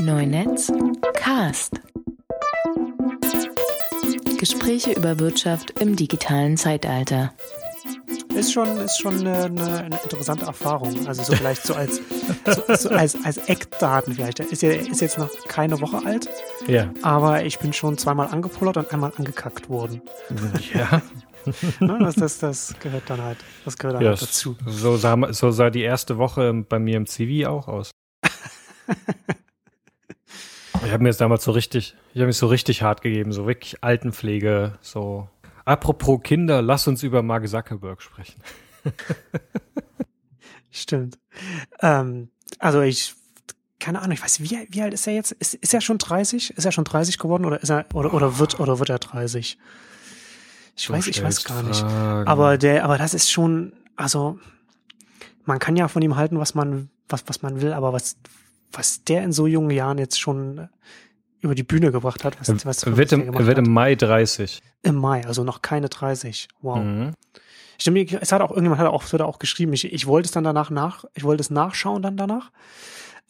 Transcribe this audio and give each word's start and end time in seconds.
Neunetz 0.00 0.72
Cast. 1.14 1.78
Gespräche 4.38 4.92
über 4.92 5.18
Wirtschaft 5.18 5.78
im 5.78 5.94
digitalen 5.94 6.56
Zeitalter. 6.56 7.34
Ist 8.34 8.54
schon, 8.54 8.78
ist 8.78 8.98
schon 8.98 9.18
eine, 9.26 9.44
eine, 9.44 10.00
interessante 10.02 10.46
Erfahrung. 10.46 11.06
Also 11.06 11.22
so 11.22 11.34
vielleicht 11.34 11.64
so 11.64 11.74
als, 11.74 12.00
so, 12.46 12.74
so 12.74 12.88
als, 12.88 13.22
als 13.24 13.36
Eckdaten 13.48 14.14
vielleicht. 14.14 14.40
Ist, 14.40 14.62
ja, 14.62 14.70
ist 14.70 15.02
jetzt 15.02 15.18
noch 15.18 15.30
keine 15.48 15.78
Woche 15.82 16.06
alt. 16.06 16.30
Ja. 16.66 16.90
Aber 17.02 17.44
ich 17.44 17.58
bin 17.58 17.74
schon 17.74 17.98
zweimal 17.98 18.28
angepullert 18.28 18.78
und 18.78 18.90
einmal 18.92 19.12
angekackt 19.16 19.68
worden. 19.68 20.00
Ja. 20.72 21.02
ne, 21.80 21.98
das, 22.00 22.14
das, 22.14 22.38
das 22.38 22.74
gehört 22.80 23.02
dann 23.08 23.20
halt, 23.22 23.38
das 23.66 23.76
gehört 23.76 23.96
dann 23.96 24.04
ja 24.04 24.10
halt 24.10 24.22
dazu. 24.22 24.56
So 24.66 24.96
sah, 24.96 25.30
so 25.32 25.50
sah 25.50 25.68
die 25.68 25.82
erste 25.82 26.16
Woche 26.16 26.54
bei 26.66 26.78
mir 26.78 26.96
im 26.96 27.06
CV 27.06 27.46
auch 27.48 27.68
aus. 27.68 27.90
ich 30.90 30.94
habe 30.94 31.04
mir 31.04 31.10
jetzt 31.10 31.20
damals 31.20 31.44
so 31.44 31.52
richtig, 31.52 31.94
ich 32.12 32.20
habe 32.20 32.26
mich 32.26 32.36
so 32.36 32.48
richtig 32.48 32.82
hart 32.82 33.00
gegeben, 33.00 33.30
so 33.30 33.46
wirklich 33.46 33.84
Altenpflege, 33.84 34.76
so. 34.80 35.28
Apropos 35.64 36.20
Kinder, 36.24 36.62
lass 36.62 36.88
uns 36.88 37.04
über 37.04 37.22
Mark 37.22 37.46
Zuckerberg 37.48 38.02
sprechen. 38.02 38.42
Stimmt. 40.72 41.16
Ähm, 41.80 42.30
also 42.58 42.80
ich, 42.80 43.14
keine 43.78 44.00
Ahnung, 44.00 44.14
ich 44.14 44.22
weiß, 44.22 44.40
wie, 44.40 44.66
wie 44.68 44.82
alt 44.82 44.92
ist 44.92 45.06
er 45.06 45.12
jetzt? 45.12 45.30
Ist, 45.30 45.54
ist 45.54 45.72
er 45.72 45.80
schon 45.80 45.98
30? 45.98 46.56
Ist 46.56 46.64
er 46.64 46.72
schon 46.72 46.82
30 46.82 47.18
geworden 47.18 47.44
oder 47.44 47.62
ist 47.62 47.70
er, 47.70 47.86
oder, 47.94 48.12
oder 48.12 48.40
wird, 48.40 48.58
oder 48.58 48.80
wird 48.80 48.90
er 48.90 48.98
30? 48.98 49.58
Ich 50.76 50.86
Du 50.86 50.92
weiß, 50.92 51.06
ich 51.06 51.22
weiß 51.22 51.44
gar 51.44 51.62
nicht. 51.62 51.82
Fragen. 51.82 52.26
Aber 52.28 52.58
der, 52.58 52.82
aber 52.84 52.98
das 52.98 53.14
ist 53.14 53.30
schon, 53.30 53.74
also 53.94 54.40
man 55.44 55.60
kann 55.60 55.76
ja 55.76 55.86
von 55.86 56.02
ihm 56.02 56.16
halten, 56.16 56.40
was 56.40 56.56
man, 56.56 56.90
was, 57.08 57.22
was 57.28 57.42
man 57.42 57.60
will, 57.60 57.74
aber 57.74 57.92
was, 57.92 58.16
was 58.72 59.04
der 59.04 59.22
in 59.22 59.32
so 59.32 59.46
jungen 59.46 59.70
Jahren 59.70 59.98
jetzt 59.98 60.20
schon 60.20 60.68
über 61.40 61.54
die 61.54 61.62
Bühne 61.62 61.90
gebracht 61.90 62.24
hat, 62.24 62.38
was, 62.40 62.66
was, 62.66 62.82
Er 62.82 62.96
wird, 62.96 63.12
was 63.12 63.18
im, 63.18 63.34
wird 63.34 63.58
im 63.58 63.72
Mai 63.72 63.94
30. 63.94 64.60
Im 64.82 64.96
Mai, 64.96 65.26
also 65.26 65.42
noch 65.42 65.62
keine 65.62 65.88
30. 65.88 66.48
Wow. 66.60 66.78
Mhm. 66.78 67.12
Stimmt, 67.78 68.12
es 68.12 68.30
hat 68.30 68.42
auch 68.42 68.50
irgendjemand 68.50 68.80
hat 68.80 68.88
auch, 68.88 69.10
hat 69.10 69.20
auch 69.22 69.38
geschrieben, 69.38 69.72
ich, 69.72 69.90
ich 69.90 70.06
wollte 70.06 70.26
es 70.26 70.32
dann 70.32 70.44
danach 70.44 70.68
nach, 70.68 71.06
ich 71.14 71.24
wollte 71.24 71.40
es 71.40 71.50
nachschauen 71.50 72.02
dann 72.02 72.16
danach. 72.16 72.50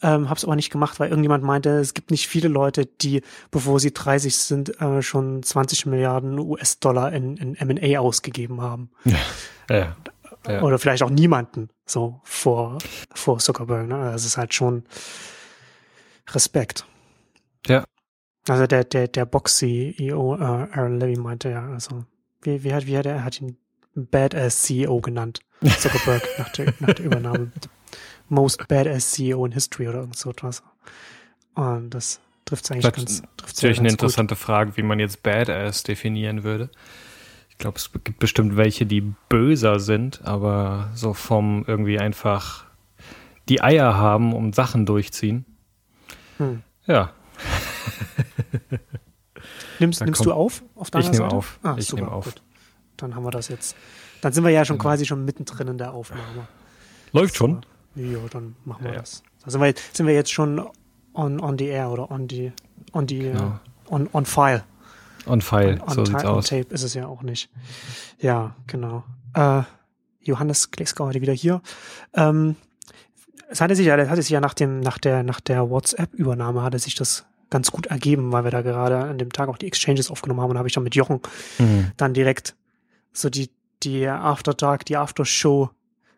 Ähm, 0.03 0.29
hab's 0.29 0.43
aber 0.43 0.55
nicht 0.55 0.71
gemacht, 0.71 0.99
weil 0.99 1.09
irgendjemand 1.09 1.43
meinte, 1.43 1.69
es 1.79 1.93
gibt 1.93 2.11
nicht 2.11 2.27
viele 2.27 2.47
Leute, 2.47 2.85
die, 2.85 3.21
bevor 3.51 3.79
sie 3.79 3.93
30 3.93 4.35
sind, 4.35 4.81
äh, 4.81 5.01
schon 5.01 5.43
20 5.43 5.85
Milliarden 5.85 6.39
US-Dollar 6.39 7.13
in, 7.13 7.37
in 7.37 7.55
M&A 7.55 7.99
ausgegeben 7.99 8.61
haben. 8.61 8.89
Ja. 9.05 9.17
Ja. 9.69 9.95
Oder 10.47 10.79
vielleicht 10.79 11.03
auch 11.03 11.09
niemanden, 11.09 11.69
so 11.85 12.19
vor, 12.23 12.79
vor 13.13 13.37
Zuckerberg. 13.37 13.87
Ne? 13.87 14.11
Das 14.11 14.25
ist 14.25 14.37
halt 14.37 14.53
schon 14.53 14.83
Respekt. 16.29 16.85
Ja. 17.67 17.83
Also 18.47 18.65
der, 18.65 18.83
der, 18.83 19.07
der 19.07 19.25
Box-CEO, 19.25 20.35
äh, 20.35 20.41
Aaron 20.41 20.99
Levy 20.99 21.17
meinte 21.19 21.49
ja, 21.49 21.67
also, 21.69 22.05
wie, 22.41 22.63
wie 22.63 22.73
hat, 22.73 22.87
wie 22.87 22.97
hat 22.97 23.05
er, 23.05 23.15
er 23.15 23.23
hat 23.23 23.39
ihn 23.39 23.57
Badass 23.93 24.63
CEO 24.63 24.99
genannt. 25.01 25.41
Zuckerberg 25.79 26.27
nach 26.39 26.49
der, 26.53 26.73
nach 26.79 26.93
der 26.93 27.05
Übernahme. 27.05 27.51
Most 28.29 28.67
Badass 28.67 29.11
CEO 29.11 29.45
in 29.45 29.51
History 29.51 29.89
oder 29.89 29.99
irgend 29.99 30.17
so 30.17 30.31
etwas. 30.31 30.63
Und 31.53 31.91
das 31.91 32.19
trifft 32.45 32.71
eigentlich 32.71 32.83
Das 32.83 32.93
ganz, 32.93 33.11
ist 33.11 33.23
trifft's 33.37 33.57
natürlich 33.57 33.79
eine 33.79 33.89
gut. 33.89 33.93
interessante 33.93 34.35
Frage, 34.35 34.75
wie 34.77 34.83
man 34.83 34.99
jetzt 34.99 35.21
Badass 35.21 35.83
definieren 35.83 36.43
würde. 36.43 36.71
Ich 37.61 37.63
glaube, 37.63 37.77
es 37.77 37.91
gibt 38.03 38.17
bestimmt 38.17 38.57
welche, 38.57 38.87
die 38.87 39.01
böser 39.29 39.79
sind, 39.79 40.25
aber 40.25 40.89
so 40.95 41.13
vom 41.13 41.63
irgendwie 41.67 41.99
einfach 41.99 42.65
die 43.49 43.61
Eier 43.61 43.93
haben, 43.93 44.33
um 44.33 44.51
Sachen 44.51 44.87
durchziehen. 44.87 45.45
Hm. 46.37 46.63
Ja, 46.87 47.11
Nimmst, 49.79 50.03
nimmst 50.03 50.25
du 50.25 50.33
auf? 50.33 50.63
Auf 50.73 50.89
deiner 50.89 51.05
ich 51.05 51.11
nehme 51.11 51.31
auf. 51.31 51.59
Ah, 51.61 51.75
ich 51.77 51.93
nehme 51.93 52.11
auf. 52.11 52.25
Gut. 52.25 52.41
Dann 52.97 53.13
haben 53.13 53.23
wir 53.25 53.29
das 53.29 53.47
jetzt. 53.47 53.75
Dann 54.21 54.33
sind 54.33 54.43
wir 54.43 54.49
ja 54.49 54.65
schon 54.65 54.79
Genau. 54.79 54.89
quasi 54.89 55.05
schon 55.05 55.23
mittendrin 55.23 55.67
in 55.67 55.77
der 55.77 55.93
Aufnahme. 55.93 56.47
Läuft 57.11 57.35
schon. 57.35 57.63
Ja, 57.93 58.17
dann 58.31 58.55
machen 58.65 58.85
wir 58.85 58.93
Ja, 58.93 59.01
das. 59.01 59.21
Da 59.45 59.51
sind 59.51 59.61
wir, 59.61 59.67
jetzt, 59.67 59.95
sind 59.95 60.07
wir 60.07 60.15
jetzt 60.15 60.31
schon 60.31 60.67
on, 61.13 61.39
on 61.39 61.59
the 61.59 61.67
air 61.67 61.91
oder 61.91 62.09
on 62.09 62.27
the, 62.27 62.53
on 62.93 63.07
the, 63.07 63.19
Genau. 63.19 63.59
on, 63.87 64.09
on 64.13 64.25
file. 64.25 64.63
On 65.27 65.41
file, 65.41 65.79
on, 65.81 65.81
on, 65.81 65.89
so 65.93 66.05
sieht's 66.05 66.23
on 66.23 66.29
aus. 66.29 66.47
tape 66.47 66.73
ist 66.73 66.83
es 66.83 66.93
ja 66.93 67.05
auch 67.07 67.21
nicht. 67.21 67.49
Ja, 68.19 68.55
genau. 68.67 69.03
Äh, 69.33 69.63
Johannes 70.21 70.71
Kleeskau 70.71 71.05
heute 71.07 71.21
wieder 71.21 71.33
hier. 71.33 71.61
Ähm, 72.13 72.55
es 73.49 73.61
hatte 73.61 73.75
sich 73.75 73.85
ja, 73.85 73.97
hatte 74.07 74.21
sich 74.21 74.31
ja 74.31 74.39
nach 74.39 74.53
dem, 74.53 74.79
nach 74.79 74.97
der, 74.97 75.23
nach 75.23 75.39
der 75.39 75.69
WhatsApp-Übernahme 75.69 76.63
hatte 76.63 76.79
sich 76.79 76.95
das 76.95 77.25
ganz 77.49 77.71
gut 77.71 77.87
ergeben, 77.87 78.31
weil 78.31 78.43
wir 78.45 78.51
da 78.51 78.61
gerade 78.61 78.97
an 78.97 79.17
dem 79.17 79.31
Tag 79.33 79.49
auch 79.49 79.57
die 79.57 79.67
Exchanges 79.67 80.09
aufgenommen 80.09 80.39
haben 80.41 80.49
und 80.49 80.55
da 80.55 80.59
habe 80.59 80.69
ich 80.69 80.73
dann 80.73 80.83
mit 80.83 80.95
Jochen 80.95 81.19
Mhm. 81.59 81.91
dann 81.97 82.13
direkt 82.13 82.55
so 83.11 83.29
die, 83.29 83.49
die 83.83 84.07
Aftertag, 84.07 84.85
die 84.85 84.95
Aftershow, 84.95 85.69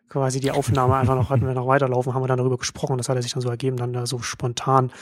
quasi 0.08 0.38
die 0.38 0.52
Aufnahme 0.52 0.94
einfach 0.94 1.16
noch, 1.16 1.30
hatten 1.30 1.44
wir 1.44 1.54
noch 1.54 1.66
weiterlaufen, 1.66 2.14
haben 2.14 2.22
wir 2.22 2.28
dann 2.28 2.38
darüber 2.38 2.56
gesprochen. 2.58 2.98
Das 2.98 3.08
hat 3.08 3.20
sich 3.20 3.32
dann 3.32 3.42
so 3.42 3.48
ergeben, 3.50 3.76
dann 3.76 3.92
da 3.92 4.06
so 4.06 4.20
spontan 4.20 4.92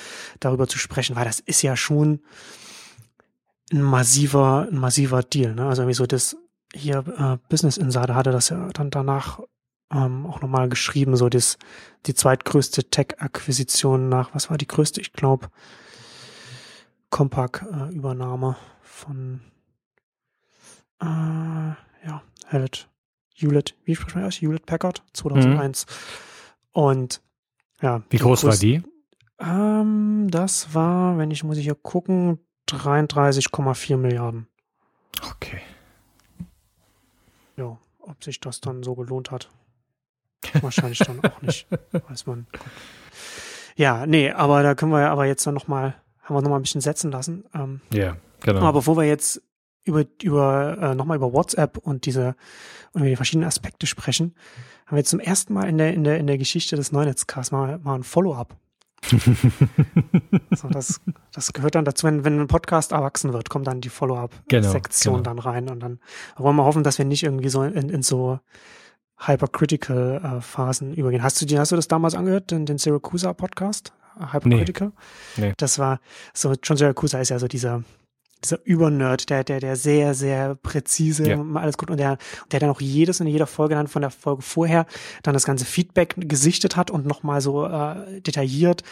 darüber 0.40 0.66
zu 0.68 0.78
sprechen, 0.78 1.16
weil 1.16 1.26
das 1.26 1.38
ist 1.40 1.60
ja 1.60 1.76
schon 1.76 2.20
ein 3.72 3.82
massiver, 3.82 4.68
ein 4.70 4.78
massiver 4.78 5.22
Deal, 5.22 5.54
ne? 5.54 5.66
Also 5.66 5.82
irgendwie 5.82 5.94
so 5.96 6.06
das 6.06 6.36
hier 6.74 7.04
äh, 7.18 7.38
Business 7.48 7.76
Insider 7.76 8.14
hatte 8.14 8.30
das 8.32 8.48
ja 8.48 8.68
dann 8.72 8.90
danach 8.90 9.40
ähm, 9.90 10.26
auch 10.26 10.40
nochmal 10.40 10.68
geschrieben, 10.68 11.16
so 11.16 11.28
das, 11.28 11.58
die 12.06 12.14
zweitgrößte 12.14 12.84
Tech-Akquisition 12.84 14.08
nach, 14.08 14.34
was 14.34 14.48
war 14.48 14.56
die 14.56 14.66
größte? 14.66 15.00
Ich 15.00 15.12
glaube, 15.12 15.48
Compaq-Übernahme 17.10 18.56
von 18.80 19.40
äh, 21.00 21.04
ja, 21.04 22.22
Hewlett, 22.46 22.88
Hewlett, 23.34 23.74
wie 23.84 23.94
spricht 23.94 24.14
man 24.14 24.24
das? 24.24 24.36
Hewlett 24.40 24.66
Packard 24.66 25.02
2001. 25.12 25.86
Und 26.72 27.20
ja. 27.82 28.02
Wie 28.08 28.16
groß 28.16 28.44
war 28.44 28.52
größte- 28.52 28.60
die? 28.60 28.82
Ähm, 29.40 30.28
das 30.30 30.74
war, 30.74 31.18
wenn 31.18 31.30
ich, 31.30 31.44
muss 31.44 31.58
ich 31.58 31.64
hier 31.64 31.74
gucken, 31.74 32.38
33,4 32.68 33.96
Milliarden. 33.96 34.46
Okay. 35.30 35.60
Ja, 37.56 37.78
ob 38.00 38.24
sich 38.24 38.40
das 38.40 38.60
dann 38.60 38.82
so 38.82 38.94
gelohnt 38.94 39.30
hat. 39.30 39.50
Wahrscheinlich 40.60 40.98
dann 40.98 41.20
auch 41.24 41.42
nicht. 41.42 41.66
Weiß 42.08 42.26
man. 42.26 42.46
Ja, 43.76 44.06
nee, 44.06 44.30
aber 44.30 44.62
da 44.62 44.74
können 44.74 44.92
wir 44.92 45.00
ja 45.00 45.12
aber 45.12 45.26
jetzt 45.26 45.46
dann 45.46 45.54
nochmal, 45.54 45.94
haben 46.22 46.36
wir 46.36 46.42
noch 46.42 46.50
mal 46.50 46.56
ein 46.56 46.62
bisschen 46.62 46.80
setzen 46.80 47.10
lassen. 47.10 47.44
Ähm, 47.54 47.80
Ja, 47.92 48.16
genau. 48.40 48.60
Aber 48.60 48.72
bevor 48.74 48.96
wir 48.96 49.04
jetzt 49.04 49.42
über, 49.84 50.04
über 50.22 50.78
äh, 50.80 50.94
nochmal 50.94 51.16
über 51.16 51.32
WhatsApp 51.32 51.78
und 51.78 52.06
diese 52.06 52.36
und 52.92 53.00
über 53.00 53.08
die 53.08 53.16
verschiedenen 53.16 53.46
Aspekte 53.48 53.86
sprechen, 53.86 54.34
haben 54.86 54.96
wir 54.96 54.98
jetzt 54.98 55.10
zum 55.10 55.20
ersten 55.20 55.54
Mal 55.54 55.68
in 55.68 55.78
der, 55.78 55.94
in 55.94 56.04
der, 56.04 56.18
in 56.18 56.26
der 56.26 56.38
Geschichte 56.38 56.76
des 56.76 56.92
Neunetzcasts 56.92 57.52
mal, 57.52 57.78
mal 57.78 57.94
ein 57.94 58.04
Follow-up. 58.04 58.56
so, 60.52 60.68
das, 60.68 61.00
das 61.32 61.52
gehört 61.52 61.74
dann 61.74 61.84
dazu, 61.84 62.06
wenn, 62.06 62.24
wenn 62.24 62.40
ein 62.40 62.46
Podcast 62.46 62.92
erwachsen 62.92 63.32
wird, 63.32 63.50
kommt 63.50 63.66
dann 63.66 63.80
die 63.80 63.88
Follow-up-Sektion 63.88 65.14
Genau, 65.16 65.24
dann 65.24 65.38
rein 65.38 65.68
und 65.68 65.80
dann 65.80 65.98
wollen 66.36 66.56
wir 66.56 66.64
hoffen, 66.64 66.84
dass 66.84 66.98
wir 66.98 67.04
nicht 67.04 67.22
irgendwie 67.22 67.48
so 67.48 67.62
in, 67.62 67.88
in 67.88 68.02
so 68.02 68.38
Hypercritical-Phasen 69.18 70.94
übergehen. 70.94 71.22
Hast 71.22 71.40
du, 71.40 71.46
die, 71.46 71.58
hast 71.58 71.72
du 71.72 71.76
das 71.76 71.88
damals 71.88 72.14
angehört, 72.14 72.50
den, 72.50 72.66
den 72.66 72.78
Syracuse-Podcast? 72.78 73.92
Hypercritical? 74.32 74.92
Nee. 75.36 75.54
Das 75.56 75.78
war 75.78 76.00
so, 76.34 76.54
John 76.62 76.76
Syracuse 76.76 77.18
ist 77.18 77.30
ja 77.30 77.38
so 77.38 77.48
dieser, 77.48 77.82
dieser 78.44 78.64
Übernerd, 78.64 79.30
der, 79.30 79.44
der, 79.44 79.60
der 79.60 79.76
sehr, 79.76 80.14
sehr 80.14 80.54
präzise 80.56 81.28
Ja. 81.28 81.36
mal 81.36 81.62
alles 81.62 81.78
gut 81.78 81.90
und 81.90 81.98
der, 81.98 82.18
der 82.50 82.60
dann 82.60 82.70
auch 82.70 82.80
jedes 82.80 83.20
in 83.20 83.26
jeder 83.26 83.46
Folge 83.46 83.74
dann 83.74 83.88
von 83.88 84.02
der 84.02 84.10
Folge 84.10 84.42
vorher 84.42 84.86
dann 85.22 85.34
das 85.34 85.44
ganze 85.44 85.64
Feedback 85.64 86.14
gesichtet 86.16 86.76
hat 86.76 86.90
und 86.90 87.06
nochmal 87.06 87.40
so 87.40 87.66
äh, 87.66 88.20
detailliert 88.20 88.82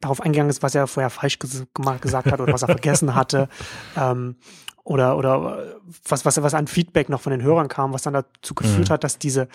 darauf 0.00 0.20
eingegangen 0.20 0.50
ist, 0.50 0.62
was 0.62 0.74
er 0.74 0.86
vorher 0.86 1.10
falsch 1.10 1.38
ges 1.38 1.64
gesagt 2.00 2.30
hat 2.32 2.40
oder 2.40 2.52
was 2.52 2.62
er 2.62 2.68
vergessen 2.68 3.14
hatte. 3.14 3.48
Ähm, 3.96 4.36
oder, 4.82 5.18
oder 5.18 5.76
was, 6.08 6.24
was, 6.24 6.42
was 6.42 6.54
an 6.54 6.66
Feedback 6.66 7.10
noch 7.10 7.20
von 7.20 7.30
den 7.32 7.42
Hörern 7.42 7.68
kam, 7.68 7.92
was 7.92 8.02
dann 8.02 8.14
dazu 8.14 8.54
geführt 8.54 8.88
Mhm. 8.88 8.92
hat, 8.94 9.04
dass 9.04 9.18
diese, 9.18 9.46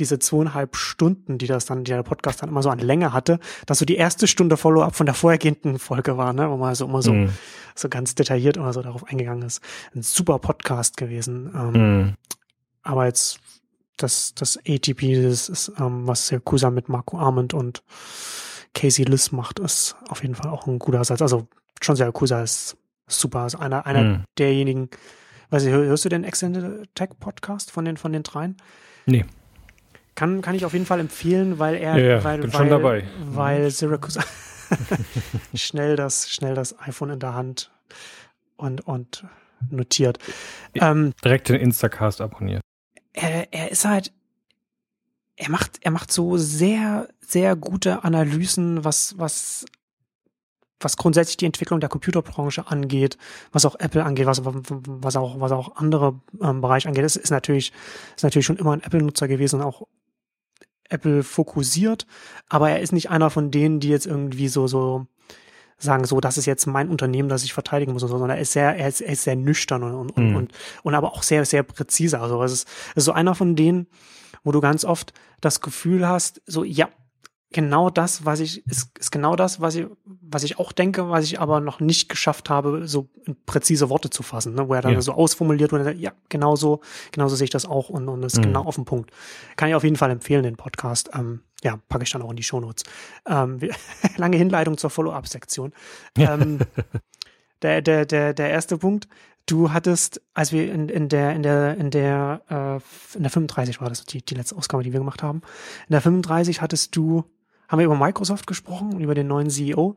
diese 0.00 0.18
zweieinhalb 0.18 0.74
Stunden, 0.76 1.38
die 1.38 1.46
das 1.46 1.64
dann, 1.64 1.84
die 1.84 1.92
der 1.92 2.02
Podcast 2.02 2.42
dann 2.42 2.48
immer 2.50 2.62
so 2.62 2.70
an 2.70 2.80
Länge 2.80 3.12
hatte, 3.12 3.38
dass 3.66 3.78
so 3.78 3.84
die 3.84 3.94
erste 3.96 4.26
Stunde 4.26 4.56
Follow-up 4.56 4.96
von 4.96 5.06
der 5.06 5.14
vorhergehenden 5.14 5.78
Folge 5.78 6.16
war, 6.18 6.32
ne, 6.32 6.50
wo 6.50 6.56
man 6.56 6.74
so 6.74 6.86
immer 6.86 7.02
so, 7.02 7.12
Mhm. 7.12 7.30
so 7.76 7.88
ganz 7.88 8.14
detailliert 8.16 8.56
immer 8.56 8.72
so 8.72 8.82
darauf 8.82 9.04
eingegangen 9.04 9.44
ist. 9.44 9.62
Ein 9.94 10.02
super 10.02 10.38
Podcast 10.40 10.96
gewesen. 10.96 11.52
Ähm, 11.54 11.72
Mhm. 12.02 12.14
aber 12.82 13.06
jetzt 13.06 13.38
das, 13.96 14.34
das 14.34 14.58
ATP, 14.58 15.22
das 15.22 15.48
ist, 15.48 15.72
ähm, 15.78 16.06
was 16.08 16.28
Yakuza 16.30 16.70
mit 16.70 16.88
Marco 16.88 17.16
Arment 17.16 17.54
und 17.54 17.84
Casey 18.74 19.04
Liss 19.04 19.32
macht, 19.32 19.58
ist 19.60 19.96
auf 20.08 20.22
jeden 20.22 20.34
Fall 20.34 20.50
auch 20.50 20.66
ein 20.66 20.78
guter 20.78 21.04
Satz. 21.04 21.22
Also 21.22 21.46
John 21.80 21.96
Yakuza 21.96 22.42
ist 22.42 22.76
super. 23.06 23.46
Ist 23.46 23.54
einer, 23.54 23.86
einer 23.86 24.02
Mhm. 24.02 24.24
derjenigen, 24.38 24.88
weiß 25.50 25.64
ich, 25.64 25.70
hör- 25.72 25.84
hörst 25.84 26.04
du 26.04 26.08
den 26.08 26.24
Extended 26.24 26.88
Tech 26.94 27.10
Podcast 27.20 27.70
von 27.70 27.84
den, 27.84 27.96
von 27.96 28.12
den 28.12 28.22
dreien? 28.22 28.56
Nee. 29.06 29.24
Kann, 30.16 30.42
kann 30.42 30.54
ich 30.54 30.64
auf 30.64 30.72
jeden 30.72 30.86
Fall 30.86 31.00
empfehlen, 31.00 31.58
weil 31.58 31.74
er, 31.74 31.98
Ja, 31.98 32.16
ja, 32.16 32.24
weil, 32.24 32.38
bin 32.40 32.52
weil, 32.52 32.58
schon 32.58 32.68
dabei. 32.70 33.04
weil 33.20 33.70
Syracuse, 33.70 34.20
schnell 35.54 35.96
das, 35.96 36.30
schnell 36.30 36.54
das 36.54 36.78
iPhone 36.80 37.10
in 37.10 37.18
der 37.20 37.34
Hand 37.34 37.70
und, 38.56 38.80
und 38.86 39.24
notiert. 39.70 40.18
Ähm, 40.74 41.12
Direkt 41.24 41.48
den 41.48 41.56
Instacast 41.56 42.20
abonniert. 42.20 42.60
er, 43.12 43.52
er 43.52 43.70
ist 43.70 43.84
halt, 43.84 44.12
er 45.36 45.50
macht, 45.50 45.78
er 45.82 45.90
macht 45.90 46.12
so 46.12 46.36
sehr, 46.36 47.08
sehr 47.20 47.56
gute 47.56 48.04
Analysen, 48.04 48.84
was, 48.84 49.18
was, 49.18 49.64
was 50.80 50.96
grundsätzlich 50.96 51.36
die 51.36 51.46
Entwicklung 51.46 51.80
der 51.80 51.88
Computerbranche 51.88 52.68
angeht, 52.68 53.18
was 53.52 53.64
auch 53.64 53.74
Apple 53.78 54.04
angeht, 54.04 54.26
was, 54.26 54.42
was 54.44 55.16
auch, 55.16 55.40
was 55.40 55.52
auch 55.52 55.76
andere 55.76 56.20
ähm, 56.40 56.60
Bereiche 56.60 56.88
angeht. 56.88 57.04
Das 57.04 57.16
ist 57.16 57.30
natürlich, 57.30 57.72
ist 58.14 58.22
natürlich 58.22 58.46
schon 58.46 58.58
immer 58.58 58.72
ein 58.72 58.82
Apple-Nutzer 58.82 59.26
gewesen 59.26 59.60
und 59.60 59.66
auch 59.66 59.86
Apple 60.88 61.22
fokussiert, 61.22 62.06
aber 62.48 62.70
er 62.70 62.80
ist 62.80 62.92
nicht 62.92 63.10
einer 63.10 63.30
von 63.30 63.50
denen, 63.50 63.80
die 63.80 63.88
jetzt 63.88 64.06
irgendwie 64.06 64.48
so, 64.48 64.66
so, 64.66 65.06
sagen, 65.78 66.04
so, 66.04 66.20
das 66.20 66.38
ist 66.38 66.46
jetzt 66.46 66.66
mein 66.66 66.88
Unternehmen, 66.88 67.28
das 67.28 67.44
ich 67.44 67.52
verteidigen 67.52 67.92
muss, 67.92 68.02
und 68.02 68.08
so, 68.08 68.18
sondern 68.18 68.36
er 68.36 68.42
ist 68.42 68.52
sehr, 68.52 68.76
er 68.76 68.88
ist, 68.88 69.00
er 69.00 69.12
ist 69.12 69.24
sehr 69.24 69.36
nüchtern 69.36 69.82
und, 69.82 70.10
und, 70.10 70.30
Mhm. 70.30 70.36
und, 70.36 70.52
und 70.82 70.94
aber 70.94 71.12
auch 71.12 71.22
sehr, 71.22 71.44
sehr 71.44 71.62
präzise. 71.62 72.20
Also 72.20 72.42
es 72.42 72.52
ist, 72.52 72.68
es 72.90 72.98
ist 72.98 73.04
so 73.04 73.12
einer 73.12 73.34
von 73.34 73.56
denen, 73.56 73.88
wo 74.42 74.52
du 74.52 74.60
ganz 74.60 74.84
oft 74.84 75.12
das 75.40 75.60
Gefühl 75.60 76.08
hast, 76.08 76.42
so, 76.46 76.64
ja, 76.64 76.88
genau 77.50 77.88
das, 77.88 78.24
was 78.24 78.40
ich, 78.40 78.66
ist, 78.66 78.98
ist 78.98 79.12
genau 79.12 79.36
das, 79.36 79.60
was 79.60 79.76
ich, 79.76 79.86
was 80.04 80.42
ich 80.42 80.58
auch 80.58 80.72
denke, 80.72 81.08
was 81.10 81.24
ich 81.24 81.38
aber 81.40 81.60
noch 81.60 81.78
nicht 81.78 82.08
geschafft 82.08 82.50
habe, 82.50 82.88
so 82.88 83.08
präzise 83.46 83.88
Worte 83.90 84.10
zu 84.10 84.24
fassen, 84.24 84.54
ne? 84.54 84.68
wo 84.68 84.74
er 84.74 84.82
dann 84.82 84.94
Ja. 84.94 85.00
so 85.00 85.12
ausformuliert 85.12 85.72
und 85.72 85.78
er 85.78 85.84
sagt, 85.84 85.98
ja, 86.00 86.12
genau 86.28 86.56
so, 86.56 86.80
genau 87.12 87.28
so 87.28 87.36
sehe 87.36 87.44
ich 87.44 87.50
das 87.50 87.64
auch 87.64 87.90
und, 87.90 88.08
und 88.08 88.22
das 88.22 88.32
ist 88.32 88.38
Mhm. 88.40 88.44
genau 88.46 88.64
auf 88.64 88.74
den 88.74 88.84
Punkt. 88.86 89.12
Kann 89.54 89.68
ich 89.68 89.76
auf 89.76 89.84
jeden 89.84 89.94
Fall 89.94 90.10
empfehlen, 90.10 90.42
den 90.42 90.56
Podcast. 90.56 91.10
Ähm, 91.14 91.42
ja, 91.62 91.78
packe 91.88 92.02
ich 92.02 92.10
dann 92.10 92.22
auch 92.22 92.30
in 92.30 92.36
die 92.36 92.42
Shownotes. 92.42 92.82
Ähm, 93.28 93.60
lange 94.16 94.36
Hinleitung 94.36 94.76
zur 94.76 94.90
Follow-up-Sektion. 94.90 95.72
Ähm, 96.18 96.58
der, 97.62 97.82
der, 97.82 98.04
der, 98.04 98.34
der 98.34 98.50
erste 98.50 98.78
Punkt, 98.78 99.06
du 99.46 99.72
hattest, 99.72 100.20
als 100.32 100.52
wir 100.52 100.72
in, 100.72 100.88
in 100.88 101.08
der, 101.08 101.34
in 101.34 101.42
der, 101.42 101.76
in 101.76 101.90
der, 101.90 102.42
äh, 102.48 103.16
in 103.16 103.22
der 103.22 103.30
35 103.30 103.80
war 103.80 103.88
das, 103.88 104.04
die, 104.04 104.24
die 104.24 104.34
letzte 104.34 104.56
Ausgabe, 104.56 104.82
die 104.82 104.92
wir 104.92 105.00
gemacht 105.00 105.22
haben. 105.22 105.42
In 105.88 105.92
der 105.92 106.00
35 106.00 106.60
hattest 106.60 106.96
du, 106.96 107.24
haben 107.68 107.78
wir 107.78 107.86
über 107.86 107.96
Microsoft 107.96 108.46
gesprochen 108.46 108.94
und 108.94 109.00
über 109.00 109.14
den 109.14 109.26
neuen 109.26 109.50
CEO. 109.50 109.96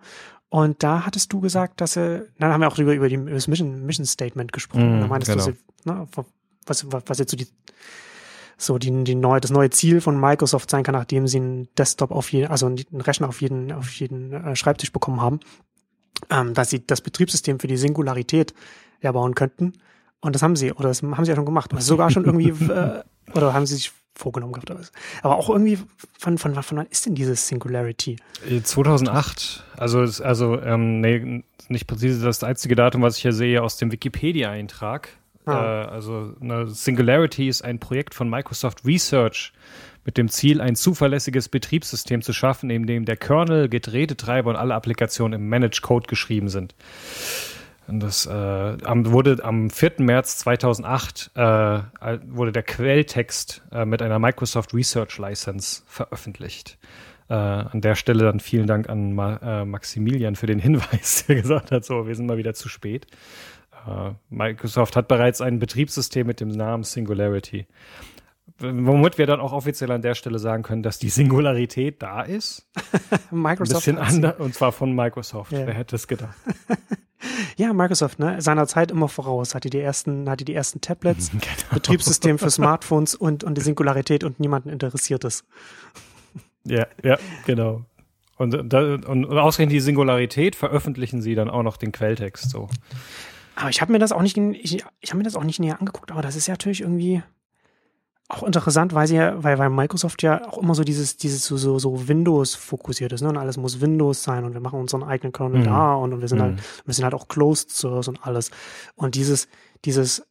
Und 0.50 0.82
da 0.84 1.06
hattest 1.06 1.34
du 1.34 1.42
gesagt, 1.42 1.82
dass 1.82 1.98
er, 1.98 2.26
dann 2.40 2.54
haben 2.54 2.62
wir 2.62 2.68
auch 2.68 2.78
über, 2.78 2.94
über, 2.94 3.10
die, 3.10 3.16
über 3.16 3.32
das 3.32 3.48
Mission, 3.48 3.86
Mission 3.86 4.06
Statement 4.06 4.54
gesprochen. 4.54 4.98
Mhm, 4.98 5.02
da 5.02 5.08
meintest 5.08 5.32
genau. 5.32 5.58
du, 5.84 5.92
ne, 5.92 6.08
was, 6.66 6.92
was, 6.92 7.04
was 7.06 7.18
jetzt 7.20 7.32
so 7.32 7.38
die, 7.38 7.48
so 8.58 8.78
die, 8.78 9.04
die 9.04 9.16
neue, 9.16 9.42
das 9.42 9.52
neue 9.52 9.70
Ziel 9.70 10.02
von 10.02 10.20
Microsoft 10.20 10.70
sein 10.70 10.84
kann, 10.84 10.94
nachdem 10.94 11.28
sie 11.28 11.38
einen 11.38 11.68
Desktop 11.78 12.12
auf 12.12 12.32
jeden, 12.32 12.50
also 12.50 12.66
einen 12.66 13.02
Rechner 13.02 13.28
auf 13.28 13.42
jeden, 13.42 13.72
auf 13.72 13.92
jeden 13.92 14.34
äh, 14.34 14.56
Schreibtisch 14.56 14.92
bekommen 14.92 15.22
haben, 15.22 15.40
ähm, 16.30 16.54
dass 16.54 16.70
sie 16.70 16.86
das 16.86 17.02
Betriebssystem 17.02 17.60
für 17.60 17.68
die 17.68 17.78
Singularität 17.78 18.54
erbauen 19.02 19.36
könnten. 19.36 19.74
Und 20.20 20.34
das 20.36 20.42
haben 20.44 20.56
sie, 20.56 20.74
oder 20.74 20.90
das 20.90 21.02
haben 21.04 21.24
sie 21.26 21.30
ja 21.30 21.36
schon 21.36 21.46
gemacht. 21.46 21.74
Also 21.74 21.88
sogar 21.88 22.10
schon 22.10 22.26
irgendwie, 22.26 22.50
äh, 22.72 23.04
oder 23.36 23.54
haben 23.54 23.66
sie 23.66 23.76
sich 23.76 23.92
vorgenommen 24.16 24.52
gehabt. 24.54 24.72
oder 24.72 24.80
was. 24.80 24.92
Aber 25.22 25.38
auch 25.38 25.48
irgendwie, 25.50 25.78
von, 26.18 26.40
von, 26.40 26.56
von 26.64 26.78
wann 26.78 26.88
ist 26.88 27.06
denn 27.06 27.14
dieses 27.14 27.48
Singularity? 27.48 28.16
Äh, 28.50 28.62
2008, 28.62 29.64
also, 29.78 30.02
es- 30.02 30.22
also 30.22 30.60
ähm, 30.60 31.02
nee, 31.02 31.44
nicht 31.68 31.86
präzise 31.86 32.26
das 32.26 32.44
einzige 32.44 32.76
Datum, 32.76 33.04
was 33.04 33.18
ich 33.18 33.22
hier 33.22 33.32
sehe 33.34 33.62
aus 33.62 33.78
dem 33.78 33.92
Wikipedia-Eintrag. 33.92 35.10
Ah. 35.46 35.84
Äh, 35.84 35.86
also 35.88 36.34
eine 36.42 36.68
Singularity 36.68 37.48
ist 37.48 37.64
ein 37.64 37.80
Projekt 37.80 38.16
von 38.16 38.28
Microsoft 38.30 38.84
Research 38.86 39.54
mit 40.08 40.18
dem 40.18 40.30
Ziel, 40.30 40.62
ein 40.62 40.78
zuverlässiges 40.78 41.50
Betriebssystem 41.50 42.22
zu 42.22 42.32
schaffen, 42.32 42.70
in 42.70 42.88
dem 42.88 43.04
der 43.04 43.18
Kernel, 43.18 43.68
Gerätetreiber 43.68 44.50
und 44.50 44.56
alle 44.56 44.74
Applikationen 44.74 45.42
im 45.42 45.50
Managed 45.50 45.82
Code 45.82 46.08
geschrieben 46.08 46.48
sind. 46.48 46.76
Und 47.88 48.00
das 48.00 48.26
äh, 48.26 48.32
wurde 48.32 49.44
am 49.44 49.70
4. 49.70 49.96
März 50.00 50.38
2008 50.38 51.32
äh, 51.36 51.40
wurde 52.26 52.54
der 52.54 52.64
Quelltext 52.64 53.62
äh, 53.74 53.84
mit 53.84 54.02
einer 54.02 54.18
Microsoft 54.18 54.74
Research 54.74 55.18
License 55.18 55.84
veröffentlicht. 55.88 56.78
Äh, 57.30 57.34
an 57.34 57.82
der 57.82 57.96
Stelle 57.96 58.24
dann 58.24 58.40
vielen 58.40 58.68
Dank 58.68 58.88
an 58.90 59.12
Ma 59.12 59.36
äh, 59.44 59.66
Maximilian 59.66 60.38
für 60.38 60.48
den 60.48 60.60
Hinweis, 60.68 61.26
der 61.28 61.36
gesagt 61.42 61.72
hat, 61.72 61.84
so, 61.84 62.08
wir 62.08 62.16
sind 62.16 62.28
mal 62.28 62.38
wieder 62.38 62.54
zu 62.54 62.70
spät. 62.70 63.08
Äh, 63.86 64.12
Microsoft 64.30 64.96
hat 64.96 65.10
bereits 65.10 65.42
ein 65.42 65.60
Betriebssystem 65.60 66.26
mit 66.26 66.40
dem 66.40 66.48
Namen 66.48 66.86
Singularity. 66.86 67.68
Womit 68.60 69.18
wir 69.20 69.28
dann 69.28 69.40
auch 69.40 69.54
offiziell 69.54 69.92
an 69.92 70.02
der 70.02 70.16
Stelle 70.16 70.40
sagen 70.40 70.64
können, 70.64 70.82
dass 70.82 70.98
die 70.98 71.10
Singularität 71.10 72.02
da 72.02 72.22
ist. 72.24 72.68
Ein 73.32 73.42
Microsoft. 73.42 73.86
bisschen 73.86 74.00
hat 74.00 74.10
sie- 74.12 74.16
anders, 74.18 74.40
und 74.40 74.54
zwar 74.56 74.72
von 74.72 74.94
Microsoft. 74.96 75.52
Ja. 75.52 75.68
Wer 75.68 75.74
hätte 75.74 75.96
es 75.96 76.08
gedacht? 76.08 76.36
Ja, 77.58 77.74
Microsoft, 77.74 78.20
ne, 78.20 78.40
seiner 78.44 78.68
Zeit 78.68 78.92
immer 78.92 79.08
voraus. 79.08 79.56
Hatte 79.56 79.72
die 79.72 79.80
ersten, 79.80 80.30
hatte 80.30 80.46
die 80.46 80.54
ersten 80.54 80.82
Tablets, 80.82 81.32
Genau. 81.32 81.44
Betriebssystem 81.74 82.38
für 82.38 82.52
Smartphones 82.52 83.16
und, 83.16 83.44
und 83.44 83.58
die 83.58 83.62
Singularität 83.62 84.24
und 84.24 84.40
niemanden 84.40 84.70
interessiert 84.70 85.24
es. 85.26 85.44
Ja, 86.64 86.86
ja, 87.04 87.18
genau. 87.48 87.86
Und, 88.38 88.54
und, 88.54 89.06
und 89.06 89.26
ausgerechnet 89.26 89.74
die 89.74 89.80
Singularität 89.80 90.56
veröffentlichen 90.56 91.24
sie 91.24 91.34
dann 91.34 91.50
auch 91.50 91.64
noch 91.64 91.78
den 91.78 91.92
Quelltext 91.92 92.52
so. 92.52 92.70
Aber 93.56 93.72
ich 93.72 93.82
habe 93.82 93.92
mir 93.92 94.00
das 94.00 94.12
auch 94.12 94.22
nicht, 94.22 94.38
ich, 94.38 94.84
ich 95.00 95.10
habe 95.10 95.18
mir 95.18 95.24
das 95.24 95.36
auch 95.36 95.44
nicht 95.44 95.60
näher 95.60 95.80
angeguckt, 95.80 96.12
aber 96.12 96.22
das 96.22 96.36
ist 96.36 96.46
ja 96.46 96.54
natürlich 96.54 96.82
irgendwie 96.82 97.24
auch 98.30 98.44
interessant, 98.44 98.94
weil 98.94 99.08
sie 99.08 99.16
ja, 99.16 99.42
weil, 99.42 99.58
weil 99.58 99.70
Microsoft 99.70 100.22
ja 100.22 100.46
auch 100.50 100.58
immer 100.58 100.76
so 100.76 100.84
dieses, 100.84 101.16
dieses 101.16 101.46
so, 101.46 101.56
so, 101.56 101.80
so 101.80 102.08
Windows 102.10 102.56
fokussiert 102.56 103.14
ist, 103.14 103.22
ne? 103.22 103.30
Und 103.30 103.38
alles 103.38 103.56
muss 103.58 103.80
Windows 103.80 104.22
sein 104.24 104.44
und 104.44 104.54
wir 104.54 104.60
machen 104.60 104.80
unseren 104.80 105.04
eigenen 105.04 105.32
Kernel 105.32 105.62
Mhm. 105.62 105.66
da 105.66 105.94
und, 105.96 106.14
und 106.14 106.22
wir 106.22 106.28
sind 106.28 106.40
Mhm. 106.40 106.44
halt, 106.44 106.64
wir 106.86 106.94
sind 106.94 107.06
halt 107.06 107.14
auch 107.14 107.28
Closed 107.30 107.72
Source 107.72 108.08
und 108.10 108.26
alles. 108.26 108.52
Und 108.96 109.16
dieses, 109.16 109.48
dieses 109.86 110.28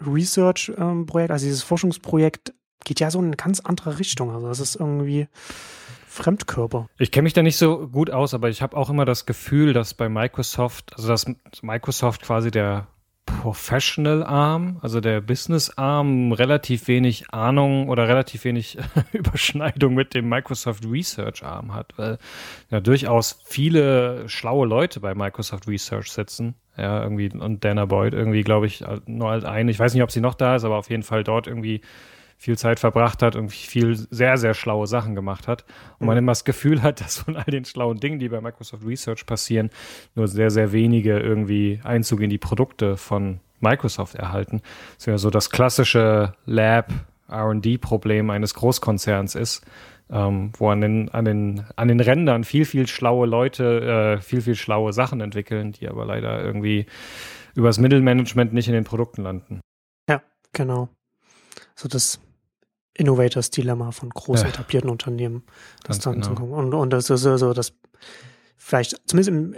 Research-Projekt, 0.00 1.30
also 1.30 1.44
dieses 1.44 1.62
Forschungsprojekt, 1.62 2.54
geht 2.84 3.00
ja 3.00 3.10
so 3.10 3.18
in 3.18 3.26
eine 3.26 3.36
ganz 3.36 3.60
andere 3.60 3.98
Richtung. 3.98 4.30
Also 4.30 4.46
das 4.48 4.60
ist 4.60 4.76
irgendwie 4.76 5.28
Fremdkörper. 6.06 6.88
Ich 6.98 7.10
kenne 7.10 7.24
mich 7.24 7.32
da 7.32 7.42
nicht 7.42 7.56
so 7.56 7.88
gut 7.88 8.10
aus, 8.10 8.34
aber 8.34 8.48
ich 8.48 8.62
habe 8.62 8.76
auch 8.76 8.90
immer 8.90 9.04
das 9.04 9.26
Gefühl, 9.26 9.72
dass 9.72 9.94
bei 9.94 10.08
Microsoft, 10.08 10.92
also 10.96 11.08
dass 11.08 11.26
Microsoft 11.62 12.22
quasi 12.22 12.50
der 12.50 12.86
Professional 13.44 14.22
Arm, 14.22 14.78
also 14.80 15.02
der 15.02 15.20
Business 15.20 15.68
Arm, 15.76 16.32
relativ 16.32 16.88
wenig 16.88 17.28
Ahnung 17.28 17.90
oder 17.90 18.08
relativ 18.08 18.42
wenig 18.46 18.78
Überschneidung 19.12 19.92
mit 19.92 20.14
dem 20.14 20.30
Microsoft 20.30 20.86
Research 20.90 21.44
Arm 21.44 21.74
hat, 21.74 21.92
weil 21.98 22.16
ja 22.70 22.80
durchaus 22.80 23.38
viele 23.44 24.26
schlaue 24.30 24.66
Leute 24.66 24.98
bei 25.00 25.14
Microsoft 25.14 25.68
Research 25.68 26.10
sitzen. 26.10 26.54
Ja, 26.78 27.02
irgendwie, 27.02 27.32
und 27.38 27.62
Dana 27.64 27.84
Boyd 27.84 28.14
irgendwie, 28.14 28.44
glaube 28.44 28.64
ich, 28.64 28.82
nur 29.04 29.28
als 29.28 29.44
eine. 29.44 29.70
Ich 29.70 29.78
weiß 29.78 29.92
nicht, 29.92 30.02
ob 30.02 30.10
sie 30.10 30.22
noch 30.22 30.36
da 30.36 30.56
ist, 30.56 30.64
aber 30.64 30.78
auf 30.78 30.88
jeden 30.88 31.02
Fall 31.02 31.22
dort 31.22 31.46
irgendwie 31.46 31.82
viel 32.36 32.58
Zeit 32.58 32.78
verbracht 32.80 33.22
hat 33.22 33.36
und 33.36 33.50
viel 33.50 33.96
sehr, 33.96 34.36
sehr 34.36 34.54
schlaue 34.54 34.86
Sachen 34.86 35.14
gemacht 35.14 35.48
hat. 35.48 35.64
Und 35.98 36.06
man 36.06 36.16
immer 36.16 36.32
das 36.32 36.44
Gefühl 36.44 36.82
hat, 36.82 37.00
dass 37.04 37.18
von 37.18 37.36
all 37.36 37.44
den 37.44 37.64
schlauen 37.64 37.98
Dingen, 37.98 38.18
die 38.18 38.28
bei 38.28 38.40
Microsoft 38.40 38.84
Research 38.84 39.26
passieren, 39.26 39.70
nur 40.14 40.28
sehr, 40.28 40.50
sehr 40.50 40.72
wenige 40.72 41.18
irgendwie 41.18 41.80
Einzug 41.84 42.20
in 42.20 42.30
die 42.30 42.38
Produkte 42.38 42.96
von 42.96 43.40
Microsoft 43.60 44.14
erhalten. 44.14 44.60
Das 44.96 45.06
wäre 45.06 45.18
so 45.18 45.30
das 45.30 45.50
klassische 45.50 46.34
Lab 46.44 46.92
R&D-Problem 47.28 48.30
eines 48.30 48.54
Großkonzerns 48.54 49.34
ist, 49.34 49.64
ähm, 50.10 50.52
wo 50.58 50.68
an 50.68 50.80
den, 50.80 51.08
an, 51.10 51.24
den, 51.24 51.64
an 51.76 51.88
den 51.88 52.00
Rändern 52.00 52.44
viel, 52.44 52.64
viel 52.64 52.86
schlaue 52.86 53.26
Leute 53.26 54.18
äh, 54.18 54.22
viel, 54.22 54.42
viel 54.42 54.54
schlaue 54.54 54.92
Sachen 54.92 55.20
entwickeln, 55.20 55.72
die 55.72 55.88
aber 55.88 56.04
leider 56.04 56.42
irgendwie 56.42 56.86
übers 57.54 57.78
Mittelmanagement 57.78 58.52
nicht 58.52 58.68
in 58.68 58.74
den 58.74 58.84
Produkten 58.84 59.22
landen. 59.22 59.60
Ja, 60.08 60.22
genau. 60.52 60.88
So 61.74 61.88
das 61.88 62.20
Innovators 62.94 63.50
Dilemma 63.50 63.90
von 63.90 64.10
großen 64.10 64.46
etablierten 64.48 64.90
Unternehmen. 64.90 65.42
Das 65.82 65.98
dann 65.98 66.20
genau. 66.20 66.34
Kommen. 66.34 66.52
Und, 66.52 66.74
und 66.74 66.90
das 66.90 67.10
ist 67.10 67.22
so, 67.22 67.36
so 67.36 67.52
das 67.52 67.72
vielleicht, 68.56 68.96
zumindest 69.06 69.28
im, 69.28 69.56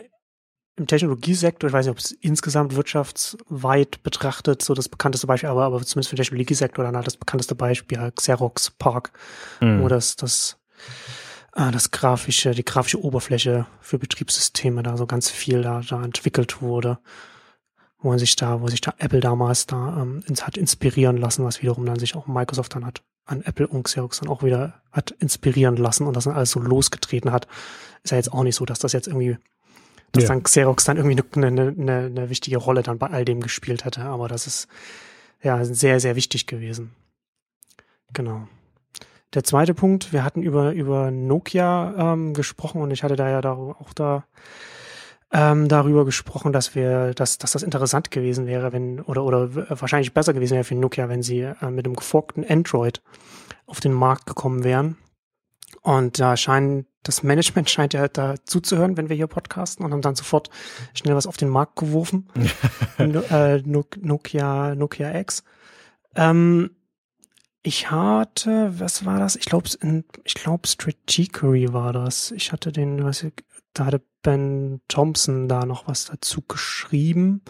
im 0.76 0.86
Technologiesektor, 0.86 1.68
ich 1.68 1.74
weiß 1.74 1.86
nicht, 1.86 1.92
ob 1.92 1.98
es 1.98 2.12
insgesamt 2.12 2.76
wirtschaftsweit 2.76 4.02
betrachtet, 4.02 4.62
so 4.62 4.74
das 4.74 4.88
bekannteste 4.88 5.26
Beispiel, 5.26 5.50
aber, 5.50 5.64
aber 5.64 5.82
zumindest 5.82 6.10
für 6.10 6.16
den 6.16 6.22
Technologiesektor 6.22 6.84
dann 6.84 6.96
halt 6.96 7.06
das 7.06 7.16
bekannteste 7.16 7.54
Beispiel, 7.54 7.98
halt 7.98 8.16
Xerox 8.16 8.70
Park, 8.70 9.12
Mhm. 9.60 9.82
wo 9.82 9.88
das, 9.88 10.16
das, 10.16 10.58
äh, 11.54 11.70
das 11.70 11.90
grafische, 11.90 12.52
die 12.52 12.64
grafische 12.64 13.02
Oberfläche 13.02 13.66
für 13.80 13.98
Betriebssysteme 13.98 14.82
da 14.82 14.96
so 14.96 15.06
ganz 15.06 15.30
viel 15.30 15.62
da, 15.62 15.82
da 15.86 16.02
entwickelt 16.02 16.62
wurde 16.62 16.98
wo 17.98 18.08
man 18.08 18.18
sich 18.18 18.36
da, 18.36 18.60
wo 18.60 18.68
sich 18.68 18.80
da 18.80 18.94
Apple 18.98 19.20
damals 19.20 19.66
da 19.66 20.02
ähm, 20.02 20.22
ins, 20.26 20.46
hat 20.46 20.56
inspirieren 20.56 21.16
lassen, 21.16 21.44
was 21.44 21.62
wiederum 21.62 21.86
dann 21.86 21.98
sich 21.98 22.14
auch 22.14 22.26
Microsoft 22.26 22.74
dann 22.74 22.84
hat 22.86 23.02
an 23.24 23.42
Apple 23.42 23.66
und 23.66 23.82
Xerox 23.82 24.20
dann 24.20 24.28
auch 24.28 24.42
wieder 24.42 24.80
hat 24.92 25.10
inspirieren 25.18 25.76
lassen 25.76 26.06
und 26.06 26.14
das 26.16 26.24
dann 26.24 26.34
alles 26.34 26.52
so 26.52 26.60
losgetreten 26.60 27.32
hat. 27.32 27.48
Ist 28.04 28.12
ja 28.12 28.16
jetzt 28.18 28.32
auch 28.32 28.44
nicht 28.44 28.54
so, 28.54 28.64
dass 28.64 28.78
das 28.78 28.92
jetzt 28.92 29.08
irgendwie, 29.08 29.36
dass 30.12 30.24
Ja. 30.24 30.28
dann 30.28 30.44
Xerox 30.44 30.84
dann 30.84 30.96
irgendwie 30.96 31.22
eine, 31.34 31.46
eine, 31.46 31.68
eine, 31.76 32.06
eine 32.06 32.30
wichtige 32.30 32.58
Rolle 32.58 32.82
dann 32.82 32.98
bei 32.98 33.08
all 33.08 33.24
dem 33.24 33.40
gespielt 33.40 33.84
hätte, 33.84 34.02
aber 34.02 34.28
das 34.28 34.46
ist 34.46 34.68
ja 35.42 35.64
sehr, 35.64 35.98
sehr 36.00 36.14
wichtig 36.16 36.46
gewesen. 36.46 36.92
Genau. 38.12 38.46
der 39.34 39.42
zweite 39.44 39.74
Punkt, 39.74 40.12
wir 40.12 40.22
hatten 40.24 40.42
über, 40.42 40.72
über 40.72 41.10
Nokia 41.10 42.12
ähm, 42.12 42.32
gesprochen 42.32 42.80
und 42.80 42.90
ich 42.92 43.02
hatte 43.02 43.16
da 43.16 43.28
ja 43.28 43.40
da, 43.40 43.52
auch 43.52 43.92
da 43.92 44.24
ähm, 45.32 45.68
darüber 45.68 46.04
gesprochen, 46.04 46.52
dass 46.52 46.74
wir, 46.74 47.12
dass, 47.14 47.38
dass 47.38 47.52
das 47.52 47.62
interessant 47.62 48.10
gewesen 48.10 48.46
wäre, 48.46 48.72
wenn, 48.72 49.00
oder, 49.00 49.24
oder 49.24 49.54
wahrscheinlich 49.80 50.14
besser 50.14 50.32
gewesen 50.32 50.54
wäre 50.54 50.64
für 50.64 50.74
Nokia, 50.74 51.08
wenn 51.08 51.22
sie 51.22 51.40
äh, 51.40 51.70
mit 51.70 51.86
einem 51.86 51.96
geforkten 51.96 52.44
Android 52.48 53.02
auf 53.66 53.80
den 53.80 53.92
Markt 53.92 54.26
gekommen 54.26 54.62
wären. 54.62 54.96
Und 55.82 56.20
da 56.20 56.36
scheint, 56.36 56.86
das 57.02 57.22
Management 57.22 57.70
scheint 57.70 57.92
ja 57.92 58.06
da 58.08 58.36
zuzuhören, 58.44 58.96
wenn 58.96 59.08
wir 59.08 59.16
hier 59.16 59.26
podcasten 59.26 59.84
und 59.84 59.92
haben 59.92 60.02
dann 60.02 60.14
sofort 60.14 60.50
schnell 60.94 61.16
was 61.16 61.26
auf 61.26 61.36
den 61.36 61.48
Markt 61.48 61.76
geworfen. 61.76 62.28
no, 62.98 63.20
äh, 63.22 63.62
Nokia, 63.62 64.74
Nokia 64.76 65.18
X. 65.18 65.42
Ähm, 66.14 66.70
ich 67.62 67.90
hatte, 67.90 68.78
was 68.78 69.04
war 69.04 69.18
das? 69.18 69.34
Ich 69.34 69.46
glaube, 69.46 69.68
ich 70.22 70.34
glaube, 70.34 70.68
Strategery 70.68 71.72
war 71.72 71.92
das. 71.92 72.30
Ich 72.30 72.52
hatte 72.52 72.70
den, 72.70 73.02
was 73.02 73.24
ich, 73.24 73.32
da 73.72 73.86
hatte 73.86 74.02
Ben 74.26 74.80
Thompson 74.88 75.46
da 75.46 75.64
noch 75.64 75.86
was 75.86 76.06
dazu 76.06 76.42
geschrieben. 76.42 77.42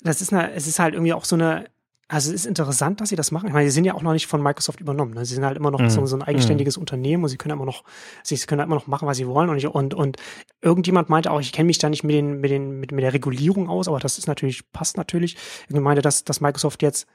Das 0.00 0.20
ist 0.20 0.32
eine, 0.32 0.52
es 0.54 0.66
ist 0.66 0.80
halt 0.80 0.94
irgendwie 0.94 1.12
auch 1.12 1.24
so 1.24 1.36
eine, 1.36 1.66
also 2.08 2.30
es 2.30 2.34
ist 2.34 2.46
interessant, 2.46 3.00
dass 3.00 3.10
sie 3.10 3.16
das 3.16 3.30
machen. 3.30 3.46
Ich 3.46 3.52
meine, 3.52 3.68
sie 3.68 3.72
sind 3.72 3.84
ja 3.84 3.94
auch 3.94 4.02
noch 4.02 4.12
nicht 4.12 4.26
von 4.26 4.42
Microsoft 4.42 4.80
übernommen. 4.80 5.14
Ne? 5.14 5.24
Sie 5.24 5.36
sind 5.36 5.44
halt 5.44 5.56
immer 5.56 5.70
noch 5.70 5.80
mm. 5.80 5.88
so, 5.88 6.04
so, 6.06 6.16
ein 6.16 6.22
eigenständiges 6.22 6.76
mm. 6.76 6.80
Unternehmen 6.80 7.22
und 7.22 7.28
sie 7.28 7.36
können 7.36 7.52
immer 7.52 7.64
noch, 7.64 7.84
sie 8.24 8.36
können 8.38 8.60
halt 8.60 8.66
immer 8.66 8.74
noch 8.74 8.88
machen, 8.88 9.06
was 9.06 9.18
sie 9.18 9.28
wollen. 9.28 9.50
Und, 9.50 9.58
ich, 9.58 9.68
und, 9.68 9.94
und 9.94 10.16
irgendjemand 10.60 11.10
meinte 11.10 11.30
auch, 11.30 11.40
ich 11.40 11.52
kenne 11.52 11.68
mich 11.68 11.78
da 11.78 11.88
nicht 11.88 12.02
mit, 12.02 12.16
den, 12.16 12.40
mit, 12.40 12.50
den, 12.50 12.80
mit, 12.80 12.90
mit 12.90 13.04
der 13.04 13.12
Regulierung 13.12 13.68
aus, 13.68 13.86
aber 13.86 14.00
das 14.00 14.18
ist 14.18 14.26
natürlich, 14.26 14.68
passt 14.72 14.96
natürlich. 14.96 15.36
Irgendjemand 15.60 15.84
meinte, 15.84 16.02
dass, 16.02 16.24
dass 16.24 16.40
Microsoft 16.40 16.82
jetzt 16.82 17.06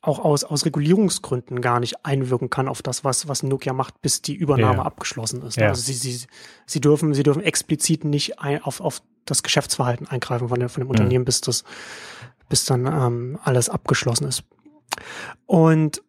auch 0.00 0.18
aus, 0.18 0.44
aus 0.44 0.64
Regulierungsgründen 0.64 1.60
gar 1.60 1.80
nicht 1.80 2.04
einwirken 2.04 2.50
kann 2.50 2.68
auf 2.68 2.82
das, 2.82 3.04
was, 3.04 3.28
was 3.28 3.42
Nokia 3.42 3.72
macht, 3.72 4.00
bis 4.02 4.22
die 4.22 4.34
Übernahme 4.34 4.78
ja. 4.78 4.84
abgeschlossen 4.84 5.42
ist. 5.42 5.56
Ja. 5.56 5.68
Also 5.68 5.82
sie, 5.82 5.94
sie, 5.94 6.26
sie 6.66 6.80
dürfen, 6.80 7.14
sie 7.14 7.22
dürfen 7.22 7.42
explizit 7.42 8.04
nicht 8.04 8.38
ein, 8.38 8.62
auf, 8.62 8.80
auf 8.80 9.02
das 9.24 9.42
Geschäftsverhalten 9.42 10.06
eingreifen 10.06 10.48
von, 10.48 10.58
der, 10.58 10.68
von 10.68 10.82
dem 10.82 10.90
Unternehmen, 10.90 11.22
mhm. 11.22 11.26
bis 11.26 11.40
das, 11.40 11.64
bis 12.48 12.64
dann 12.64 12.86
ähm, 12.86 13.38
alles 13.42 13.68
abgeschlossen 13.68 14.26
ist. 14.26 14.44
Und 15.46 16.02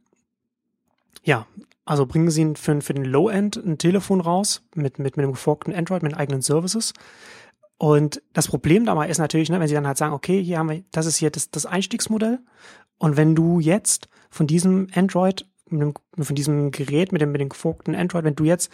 ja, 1.23 1.47
also 1.85 2.05
bringen 2.05 2.29
sie 2.29 2.53
für, 2.55 2.81
für 2.81 2.93
den 2.93 3.05
Low-End 3.05 3.57
ein 3.57 3.77
Telefon 3.77 4.21
raus 4.21 4.61
mit, 4.73 4.99
mit, 4.99 5.17
mit 5.17 5.23
einem 5.23 5.33
geforkten 5.33 5.73
Android, 5.73 6.03
mit 6.03 6.15
eigenen 6.15 6.41
Services. 6.41 6.93
Und 7.77 8.21
das 8.33 8.47
Problem 8.47 8.85
dabei 8.85 9.09
ist 9.09 9.17
natürlich, 9.17 9.49
ne, 9.49 9.59
wenn 9.59 9.67
sie 9.67 9.73
dann 9.73 9.87
halt 9.87 9.97
sagen, 9.97 10.13
okay, 10.13 10.41
hier 10.41 10.59
haben 10.59 10.69
wir, 10.69 10.83
das 10.91 11.05
ist 11.05 11.17
hier 11.17 11.29
das, 11.29 11.51
das 11.51 11.65
Einstiegsmodell 11.65 12.39
und 12.97 13.17
wenn 13.17 13.35
du 13.35 13.59
jetzt 13.59 14.09
von 14.29 14.47
diesem 14.47 14.87
Android, 14.93 15.45
von 15.69 16.35
diesem 16.35 16.71
Gerät 16.71 17.11
mit 17.11 17.21
dem, 17.21 17.31
mit 17.31 17.41
dem 17.41 17.49
geforkten 17.49 17.95
Android, 17.95 18.23
wenn 18.23 18.35
du 18.35 18.45
jetzt 18.45 18.71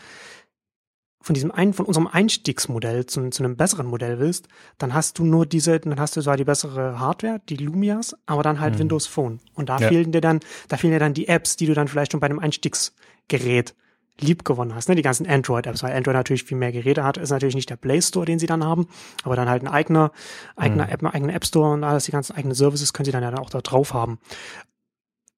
von 1.23 1.35
diesem 1.35 1.51
einen, 1.51 1.73
von 1.73 1.85
unserem 1.85 2.07
Einstiegsmodell 2.07 3.05
zu, 3.05 3.29
zu 3.29 3.43
einem 3.43 3.55
besseren 3.55 3.85
Modell 3.85 4.19
willst, 4.19 4.47
dann 4.79 4.93
hast 4.93 5.19
du 5.19 5.23
nur 5.23 5.45
diese, 5.45 5.79
dann 5.79 5.99
hast 5.99 6.17
du 6.17 6.21
zwar 6.21 6.35
die 6.35 6.43
bessere 6.43 6.99
Hardware, 6.99 7.41
die 7.47 7.57
Lumias, 7.57 8.15
aber 8.25 8.41
dann 8.41 8.59
halt 8.59 8.75
mhm. 8.75 8.79
Windows 8.79 9.05
Phone. 9.05 9.39
Und 9.53 9.69
da 9.69 9.77
ja. 9.77 9.87
fehlen 9.87 10.11
dir 10.11 10.21
dann, 10.21 10.39
da 10.67 10.77
fehlen 10.77 10.93
dir 10.93 10.99
dann 10.99 11.13
die 11.13 11.27
Apps, 11.27 11.57
die 11.57 11.67
du 11.67 11.73
dann 11.75 11.87
vielleicht 11.87 12.11
schon 12.11 12.19
bei 12.19 12.25
einem 12.25 12.39
Einstiegsgerät 12.39 13.75
lieb 14.19 14.45
gewonnen 14.45 14.75
hast, 14.75 14.89
ne? 14.89 14.95
Die 14.95 15.01
ganzen 15.01 15.27
Android-Apps, 15.27 15.83
weil 15.83 15.95
Android 15.95 16.15
natürlich 16.15 16.43
viel 16.43 16.57
mehr 16.57 16.71
Geräte 16.71 17.03
hat, 17.03 17.17
ist 17.17 17.29
natürlich 17.29 17.55
nicht 17.55 17.69
der 17.69 17.75
Play 17.75 18.01
Store, 18.01 18.25
den 18.25 18.39
sie 18.39 18.45
dann 18.45 18.63
haben, 18.63 18.87
aber 19.23 19.35
dann 19.35 19.49
halt 19.49 19.63
ein 19.63 19.67
eigener, 19.67 20.11
eigener 20.55 20.85
mhm. 20.85 20.91
App, 20.91 21.03
ein 21.03 21.07
eigener 21.07 21.33
App 21.33 21.45
Store 21.45 21.73
und 21.73 21.83
alles, 21.83 22.05
die 22.05 22.11
ganzen 22.11 22.35
eigenen 22.35 22.55
Services 22.55 22.93
können 22.93 23.05
sie 23.05 23.11
dann 23.11 23.23
ja 23.23 23.35
auch 23.37 23.49
da 23.49 23.61
drauf 23.61 23.93
haben. 23.93 24.19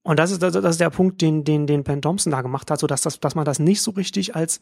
Und 0.04 0.20
das 0.20 0.32
ist, 0.32 0.44
das 0.44 0.56
ist 0.56 0.82
der 0.82 0.90
Punkt, 0.90 1.22
den, 1.22 1.46
den, 1.46 1.66
den 1.66 1.84
Ben 1.84 2.02
Thompson 2.02 2.32
da 2.32 2.42
gemacht 2.42 2.70
hat, 2.70 2.80
so 2.80 2.88
dass 2.88 3.02
das, 3.02 3.22
dass 3.22 3.36
man 3.36 3.46
das 3.46 3.60
nicht 3.60 3.82
so 3.82 3.92
richtig 3.92 4.36
als, 4.36 4.60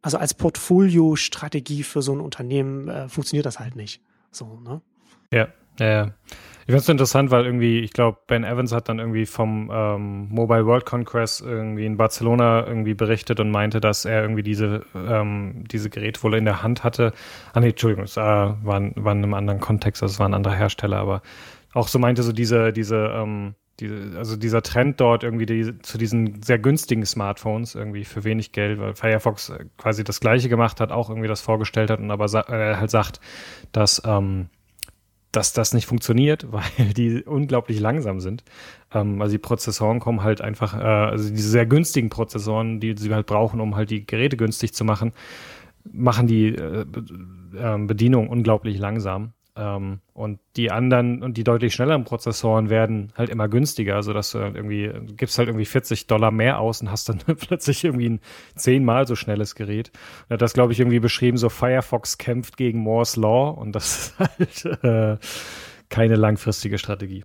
also 0.00 0.16
als 0.16 0.32
Portfolio-Strategie 0.32 1.82
für 1.82 2.00
so 2.00 2.12
ein 2.12 2.20
Unternehmen 2.20 2.88
äh, 2.88 3.08
funktioniert 3.08 3.44
das 3.44 3.60
halt 3.60 3.76
nicht. 3.76 4.00
So, 4.30 4.58
ne? 4.60 4.80
Ja, 5.30 5.48
ja, 5.78 5.86
ja. 5.86 6.14
Ich 6.68 6.72
finde 6.72 6.82
es 6.82 6.88
interessant, 6.90 7.30
weil 7.30 7.46
irgendwie, 7.46 7.78
ich 7.78 7.94
glaube, 7.94 8.18
Ben 8.26 8.44
Evans 8.44 8.72
hat 8.72 8.90
dann 8.90 8.98
irgendwie 8.98 9.24
vom 9.24 9.70
ähm, 9.72 10.28
Mobile 10.28 10.66
World 10.66 10.84
Congress 10.84 11.40
irgendwie 11.40 11.86
in 11.86 11.96
Barcelona 11.96 12.66
irgendwie 12.66 12.92
berichtet 12.92 13.40
und 13.40 13.50
meinte, 13.50 13.80
dass 13.80 14.04
er 14.04 14.20
irgendwie 14.20 14.42
diese, 14.42 14.84
ähm, 14.94 15.64
diese 15.66 15.88
Geräte 15.88 16.22
wohl 16.22 16.34
in 16.34 16.44
der 16.44 16.62
Hand 16.62 16.84
hatte. 16.84 17.14
Ah 17.54 17.60
nee, 17.60 17.70
Entschuldigung, 17.70 18.04
es 18.04 18.18
äh, 18.18 18.20
war, 18.20 18.54
war 18.62 18.76
in 18.82 18.94
einem 19.06 19.32
anderen 19.32 19.60
Kontext, 19.60 20.02
also 20.02 20.12
es 20.12 20.20
war 20.20 20.28
ein 20.28 20.34
anderer 20.34 20.56
Hersteller, 20.56 20.98
aber 20.98 21.22
auch 21.72 21.88
so 21.88 21.98
meinte 21.98 22.22
so 22.22 22.32
diese, 22.32 22.70
diese, 22.74 23.14
ähm, 23.14 23.54
diese, 23.80 24.18
also 24.18 24.36
dieser 24.36 24.60
Trend 24.60 25.00
dort 25.00 25.24
irgendwie 25.24 25.46
die, 25.46 25.78
zu 25.78 25.96
diesen 25.96 26.42
sehr 26.42 26.58
günstigen 26.58 27.06
Smartphones 27.06 27.76
irgendwie 27.76 28.04
für 28.04 28.24
wenig 28.24 28.52
Geld, 28.52 28.78
weil 28.78 28.94
Firefox 28.94 29.54
quasi 29.78 30.04
das 30.04 30.20
gleiche 30.20 30.50
gemacht 30.50 30.82
hat, 30.82 30.92
auch 30.92 31.08
irgendwie 31.08 31.28
das 31.28 31.40
vorgestellt 31.40 31.88
hat 31.88 32.00
und 32.00 32.10
aber 32.10 32.28
sa 32.28 32.42
äh, 32.42 32.76
halt 32.76 32.90
sagt, 32.90 33.20
dass 33.72 34.02
ähm, 34.04 34.50
dass 35.38 35.52
das 35.52 35.72
nicht 35.72 35.86
funktioniert, 35.86 36.46
weil 36.50 36.92
die 36.94 37.22
unglaublich 37.22 37.78
langsam 37.78 38.20
sind. 38.20 38.42
Ähm, 38.92 39.22
also 39.22 39.32
die 39.32 39.38
Prozessoren 39.38 40.00
kommen 40.00 40.22
halt 40.22 40.40
einfach, 40.40 40.74
äh, 40.74 40.82
also 40.82 41.30
diese 41.30 41.48
sehr 41.48 41.66
günstigen 41.66 42.10
Prozessoren, 42.10 42.80
die 42.80 42.94
sie 42.96 43.14
halt 43.14 43.26
brauchen, 43.26 43.60
um 43.60 43.76
halt 43.76 43.90
die 43.90 44.04
Geräte 44.04 44.36
günstig 44.36 44.74
zu 44.74 44.84
machen, 44.84 45.12
machen 45.90 46.26
die 46.26 46.48
äh, 46.48 46.84
äh, 47.56 47.78
Bedienung 47.78 48.28
unglaublich 48.28 48.78
langsam. 48.78 49.32
Ähm, 49.58 50.00
und 50.14 50.38
die 50.56 50.70
anderen 50.70 51.20
und 51.24 51.36
die 51.36 51.42
deutlich 51.42 51.74
schnelleren 51.74 52.04
Prozessoren 52.04 52.70
werden 52.70 53.12
halt 53.16 53.28
immer 53.28 53.48
günstiger, 53.48 54.04
sodass 54.04 54.30
du 54.30 54.38
halt 54.38 54.54
irgendwie, 54.54 54.92
gibst 55.16 55.36
halt 55.36 55.48
irgendwie 55.48 55.64
40 55.64 56.06
Dollar 56.06 56.30
mehr 56.30 56.60
aus 56.60 56.80
und 56.80 56.92
hast 56.92 57.08
dann 57.08 57.18
plötzlich 57.36 57.82
irgendwie 57.82 58.08
ein 58.08 58.20
zehnmal 58.54 59.08
so 59.08 59.16
schnelles 59.16 59.56
Gerät. 59.56 59.90
Er 60.28 60.34
hat 60.34 60.42
das, 60.42 60.52
glaube 60.52 60.72
ich, 60.72 60.78
irgendwie 60.78 61.00
beschrieben, 61.00 61.38
so 61.38 61.48
Firefox 61.48 62.18
kämpft 62.18 62.56
gegen 62.56 62.78
Moore's 62.78 63.16
Law 63.16 63.50
und 63.50 63.72
das 63.72 64.14
ist 64.14 64.18
halt 64.64 64.84
äh, 64.84 65.18
keine 65.88 66.14
langfristige 66.14 66.78
Strategie. 66.78 67.24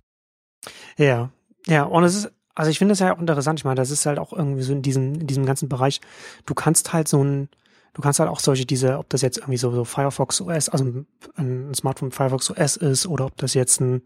Ja, 0.98 1.30
ja, 1.68 1.84
und 1.84 2.02
es 2.02 2.16
ist, 2.16 2.32
also 2.56 2.68
ich 2.68 2.78
finde 2.78 2.92
das 2.92 2.98
ja 2.98 3.14
auch 3.14 3.20
interessant. 3.20 3.60
Ich 3.60 3.64
meine, 3.64 3.76
das 3.76 3.92
ist 3.92 4.06
halt 4.06 4.18
auch 4.18 4.32
irgendwie 4.32 4.62
so 4.62 4.72
in 4.72 4.82
diesem, 4.82 5.14
in 5.14 5.26
diesem 5.28 5.46
ganzen 5.46 5.68
Bereich, 5.68 6.00
du 6.46 6.54
kannst 6.54 6.92
halt 6.92 7.06
so 7.06 7.22
ein, 7.22 7.48
Du 7.94 8.02
kannst 8.02 8.20
halt 8.20 8.28
auch 8.28 8.40
solche, 8.40 8.66
diese, 8.66 8.98
ob 8.98 9.08
das 9.08 9.22
jetzt 9.22 9.38
irgendwie 9.38 9.56
so, 9.56 9.70
so 9.70 9.84
Firefox 9.84 10.40
OS, 10.40 10.68
also 10.68 10.84
ein, 10.84 11.06
ein 11.36 11.74
Smartphone 11.74 12.10
Firefox 12.10 12.50
OS 12.50 12.76
ist, 12.76 13.06
oder 13.06 13.26
ob 13.26 13.36
das 13.36 13.54
jetzt 13.54 13.80
ein, 13.80 14.02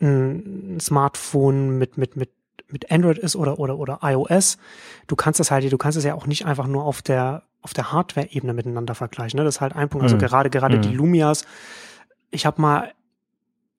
ein 0.00 0.78
Smartphone 0.80 1.78
mit, 1.78 1.98
mit, 1.98 2.16
mit, 2.16 2.30
mit 2.68 2.90
Android 2.90 3.18
ist 3.18 3.36
oder, 3.36 3.58
oder, 3.58 3.78
oder 3.78 4.00
iOS. 4.02 4.56
Du 5.06 5.14
kannst 5.14 5.40
das 5.40 5.50
halt, 5.50 5.70
du 5.70 5.78
kannst 5.78 5.98
es 5.98 6.04
ja 6.04 6.14
auch 6.14 6.26
nicht 6.26 6.46
einfach 6.46 6.66
nur 6.66 6.84
auf 6.84 7.02
der, 7.02 7.42
auf 7.62 7.74
der 7.74 7.92
Hardware-Ebene 7.92 8.54
miteinander 8.54 8.94
vergleichen. 8.94 9.38
Ne? 9.38 9.44
Das 9.44 9.56
ist 9.56 9.60
halt 9.60 9.76
ein 9.76 9.88
Punkt. 9.90 10.04
Also 10.04 10.16
mhm. 10.16 10.20
gerade, 10.20 10.48
gerade 10.50 10.78
mhm. 10.78 10.82
die 10.82 10.92
Lumias. 10.94 11.44
Ich 12.30 12.46
habe 12.46 12.60
mal 12.62 12.92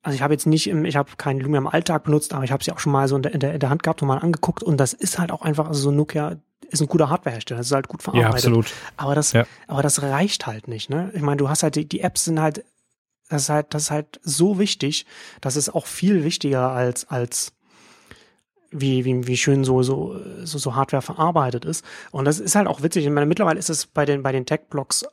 also 0.03 0.15
ich 0.15 0.21
habe 0.21 0.33
jetzt 0.33 0.47
nicht 0.47 0.67
im, 0.67 0.85
ich 0.85 0.95
habe 0.95 1.11
keinen 1.17 1.39
Lumia 1.39 1.59
im 1.59 1.67
Alltag 1.67 2.03
benutzt, 2.03 2.33
aber 2.33 2.43
ich 2.43 2.51
habe 2.51 2.63
sie 2.63 2.71
auch 2.71 2.79
schon 2.79 2.91
mal 2.91 3.07
so 3.07 3.15
in 3.15 3.21
der, 3.21 3.33
in 3.33 3.39
der, 3.39 3.53
in 3.53 3.59
der 3.59 3.69
Hand 3.69 3.83
gehabt 3.83 4.01
und 4.01 4.07
mal 4.07 4.17
angeguckt 4.17 4.63
und 4.63 4.77
das 4.77 4.93
ist 4.93 5.19
halt 5.19 5.31
auch 5.31 5.41
einfach, 5.41 5.67
also 5.67 5.79
so 5.79 5.91
Nokia 5.91 6.37
ist 6.69 6.81
ein 6.81 6.87
guter 6.87 7.09
Hardwarehersteller, 7.09 7.59
das 7.59 7.67
ist 7.67 7.73
halt 7.73 7.87
gut 7.87 8.01
verarbeitet. 8.01 8.31
Ja, 8.31 8.35
absolut. 8.35 8.73
Aber 8.97 9.13
das, 9.13 9.33
ja. 9.33 9.45
aber 9.67 9.83
das 9.83 10.01
reicht 10.01 10.47
halt 10.47 10.67
nicht, 10.67 10.89
ne? 10.89 11.11
Ich 11.13 11.21
meine, 11.21 11.37
du 11.37 11.49
hast 11.49 11.63
halt, 11.63 11.75
die, 11.75 11.87
die 11.87 11.99
Apps 11.99 12.25
sind 12.25 12.39
halt, 12.39 12.63
das 13.29 13.43
ist 13.43 13.49
halt, 13.49 13.73
das 13.73 13.83
ist 13.83 13.91
halt 13.91 14.19
so 14.23 14.57
wichtig, 14.57 15.05
das 15.41 15.55
ist 15.55 15.69
auch 15.69 15.85
viel 15.85 16.23
wichtiger 16.23 16.71
als, 16.71 17.07
als, 17.09 17.53
wie, 18.71 19.03
wie, 19.05 19.27
wie 19.27 19.37
schön 19.37 19.63
so, 19.65 19.83
so, 19.83 20.17
so, 20.43 20.57
so 20.57 20.75
Hardware 20.75 21.01
verarbeitet 21.01 21.65
ist. 21.65 21.83
Und 22.11 22.25
das 22.25 22.39
ist 22.39 22.55
halt 22.55 22.67
auch 22.67 22.81
witzig. 22.81 23.05
Ich 23.05 23.11
meine, 23.11 23.25
mittlerweile 23.25 23.59
ist 23.59 23.69
es 23.69 23.85
bei 23.85 24.05
den, 24.05 24.23
bei 24.23 24.31
den 24.31 24.45
Tech-Blogs 24.45 25.05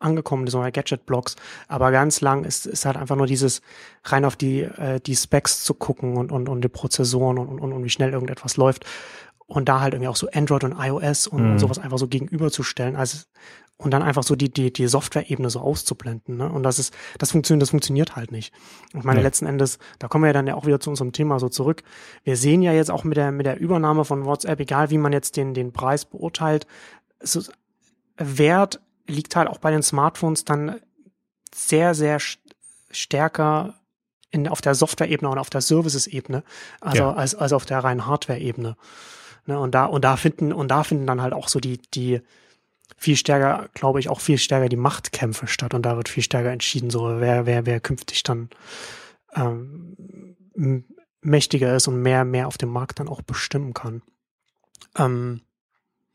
angekommen, 0.00 0.46
so 0.46 0.60
Gadget-Blogs. 0.60 1.36
Aber 1.68 1.90
ganz 1.90 2.20
lang 2.20 2.44
ist, 2.44 2.66
ist 2.66 2.84
halt 2.84 2.96
einfach 2.96 3.16
nur 3.16 3.26
dieses 3.26 3.62
rein 4.04 4.24
auf 4.24 4.36
die, 4.36 4.62
äh, 4.62 5.00
die 5.00 5.16
Specs 5.16 5.62
zu 5.64 5.74
gucken 5.74 6.16
und, 6.16 6.32
und, 6.32 6.48
und 6.48 6.62
die 6.62 6.68
Prozessoren 6.68 7.38
und, 7.38 7.60
und, 7.60 7.72
und 7.72 7.84
wie 7.84 7.90
schnell 7.90 8.12
irgendetwas 8.12 8.56
läuft. 8.56 8.84
Und 9.46 9.68
da 9.68 9.80
halt 9.80 9.92
irgendwie 9.92 10.08
auch 10.08 10.16
so 10.16 10.28
Android 10.32 10.64
und 10.64 10.76
iOS 10.78 11.26
und, 11.26 11.42
mhm. 11.42 11.50
und 11.52 11.58
sowas 11.58 11.78
einfach 11.78 11.98
so 11.98 12.08
gegenüberzustellen. 12.08 12.96
Also, 12.96 13.18
und 13.82 13.90
dann 13.90 14.02
einfach 14.02 14.22
so 14.22 14.36
die, 14.36 14.50
die, 14.52 14.72
die 14.72 14.86
Software-Ebene 14.86 15.50
so 15.50 15.60
auszublenden. 15.60 16.36
Ne? 16.36 16.50
Und 16.50 16.62
das 16.62 16.78
ist, 16.78 16.94
das 17.18 17.32
funktioniert, 17.32 17.62
das 17.62 17.70
funktioniert 17.70 18.16
halt 18.16 18.30
nicht. 18.30 18.54
Und 18.94 19.04
meine, 19.04 19.20
ja. 19.20 19.24
letzten 19.24 19.46
Endes, 19.46 19.78
da 19.98 20.08
kommen 20.08 20.22
wir 20.24 20.28
ja 20.28 20.32
dann 20.32 20.46
ja 20.46 20.54
auch 20.54 20.66
wieder 20.66 20.80
zu 20.80 20.90
unserem 20.90 21.12
Thema 21.12 21.40
so 21.40 21.48
zurück. 21.48 21.82
Wir 22.22 22.36
sehen 22.36 22.62
ja 22.62 22.72
jetzt 22.72 22.90
auch 22.90 23.04
mit 23.04 23.16
der, 23.16 23.32
mit 23.32 23.46
der 23.46 23.58
Übernahme 23.58 24.04
von 24.04 24.24
WhatsApp, 24.24 24.60
egal 24.60 24.90
wie 24.90 24.98
man 24.98 25.12
jetzt 25.12 25.36
den, 25.36 25.52
den 25.52 25.72
Preis 25.72 26.04
beurteilt, 26.04 26.66
es 27.18 27.36
ist 27.36 27.52
Wert 28.16 28.80
liegt 29.06 29.36
halt 29.36 29.48
auch 29.48 29.58
bei 29.58 29.70
den 29.70 29.82
Smartphones 29.82 30.44
dann 30.44 30.80
sehr, 31.54 31.94
sehr 31.94 32.18
stärker 32.90 33.74
in, 34.30 34.48
auf 34.48 34.60
der 34.60 34.74
Software-Ebene 34.74 35.30
und 35.30 35.38
auf 35.38 35.50
der 35.50 35.60
Services-Ebene, 35.60 36.42
also 36.80 37.02
ja. 37.02 37.12
als, 37.12 37.34
als 37.34 37.52
auf 37.52 37.66
der 37.66 37.80
reinen 37.80 38.06
Hardware-Ebene. 38.06 38.76
Ne, 39.46 39.58
und 39.58 39.74
da, 39.74 39.84
und 39.84 40.04
da 40.04 40.16
finden, 40.16 40.52
und 40.52 40.68
da 40.68 40.84
finden 40.84 41.06
dann 41.06 41.20
halt 41.20 41.32
auch 41.32 41.48
so 41.48 41.60
die, 41.60 41.78
die 41.94 42.20
viel 42.96 43.16
stärker, 43.16 43.68
glaube 43.74 43.98
ich, 44.00 44.08
auch 44.08 44.20
viel 44.20 44.38
stärker 44.38 44.68
die 44.68 44.76
Machtkämpfe 44.76 45.46
statt 45.46 45.74
und 45.74 45.82
da 45.84 45.96
wird 45.96 46.08
viel 46.08 46.22
stärker 46.22 46.50
entschieden, 46.50 46.90
so 46.90 47.20
wer, 47.20 47.46
wer, 47.46 47.66
wer 47.66 47.80
künftig 47.80 48.22
dann 48.22 48.48
ähm, 49.34 50.36
mächtiger 51.20 51.74
ist 51.74 51.88
und 51.88 52.00
mehr, 52.00 52.24
mehr 52.24 52.46
auf 52.46 52.58
dem 52.58 52.68
Markt 52.70 53.00
dann 53.00 53.08
auch 53.08 53.22
bestimmen 53.22 53.74
kann. 53.74 54.02
Ähm, 54.96 55.42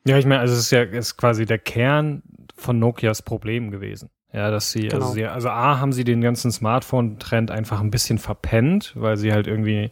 ja, 0.07 0.17
ich 0.17 0.25
meine, 0.25 0.39
also 0.39 0.53
es 0.53 0.59
ist 0.61 0.71
ja 0.71 0.83
ist 0.83 1.17
quasi 1.17 1.45
der 1.45 1.59
Kern 1.59 2.23
von 2.55 2.79
Nokias 2.79 3.21
Problem 3.21 3.71
gewesen. 3.71 4.09
Ja, 4.33 4.51
dass 4.51 4.71
sie, 4.71 4.85
also 4.85 4.97
Genau. 4.97 5.05
also, 5.05 5.15
sie, 5.15 5.25
also 5.25 5.49
A, 5.49 5.79
haben 5.79 5.93
sie 5.93 6.03
den 6.03 6.21
ganzen 6.21 6.51
Smartphone-Trend 6.51 7.49
einfach 7.51 7.79
ein 7.79 7.91
bisschen 7.91 8.17
verpennt, 8.17 8.93
weil 8.95 9.17
sie 9.17 9.31
halt 9.31 9.47
irgendwie 9.47 9.91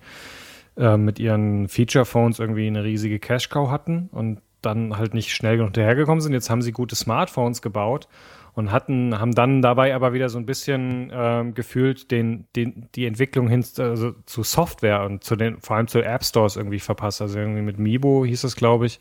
äh, 0.77 0.97
mit 0.97 1.19
ihren 1.19 1.67
Feature-Phones 1.67 2.39
irgendwie 2.39 2.67
eine 2.67 2.83
riesige 2.83 3.19
Cash-Cow 3.19 3.69
hatten 3.69 4.09
und 4.11 4.41
dann 4.61 4.97
halt 4.97 5.13
nicht 5.13 5.33
schnell 5.33 5.57
genug 5.57 5.67
hinterhergekommen 5.67 6.21
sind. 6.21 6.33
Jetzt 6.33 6.49
haben 6.49 6.61
sie 6.61 6.71
gute 6.71 6.95
Smartphones 6.95 7.61
gebaut 7.61 8.07
und 8.53 8.71
hatten, 8.71 9.19
haben 9.19 9.33
dann 9.33 9.61
dabei 9.61 9.93
aber 9.93 10.13
wieder 10.13 10.29
so 10.29 10.37
ein 10.39 10.45
bisschen 10.45 11.11
ähm, 11.13 11.53
gefühlt 11.53 12.09
den, 12.11 12.47
den, 12.55 12.89
die 12.95 13.05
Entwicklung 13.05 13.47
hin 13.47 13.63
also 13.77 14.13
zu 14.25 14.43
Software 14.43 15.03
und 15.05 15.23
zu 15.23 15.35
den, 15.35 15.59
vor 15.59 15.75
allem 15.77 15.87
zu 15.87 16.01
App 16.01 16.23
Stores 16.23 16.55
irgendwie 16.55 16.79
verpasst. 16.79 17.21
Also 17.21 17.37
irgendwie 17.39 17.61
mit 17.61 17.77
Mibo 17.77 18.25
hieß 18.25 18.43
es, 18.43 18.55
glaube 18.55 18.87
ich, 18.87 18.99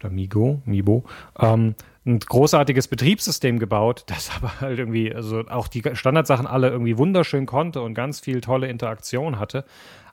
oder 0.00 0.10
Migo, 0.10 0.62
Mibo, 0.64 1.04
ähm, 1.38 1.74
ein 2.06 2.18
großartiges 2.18 2.88
Betriebssystem 2.88 3.58
gebaut, 3.58 4.04
das 4.06 4.30
aber 4.36 4.60
halt 4.60 4.78
irgendwie, 4.78 5.14
also 5.14 5.40
auch 5.48 5.68
die 5.68 5.82
Standardsachen 5.92 6.46
alle 6.46 6.68
irgendwie 6.68 6.98
wunderschön 6.98 7.46
konnte 7.46 7.80
und 7.82 7.94
ganz 7.94 8.20
viel 8.20 8.40
tolle 8.40 8.68
Interaktion 8.68 9.38
hatte, 9.38 9.64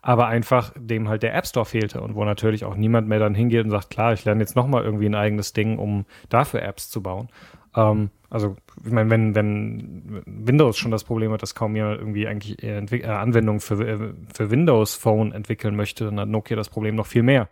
aber 0.01 0.27
einfach 0.27 0.73
dem 0.75 1.09
halt 1.09 1.23
der 1.23 1.35
App 1.35 1.45
Store 1.45 1.65
fehlte 1.65 2.01
und 2.01 2.15
wo 2.15 2.25
natürlich 2.25 2.65
auch 2.65 2.75
niemand 2.75 3.07
mehr 3.07 3.19
dann 3.19 3.35
hingeht 3.35 3.63
und 3.63 3.71
sagt, 3.71 3.89
klar, 3.89 4.13
ich 4.13 4.25
lerne 4.25 4.41
jetzt 4.41 4.55
nochmal 4.55 4.83
irgendwie 4.83 5.05
ein 5.07 5.15
eigenes 5.15 5.53
Ding, 5.53 5.77
um 5.77 6.05
dafür 6.29 6.63
Apps 6.63 6.89
zu 6.89 7.03
bauen. 7.03 7.29
Ähm, 7.75 8.09
also, 8.29 8.55
ich 8.85 8.91
meine, 8.91 9.09
wenn, 9.09 9.35
wenn 9.35 10.23
Windows 10.25 10.77
schon 10.77 10.89
das 10.89 11.03
Problem 11.03 11.31
hat, 11.33 11.41
dass 11.41 11.53
kaum 11.53 11.75
jemand 11.75 11.99
irgendwie 11.99 12.27
eigentlich 12.27 12.63
äh, 12.63 13.05
Anwendungen 13.05 13.59
für, 13.59 13.85
äh, 13.85 14.13
für 14.33 14.49
Windows 14.49 14.95
Phone 14.95 15.33
entwickeln 15.33 15.75
möchte, 15.75 16.05
dann 16.05 16.19
hat 16.19 16.29
Nokia 16.29 16.55
das 16.55 16.69
Problem 16.69 16.95
noch 16.95 17.07
viel 17.07 17.23
mehr. 17.23 17.49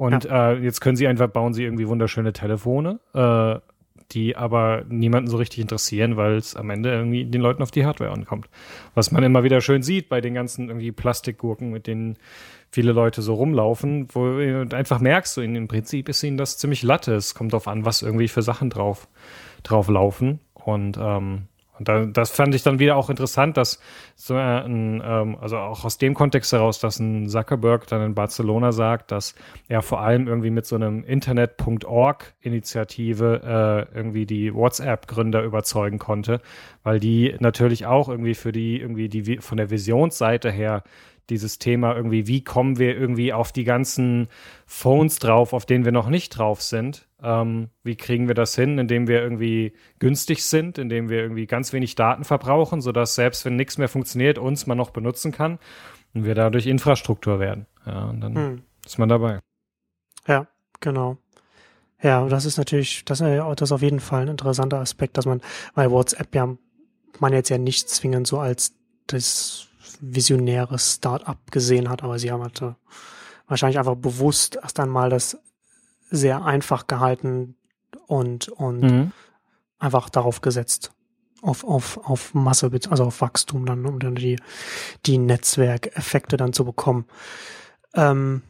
Und 0.00 0.24
äh, 0.24 0.54
jetzt 0.54 0.80
können 0.80 0.96
sie 0.96 1.06
einfach, 1.06 1.28
bauen 1.28 1.52
sie 1.52 1.62
irgendwie 1.62 1.86
wunderschöne 1.86 2.32
Telefone, 2.32 3.00
äh, 3.12 3.60
die 4.12 4.34
aber 4.34 4.82
niemanden 4.88 5.28
so 5.28 5.36
richtig 5.36 5.58
interessieren, 5.58 6.16
weil 6.16 6.36
es 6.36 6.56
am 6.56 6.70
Ende 6.70 6.90
irgendwie 6.90 7.26
den 7.26 7.42
Leuten 7.42 7.62
auf 7.62 7.70
die 7.70 7.84
Hardware 7.84 8.10
ankommt. 8.10 8.48
Was 8.94 9.12
man 9.12 9.22
immer 9.22 9.44
wieder 9.44 9.60
schön 9.60 9.82
sieht 9.82 10.08
bei 10.08 10.22
den 10.22 10.32
ganzen 10.32 10.68
irgendwie 10.68 10.90
Plastikgurken, 10.90 11.70
mit 11.70 11.86
denen 11.86 12.16
viele 12.70 12.92
Leute 12.92 13.20
so 13.20 13.34
rumlaufen, 13.34 14.08
wo 14.14 14.38
du 14.38 14.74
einfach 14.74 15.00
merkst, 15.00 15.36
in, 15.36 15.54
im 15.54 15.68
Prinzip 15.68 16.08
ist 16.08 16.22
ihnen 16.22 16.38
das 16.38 16.56
ziemlich 16.56 16.82
Latte. 16.82 17.14
Es 17.14 17.34
kommt 17.34 17.52
darauf 17.52 17.68
an, 17.68 17.84
was 17.84 18.00
irgendwie 18.00 18.28
für 18.28 18.40
Sachen 18.40 18.70
drauf, 18.70 19.06
drauf 19.64 19.86
laufen. 19.88 20.40
Und, 20.54 20.96
ähm, 20.98 21.42
und 21.80 21.88
da, 21.88 22.04
das 22.04 22.30
fand 22.30 22.54
ich 22.54 22.62
dann 22.62 22.78
wieder 22.78 22.94
auch 22.96 23.08
interessant, 23.08 23.56
dass 23.56 23.80
so 24.14 24.34
ein, 24.34 25.02
ähm, 25.02 25.38
also 25.40 25.56
auch 25.56 25.86
aus 25.86 25.96
dem 25.96 26.12
Kontext 26.12 26.52
heraus, 26.52 26.78
dass 26.78 27.00
ein 27.00 27.26
Zuckerberg 27.26 27.86
dann 27.86 28.02
in 28.02 28.14
Barcelona 28.14 28.70
sagt, 28.70 29.12
dass 29.12 29.34
er 29.66 29.80
vor 29.80 30.02
allem 30.02 30.28
irgendwie 30.28 30.50
mit 30.50 30.66
so 30.66 30.76
einem 30.76 31.02
Internet.org-Initiative 31.04 33.40
äh, 33.42 33.86
irgendwie 33.96 34.26
die 34.26 34.52
WhatsApp-Gründer 34.52 35.42
überzeugen 35.42 35.98
konnte, 35.98 36.42
weil 36.82 37.00
die 37.00 37.34
natürlich 37.40 37.86
auch 37.86 38.10
irgendwie 38.10 38.34
für 38.34 38.52
die 38.52 38.78
irgendwie 38.78 39.08
die 39.08 39.38
von 39.38 39.56
der 39.56 39.70
Visionsseite 39.70 40.50
her 40.50 40.82
dieses 41.30 41.58
Thema 41.58 41.96
irgendwie, 41.96 42.26
wie 42.26 42.44
kommen 42.44 42.78
wir 42.78 42.94
irgendwie 42.94 43.32
auf 43.32 43.52
die 43.52 43.64
ganzen 43.64 44.28
Phones 44.66 45.18
drauf, 45.18 45.54
auf 45.54 45.64
denen 45.64 45.86
wir 45.86 45.92
noch 45.92 46.10
nicht 46.10 46.36
drauf 46.36 46.60
sind? 46.60 47.06
Ähm, 47.22 47.68
wie 47.82 47.96
kriegen 47.96 48.28
wir 48.28 48.34
das 48.34 48.54
hin, 48.54 48.78
indem 48.78 49.06
wir 49.08 49.22
irgendwie 49.22 49.74
günstig 49.98 50.44
sind, 50.44 50.78
indem 50.78 51.08
wir 51.08 51.18
irgendwie 51.18 51.46
ganz 51.46 51.72
wenig 51.72 51.94
Daten 51.94 52.24
verbrauchen, 52.24 52.80
sodass 52.80 53.14
selbst 53.14 53.44
wenn 53.44 53.56
nichts 53.56 53.78
mehr 53.78 53.88
funktioniert, 53.88 54.38
uns 54.38 54.66
man 54.66 54.78
noch 54.78 54.90
benutzen 54.90 55.32
kann 55.32 55.58
und 56.14 56.24
wir 56.24 56.34
dadurch 56.34 56.66
Infrastruktur 56.66 57.40
werden. 57.40 57.66
Ja, 57.86 58.04
und 58.06 58.20
dann 58.20 58.34
hm. 58.34 58.62
ist 58.86 58.98
man 58.98 59.08
dabei. 59.08 59.40
Ja, 60.26 60.46
genau. 60.80 61.18
Ja, 62.02 62.20
und 62.20 62.30
das 62.30 62.46
ist 62.46 62.56
natürlich, 62.56 63.04
das, 63.04 63.20
äh, 63.20 63.40
ist 63.60 63.72
auf 63.72 63.82
jeden 63.82 64.00
Fall 64.00 64.22
ein 64.22 64.28
interessanter 64.28 64.78
Aspekt, 64.78 65.18
dass 65.18 65.26
man, 65.26 65.42
weil 65.74 65.90
WhatsApp 65.90 66.34
ja 66.34 66.56
man 67.18 67.32
jetzt 67.32 67.50
ja 67.50 67.58
nicht 67.58 67.88
zwingend 67.88 68.26
so 68.26 68.38
als 68.38 68.74
das 69.06 69.68
visionäre 70.00 70.78
Start-up 70.78 71.50
gesehen 71.50 71.88
hat, 71.88 72.02
aber 72.02 72.18
sie 72.18 72.30
haben 72.30 72.42
halt 72.42 72.62
äh, 72.62 72.72
wahrscheinlich 73.46 73.78
einfach 73.78 73.96
bewusst 73.96 74.56
erst 74.56 74.80
einmal 74.80 75.10
das 75.10 75.38
sehr 76.10 76.44
einfach 76.44 76.86
gehalten 76.86 77.56
und, 78.06 78.48
und 78.48 78.80
Mhm. 78.80 79.12
einfach 79.78 80.10
darauf 80.10 80.40
gesetzt. 80.40 80.92
Auf, 81.42 81.64
auf, 81.64 81.96
auf 82.04 82.34
Masse, 82.34 82.70
also 82.90 83.04
auf 83.04 83.20
Wachstum 83.22 83.64
dann, 83.64 83.86
um 83.86 83.98
dann 83.98 84.14
die, 84.14 84.38
die 85.06 85.16
Netzwerkeffekte 85.16 86.36
dann 86.36 86.52
zu 86.52 86.66
bekommen. 86.66 87.06
Ähm, 87.94 88.42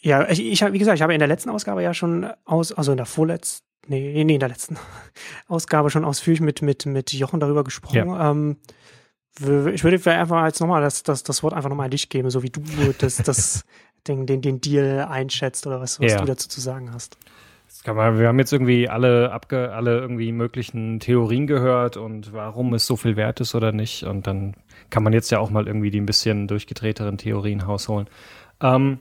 ja, 0.00 0.28
ich, 0.30 0.40
ich 0.40 0.62
hab, 0.62 0.72
wie 0.72 0.78
gesagt, 0.78 0.96
ich 0.96 1.02
habe 1.02 1.12
in 1.12 1.18
der 1.18 1.26
letzten 1.26 1.50
Ausgabe 1.50 1.82
ja 1.82 1.92
schon 1.94 2.26
aus, 2.44 2.72
also 2.72 2.92
in 2.92 2.98
der 2.98 3.06
vorletzten, 3.06 3.66
nee, 3.88 4.22
nee, 4.24 4.34
in 4.34 4.40
der 4.40 4.48
letzten 4.48 4.76
Ausgabe 5.48 5.90
schon 5.90 6.04
ausführlich 6.04 6.40
mit, 6.40 6.62
mit, 6.62 6.86
mit 6.86 7.12
Jochen 7.12 7.40
darüber 7.40 7.64
gesprochen. 7.64 7.96
Ähm, 8.20 8.56
w- 9.40 9.70
ich 9.72 9.82
würde 9.82 9.98
vielleicht 9.98 10.20
einfach 10.20 10.44
jetzt 10.46 10.60
nochmal 10.60 10.82
das, 10.82 11.02
das, 11.02 11.24
das 11.24 11.42
Wort 11.42 11.52
einfach 11.54 11.68
nochmal 11.68 11.86
an 11.86 11.90
dich 11.90 12.08
geben, 12.08 12.30
so 12.30 12.44
wie 12.44 12.50
du 12.50 12.62
das, 12.98 13.16
das, 13.16 13.64
den, 14.08 14.26
den, 14.26 14.40
den 14.40 14.60
Deal 14.60 15.06
einschätzt 15.08 15.66
oder 15.66 15.80
was, 15.80 16.00
was 16.00 16.12
Ja. 16.12 16.20
du 16.20 16.26
dazu 16.26 16.48
zu 16.48 16.60
sagen 16.60 16.92
hast. 16.92 17.16
Man, 17.86 18.18
wir 18.18 18.28
haben 18.28 18.38
jetzt 18.38 18.52
irgendwie 18.52 18.88
alle 18.88 19.30
abge, 19.30 19.72
alle 19.72 19.98
irgendwie 19.98 20.32
möglichen 20.32 21.00
Theorien 21.00 21.46
gehört 21.46 21.96
und 21.96 22.32
warum 22.32 22.74
es 22.74 22.86
so 22.86 22.96
viel 22.96 23.16
wert 23.16 23.40
ist 23.40 23.54
oder 23.54 23.72
nicht. 23.72 24.02
Und 24.04 24.26
dann 24.26 24.54
kann 24.90 25.02
man 25.02 25.12
jetzt 25.12 25.30
ja 25.30 25.38
auch 25.38 25.50
mal 25.50 25.66
irgendwie 25.66 25.90
die 25.90 26.00
ein 26.00 26.06
bisschen 26.06 26.48
durchgedrehteren 26.48 27.18
Theorien 27.18 27.60
rausholen. 27.60 28.08
Ähm, 28.60 28.98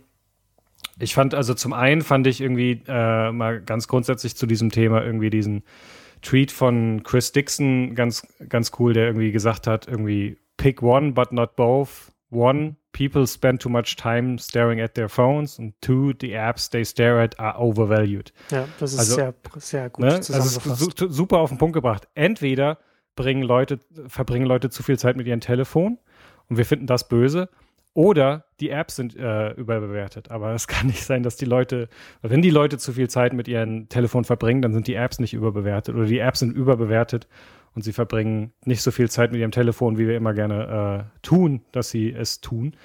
ich 0.99 1.13
fand, 1.13 1.33
also 1.33 1.53
zum 1.53 1.73
einen 1.73 2.01
fand 2.01 2.27
ich 2.27 2.39
irgendwie 2.41 2.81
äh, 2.87 3.31
mal 3.31 3.61
ganz 3.61 3.87
grundsätzlich 3.87 4.35
zu 4.35 4.45
diesem 4.45 4.69
Thema 4.71 5.03
irgendwie 5.03 5.29
diesen 5.29 5.63
Tweet 6.21 6.51
von 6.51 7.03
Chris 7.03 7.31
Dixon 7.31 7.93
ganz, 7.95 8.25
ganz 8.49 8.71
cool, 8.79 8.93
der 8.93 9.07
irgendwie 9.07 9.31
gesagt 9.31 9.67
hat, 9.67 9.87
irgendwie 9.87 10.37
pick 10.57 10.81
one 10.81 11.11
but 11.11 11.31
not 11.31 11.55
both. 11.55 12.11
One, 12.29 12.75
people 12.97 13.27
spend 13.27 13.61
too 13.61 13.69
much 13.69 13.95
time 13.95 14.39
staring 14.39 14.81
at 14.81 14.95
their 14.95 15.07
phones. 15.07 15.59
And 15.59 15.73
two, 15.81 16.13
the 16.19 16.33
apps 16.33 16.69
they 16.69 16.83
stare 16.83 17.21
at 17.21 17.39
are 17.39 17.55
overvalued. 17.59 18.33
Ja, 18.49 18.67
das 18.79 18.93
ist 18.93 18.99
Also, 18.99 19.15
sehr, 19.15 19.33
sehr 19.57 19.89
gut 19.89 20.05
Ne? 20.05 20.11
Also 20.13 20.33
zusammengefasst. 20.33 20.97
su 20.99 21.09
super 21.09 21.37
auf 21.37 21.49
den 21.49 21.59
Punkt 21.59 21.73
gebracht. 21.73 22.07
Entweder 22.15 22.79
bringen 23.15 23.43
Leute, 23.43 23.79
verbringen 24.07 24.47
Leute 24.47 24.69
zu 24.69 24.81
viel 24.81 24.97
Zeit 24.97 25.15
mit 25.15 25.27
ihrem 25.27 25.41
Telefon 25.41 25.99
und 26.49 26.57
wir 26.57 26.65
finden 26.65 26.87
das 26.87 27.07
böse, 27.07 27.49
oder 27.93 28.45
die 28.59 28.69
Apps 28.69 28.95
sind 28.95 29.15
äh, 29.15 29.53
überbewertet. 29.53 30.29
Aber 30.29 30.53
es 30.53 30.67
kann 30.67 30.85
nicht 30.85 31.03
sein, 31.03 31.23
dass 31.23 31.35
die 31.35 31.45
Leute, 31.45 31.89
wenn 32.21 32.43
die 32.43 32.51
Leute 32.51 32.77
zu 32.77 32.93
viel 32.93 33.09
Zeit 33.09 33.33
mit 33.33 33.47
ihrem 33.47 33.89
Telefon 33.89 34.23
verbringen, 34.23 34.61
dann 34.61 34.73
sind 34.73 34.87
die 34.87 34.93
Apps 34.93 35.17
nicht 35.17 35.33
überbewertet 35.33 35.95
oder 35.95 36.05
die 36.05 36.19
Apps 36.19 36.39
sind 36.39 36.55
überbewertet 36.55 37.27
und 37.77 37.83
sie 37.83 37.93
verbringen 37.93 38.53
nicht 38.65 38.81
so 38.81 38.89
viel 38.89 39.07
Zeit 39.07 39.31
mit 39.31 39.39
ihrem 39.39 39.51
Telefon, 39.51 39.99
wie 39.99 40.07
wir 40.07 40.17
immer 40.17 40.33
gerne 40.33 41.05
äh, 41.13 41.19
tun, 41.21 41.61
dass 41.71 41.91
sie 41.91 42.11
es 42.11 42.41
tun. 42.41 42.75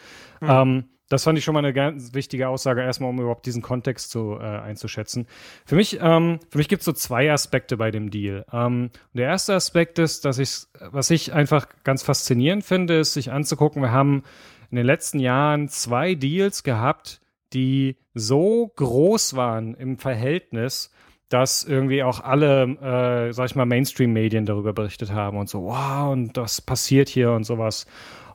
Mhm. 0.42 0.50
Ähm, 0.50 0.84
das 1.08 1.24
fand 1.24 1.38
ich 1.38 1.44
schon 1.44 1.54
mal 1.54 1.60
eine 1.60 1.72
ganz 1.72 2.12
wichtige 2.12 2.48
Aussage, 2.48 2.82
erstmal, 2.82 3.08
um 3.08 3.18
überhaupt 3.18 3.46
diesen 3.46 3.62
Kontext 3.62 4.10
zu, 4.10 4.36
äh, 4.38 4.42
einzuschätzen. 4.42 5.26
Für 5.64 5.76
mich, 5.76 5.98
ähm, 6.02 6.40
für 6.50 6.58
mich 6.58 6.68
gibt 6.68 6.80
es 6.80 6.84
so 6.84 6.92
zwei 6.92 7.32
Aspekte 7.32 7.78
bei 7.78 7.90
dem 7.90 8.10
Deal. 8.10 8.44
Ähm, 8.52 8.90
der 9.14 9.28
erste 9.28 9.54
Aspekt 9.54 9.98
ist, 9.98 10.26
dass 10.26 10.38
ich, 10.38 10.66
was 10.78 11.08
ich 11.08 11.32
einfach 11.32 11.68
ganz 11.82 12.02
faszinierend 12.02 12.62
finde, 12.62 12.98
ist, 12.98 13.14
sich 13.14 13.32
anzugucken, 13.32 13.80
wir 13.80 13.92
haben 13.92 14.24
in 14.70 14.76
den 14.76 14.84
letzten 14.84 15.20
Jahren 15.20 15.68
zwei 15.68 16.14
Deals 16.14 16.64
gehabt, 16.64 17.22
die 17.54 17.96
so 18.12 18.70
groß 18.76 19.36
waren 19.36 19.72
im 19.72 19.96
Verhältnis, 19.96 20.90
dass 21.32 21.64
irgendwie 21.64 22.02
auch 22.02 22.22
alle, 22.22 23.28
äh, 23.28 23.32
sag 23.32 23.46
ich 23.46 23.54
mal, 23.54 23.64
Mainstream-Medien 23.64 24.44
darüber 24.44 24.72
berichtet 24.72 25.12
haben 25.12 25.38
und 25.38 25.48
so, 25.48 25.64
wow, 25.64 26.12
und 26.12 26.36
das 26.36 26.60
passiert 26.60 27.08
hier 27.08 27.32
und 27.32 27.44
sowas. 27.44 27.86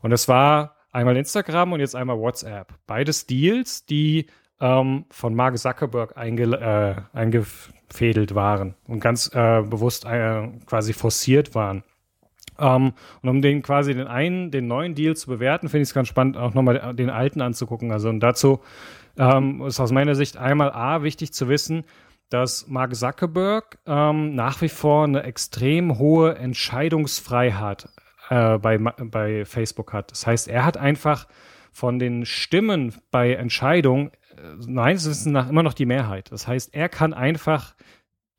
Und 0.02 0.12
es 0.12 0.28
war 0.28 0.76
einmal 0.92 1.16
Instagram 1.16 1.74
und 1.74 1.80
jetzt 1.80 1.96
einmal 1.96 2.18
WhatsApp. 2.18 2.74
Beides 2.88 3.28
Deals, 3.28 3.86
die 3.86 4.28
ähm, 4.60 5.06
von 5.12 5.36
Mark 5.36 5.58
Zuckerberg 5.58 6.18
einge 6.18 6.44
äh, 7.14 7.18
eingefädelt 7.18 8.34
waren 8.34 8.74
und 8.88 9.00
ganz 9.00 9.28
äh, 9.34 9.62
bewusst 9.62 10.06
äh, 10.06 10.48
quasi 10.66 10.94
forciert 10.94 11.54
waren. 11.54 11.84
Ähm, 12.60 12.94
und 13.22 13.30
um 13.30 13.42
den 13.44 13.62
quasi 13.62 13.94
den 13.94 14.08
einen, 14.08 14.50
den 14.50 14.68
neuen 14.68 14.96
Deal 14.96 15.16
zu 15.16 15.28
bewerten, 15.28 15.70
finde 15.70 15.84
ich 15.84 15.90
es 15.90 15.94
ganz 15.94 16.08
spannend, 16.08 16.38
auch 16.38 16.56
nochmal 16.56 16.96
den 16.96 17.12
alten 17.12 17.42
anzugucken. 17.42 17.92
Also 17.92 18.10
und 18.10 18.20
dazu 18.22 18.62
ähm, 19.18 19.62
ist 19.68 19.80
aus 19.80 19.92
meiner 19.92 20.16
Sicht 20.16 20.38
einmal 20.38 20.72
A 20.72 21.04
wichtig 21.04 21.34
zu 21.34 21.48
wissen, 21.48 21.84
dass 22.30 22.68
Mark 22.68 22.96
Zuckerberg 22.96 23.80
ähm, 23.86 24.36
nach 24.36 24.62
wie 24.62 24.70
vor 24.70 25.06
eine 25.06 25.24
extrem 25.24 25.98
hohe 25.98 26.36
Entscheidungsfreiheit 26.36 27.90
äh, 28.30 28.58
bei, 28.58 28.78
bei 28.78 29.46
Facebook 29.46 29.94
hat. 29.94 30.12
Das 30.12 30.28
heißt, 30.28 30.48
er 30.48 30.66
hat 30.66 30.78
einfach 30.78 31.28
von 31.72 32.00
den 32.00 32.26
Stimmen 32.26 32.94
bei 33.12 33.34
Entscheidungen, 33.34 34.12
äh, 34.36 34.66
meines 34.68 35.08
Wissens 35.08 35.28
nach 35.28 35.50
immer 35.50 35.64
noch 35.64 35.74
die 35.74 35.86
Mehrheit. 35.86 36.32
Das 36.32 36.48
heißt, 36.48 36.74
er 36.74 36.90
kann 36.90 37.14
einfach 37.14 37.76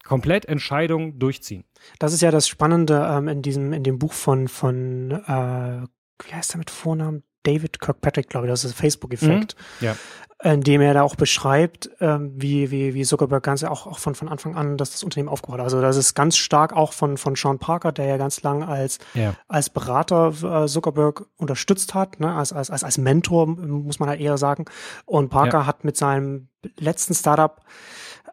komplett 0.05 0.46
Entscheidungen 0.46 1.18
durchziehen. 1.18 1.64
Das 1.98 2.12
ist 2.12 2.22
ja 2.22 2.31
das 2.31 2.48
Spannende 2.48 3.07
ähm, 3.11 3.29
in 3.29 3.42
diesem, 3.42 3.72
in 3.72 3.85
dem 3.85 3.98
Buch 3.98 4.12
von, 4.12 4.48
von 4.48 5.11
äh, 5.11 5.87
wie 6.24 6.35
heißt 6.35 6.55
er 6.55 6.59
mit 6.59 6.70
Vornamen? 6.70 7.22
David 7.48 7.80
Kirkpatrick, 7.80 8.28
glaube 8.28 8.46
ich, 8.46 8.52
das 8.52 8.64
ist 8.64 8.74
Facebook-Effekt. 8.74 9.56
Mhm. 9.80 9.87
Ja 9.87 9.96
in 10.42 10.61
dem 10.61 10.80
er 10.80 10.94
da 10.94 11.02
auch 11.02 11.16
beschreibt, 11.16 11.90
ähm, 12.00 12.32
wie, 12.37 12.70
wie, 12.70 12.94
wie 12.94 13.04
Zuckerberg 13.04 13.42
ganz 13.42 13.64
auch, 13.64 13.88
auch 13.88 13.98
von, 13.98 14.14
von 14.14 14.28
Anfang 14.28 14.54
an 14.54 14.76
dass 14.76 14.92
das 14.92 15.02
Unternehmen 15.02 15.28
aufgebaut 15.28 15.58
hat. 15.58 15.64
Also 15.64 15.80
das 15.80 15.96
ist 15.96 16.14
ganz 16.14 16.37
stark 16.37 16.72
auch 16.72 16.92
von, 16.92 17.16
von 17.16 17.34
Sean 17.34 17.58
Parker, 17.58 17.90
der 17.90 18.06
ja 18.06 18.16
ganz 18.18 18.42
lang 18.42 18.62
als, 18.62 18.98
ja. 19.14 19.34
als 19.48 19.68
Berater 19.68 20.28
äh, 20.28 20.68
Zuckerberg 20.68 21.26
unterstützt 21.38 21.94
hat, 21.94 22.20
ne? 22.20 22.32
als, 22.32 22.52
als, 22.52 22.70
als, 22.70 22.84
als 22.84 22.98
Mentor, 22.98 23.48
muss 23.48 23.98
man 23.98 24.08
halt 24.08 24.20
eher 24.20 24.38
sagen. 24.38 24.66
Und 25.06 25.28
Parker 25.28 25.58
ja. 25.58 25.66
hat 25.66 25.82
mit 25.82 25.96
seinem 25.96 26.48
letzten 26.78 27.14
Startup, 27.14 27.61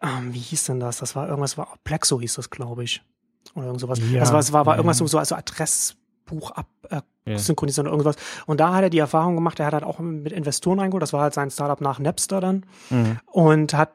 ähm, 0.03 0.31
wie 0.31 0.39
hieß 0.39 0.65
denn 0.65 0.79
das? 0.79 0.97
Das 0.97 1.15
war 1.15 1.27
irgendwas, 1.27 1.57
war 1.57 1.73
Plexo 1.83 2.21
hieß 2.21 2.35
das, 2.35 2.51
glaube 2.51 2.83
ich. 2.83 3.01
Oder 3.55 3.65
irgend 3.65 3.81
sowas. 3.81 3.99
Ja. 4.11 4.19
Das 4.19 4.31
war, 4.31 4.39
das 4.39 4.53
war, 4.53 4.65
war 4.67 4.75
irgendwas 4.75 4.99
so, 4.99 5.07
so 5.07 5.17
also 5.17 5.33
Adress, 5.33 5.95
Buch 6.25 6.51
ab, 6.51 6.67
äh, 6.89 7.01
yeah. 7.27 7.37
synchronisieren 7.37 7.87
oder 7.87 7.97
irgendwas. 7.97 8.15
Und 8.45 8.59
da 8.59 8.73
hat 8.73 8.83
er 8.83 8.89
die 8.89 8.99
Erfahrung 8.99 9.35
gemacht, 9.35 9.59
er 9.59 9.67
hat 9.67 9.73
halt 9.73 9.83
auch 9.83 9.99
mit 9.99 10.31
Investoren 10.31 10.79
reingeholt, 10.79 11.01
das 11.01 11.13
war 11.13 11.21
halt 11.21 11.33
sein 11.33 11.51
Startup 11.51 11.79
nach 11.81 11.99
Napster 11.99 12.41
dann 12.41 12.65
mhm. 12.89 13.19
und 13.31 13.73
hat 13.73 13.91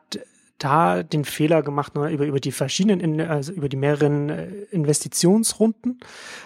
da 0.60 1.02
den 1.02 1.24
Fehler 1.24 1.62
gemacht, 1.62 1.94
ne, 1.94 2.10
über, 2.10 2.26
über 2.26 2.38
die 2.38 2.52
verschiedenen, 2.52 3.20
also 3.20 3.50
über 3.50 3.68
die 3.68 3.76
mehreren 3.76 4.28
äh, 4.28 4.46
Investitionsrunden 4.70 6.00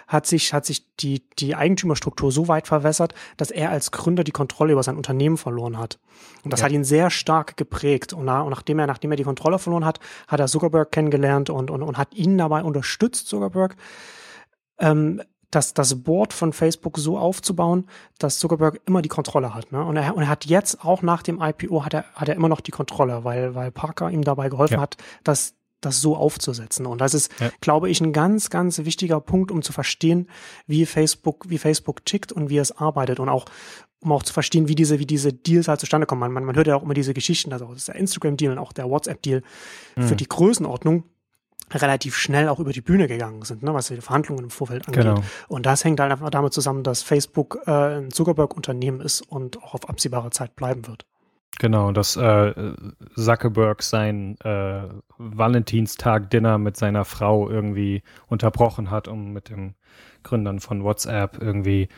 hat 0.07 0.27
sich, 0.27 0.55
hat 0.55 0.65
sich 0.65 0.87
die, 0.97 1.29
die 1.39 1.57
Eigentümerstruktur 1.57 2.31
so 2.31 2.47
weit 2.47 2.69
verwässert, 2.69 3.13
dass 3.37 3.51
er 3.51 3.71
als 3.71 3.91
Gründer 3.91 4.23
die 4.23 4.31
Kontrolle 4.31 4.73
über 4.73 4.85
sein 4.85 4.97
Unternehmen 4.97 5.37
verloren 5.37 5.79
hat. 5.79 5.99
Und 6.45 6.53
das 6.53 6.61
ja. 6.61 6.67
hat 6.67 6.73
ihn 6.73 6.85
sehr 6.85 7.11
stark 7.11 7.57
geprägt. 7.57 8.13
Und, 8.13 8.27
na, 8.27 8.43
und 8.43 8.51
nachdem 8.51 8.79
er, 8.79 8.87
nachdem 8.87 9.11
er 9.11 9.17
die 9.17 9.25
Kontrolle 9.25 9.59
verloren 9.59 9.85
hat, 9.85 9.99
hat 10.29 10.39
er 10.39 10.47
Zuckerberg 10.47 10.93
kennengelernt 10.93 11.51
und, 11.51 11.71
und, 11.71 11.83
und 11.83 11.99
hat 11.99 12.15
ihn 12.15 12.39
dabei 12.39 12.63
unterstützt, 12.63 13.27
Zuckerberg, 13.27 13.77
ähm, 14.79 15.23
das, 15.55 15.75
das 15.75 16.03
Board 16.03 16.33
von 16.33 16.53
Facebook 16.53 16.99
so 16.99 17.19
aufzubauen, 17.19 17.87
dass 18.19 18.39
Zuckerberg 18.39 18.81
immer 18.87 19.03
die 19.03 19.09
Kontrolle 19.09 19.55
hat. 19.55 19.73
Ne? 19.73 19.85
Und, 19.85 19.97
er, 19.97 20.17
und 20.17 20.23
er 20.23 20.29
hat 20.29 20.45
jetzt 20.47 20.85
auch 20.85 21.03
nach 21.03 21.23
dem 21.23 21.41
IPO 21.41 21.85
hat 21.85 21.95
er, 21.95 22.05
hat 22.15 22.29
er 22.29 22.35
immer 22.35 22.49
noch 22.49 22.61
die 22.61 22.71
Kontrolle, 22.71 23.25
weil, 23.25 23.55
weil 23.55 23.71
Parker 23.71 24.11
ihm 24.11 24.23
dabei 24.23 24.49
geholfen 24.49 24.75
ja. 24.75 24.81
hat, 24.81 24.97
das, 25.23 25.55
das 25.81 26.01
so 26.01 26.17
aufzusetzen. 26.17 26.87
Und 26.87 27.01
das 27.01 27.15
ist, 27.15 27.31
ja. 27.41 27.51
glaube 27.61 27.91
ich, 27.91 28.01
ein 28.01 28.13
ganz, 28.13 28.51
ganz 28.51 28.85
wichtiger 28.85 29.21
Punkt, 29.21 29.51
um 29.51 29.63
zu 29.63 29.73
verstehen, 29.73 30.29
wie 30.67 30.87
Facebook, 30.87 31.49
wie 31.49 31.59
Facebook 31.59 32.05
tickt 32.05 32.33
und 32.33 32.51
wie 32.51 32.59
es 32.59 32.73
arbeitet 32.73 33.21
und 33.21 33.29
auch, 33.29 33.45
um 34.01 34.13
auch 34.13 34.23
zu 34.23 34.33
verstehen, 34.33 34.69
wie 34.69 34.75
diese, 34.75 34.99
wie 34.99 35.07
diese 35.07 35.33
Deals 35.33 35.69
halt 35.69 35.81
zustande 35.81 36.07
kommen. 36.07 36.21
Man, 36.21 36.33
man, 36.33 36.45
man 36.45 36.57
hört 36.57 36.67
ja 36.67 36.77
auch 36.77 36.83
immer 36.83 36.95
diese 36.95 37.15
Geschichten, 37.15 37.53
also 37.53 37.67
das 37.67 37.79
ist 37.79 37.89
der 37.89 37.97
Instagram-Deal 37.97 38.53
und 38.53 38.59
auch 38.59 38.73
der 38.73 38.89
WhatsApp-Deal 38.89 39.43
mhm. 39.97 40.03
für 40.03 40.17
die 40.17 40.29
Größenordnung 40.29 41.05
relativ 41.73 42.17
schnell 42.17 42.49
auch 42.49 42.61
über 42.61 42.73
die 42.73 42.81
Bühne 42.81 43.09
gegangen 43.09 43.43
sind, 43.43 43.63
ne, 43.63 43.75
was 43.75 43.89
die 43.89 44.01
Verhandlungen 44.01 44.45
im 44.45 44.51
Vorfeld 44.51 44.87
angeht. 44.87 45.05
Genau. 45.05 45.23
Und 45.49 45.67
das 45.67 45.85
hängt 45.85 46.01
halt 46.01 46.13
einfach 46.13 46.31
damit 46.31 46.53
zusammen, 46.53 46.83
dass 46.83 47.03
Facebook 47.03 47.59
äh, 47.67 47.99
ein 47.99 48.11
Zuckerberg-Unternehmen 48.11 49.01
ist 49.01 49.21
und 49.23 49.63
auch 49.63 49.75
auf 49.75 49.89
absehbare 49.89 50.31
Zeit 50.31 50.57
bleiben 50.57 50.87
wird. 50.87 51.07
Genau, 51.61 51.93
dass 51.93 52.17
äh, 52.17 52.53
Zuckerberg 53.15 53.83
sein 53.83 54.37
äh, 54.41 54.89
Valentinstag-Dinner 55.19 56.59
mit 56.59 56.77
seiner 56.77 57.05
Frau 57.05 57.49
irgendwie 57.49 58.03
unterbrochen 58.27 58.91
hat, 58.91 59.07
um 59.07 59.33
mit 59.33 59.51
den 59.51 59.75
Gründern 60.25 60.59
von 60.59 60.83
WhatsApp 60.83 61.41
irgendwie 61.41 61.89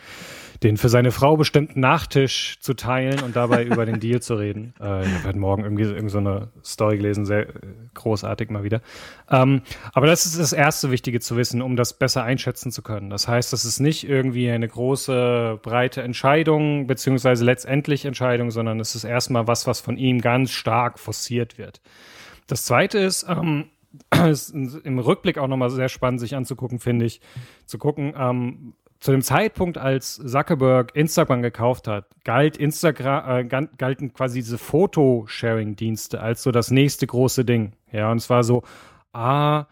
den 0.63 0.77
für 0.77 0.89
seine 0.89 1.13
Frau 1.13 1.37
bestimmten 1.37 1.81
Nachtisch 1.81 2.59
zu 2.61 2.75
teilen 2.75 3.23
und 3.23 3.37
dabei 3.37 3.65
über 3.65 3.87
den 3.87 4.01
Deal 4.01 4.21
zu 4.21 4.35
reden. 4.35 4.75
Äh, 4.87 5.07
ich 5.07 5.15
habe 5.15 5.29
heute 5.29 5.39
Morgen 5.39 5.65
irgendwie, 5.65 5.85
irgendwie 5.85 6.11
so 6.11 6.19
eine 6.19 6.49
Story 6.63 6.99
gelesen, 6.99 7.25
sehr 7.25 7.49
äh, 7.49 7.53
großartig 7.95 8.51
mal 8.51 8.63
wieder. 8.63 8.83
Ähm, 9.31 9.63
aber 9.93 10.07
das 10.07 10.27
ist 10.27 10.39
das 10.39 10.53
erste 10.53 10.91
Wichtige 10.91 11.19
zu 11.19 11.37
wissen, 11.37 11.63
um 11.63 11.77
das 11.77 11.95
besser 11.95 12.23
einschätzen 12.23 12.71
zu 12.71 12.83
können. 12.83 13.11
Das 13.11 13.27
heißt, 13.27 13.53
das 13.53 13.65
ist 13.65 13.81
nicht 13.81 14.09
irgendwie 14.09 14.51
eine 14.51 14.69
große, 14.69 15.59
breite 15.63 16.03
Entscheidung, 16.03 16.87
beziehungsweise 16.87 17.45
letztendlich 17.45 18.05
Entscheidung, 18.05 18.51
sondern 18.51 18.79
es 18.79 18.95
ist 18.95 19.05
erstmal 19.05 19.47
was, 19.49 19.67
was 19.67 19.81
von 19.81 19.97
ihm 19.97 20.21
ganz 20.21 20.51
stark 20.53 20.99
forciert 20.99 21.59
wird. 21.59 21.81
Das 22.47 22.65
zweite 22.65 22.99
ist, 22.99 23.27
ähm, 23.29 23.71
ist 24.29 24.51
im 24.51 24.99
Rückblick 24.99 25.39
auch 25.39 25.49
nochmal 25.49 25.71
sehr 25.71 25.89
spannend, 25.89 26.21
sich 26.21 26.37
anzugucken, 26.37 26.79
finde 26.79 27.07
ich, 27.07 27.21
zu 27.65 27.79
gucken, 27.79 28.15
ähm, 28.17 28.75
zu 29.01 29.13
dem 29.13 29.23
Zeitpunkt, 29.23 29.79
als 29.79 30.17
Zuckerberg 30.17 30.95
Instagram 30.95 31.43
gekauft 31.43 31.89
hat, 31.89 32.07
galt 32.25 32.57
Instagram, 32.57 33.47
äh, 33.47 33.67
galten 33.77 34.13
quasi 34.13 34.41
diese 34.41 34.59
Fotosharing-Dienste 34.59 36.21
als 36.21 36.43
so 36.43 36.51
das 36.51 36.71
nächste 36.71 37.07
große 37.07 37.45
Ding. 37.45 37.73
Ja, 37.93 38.11
und 38.11 38.19
es 38.19 38.31
war 38.31 38.43
so, 38.43 38.63
ah, 39.13 39.67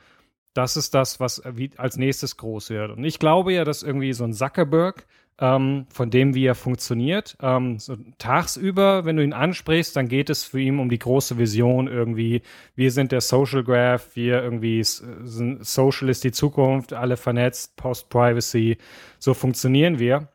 das 0.55 0.77
ist 0.77 0.95
das, 0.95 1.19
was 1.21 1.43
als 1.77 1.97
nächstes 1.97 2.37
groß 2.37 2.71
wird. 2.71 2.93
Und 2.93 3.05
ich 3.05 3.19
glaube 3.19 3.53
ja, 3.53 3.65
dass 3.65 3.83
irgendwie 3.83 4.13
so 4.13 4.25
ein 4.25 4.33
Zuckerberg 4.33 5.07
ähm, 5.41 5.87
von 5.91 6.11
dem, 6.11 6.35
wie 6.35 6.47
er 6.47 6.55
funktioniert. 6.55 7.37
Ähm, 7.41 7.79
so 7.79 7.97
tagsüber, 8.19 9.05
wenn 9.05 9.17
du 9.17 9.25
ihn 9.25 9.33
ansprichst, 9.33 9.97
dann 9.97 10.09
geht 10.09 10.31
es 10.31 10.45
für 10.45 10.61
ihn 10.61 10.79
um 10.79 10.89
die 10.89 10.99
große 10.99 11.39
Vision 11.39 11.89
irgendwie. 11.89 12.43
Wir 12.77 12.91
sind 12.91 13.13
der 13.13 13.21
Social 13.21 13.65
Graph, 13.65 14.15
wir 14.15 14.43
irgendwie 14.43 14.83
sind 14.85 15.65
Social 15.67 16.09
ist 16.09 16.25
die 16.25 16.33
Zukunft, 16.33 16.93
alle 16.93 17.17
vernetzt, 17.17 17.77
Post-Privacy. 17.77 18.79
So 19.19 19.35
funktionieren 19.35 19.99
wir. 19.99 20.29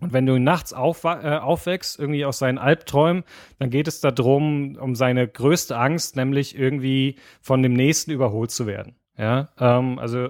Und 0.00 0.12
wenn 0.12 0.26
du 0.26 0.36
ihn 0.36 0.44
nachts 0.44 0.74
auf, 0.74 1.04
äh, 1.04 1.38
aufwächst, 1.38 1.98
irgendwie 1.98 2.26
aus 2.26 2.38
seinen 2.38 2.58
Albträumen, 2.58 3.24
dann 3.58 3.70
geht 3.70 3.88
es 3.88 4.00
darum, 4.00 4.76
um 4.76 4.94
seine 4.94 5.26
größte 5.26 5.78
Angst, 5.78 6.16
nämlich 6.16 6.58
irgendwie 6.58 7.16
von 7.40 7.62
dem 7.62 7.72
Nächsten 7.72 8.10
überholt 8.10 8.50
zu 8.50 8.66
werden. 8.66 8.96
Ja, 9.16 9.48
ähm, 9.58 9.98
also 9.98 10.28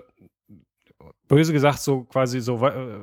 böse 1.27 1.53
gesagt, 1.53 1.81
so 1.81 2.05
quasi 2.05 2.41
so, 2.41 2.65
äh, 2.65 3.01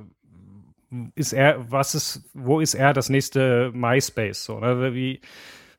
ist 1.16 1.34
er, 1.34 1.72
was 1.72 1.96
ist, 1.96 2.30
wo 2.34 2.60
ist 2.60 2.74
er 2.74 2.94
das 2.94 3.10
nächste 3.10 3.72
MySpace? 3.74 4.44
So, 4.44 4.60
ne? 4.60 4.94
Wie, 4.94 5.22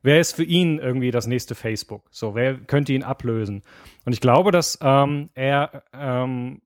wer 0.03 0.20
ist 0.20 0.35
für 0.35 0.44
ihn 0.44 0.79
irgendwie 0.79 1.11
das 1.11 1.27
nächste 1.27 1.55
Facebook? 1.55 2.05
So, 2.11 2.35
wer 2.35 2.55
könnte 2.55 2.92
ihn 2.92 3.03
ablösen? 3.03 3.62
Und 4.05 4.12
ich 4.12 4.20
glaube, 4.20 4.51
dass 4.51 4.79
ähm, 4.83 5.31
er 5.35 5.85
ähm, 5.92 6.62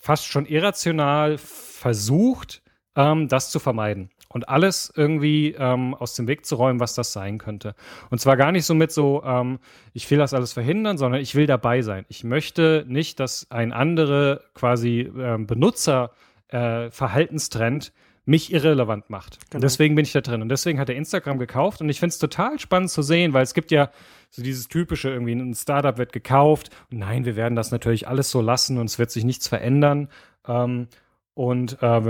fast 0.00 0.26
schon 0.26 0.46
irrational 0.46 1.38
versucht, 1.38 2.62
ähm, 2.96 3.28
das 3.28 3.50
zu 3.50 3.58
vermeiden 3.58 4.10
und 4.28 4.48
alles 4.48 4.92
irgendwie 4.96 5.54
ähm, 5.58 5.94
aus 5.94 6.14
dem 6.14 6.26
Weg 6.26 6.46
zu 6.46 6.56
räumen, 6.56 6.80
was 6.80 6.94
das 6.94 7.12
sein 7.12 7.38
könnte. 7.38 7.74
Und 8.10 8.20
zwar 8.20 8.36
gar 8.36 8.52
nicht 8.52 8.64
so 8.64 8.74
mit 8.74 8.90
so, 8.90 9.22
ähm, 9.24 9.58
ich 9.92 10.10
will 10.10 10.18
das 10.18 10.34
alles 10.34 10.52
verhindern, 10.52 10.98
sondern 10.98 11.20
ich 11.20 11.34
will 11.34 11.46
dabei 11.46 11.82
sein. 11.82 12.04
Ich 12.08 12.24
möchte 12.24 12.84
nicht, 12.88 13.20
dass 13.20 13.46
ein 13.50 13.72
andere 13.72 14.42
quasi 14.54 15.10
ähm, 15.16 15.46
Benutzer 15.46 16.10
äh, 16.52 16.90
Verhaltenstrend 16.90 17.92
mich 18.24 18.52
irrelevant 18.52 19.10
macht. 19.10 19.38
Genau. 19.50 19.62
Deswegen 19.62 19.96
bin 19.96 20.04
ich 20.04 20.12
da 20.12 20.20
drin. 20.20 20.42
Und 20.42 20.48
deswegen 20.48 20.78
hat 20.78 20.88
er 20.88 20.94
Instagram 20.94 21.38
gekauft. 21.38 21.80
Und 21.80 21.88
ich 21.88 21.98
finde 21.98 22.12
es 22.12 22.18
total 22.18 22.58
spannend 22.60 22.90
zu 22.90 23.02
sehen, 23.02 23.32
weil 23.32 23.42
es 23.42 23.54
gibt 23.54 23.72
ja 23.72 23.90
so 24.30 24.42
dieses 24.42 24.68
typische, 24.68 25.10
irgendwie 25.10 25.32
ein 25.32 25.54
Startup 25.54 25.98
wird 25.98 26.12
gekauft. 26.12 26.70
Und 26.90 26.98
nein, 26.98 27.24
wir 27.24 27.34
werden 27.34 27.56
das 27.56 27.72
natürlich 27.72 28.06
alles 28.06 28.30
so 28.30 28.40
lassen 28.40 28.78
und 28.78 28.86
es 28.86 28.98
wird 28.98 29.10
sich 29.10 29.24
nichts 29.24 29.48
verändern. 29.48 30.08
Ähm, 30.46 30.86
und 31.34 31.82
äh, 31.82 32.04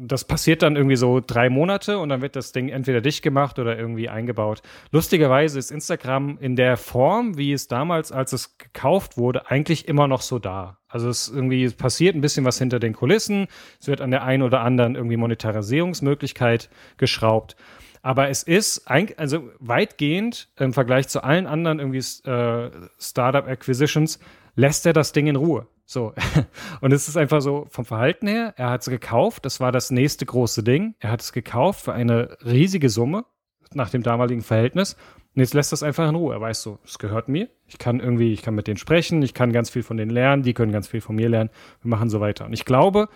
das 0.00 0.24
passiert 0.24 0.62
dann 0.62 0.76
irgendwie 0.76 0.96
so 0.96 1.20
drei 1.24 1.50
Monate 1.50 1.98
und 1.98 2.08
dann 2.08 2.22
wird 2.22 2.36
das 2.36 2.52
Ding 2.52 2.68
entweder 2.68 3.00
dicht 3.00 3.22
gemacht 3.22 3.58
oder 3.58 3.78
irgendwie 3.78 4.08
eingebaut. 4.08 4.62
Lustigerweise 4.92 5.58
ist 5.58 5.70
Instagram 5.70 6.38
in 6.40 6.56
der 6.56 6.76
Form, 6.76 7.36
wie 7.36 7.52
es 7.52 7.68
damals, 7.68 8.12
als 8.12 8.32
es 8.32 8.58
gekauft 8.58 9.16
wurde, 9.16 9.50
eigentlich 9.50 9.88
immer 9.88 10.08
noch 10.08 10.22
so 10.22 10.38
da. 10.38 10.78
Also 10.88 11.08
es 11.08 11.28
irgendwie 11.28 11.68
passiert 11.70 12.14
ein 12.14 12.20
bisschen 12.20 12.44
was 12.44 12.58
hinter 12.58 12.78
den 12.78 12.94
Kulissen. 12.94 13.46
Es 13.80 13.88
wird 13.88 14.00
an 14.00 14.10
der 14.10 14.22
einen 14.22 14.42
oder 14.42 14.60
anderen 14.60 14.94
irgendwie 14.94 15.16
Monetarisierungsmöglichkeit 15.16 16.70
geschraubt. 16.96 17.56
Aber 18.00 18.28
es 18.28 18.42
ist 18.42 18.88
eigentlich, 18.88 19.18
also 19.18 19.50
weitgehend 19.58 20.48
im 20.56 20.72
Vergleich 20.72 21.08
zu 21.08 21.22
allen 21.22 21.46
anderen 21.46 21.78
irgendwie 21.80 21.98
äh, 21.98 22.70
Startup 22.98 23.46
Acquisitions 23.46 24.18
lässt 24.54 24.86
er 24.86 24.92
das 24.92 25.12
Ding 25.12 25.26
in 25.26 25.36
Ruhe. 25.36 25.66
So. 25.88 26.12
Und 26.82 26.92
es 26.92 27.08
ist 27.08 27.16
einfach 27.16 27.40
so 27.40 27.66
vom 27.70 27.86
Verhalten 27.86 28.26
her, 28.26 28.52
er 28.56 28.68
hat 28.70 28.82
es 28.82 28.90
gekauft, 28.90 29.46
das 29.46 29.58
war 29.58 29.72
das 29.72 29.90
nächste 29.90 30.26
große 30.26 30.62
Ding. 30.62 30.94
Er 31.00 31.10
hat 31.10 31.22
es 31.22 31.32
gekauft 31.32 31.80
für 31.80 31.94
eine 31.94 32.36
riesige 32.44 32.90
Summe 32.90 33.24
nach 33.72 33.88
dem 33.88 34.02
damaligen 34.02 34.42
Verhältnis. 34.42 34.98
Und 35.34 35.40
jetzt 35.40 35.54
lässt 35.54 35.72
das 35.72 35.82
einfach 35.82 36.06
in 36.06 36.14
Ruhe. 36.14 36.34
Er 36.34 36.40
weiß 36.42 36.62
so, 36.62 36.78
es 36.84 36.98
gehört 36.98 37.28
mir. 37.28 37.48
Ich 37.66 37.78
kann 37.78 38.00
irgendwie, 38.00 38.34
ich 38.34 38.42
kann 38.42 38.54
mit 38.54 38.66
denen 38.66 38.76
sprechen, 38.76 39.22
ich 39.22 39.32
kann 39.32 39.50
ganz 39.50 39.70
viel 39.70 39.82
von 39.82 39.96
denen 39.96 40.10
lernen, 40.10 40.42
die 40.42 40.52
können 40.52 40.72
ganz 40.72 40.88
viel 40.88 41.00
von 41.00 41.16
mir 41.16 41.30
lernen. 41.30 41.48
Wir 41.80 41.88
machen 41.88 42.10
so 42.10 42.20
weiter. 42.20 42.44
Und 42.44 42.52
ich 42.52 42.66
glaube, 42.66 43.08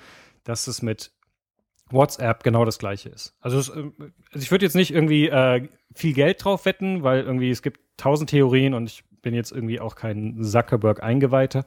dass 0.44 0.66
es 0.66 0.80
mit 0.80 1.12
WhatsApp 1.90 2.42
genau 2.42 2.64
das 2.64 2.78
gleiche 2.78 3.10
ist. 3.10 3.36
Also, 3.40 3.58
es, 3.58 3.68
äh, 3.68 3.90
also 4.32 4.42
ich 4.42 4.50
würde 4.50 4.64
jetzt 4.64 4.76
nicht 4.76 4.94
irgendwie 4.94 5.28
äh, 5.28 5.68
viel 5.94 6.14
Geld 6.14 6.42
drauf 6.42 6.64
wetten, 6.64 7.02
weil 7.02 7.22
irgendwie 7.22 7.50
es 7.50 7.60
gibt 7.60 7.80
tausend 7.98 8.30
Theorien 8.30 8.72
und 8.72 8.86
ich 8.86 9.04
bin 9.22 9.34
jetzt 9.34 9.52
irgendwie 9.52 9.80
auch 9.80 9.94
kein 9.94 10.42
Zuckerberg-Eingeweihter. 10.42 11.64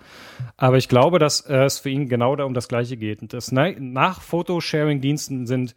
Aber 0.58 0.78
ich 0.78 0.90
glaube, 0.90 1.20
dass 1.20 1.42
äh, 1.42 1.64
es 1.64 1.80
für 1.80 1.90
ihn 1.90 2.08
genau 2.08 2.36
da 2.36 2.44
um 2.44 2.54
das 2.54 2.68
Gleiche 2.68 2.98
geht. 2.98 3.34
Das 3.34 3.52
nach 3.52 4.22
Photosharing-Diensten 4.22 5.48
sind 5.48 5.76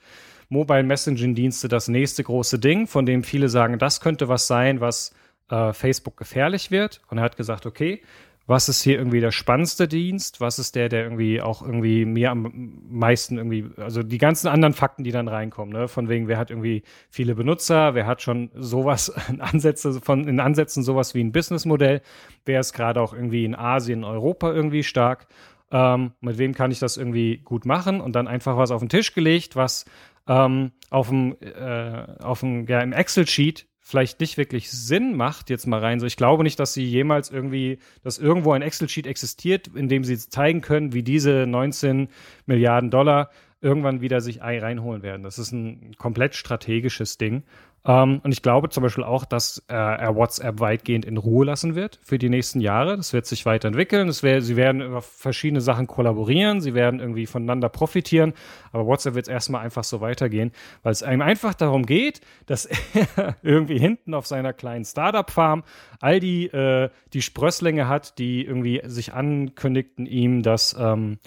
Mobile 0.48 0.82
Messaging-Dienste 0.82 1.68
das 1.68 1.88
nächste 1.88 2.24
große 2.24 2.58
Ding, 2.58 2.86
von 2.86 3.06
dem 3.06 3.22
viele 3.22 3.48
sagen, 3.48 3.78
das 3.78 4.00
könnte 4.00 4.28
was 4.28 4.46
sein, 4.46 4.80
was 4.80 5.14
äh, 5.50 5.72
Facebook 5.72 6.16
gefährlich 6.16 6.70
wird. 6.70 7.00
Und 7.08 7.18
er 7.18 7.24
hat 7.24 7.36
gesagt, 7.36 7.66
okay, 7.66 8.02
was 8.48 8.70
ist 8.70 8.82
hier 8.82 8.96
irgendwie 8.96 9.20
der 9.20 9.30
spannendste 9.30 9.86
Dienst, 9.86 10.40
was 10.40 10.58
ist 10.58 10.74
der, 10.74 10.88
der 10.88 11.04
irgendwie 11.04 11.42
auch 11.42 11.60
irgendwie 11.60 12.06
mir 12.06 12.30
am 12.30 12.80
meisten 12.88 13.36
irgendwie, 13.36 13.66
also 13.76 14.02
die 14.02 14.16
ganzen 14.16 14.48
anderen 14.48 14.72
Fakten, 14.72 15.04
die 15.04 15.10
dann 15.10 15.28
reinkommen, 15.28 15.74
ne? 15.74 15.86
von 15.86 16.08
wegen, 16.08 16.28
wer 16.28 16.38
hat 16.38 16.50
irgendwie 16.50 16.82
viele 17.10 17.34
Benutzer, 17.34 17.94
wer 17.94 18.06
hat 18.06 18.22
schon 18.22 18.50
sowas 18.54 19.12
in 19.28 19.42
Ansätze 19.42 20.00
von, 20.00 20.26
in 20.26 20.40
Ansätzen 20.40 20.82
sowas 20.82 21.14
wie 21.14 21.22
ein 21.22 21.30
Businessmodell, 21.30 22.00
wer 22.46 22.60
ist 22.60 22.72
gerade 22.72 23.02
auch 23.02 23.12
irgendwie 23.12 23.44
in 23.44 23.54
Asien, 23.54 24.02
Europa 24.02 24.50
irgendwie 24.50 24.82
stark, 24.82 25.26
ähm, 25.70 26.12
mit 26.20 26.38
wem 26.38 26.54
kann 26.54 26.70
ich 26.70 26.78
das 26.78 26.96
irgendwie 26.96 27.42
gut 27.44 27.66
machen? 27.66 28.00
Und 28.00 28.16
dann 28.16 28.28
einfach 28.28 28.56
was 28.56 28.70
auf 28.70 28.80
den 28.80 28.88
Tisch 28.88 29.12
gelegt, 29.12 29.56
was 29.56 29.84
ähm, 30.26 30.72
auf 30.88 31.08
dem, 31.08 31.36
äh, 31.40 32.22
auf 32.22 32.40
dem, 32.40 32.66
ja, 32.66 32.80
im 32.80 32.92
Excel-Sheet 32.92 33.67
vielleicht 33.88 34.20
nicht 34.20 34.36
wirklich 34.36 34.70
Sinn 34.70 35.16
macht, 35.16 35.48
jetzt 35.48 35.66
mal 35.66 35.80
rein. 35.80 35.98
So, 35.98 36.04
ich 36.04 36.18
glaube 36.18 36.42
nicht, 36.42 36.60
dass 36.60 36.74
sie 36.74 36.84
jemals 36.84 37.30
irgendwie, 37.30 37.78
dass 38.02 38.18
irgendwo 38.18 38.52
ein 38.52 38.60
Excel-Sheet 38.60 39.06
existiert, 39.06 39.68
in 39.68 39.88
dem 39.88 40.04
sie 40.04 40.18
zeigen 40.18 40.60
können, 40.60 40.92
wie 40.92 41.02
diese 41.02 41.46
19 41.46 42.08
Milliarden 42.44 42.90
Dollar 42.90 43.30
irgendwann 43.62 44.02
wieder 44.02 44.20
sich 44.20 44.42
reinholen 44.42 45.02
werden. 45.02 45.22
Das 45.22 45.38
ist 45.38 45.52
ein 45.52 45.94
komplett 45.96 46.34
strategisches 46.34 47.16
Ding. 47.16 47.44
Ähm, 47.88 48.20
und 48.22 48.32
ich 48.32 48.42
glaube 48.42 48.68
zum 48.68 48.82
Beispiel 48.82 49.02
auch, 49.02 49.24
dass 49.24 49.64
äh, 49.68 49.74
er 49.74 50.14
WhatsApp 50.14 50.60
weitgehend 50.60 51.06
in 51.06 51.16
Ruhe 51.16 51.46
lassen 51.46 51.74
wird 51.74 51.98
für 52.02 52.18
die 52.18 52.28
nächsten 52.28 52.60
Jahre. 52.60 52.98
Das 52.98 53.14
wird 53.14 53.24
sich 53.24 53.46
weiterentwickeln. 53.46 54.08
Das 54.08 54.22
wär, 54.22 54.42
sie 54.42 54.56
werden 54.56 54.82
über 54.82 55.00
verschiedene 55.00 55.62
Sachen 55.62 55.86
kollaborieren. 55.86 56.60
Sie 56.60 56.74
werden 56.74 57.00
irgendwie 57.00 57.24
voneinander 57.24 57.70
profitieren. 57.70 58.34
Aber 58.72 58.84
WhatsApp 58.84 59.14
wird 59.14 59.28
erstmal 59.28 59.62
einfach 59.62 59.84
so 59.84 60.02
weitergehen, 60.02 60.52
weil 60.82 60.92
es 60.92 61.02
einem 61.02 61.22
einfach 61.22 61.54
darum 61.54 61.86
geht, 61.86 62.20
dass 62.44 62.66
er 62.66 63.36
irgendwie 63.42 63.78
hinten 63.78 64.12
auf 64.12 64.26
seiner 64.26 64.52
kleinen 64.52 64.84
Startup-Farm 64.84 65.64
all 65.98 66.20
die, 66.20 66.46
äh, 66.48 66.90
die 67.14 67.22
Sprösslinge 67.22 67.88
hat, 67.88 68.18
die 68.18 68.44
irgendwie 68.44 68.82
sich 68.84 69.14
ankündigten 69.14 70.04
ihm, 70.04 70.42
dass 70.42 70.76
ähm, 70.78 71.18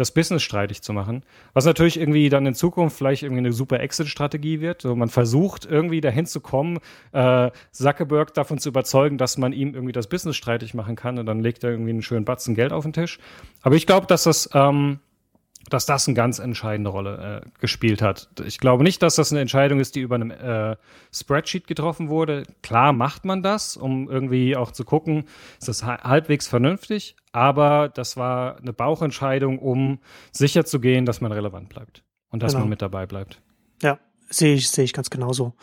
das 0.00 0.12
Business 0.12 0.42
streitig 0.42 0.82
zu 0.82 0.92
machen. 0.92 1.22
Was 1.52 1.66
natürlich 1.66 1.98
irgendwie 1.98 2.28
dann 2.28 2.46
in 2.46 2.54
Zukunft 2.54 2.96
vielleicht 2.96 3.22
irgendwie 3.22 3.40
eine 3.40 3.52
super 3.52 3.80
Exit-Strategie 3.80 4.60
wird. 4.60 4.82
So, 4.82 4.96
man 4.96 5.08
versucht 5.08 5.66
irgendwie 5.66 6.00
dahin 6.00 6.26
zu 6.26 6.40
kommen, 6.40 6.78
äh, 7.12 7.50
Zuckerberg 7.70 8.34
davon 8.34 8.58
zu 8.58 8.70
überzeugen, 8.70 9.18
dass 9.18 9.38
man 9.38 9.52
ihm 9.52 9.74
irgendwie 9.74 9.92
das 9.92 10.08
Business 10.08 10.36
streitig 10.36 10.74
machen 10.74 10.96
kann 10.96 11.18
und 11.18 11.26
dann 11.26 11.40
legt 11.40 11.62
er 11.64 11.70
irgendwie 11.70 11.90
einen 11.90 12.02
schönen 12.02 12.24
Batzen 12.24 12.54
Geld 12.54 12.72
auf 12.72 12.84
den 12.84 12.92
Tisch. 12.92 13.18
Aber 13.62 13.76
ich 13.76 13.86
glaube, 13.86 14.06
dass 14.06 14.24
das 14.24 14.48
ähm, 14.54 15.00
dass 15.70 15.86
das 15.86 16.06
eine 16.06 16.14
ganz 16.14 16.38
entscheidende 16.38 16.90
Rolle 16.90 17.42
äh, 17.44 17.48
gespielt 17.60 18.02
hat. 18.02 18.28
Ich 18.44 18.58
glaube 18.58 18.84
nicht, 18.84 19.02
dass 19.02 19.14
das 19.14 19.32
eine 19.32 19.40
Entscheidung 19.40 19.80
ist, 19.80 19.94
die 19.94 20.00
über 20.00 20.16
einem 20.16 20.30
äh, 20.30 20.76
Spreadsheet 21.12 21.66
getroffen 21.66 22.08
wurde. 22.08 22.42
Klar 22.62 22.92
macht 22.92 23.24
man 23.24 23.42
das, 23.42 23.76
um 23.76 24.10
irgendwie 24.10 24.56
auch 24.56 24.72
zu 24.72 24.84
gucken, 24.84 25.24
ist 25.58 25.68
das 25.68 25.84
halbwegs 25.84 26.48
vernünftig, 26.48 27.16
aber 27.32 27.88
das 27.88 28.16
war 28.16 28.58
eine 28.58 28.72
Bauchentscheidung, 28.72 29.58
um 29.58 30.00
sicher 30.32 30.64
zu 30.64 30.80
gehen, 30.80 31.06
dass 31.06 31.20
man 31.20 31.32
relevant 31.32 31.68
bleibt 31.68 32.02
und 32.30 32.42
dass 32.42 32.52
genau. 32.52 32.64
man 32.64 32.70
mit 32.70 32.82
dabei 32.82 33.06
bleibt. 33.06 33.40
Ja, 33.82 33.98
sehe 34.28 34.54
ich, 34.54 34.70
sehe 34.70 34.84
ich 34.84 34.92
ganz 34.92 35.10
genauso. 35.10 35.54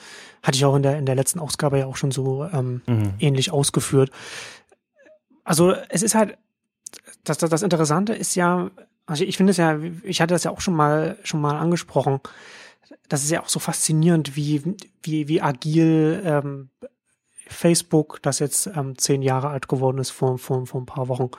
Hatte 0.43 0.57
ich 0.57 0.65
auch 0.65 0.75
in 0.75 0.83
der, 0.83 0.97
in 0.97 1.05
der 1.05 1.15
letzten 1.15 1.39
Ausgabe 1.39 1.79
ja 1.79 1.85
auch 1.85 1.97
schon 1.97 2.11
so 2.11 2.45
ähm, 2.45 2.81
mhm. 2.87 3.13
ähnlich 3.19 3.51
ausgeführt. 3.51 4.11
Also 5.43 5.73
es 5.89 6.03
ist 6.03 6.15
halt, 6.15 6.37
das, 7.23 7.37
das, 7.37 7.49
das 7.49 7.61
Interessante 7.61 8.13
ist 8.13 8.35
ja, 8.35 8.69
also 9.07 9.23
ich 9.23 9.37
finde 9.37 9.51
es 9.51 9.57
ja, 9.57 9.79
ich 10.03 10.21
hatte 10.21 10.33
das 10.33 10.43
ja 10.43 10.51
auch 10.51 10.61
schon 10.61 10.75
mal, 10.75 11.17
schon 11.23 11.41
mal 11.41 11.57
angesprochen. 11.57 12.19
Das 13.09 13.23
ist 13.23 13.31
ja 13.31 13.41
auch 13.41 13.49
so 13.49 13.59
faszinierend, 13.59 14.35
wie, 14.35 14.75
wie, 15.01 15.27
wie 15.27 15.41
agil 15.41 16.21
ähm, 16.25 16.69
Facebook, 17.47 18.21
das 18.21 18.39
jetzt 18.39 18.67
ähm, 18.67 18.97
zehn 18.97 19.21
Jahre 19.21 19.47
alt 19.47 19.69
geworden 19.69 19.97
ist 19.97 20.11
vor, 20.11 20.37
vor, 20.37 20.65
vor 20.67 20.81
ein 20.81 20.85
paar 20.85 21.07
Wochen, 21.07 21.31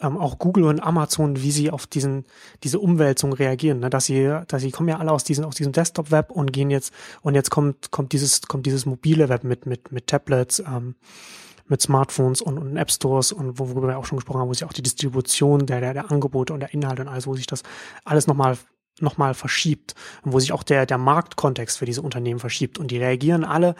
ähm, 0.00 0.18
auch 0.18 0.38
Google 0.38 0.64
und 0.64 0.80
Amazon, 0.80 1.40
wie 1.42 1.52
sie 1.52 1.70
auf 1.70 1.86
diesen, 1.86 2.24
diese 2.64 2.80
Umwälzung 2.80 3.32
reagieren, 3.32 3.78
ne? 3.80 3.88
dass 3.88 4.06
sie, 4.06 4.40
dass 4.48 4.62
sie 4.62 4.72
kommen 4.72 4.88
ja 4.88 4.98
alle 4.98 5.12
aus 5.12 5.24
diesem, 5.24 5.44
aus 5.44 5.54
diesem 5.54 5.72
Desktop-Web 5.72 6.30
und 6.30 6.52
gehen 6.52 6.70
jetzt, 6.70 6.92
und 7.22 7.34
jetzt 7.34 7.50
kommt, 7.50 7.92
kommt 7.92 8.12
dieses, 8.12 8.42
kommt 8.42 8.66
dieses 8.66 8.84
mobile 8.84 9.28
Web 9.28 9.44
mit, 9.44 9.64
mit, 9.64 9.92
mit 9.92 10.08
Tablets, 10.08 10.58
ähm, 10.58 10.96
mit 11.68 11.82
Smartphones 11.82 12.40
und, 12.40 12.58
und 12.58 12.76
App 12.76 12.90
Stores 12.90 13.32
und 13.32 13.58
worüber 13.58 13.88
wir 13.88 13.98
auch 13.98 14.04
schon 14.04 14.18
gesprochen 14.18 14.40
haben, 14.40 14.48
wo 14.48 14.54
sich 14.54 14.64
auch 14.64 14.72
die 14.72 14.82
Distribution 14.82 15.66
der, 15.66 15.80
der, 15.80 15.94
der 15.94 16.10
Angebote 16.10 16.52
und 16.52 16.60
der 16.60 16.72
Inhalte 16.72 17.02
und 17.02 17.08
alles, 17.08 17.26
wo 17.26 17.34
sich 17.34 17.46
das 17.46 17.62
alles 18.04 18.26
nochmal 18.26 18.56
nochmal 19.00 19.34
verschiebt 19.34 19.94
und 20.22 20.32
wo 20.32 20.40
sich 20.40 20.52
auch 20.52 20.62
der, 20.62 20.86
der 20.86 20.98
Marktkontext 20.98 21.78
für 21.78 21.84
diese 21.84 22.02
Unternehmen 22.02 22.40
verschiebt 22.40 22.78
und 22.78 22.90
die 22.90 22.98
reagieren 22.98 23.44
alle 23.44 23.74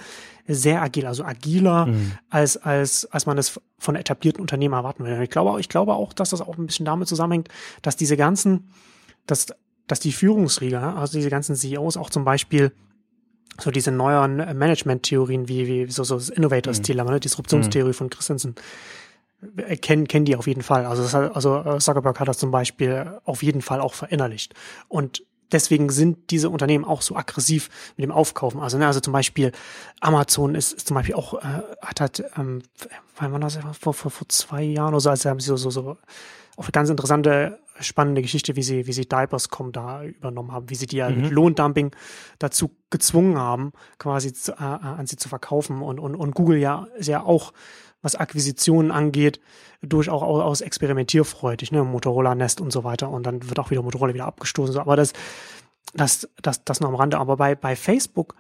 sehr 0.46 0.83
agil, 0.83 1.07
also 1.07 1.25
agiler 1.25 1.87
mhm. 1.87 2.12
als, 2.29 2.57
als, 2.57 3.07
als 3.07 3.27
man 3.27 3.38
es 3.38 3.59
von 3.79 3.96
etablierten 3.96 4.40
Unternehmen 4.42 4.75
erwarten 4.75 5.05
würde. 5.05 5.22
Ich 5.25 5.31
glaube, 5.31 5.59
ich 5.61 5.68
glaube 5.68 5.94
auch, 5.94 6.12
dass 6.12 6.31
das 6.31 6.40
auch 6.40 6.59
ein 6.59 6.66
bisschen 6.66 6.85
damit 6.85 7.09
zusammenhängt, 7.09 7.49
dass 7.83 7.96
diese 7.96 8.16
ganzen, 8.16 8.70
dass, 9.27 9.46
dass 9.87 10.01
die 10.01 10.12
Führungsriege, 10.12 10.81
also 10.81 11.16
diese 11.16 11.31
ganzen 11.31 11.57
CEOs 11.57 11.96
auch 11.96 12.11
zum 12.11 12.25
Beispiel 12.25 12.72
so 13.61 13.71
diese 13.71 13.90
neueren 13.90 14.37
Management-Theorien 14.37 15.49
wie, 15.49 15.66
wie 15.66 15.90
so, 15.90 16.05
so 16.05 16.16
das 16.16 16.29
Innovators-Dilemma, 16.29 17.11
mhm. 17.11 17.14
ne? 17.14 17.21
Disruptionstheorie 17.21 17.90
mhm. 17.90 17.95
von 17.95 18.11
Christensen, 18.11 18.55
äh, 19.57 19.77
kennen, 19.77 20.09
kennen 20.09 20.25
die 20.25 20.37
auf 20.37 20.47
jeden 20.47 20.62
Fall. 20.62 20.87
Also, 20.87 21.03
das 21.03 21.14
also 21.14 21.62
äh, 21.64 21.79
Zuckerberg 21.79 22.19
hat 22.21 22.29
das 22.29 22.38
zum 22.38 22.51
Beispiel 22.51 23.19
auf 23.25 23.42
jeden 23.42 23.62
Fall 23.62 23.81
auch 23.81 23.95
verinnerlicht. 23.95 24.55
Und 24.88 25.25
deswegen 25.53 25.91
sind 25.91 26.31
diese 26.31 26.51
Unternehmen 26.51 26.85
auch 26.85 27.03
so 27.03 27.17
aggressiv 27.17 27.69
mit 27.97 28.05
dem 28.05 28.13
Aufkaufen. 28.13 28.61
Also, 28.61 28.79
ne, 28.79 28.87
also 28.87 29.01
zum 29.01 29.13
Beispiel 29.13 29.53
Amazon 30.01 30.55
ist, 30.55 30.73
ist 30.73 30.89
zum 30.89 30.95
Beispiel 30.95 31.15
auch, 31.15 31.35
äh, 31.35 31.63
hat 31.83 32.01
halt, 32.01 32.25
ähm, 32.37 32.63
wann 33.17 33.33
war 33.33 33.41
das, 33.41 33.59
vor, 33.79 33.95
vor, 33.95 34.11
vor 34.11 34.29
zwei 34.29 34.63
Jahren 34.63 34.95
oder 34.95 35.01
so, 35.01 35.11
als 35.11 35.25
haben 35.25 35.41
sie 35.41 35.47
so, 35.47 35.57
so, 35.57 35.71
so 35.71 35.97
auch 36.57 36.65
eine 36.65 36.73
ganz 36.73 36.89
interessante, 36.89 37.59
spannende 37.81 38.23
Geschichte, 38.23 38.57
wie 38.57 38.63
sie, 38.63 38.87
wie 38.87 38.93
sie 38.93 39.07
Diapers.com 39.07 39.73
da 39.73 40.03
übernommen 40.03 40.53
haben, 40.53 40.71
wie 40.71 40.75
sie 40.75 40.87
die 40.87 40.97
ja 40.97 41.11
mhm. 41.11 41.23
mit 41.23 41.31
Lohndumping 41.31 41.95
dazu 42.39 42.71
gezwungen 42.91 43.37
haben, 43.37 43.73
quasi 43.99 44.33
zu, 44.33 44.53
äh, 44.53 44.63
an 44.63 45.07
sie 45.07 45.17
zu 45.17 45.29
verkaufen 45.29 45.83
und, 45.83 46.01
und, 46.01 46.15
und 46.15 46.35
Google 46.35 46.59
ja, 46.59 46.87
ist 46.97 47.09
ja 47.09 47.23
auch, 47.23 47.53
was 48.03 48.15
Akquisitionen 48.15 48.91
angeht, 48.91 49.41
durchaus 49.83 50.23
aus 50.23 50.61
experimentierfreudig, 50.61 51.73
ne, 51.73 51.85
Motorola 51.85 52.35
Nest 52.35 52.61
und 52.61 52.73
so 52.73 52.85
weiter. 52.85 53.11
Und 53.11 53.25
dann 53.25 53.49
wird 53.49 53.59
auch 53.59 53.71
wieder 53.71 53.83
Motorola 53.83 54.15
wieder 54.15 54.27
abgestoßen, 54.27 54.79
aber 54.79 54.97
das, 54.97 55.13
das, 55.95 56.29
das, 56.43 56.65
das 56.65 56.81
nur 56.81 56.89
am 56.89 56.95
Rande, 56.95 57.19
aber 57.19 57.37
bei, 57.37 57.55
bei 57.55 57.77
Facebook 57.77 58.35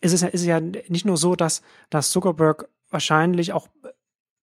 ist 0.00 0.12
es 0.12 0.20
ja, 0.20 0.28
ist 0.28 0.42
es 0.42 0.46
ja 0.46 0.60
nicht 0.60 1.04
nur 1.04 1.16
so, 1.16 1.34
dass, 1.34 1.62
dass 1.90 2.10
Zuckerberg 2.10 2.68
wahrscheinlich 2.90 3.52
auch 3.52 3.68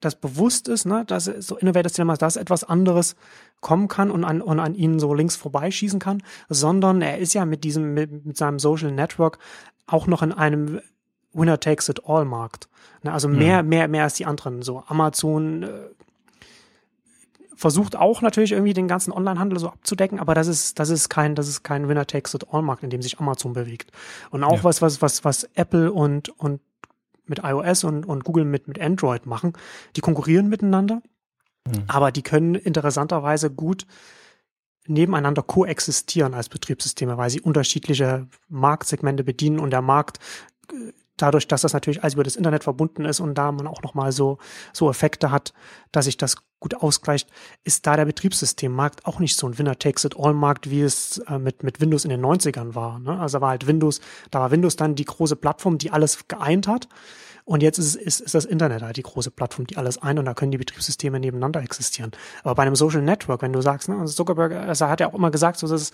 das 0.01 0.15
bewusst 0.15 0.67
ist, 0.67 0.85
ne, 0.85 1.05
dass 1.05 1.25
so 1.25 1.57
Innovators 1.57 1.93
Dilemma, 1.93 2.15
dass 2.15 2.35
etwas 2.35 2.63
anderes 2.63 3.15
kommen 3.61 3.87
kann 3.87 4.11
und 4.11 4.23
an, 4.23 4.41
und 4.41 4.59
an 4.59 4.75
ihnen 4.75 4.99
so 4.99 5.13
links 5.13 5.35
vorbeischießen 5.35 5.99
kann, 5.99 6.21
sondern 6.49 7.01
er 7.01 7.17
ist 7.17 7.33
ja 7.33 7.45
mit 7.45 7.63
diesem, 7.63 7.93
mit, 7.93 8.25
mit 8.25 8.37
seinem 8.37 8.59
Social 8.59 8.91
Network 8.91 9.39
auch 9.87 10.07
noch 10.07 10.21
in 10.21 10.31
einem 10.31 10.81
Winner 11.35 11.59
takes 11.59 11.89
it 11.89 12.01
all 12.05 12.25
Markt. 12.25 12.67
Ne, 13.03 13.11
also 13.11 13.27
mehr, 13.27 13.63
mhm. 13.63 13.69
mehr, 13.69 13.87
mehr 13.87 14.03
als 14.03 14.15
die 14.15 14.25
anderen. 14.25 14.61
So 14.61 14.83
Amazon 14.87 15.63
äh, 15.63 15.69
versucht 17.55 17.95
auch 17.95 18.21
natürlich 18.21 18.51
irgendwie 18.51 18.73
den 18.73 18.87
ganzen 18.87 19.11
Onlinehandel 19.11 19.59
so 19.59 19.69
abzudecken, 19.69 20.19
aber 20.19 20.35
das 20.35 20.47
ist, 20.47 20.79
das 20.79 20.89
ist 20.89 21.09
kein, 21.09 21.35
das 21.35 21.47
ist 21.47 21.63
kein 21.63 21.87
Winner 21.87 22.05
takes 22.05 22.33
it 22.33 22.47
all 22.51 22.61
Markt, 22.61 22.83
in 22.83 22.89
dem 22.89 23.01
sich 23.01 23.19
Amazon 23.19 23.53
bewegt. 23.53 23.91
Und 24.29 24.43
auch 24.43 24.57
ja. 24.57 24.63
was, 24.63 24.81
was, 24.81 25.01
was, 25.01 25.23
was 25.23 25.43
Apple 25.55 25.91
und, 25.91 26.29
und 26.39 26.61
mit 27.25 27.39
iOS 27.43 27.83
und, 27.83 28.05
und 28.05 28.23
Google 28.23 28.45
mit, 28.45 28.67
mit 28.67 28.79
Android 28.79 29.25
machen. 29.25 29.53
Die 29.95 30.01
konkurrieren 30.01 30.47
miteinander, 30.47 31.01
mhm. 31.65 31.83
aber 31.87 32.11
die 32.11 32.21
können 32.21 32.55
interessanterweise 32.55 33.49
gut 33.49 33.87
nebeneinander 34.87 35.41
koexistieren 35.41 36.33
als 36.33 36.49
Betriebssysteme, 36.49 37.17
weil 37.17 37.29
sie 37.29 37.41
unterschiedliche 37.41 38.27
Marktsegmente 38.49 39.23
bedienen 39.23 39.59
und 39.59 39.71
der 39.71 39.81
Markt 39.81 40.19
äh, 40.71 40.91
dadurch, 41.17 41.47
dass 41.47 41.61
das 41.61 41.73
natürlich 41.73 42.03
alles 42.03 42.15
über 42.15 42.23
das 42.23 42.35
Internet 42.35 42.63
verbunden 42.63 43.05
ist 43.05 43.19
und 43.19 43.35
da 43.35 43.51
man 43.51 43.67
auch 43.67 43.81
nochmal 43.81 44.11
so, 44.11 44.37
so 44.73 44.89
Effekte 44.89 45.31
hat, 45.31 45.53
dass 45.91 46.05
sich 46.05 46.17
das 46.17 46.37
gut 46.59 46.75
ausgleicht, 46.75 47.29
ist 47.63 47.85
da 47.85 47.95
der 47.95 48.05
Betriebssystemmarkt 48.05 49.05
auch 49.05 49.19
nicht 49.19 49.37
so 49.37 49.47
ein 49.47 49.57
Winner-Takes-it-all-Markt, 49.57 50.69
wie 50.69 50.81
es 50.81 51.19
äh, 51.27 51.37
mit, 51.37 51.63
mit 51.63 51.79
Windows 51.79 52.05
in 52.05 52.09
den 52.09 52.25
90ern 52.25 52.75
war. 52.75 52.99
Ne? 52.99 53.19
Also 53.19 53.41
war 53.41 53.49
halt 53.49 53.67
Windows, 53.67 54.01
da 54.31 54.39
war 54.39 54.51
Windows 54.51 54.75
dann 54.75 54.95
die 54.95 55.05
große 55.05 55.35
Plattform, 55.35 55.77
die 55.77 55.91
alles 55.91 56.27
geeint 56.27 56.67
hat. 56.67 56.87
Und 57.43 57.61
jetzt 57.61 57.77
ist, 57.77 57.95
ist, 57.95 58.21
ist 58.21 58.33
das 58.33 58.45
Internet 58.45 58.81
halt 58.81 58.97
die 58.97 59.03
große 59.03 59.29
Plattform, 59.29 59.67
die 59.67 59.77
alles 59.77 59.99
ein 59.99 60.17
und 60.17 60.25
da 60.25 60.33
können 60.33 60.51
die 60.51 60.57
Betriebssysteme 60.57 61.19
nebeneinander 61.19 61.61
existieren. 61.61 62.11
Aber 62.43 62.55
bei 62.55 62.63
einem 62.63 62.75
Social 62.75 63.03
Network, 63.03 63.43
wenn 63.43 63.53
du 63.53 63.61
sagst, 63.61 63.87
ne, 63.87 64.03
Zuckerberg, 64.05 64.53
also 64.53 64.87
hat 64.87 64.99
ja 64.99 65.07
auch 65.07 65.13
immer 65.13 65.29
gesagt, 65.29 65.59
so, 65.59 65.67
dass 65.67 65.81
es, 65.81 65.91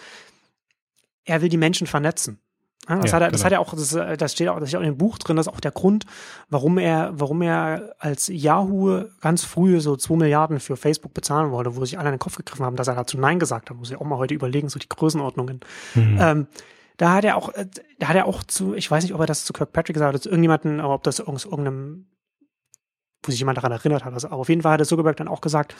er 1.25 1.41
will 1.41 1.49
die 1.49 1.57
Menschen 1.57 1.87
vernetzen. 1.87 2.39
Ja, 2.89 2.95
das, 2.97 3.11
ja, 3.11 3.15
hat 3.15 3.21
er, 3.21 3.31
das 3.31 3.41
genau. 3.41 3.45
hat 3.45 3.51
er 3.51 3.59
auch, 3.59 3.73
das, 3.75 3.93
äh, 3.93 4.17
das 4.17 4.33
steht 4.33 4.47
auch, 4.47 4.59
das 4.59 4.69
steht 4.69 4.79
auch 4.79 4.83
in 4.83 4.89
dem 4.89 4.97
Buch 4.97 5.19
drin, 5.19 5.37
das 5.37 5.47
ist 5.47 5.53
auch 5.53 5.59
der 5.59 5.71
Grund, 5.71 6.05
warum 6.49 6.79
er, 6.79 7.11
warum 7.13 7.41
er 7.43 7.93
als 7.99 8.27
Yahoo 8.27 9.03
ganz 9.21 9.43
früh 9.43 9.79
so 9.79 9.95
zwei 9.95 10.15
Milliarden 10.15 10.59
für 10.59 10.75
Facebook 10.75 11.13
bezahlen 11.13 11.51
wollte, 11.51 11.75
wo 11.75 11.85
sich 11.85 11.99
alle 11.99 12.09
in 12.09 12.15
den 12.15 12.19
Kopf 12.19 12.37
gegriffen 12.37 12.65
haben, 12.65 12.75
dass 12.75 12.87
er 12.87 12.95
dazu 12.95 13.19
Nein 13.19 13.37
gesagt 13.39 13.69
hat. 13.69 13.77
Muss 13.77 13.91
ich 13.91 13.97
auch 13.97 14.05
mal 14.05 14.17
heute 14.17 14.33
überlegen, 14.33 14.69
so 14.69 14.79
die 14.79 14.89
Größenordnungen. 14.89 15.59
Mhm. 15.93 16.17
Ähm, 16.19 16.47
da 16.97 17.13
hat 17.13 17.23
er 17.23 17.37
auch, 17.37 17.49
äh, 17.53 17.67
da 17.99 18.07
hat 18.07 18.15
er 18.15 18.25
auch 18.25 18.43
zu, 18.43 18.73
ich 18.73 18.89
weiß 18.89 19.03
nicht, 19.03 19.13
ob 19.13 19.19
er 19.19 19.27
das 19.27 19.45
zu 19.45 19.53
Kirkpatrick 19.53 19.93
gesagt 19.93 20.15
hat, 20.15 20.23
zu 20.23 20.29
irgendjemanden, 20.29 20.81
ob 20.81 21.03
das 21.03 21.19
irgendeinem 21.19 22.07
wo 23.23 23.31
sich 23.31 23.39
jemand 23.39 23.57
daran 23.57 23.71
erinnert 23.71 24.03
hat. 24.03 24.13
Also 24.13 24.29
auf 24.29 24.49
jeden 24.49 24.61
Fall 24.61 24.79
hat 24.79 24.85
Zuckerberg 24.85 25.17
dann 25.17 25.27
auch 25.27 25.41
gesagt, 25.41 25.75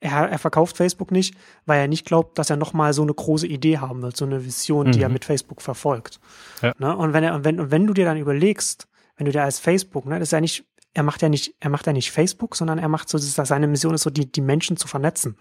er, 0.00 0.30
er 0.30 0.38
verkauft 0.38 0.76
Facebook 0.76 1.10
nicht, 1.10 1.34
weil 1.66 1.80
er 1.80 1.88
nicht 1.88 2.06
glaubt, 2.06 2.38
dass 2.38 2.50
er 2.50 2.56
nochmal 2.56 2.92
so 2.94 3.02
eine 3.02 3.14
große 3.14 3.46
Idee 3.46 3.78
haben 3.78 4.02
wird, 4.02 4.16
so 4.16 4.24
eine 4.24 4.44
Vision, 4.44 4.88
mhm. 4.88 4.92
die 4.92 5.02
er 5.02 5.08
mhm. 5.08 5.14
mit 5.14 5.24
Facebook 5.24 5.62
verfolgt. 5.62 6.20
Ja. 6.62 6.74
Ne? 6.78 6.96
Und 6.96 7.12
wenn 7.12 7.22
er, 7.22 7.34
und 7.34 7.44
wenn, 7.44 7.60
und 7.60 7.70
wenn 7.70 7.86
du 7.86 7.92
dir 7.92 8.06
dann 8.06 8.16
überlegst, 8.16 8.88
wenn 9.16 9.26
du 9.26 9.32
dir 9.32 9.44
als 9.44 9.58
Facebook, 9.58 10.06
ne, 10.06 10.18
das 10.18 10.28
ist 10.28 10.32
ja 10.32 10.40
nicht, 10.40 10.64
er 10.94 11.02
macht 11.02 11.22
ja 11.22 11.28
nicht, 11.28 11.54
er 11.60 11.70
macht 11.70 11.86
ja 11.86 11.92
nicht 11.92 12.10
Facebook, 12.10 12.56
sondern 12.56 12.78
er 12.78 12.88
macht 12.88 13.08
so, 13.08 13.18
seine 13.18 13.68
Mission 13.68 13.94
ist 13.94 14.02
so, 14.02 14.10
die, 14.10 14.30
die 14.30 14.40
Menschen 14.40 14.76
zu 14.76 14.88
vernetzen. 14.88 15.36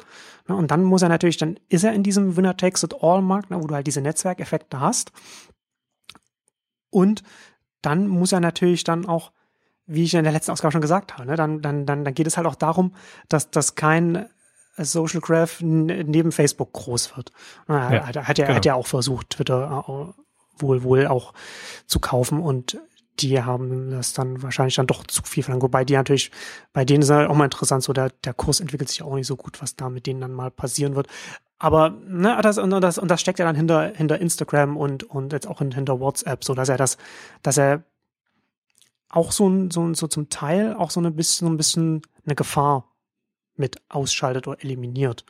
Ne? 0.47 0.55
Und 0.55 0.69
dann 0.69 0.83
muss 0.83 1.01
er 1.01 1.09
natürlich, 1.09 1.37
dann 1.37 1.57
ist 1.69 1.85
er 1.85 1.93
in 1.93 2.03
diesem 2.03 2.35
Winner 2.35 2.55
Takes 2.55 2.83
It 2.83 2.93
All 3.01 3.21
Markt, 3.21 3.49
ne, 3.49 3.61
wo 3.61 3.65
du 3.65 3.73
halt 3.73 3.87
diese 3.87 4.01
Netzwerkeffekte 4.01 4.79
hast. 4.79 5.11
Und 6.89 7.23
dann 7.81 8.07
muss 8.07 8.33
er 8.33 8.41
natürlich 8.41 8.83
dann 8.83 9.05
auch, 9.05 9.31
wie 9.85 10.03
ich 10.03 10.13
in 10.13 10.23
der 10.23 10.33
letzten 10.33 10.51
Ausgabe 10.51 10.73
schon 10.73 10.81
gesagt 10.81 11.13
habe, 11.13 11.25
ne, 11.25 11.35
dann, 11.37 11.61
dann, 11.61 11.85
dann, 11.85 12.03
dann 12.03 12.13
geht 12.13 12.27
es 12.27 12.35
halt 12.35 12.45
auch 12.45 12.55
darum, 12.55 12.93
dass, 13.29 13.49
dass 13.49 13.75
kein 13.75 14.27
Social 14.85 15.21
Graph 15.21 15.61
neben 15.61 16.31
Facebook 16.31 16.73
groß 16.73 17.15
wird. 17.17 17.31
Ja, 17.67 18.07
hat, 18.07 18.15
hat, 18.27 18.37
ja, 18.37 18.45
genau. 18.45 18.55
hat 18.55 18.65
ja 18.65 18.75
auch 18.75 18.87
versucht, 18.87 19.31
Twitter 19.31 19.85
äh, 19.87 20.61
wohl, 20.61 20.83
wohl 20.83 21.07
auch 21.07 21.33
zu 21.87 21.99
kaufen 21.99 22.39
und 22.39 22.77
die 23.21 23.41
haben 23.41 23.91
das 23.91 24.13
dann 24.13 24.41
wahrscheinlich 24.41 24.75
dann 24.75 24.87
doch 24.87 25.05
zu 25.05 25.21
viel 25.23 25.43
verlangt. 25.43 25.63
Wobei 25.63 25.83
die 25.83 25.93
natürlich, 25.93 26.31
bei 26.73 26.85
denen 26.85 27.01
ist 27.01 27.09
halt 27.09 27.29
auch 27.29 27.35
mal 27.35 27.45
interessant, 27.45 27.83
so 27.83 27.93
der, 27.93 28.09
der 28.23 28.33
Kurs 28.33 28.59
entwickelt 28.59 28.89
sich 28.89 29.03
auch 29.03 29.15
nicht 29.15 29.27
so 29.27 29.35
gut, 29.35 29.61
was 29.61 29.75
da 29.75 29.89
mit 29.89 30.05
denen 30.05 30.21
dann 30.21 30.33
mal 30.33 30.51
passieren 30.51 30.95
wird. 30.95 31.07
Aber 31.57 31.89
ne, 31.89 32.39
das, 32.41 32.57
und, 32.57 32.71
das, 32.71 32.97
und 32.97 33.11
das 33.11 33.19
steckt 33.19 33.39
ja 33.39 33.45
dann 33.45 33.55
hinter, 33.55 33.91
hinter 33.93 34.19
Instagram 34.19 34.77
und, 34.77 35.03
und 35.03 35.33
jetzt 35.33 35.47
auch 35.47 35.59
hinter 35.59 35.99
WhatsApp, 35.99 36.43
so 36.43 36.53
dass 36.53 36.69
er 36.69 36.77
das, 36.77 36.97
dass 37.43 37.57
er 37.57 37.83
auch 39.09 39.31
so, 39.31 39.69
so, 39.69 39.93
so 39.93 40.07
zum 40.07 40.29
Teil 40.29 40.73
auch 40.73 40.91
so 40.91 41.01
ein 41.01 41.15
bisschen, 41.15 41.47
so 41.47 41.53
ein 41.53 41.57
bisschen 41.57 42.01
eine 42.25 42.35
Gefahr 42.35 42.88
mit 43.59 43.77
ausschaltet 43.89 44.47
oder 44.47 44.63
eliminiert. 44.63 45.25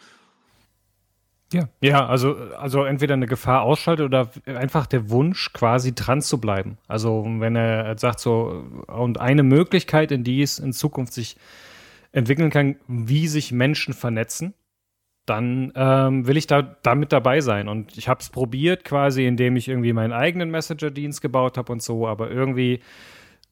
Ja, 1.52 1.68
ja, 1.82 2.06
also, 2.06 2.36
also 2.58 2.84
entweder 2.84 3.16
eine 3.16 3.26
Gefahr 3.26 3.64
ausschaltet 3.64 4.06
oder 4.06 4.30
einfach 4.46 4.86
der 4.86 5.10
Wunsch, 5.10 5.52
quasi 5.52 5.96
dran 5.96 6.22
zu 6.22 6.40
bleiben. 6.40 6.78
Also 6.88 7.26
wenn 7.26 7.56
er 7.56 7.98
sagt 7.98 8.20
so, 8.20 8.64
und 8.86 9.20
eine 9.20 9.42
Möglichkeit, 9.42 10.12
in 10.12 10.24
die 10.24 10.44
es 10.44 10.60
in 10.60 10.74
Zukunft 10.74 11.14
sich 11.14 11.38
entwickeln 12.12 12.52
kann, 12.52 12.76
wie 12.88 13.28
sich 13.28 13.52
Menschen 13.52 13.96
vernetzen, 13.96 14.54
dann 15.26 15.72
ähm, 15.76 16.28
will 16.28 16.38
ich 16.38 16.48
da 16.48 16.62
damit 16.62 17.12
dabei 17.12 17.42
sein. 17.42 17.68
Und 17.68 17.98
ich 17.98 18.08
habe 18.08 18.20
es 18.20 18.30
probiert, 18.30 18.84
quasi, 18.84 19.26
indem 19.26 19.56
ich 19.56 19.68
irgendwie 19.68 19.94
meinen 19.94 20.14
eigenen 20.14 20.52
Messenger-Dienst 20.52 21.22
gebaut 21.22 21.58
habe 21.58 21.72
und 21.72 21.82
so, 21.82 22.08
aber 22.08 22.30
irgendwie 22.30 22.82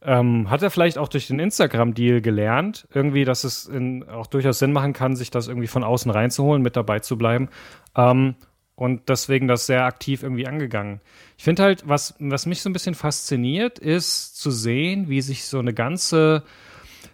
ähm, 0.02 0.50
hat 0.50 0.62
er 0.62 0.70
vielleicht 0.70 0.98
auch 0.98 1.10
durch 1.10 1.28
den 1.28 1.40
Instagram-Deal 1.40 2.22
gelernt, 2.22 2.88
irgendwie, 2.94 3.26
dass 3.26 3.44
es 3.44 3.66
in, 3.66 4.08
auch 4.08 4.28
durchaus 4.28 4.60
Sinn 4.60 4.72
machen 4.72 4.94
kann, 4.94 5.16
sich 5.16 5.32
das 5.32 5.48
irgendwie 5.48 5.68
von 5.68 5.84
außen 5.84 6.12
reinzuholen, 6.12 6.62
mit 6.62 6.76
dabei 6.76 7.00
zu 7.00 7.18
bleiben. 7.18 7.50
Ähm, 7.96 8.36
und 8.76 9.10
deswegen 9.10 9.48
das 9.48 9.66
sehr 9.66 9.86
aktiv 9.86 10.22
irgendwie 10.22 10.46
angegangen. 10.46 11.02
Ich 11.36 11.44
finde 11.44 11.64
halt, 11.64 11.88
was, 11.90 12.14
was 12.20 12.46
mich 12.46 12.62
so 12.62 12.70
ein 12.70 12.74
bisschen 12.74 12.94
fasziniert, 12.94 13.80
ist 13.80 14.38
zu 14.38 14.52
sehen, 14.52 15.10
wie 15.10 15.22
sich 15.22 15.46
so 15.46 15.58
eine 15.58 15.74
ganze, 15.74 16.44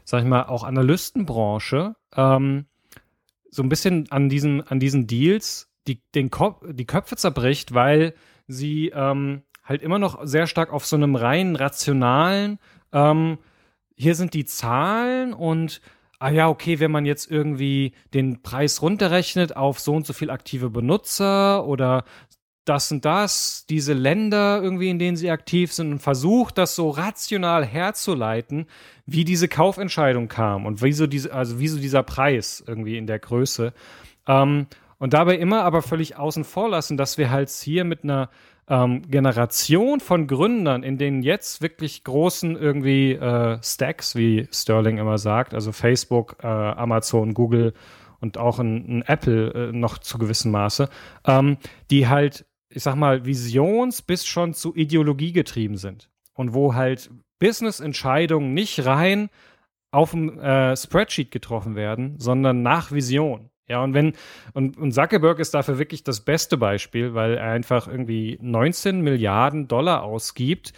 sag 0.03 0.23
ich 0.23 0.27
mal, 0.27 0.43
auch 0.43 0.65
Analystenbranche 0.65 1.95
ähm, 2.17 2.65
so 3.49 3.63
ein 3.63 3.69
bisschen 3.69 4.11
an 4.11 4.27
diesen, 4.27 4.67
an 4.67 4.79
diesen 4.79 5.07
Deals 5.07 5.69
die, 5.87 6.01
den 6.15 6.29
Kopf, 6.29 6.63
die 6.69 6.85
Köpfe 6.85 7.15
zerbricht, 7.15 7.73
weil 7.73 8.13
sie 8.47 8.89
ähm, 8.93 9.43
halt 9.63 9.81
immer 9.81 9.99
noch 9.99 10.19
sehr 10.25 10.47
stark 10.47 10.73
auf 10.73 10.85
so 10.85 10.95
einem 10.95 11.15
rein 11.15 11.55
rationalen, 11.55 12.59
ähm, 12.93 13.37
hier 13.95 14.15
sind 14.15 14.33
die 14.33 14.45
Zahlen 14.45 15.33
und 15.33 15.81
ah 16.19 16.29
ja, 16.29 16.47
okay, 16.47 16.79
wenn 16.79 16.91
man 16.91 17.05
jetzt 17.05 17.29
irgendwie 17.29 17.93
den 18.13 18.41
Preis 18.41 18.81
runterrechnet 18.81 19.57
auf 19.57 19.79
so 19.79 19.93
und 19.93 20.05
so 20.05 20.13
viel 20.13 20.29
aktive 20.29 20.69
Benutzer 20.69 21.65
oder 21.65 22.05
das 22.65 22.91
und 22.91 23.03
das, 23.03 23.65
diese 23.69 23.93
Länder 23.93 24.61
irgendwie, 24.63 24.89
in 24.89 24.99
denen 24.99 25.17
sie 25.17 25.29
aktiv 25.29 25.73
sind 25.73 25.91
und 25.91 25.99
versucht, 25.99 26.57
das 26.57 26.75
so 26.75 26.89
rational 26.89 27.65
herzuleiten, 27.65 28.67
wie 29.05 29.25
diese 29.25 29.49
Kaufentscheidung 29.49 30.29
kam 30.29 30.65
und 30.65 30.81
wieso 30.81 31.07
diese, 31.07 31.33
also 31.33 31.59
wieso 31.59 31.77
dieser 31.77 32.03
Preis 32.03 32.63
irgendwie 32.65 32.97
in 32.97 33.05
der 33.05 33.19
Größe. 33.19 33.73
Ähm, 34.27 34.67
und 34.97 35.13
dabei 35.13 35.37
immer 35.37 35.63
aber 35.63 35.81
völlig 35.81 36.15
außen 36.15 36.45
vor 36.45 36.69
lassen, 36.69 36.95
dass 36.95 37.17
wir 37.17 37.29
halt 37.29 37.49
hier 37.49 37.83
mit 37.83 38.05
einer 38.05 38.29
ähm, 38.67 39.01
Generation 39.09 39.99
von 39.99 40.27
Gründern 40.27 40.83
in 40.83 40.97
den 40.97 41.21
jetzt 41.21 41.61
wirklich 41.61 42.03
großen 42.03 42.55
irgendwie 42.55 43.13
äh, 43.13 43.59
Stacks, 43.61 44.15
wie 44.15 44.47
Sterling 44.51 44.97
immer 44.97 45.17
sagt, 45.17 45.53
also 45.53 45.71
Facebook, 45.71 46.37
äh, 46.41 46.47
Amazon, 46.47 47.33
Google 47.33 47.73
und 48.19 48.37
auch 48.37 48.59
ein, 48.59 48.99
ein 48.99 49.01
Apple 49.01 49.69
äh, 49.69 49.71
noch 49.71 49.97
zu 49.97 50.17
gewissem 50.17 50.51
Maße, 50.51 50.89
ähm, 51.25 51.57
die 51.91 52.07
halt, 52.07 52.45
ich 52.69 52.83
sag 52.83 52.95
mal, 52.95 53.25
visions- 53.25 54.01
bis 54.01 54.25
schon 54.25 54.53
zu 54.53 54.73
Ideologie 54.75 55.33
getrieben 55.33 55.77
sind. 55.77 56.09
Und 56.33 56.53
wo 56.53 56.73
halt 56.73 57.11
Business-Entscheidungen 57.39 58.53
nicht 58.53 58.85
rein 58.85 59.29
auf 59.91 60.11
dem 60.11 60.39
äh, 60.39 60.75
Spreadsheet 60.75 61.29
getroffen 61.29 61.75
werden, 61.75 62.17
sondern 62.17 62.63
nach 62.63 62.91
Vision. 62.91 63.49
Ja, 63.67 63.81
und 63.83 63.93
wenn, 63.93 64.13
und, 64.53 64.77
und 64.77 64.91
Zuckerberg 64.93 65.39
ist 65.39 65.53
dafür 65.53 65.79
wirklich 65.79 66.03
das 66.03 66.21
beste 66.21 66.57
Beispiel, 66.57 67.13
weil 67.13 67.35
er 67.35 67.51
einfach 67.51 67.87
irgendwie 67.87 68.37
19 68.41 69.01
Milliarden 69.01 69.67
Dollar 69.67 70.03
ausgibt. 70.03 70.73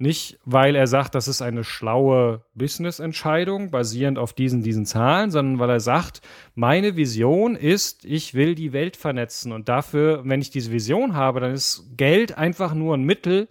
Nicht, 0.00 0.38
weil 0.44 0.76
er 0.76 0.86
sagt, 0.86 1.16
das 1.16 1.26
ist 1.26 1.42
eine 1.42 1.64
schlaue 1.64 2.44
Business-Entscheidung 2.54 3.72
basierend 3.72 4.16
auf 4.16 4.32
diesen, 4.32 4.62
diesen 4.62 4.86
Zahlen, 4.86 5.32
sondern 5.32 5.58
weil 5.58 5.70
er 5.70 5.80
sagt, 5.80 6.20
meine 6.54 6.94
Vision 6.94 7.56
ist, 7.56 8.04
ich 8.04 8.32
will 8.34 8.54
die 8.54 8.72
Welt 8.72 8.96
vernetzen. 8.96 9.50
Und 9.50 9.68
dafür, 9.68 10.22
wenn 10.24 10.40
ich 10.40 10.50
diese 10.50 10.70
Vision 10.70 11.16
habe, 11.16 11.40
dann 11.40 11.52
ist 11.52 11.84
Geld 11.96 12.38
einfach 12.38 12.74
nur 12.74 12.96
ein 12.96 13.02
Mittel, 13.02 13.48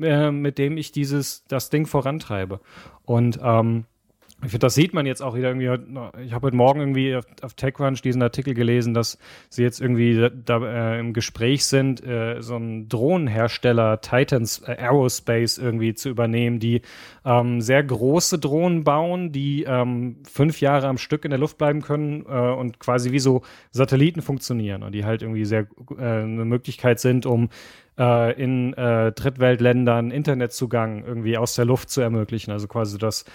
äh, 0.00 0.30
mit 0.30 0.56
dem 0.56 0.78
ich 0.78 0.90
dieses, 0.90 1.44
das 1.48 1.68
Ding 1.68 1.84
vorantreibe. 1.84 2.60
Und 3.04 3.38
ähm, 3.42 3.84
ich 4.42 4.50
finde, 4.50 4.66
das 4.66 4.74
sieht 4.74 4.94
man 4.94 5.04
jetzt 5.04 5.22
auch 5.22 5.36
wieder 5.36 5.48
irgendwie. 5.48 5.66
Ich 6.24 6.32
habe 6.32 6.46
heute 6.46 6.56
Morgen 6.56 6.80
irgendwie 6.80 7.14
auf, 7.14 7.26
auf, 7.42 7.52
TechCrunch 7.54 8.00
diesen 8.00 8.22
Artikel 8.22 8.54
gelesen, 8.54 8.94
dass 8.94 9.18
sie 9.50 9.62
jetzt 9.62 9.80
irgendwie 9.80 10.16
da, 10.16 10.30
da 10.30 10.94
äh, 10.94 10.98
im 10.98 11.12
Gespräch 11.12 11.66
sind, 11.66 12.02
äh, 12.02 12.40
so 12.40 12.56
einen 12.56 12.88
Drohnenhersteller 12.88 14.00
Titans 14.00 14.62
äh, 14.66 14.76
Aerospace 14.78 15.58
irgendwie 15.58 15.92
zu 15.92 16.08
übernehmen, 16.08 16.58
die 16.58 16.80
ähm, 17.24 17.60
sehr 17.60 17.82
große 17.82 18.38
Drohnen 18.38 18.82
bauen, 18.82 19.30
die 19.30 19.64
ähm, 19.64 20.16
fünf 20.30 20.62
Jahre 20.62 20.86
am 20.86 20.96
Stück 20.96 21.26
in 21.26 21.30
der 21.30 21.38
Luft 21.38 21.58
bleiben 21.58 21.82
können 21.82 22.24
äh, 22.26 22.52
und 22.52 22.80
quasi 22.80 23.12
wie 23.12 23.18
so 23.18 23.42
Satelliten 23.72 24.22
funktionieren 24.22 24.82
und 24.82 24.92
die 24.92 25.04
halt 25.04 25.20
irgendwie 25.20 25.44
sehr 25.44 25.66
äh, 25.98 26.02
eine 26.02 26.46
Möglichkeit 26.46 26.98
sind, 26.98 27.26
um 27.26 27.50
äh, 27.98 28.40
in 28.40 28.72
Drittweltländern 28.72 30.10
Internetzugang 30.10 31.04
irgendwie 31.04 31.36
aus 31.36 31.56
der 31.56 31.66
Luft 31.66 31.90
zu 31.90 32.00
ermöglichen. 32.00 32.52
Also 32.52 32.68
quasi 32.68 32.96
das 32.96 33.26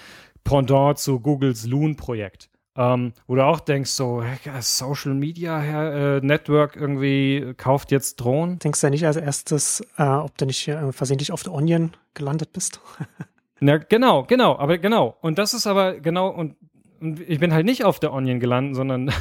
Pendant 0.45 0.97
zu 0.97 1.19
Googles 1.19 1.65
Loon-Projekt. 1.67 2.49
Ähm, 2.77 3.13
wo 3.27 3.35
du 3.35 3.45
auch 3.45 3.61
denkst, 3.61 3.91
so, 3.91 4.23
Social 4.59 5.13
Media 5.13 6.17
äh, 6.17 6.21
Network 6.21 6.75
irgendwie 6.75 7.53
kauft 7.55 7.91
jetzt 7.91 8.17
Drohnen. 8.17 8.59
Denkst 8.59 8.81
du 8.81 8.87
ja 8.87 8.91
nicht 8.91 9.05
als 9.05 9.15
erstes, 9.15 9.81
äh, 9.97 10.03
ob 10.03 10.37
du 10.37 10.45
nicht 10.45 10.67
äh, 10.67 10.91
versehentlich 10.91 11.31
auf 11.31 11.43
der 11.43 11.53
Onion 11.53 11.91
gelandet 12.13 12.51
bist? 12.51 12.81
Na, 13.61 13.77
genau, 13.77 14.23
genau, 14.23 14.57
aber 14.57 14.77
genau. 14.77 15.15
Und 15.21 15.37
das 15.37 15.53
ist 15.53 15.67
aber 15.67 15.99
genau, 16.01 16.27
und, 16.27 16.57
und 16.99 17.21
ich 17.21 17.39
bin 17.39 17.53
halt 17.53 17.65
nicht 17.65 17.85
auf 17.85 17.99
der 17.99 18.11
Onion 18.11 18.41
gelandet, 18.41 18.75
sondern 18.75 19.11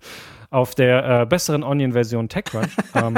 auf 0.50 0.74
der 0.74 1.22
äh, 1.22 1.26
besseren 1.26 1.64
Onion-Version 1.64 2.30
TechCrunch. 2.30 2.74
ähm, 2.94 3.16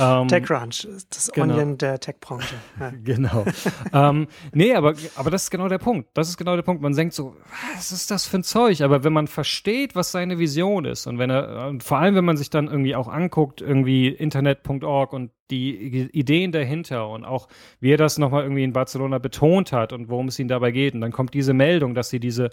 ähm, 0.00 0.28
TechCrunch, 0.28 0.86
das 1.10 1.30
genau. 1.32 1.54
Onion 1.54 1.78
der 1.78 1.98
Tech-Branche. 2.00 2.54
Ja. 2.80 2.92
genau. 3.04 3.44
ähm, 3.92 4.28
nee, 4.52 4.74
aber, 4.74 4.94
aber 5.16 5.30
das 5.30 5.44
ist 5.44 5.50
genau 5.50 5.68
der 5.68 5.78
Punkt. 5.78 6.10
Das 6.14 6.28
ist 6.28 6.36
genau 6.36 6.56
der 6.56 6.62
Punkt. 6.62 6.82
Man 6.82 6.94
denkt 6.94 7.14
so, 7.14 7.36
was 7.74 7.92
ist 7.92 8.10
das 8.10 8.26
für 8.26 8.38
ein 8.38 8.44
Zeug? 8.44 8.82
Aber 8.82 9.04
wenn 9.04 9.12
man 9.12 9.26
versteht, 9.26 9.94
was 9.94 10.12
seine 10.12 10.38
Vision 10.38 10.84
ist 10.84 11.06
und 11.06 11.18
wenn 11.18 11.30
er, 11.30 11.68
und 11.68 11.82
vor 11.82 11.98
allem, 11.98 12.14
wenn 12.14 12.24
man 12.24 12.36
sich 12.36 12.50
dann 12.50 12.68
irgendwie 12.68 12.94
auch 12.94 13.08
anguckt, 13.08 13.60
irgendwie 13.60 14.08
internet.org 14.08 15.12
und 15.12 15.30
die 15.50 16.08
Ideen 16.12 16.52
dahinter 16.52 17.08
und 17.08 17.24
auch, 17.24 17.48
wie 17.80 17.92
er 17.92 17.96
das 17.96 18.18
nochmal 18.18 18.42
irgendwie 18.42 18.64
in 18.64 18.72
Barcelona 18.72 19.18
betont 19.18 19.72
hat 19.72 19.92
und 19.92 20.08
worum 20.10 20.28
es 20.28 20.38
ihm 20.38 20.48
dabei 20.48 20.70
geht. 20.72 20.94
Und 20.94 21.00
dann 21.00 21.12
kommt 21.12 21.34
diese 21.34 21.54
Meldung, 21.54 21.94
dass 21.94 22.10
sie 22.10 22.20
diese 22.20 22.50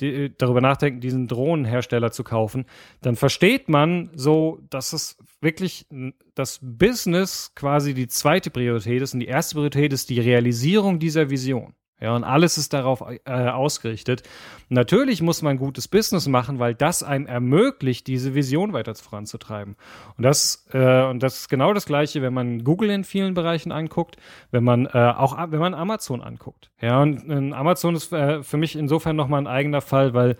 die, 0.00 0.32
darüber 0.36 0.60
nachdenken, 0.60 1.00
diesen 1.00 1.28
Drohnenhersteller 1.28 2.10
zu 2.10 2.24
kaufen, 2.24 2.66
dann 3.00 3.16
versteht 3.16 3.68
man 3.68 4.10
so, 4.14 4.60
dass 4.70 4.92
es 4.92 5.16
wirklich 5.40 5.86
das 6.34 6.58
Business 6.62 7.52
quasi 7.54 7.94
die 7.94 8.08
zweite 8.08 8.50
Priorität 8.50 9.02
ist 9.02 9.14
und 9.14 9.20
die 9.20 9.26
erste 9.26 9.54
Priorität 9.54 9.92
ist 9.92 10.10
die 10.10 10.20
Realisierung 10.20 10.98
dieser 10.98 11.30
Vision. 11.30 11.74
Ja, 12.04 12.14
und 12.14 12.22
alles 12.22 12.58
ist 12.58 12.74
darauf 12.74 13.02
äh, 13.24 13.30
ausgerichtet. 13.32 14.24
Natürlich 14.68 15.22
muss 15.22 15.40
man 15.40 15.56
gutes 15.56 15.88
Business 15.88 16.28
machen, 16.28 16.58
weil 16.58 16.74
das 16.74 17.02
einem 17.02 17.26
ermöglicht, 17.26 18.06
diese 18.08 18.34
Vision 18.34 18.74
weiter 18.74 18.94
voranzutreiben. 18.94 19.74
Und 20.18 20.22
das, 20.22 20.66
äh, 20.74 21.04
und 21.04 21.22
das 21.22 21.38
ist 21.38 21.48
genau 21.48 21.72
das 21.72 21.86
Gleiche, 21.86 22.20
wenn 22.20 22.34
man 22.34 22.62
Google 22.62 22.90
in 22.90 23.04
vielen 23.04 23.32
Bereichen 23.32 23.72
anguckt, 23.72 24.16
wenn 24.50 24.64
man 24.64 24.84
äh, 24.84 25.14
auch, 25.16 25.38
wenn 25.50 25.60
man 25.60 25.72
Amazon 25.72 26.20
anguckt. 26.20 26.70
Ja, 26.78 27.00
und 27.00 27.54
Amazon 27.54 27.94
ist 27.94 28.12
äh, 28.12 28.42
für 28.42 28.58
mich 28.58 28.76
insofern 28.76 29.16
nochmal 29.16 29.40
ein 29.40 29.46
eigener 29.46 29.80
Fall, 29.80 30.12
weil 30.12 30.36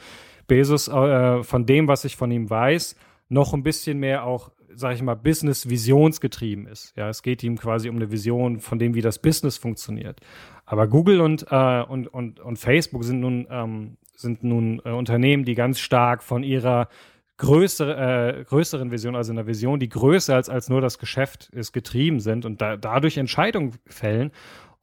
Bezos 0.46 0.88
äh, 0.88 1.42
von 1.44 1.64
dem, 1.64 1.88
was 1.88 2.04
ich 2.04 2.16
von 2.16 2.30
ihm 2.30 2.50
weiß, 2.50 2.94
noch 3.30 3.54
ein 3.54 3.62
bisschen 3.62 3.98
mehr 3.98 4.24
auch 4.24 4.50
sage 4.76 4.94
ich 4.94 5.02
mal, 5.02 5.14
Business-visionsgetrieben 5.14 6.66
ist. 6.66 6.96
Ja, 6.96 7.08
es 7.08 7.22
geht 7.22 7.42
ihm 7.42 7.58
quasi 7.58 7.88
um 7.88 7.96
eine 7.96 8.10
Vision 8.10 8.60
von 8.60 8.78
dem, 8.78 8.94
wie 8.94 9.00
das 9.00 9.18
Business 9.18 9.56
funktioniert. 9.56 10.20
Aber 10.66 10.88
Google 10.88 11.20
und, 11.20 11.46
äh, 11.50 11.82
und, 11.82 12.08
und, 12.08 12.40
und 12.40 12.58
Facebook 12.58 13.04
sind 13.04 13.20
nun, 13.20 13.46
ähm, 13.50 13.96
sind 14.16 14.44
nun 14.44 14.80
äh, 14.84 14.90
Unternehmen, 14.90 15.44
die 15.44 15.54
ganz 15.54 15.78
stark 15.78 16.22
von 16.22 16.42
ihrer 16.42 16.88
größere, 17.36 18.38
äh, 18.38 18.44
größeren 18.44 18.90
Vision, 18.90 19.16
also 19.16 19.32
einer 19.32 19.46
Vision, 19.46 19.80
die 19.80 19.88
größer 19.88 20.34
als, 20.34 20.48
als 20.48 20.68
nur 20.68 20.80
das 20.80 20.98
Geschäft 20.98 21.50
ist, 21.52 21.72
getrieben 21.72 22.20
sind 22.20 22.44
und 22.44 22.60
da, 22.60 22.76
dadurch 22.76 23.16
Entscheidungen 23.16 23.72
fällen. 23.86 24.30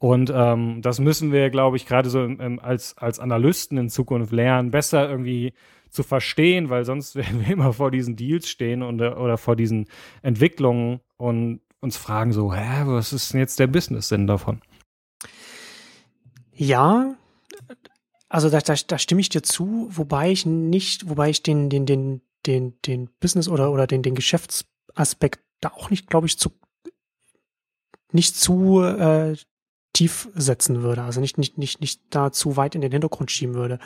Und 0.02 0.32
ähm, 0.34 0.82
das 0.82 1.00
müssen 1.00 1.32
wir, 1.32 1.52
glaube 1.52 1.78
ich, 1.78 1.86
gerade 1.86 2.10
so 2.10 2.24
im, 2.24 2.58
als, 2.58 2.98
als 2.98 3.20
Analysten 3.20 3.78
in 3.78 3.88
Zukunft 3.88 4.32
lernen, 4.32 4.72
besser 4.72 5.08
irgendwie 5.08 5.54
zu 5.92 6.02
verstehen, 6.02 6.72
weil 6.72 6.86
sonst 6.86 7.16
werden 7.16 7.42
wir 7.42 7.54
immer 7.54 7.72
vor 7.72 7.92
diesen 7.92 8.16
Deals 8.16 8.50
stehen 8.50 8.82
und, 8.82 9.00
oder 9.00 9.38
vor 9.38 9.56
diesen 9.56 9.86
Entwicklungen 10.24 11.02
und 11.18 11.62
uns 11.82 11.98
fragen 11.98 12.34
so, 12.34 12.52
hä, 12.52 12.82
was 12.86 13.14
ist 13.14 13.32
denn 13.32 13.42
jetzt 13.42 13.60
der 13.60 13.68
Business-Sinn 13.68 14.26
davon? 14.26 14.62
Ja, 16.52 17.14
also 18.28 18.50
da, 18.50 18.60
da, 18.60 18.74
da 18.74 18.98
stimme 18.98 19.22
ich 19.22 19.30
dir 19.30 19.44
zu, 19.44 19.88
wobei 19.92 20.32
ich 20.32 20.48
nicht, 20.48 21.10
wobei 21.10 21.30
ich 21.30 21.44
den, 21.44 21.70
den, 21.70 21.86
den, 21.86 22.22
den, 22.48 22.74
den 22.88 23.08
Business 23.20 23.48
oder, 23.48 23.72
oder 23.72 23.86
den, 23.86 24.02
den 24.02 24.16
Geschäftsaspekt 24.16 25.42
da 25.60 25.70
auch 25.70 25.92
nicht, 25.92 26.10
glaube 26.10 26.26
ich, 26.26 26.40
zu 26.40 26.50
nicht 28.14 28.36
zu 28.36 28.82
äh, 28.82 29.36
tief 29.94 30.30
setzen 30.36 30.84
würde, 30.84 31.04
also 31.04 31.20
nicht, 31.20 31.38
nicht, 31.38 31.58
nicht, 31.58 31.82
nicht 31.82 32.02
da 32.10 32.32
zu 32.32 32.58
weit 32.58 32.76
in 32.76 32.82
den 32.82 32.92
Hintergrund 32.92 33.32
schieben 33.32 33.56
würde 33.56 33.80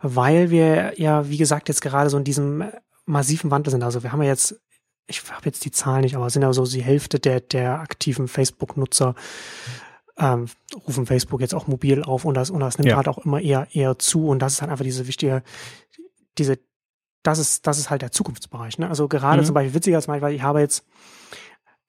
weil 0.00 0.50
wir 0.50 0.98
ja, 1.00 1.28
wie 1.28 1.36
gesagt, 1.36 1.68
jetzt 1.68 1.82
gerade 1.82 2.10
so 2.10 2.16
in 2.16 2.24
diesem 2.24 2.64
massiven 3.04 3.50
Wandel 3.50 3.70
sind. 3.70 3.82
Also 3.82 4.02
wir 4.02 4.12
haben 4.12 4.22
ja 4.22 4.28
jetzt, 4.28 4.60
ich 5.06 5.22
habe 5.30 5.46
jetzt 5.46 5.64
die 5.64 5.70
Zahlen 5.70 6.02
nicht, 6.02 6.16
aber 6.16 6.26
es 6.26 6.32
sind 6.32 6.42
ja 6.42 6.52
so 6.52 6.64
die 6.64 6.82
Hälfte 6.82 7.18
der, 7.18 7.40
der 7.40 7.80
aktiven 7.80 8.28
Facebook-Nutzer 8.28 9.14
ähm, 10.16 10.48
rufen 10.86 11.06
Facebook 11.06 11.40
jetzt 11.40 11.54
auch 11.54 11.66
mobil 11.66 12.02
auf 12.02 12.24
und 12.24 12.34
das, 12.34 12.50
und 12.50 12.60
das 12.60 12.78
nimmt 12.78 12.90
ja. 12.90 12.96
halt 12.96 13.08
auch 13.08 13.18
immer 13.18 13.40
eher, 13.40 13.68
eher 13.72 13.98
zu 13.98 14.28
und 14.28 14.40
das 14.40 14.54
ist 14.54 14.62
halt 14.62 14.70
einfach 14.70 14.84
diese 14.84 15.06
wichtige, 15.06 15.42
diese, 16.38 16.58
das 17.22 17.38
ist, 17.38 17.66
das 17.66 17.78
ist 17.78 17.90
halt 17.90 18.02
der 18.02 18.12
Zukunftsbereich. 18.12 18.78
Ne? 18.78 18.88
Also 18.88 19.08
gerade 19.08 19.42
mhm. 19.42 19.46
zum 19.46 19.54
Beispiel 19.54 19.74
witziger 19.74 19.96
als 19.96 20.08
mal, 20.08 20.20
weil 20.20 20.34
ich 20.34 20.42
habe 20.42 20.60
jetzt 20.60 20.84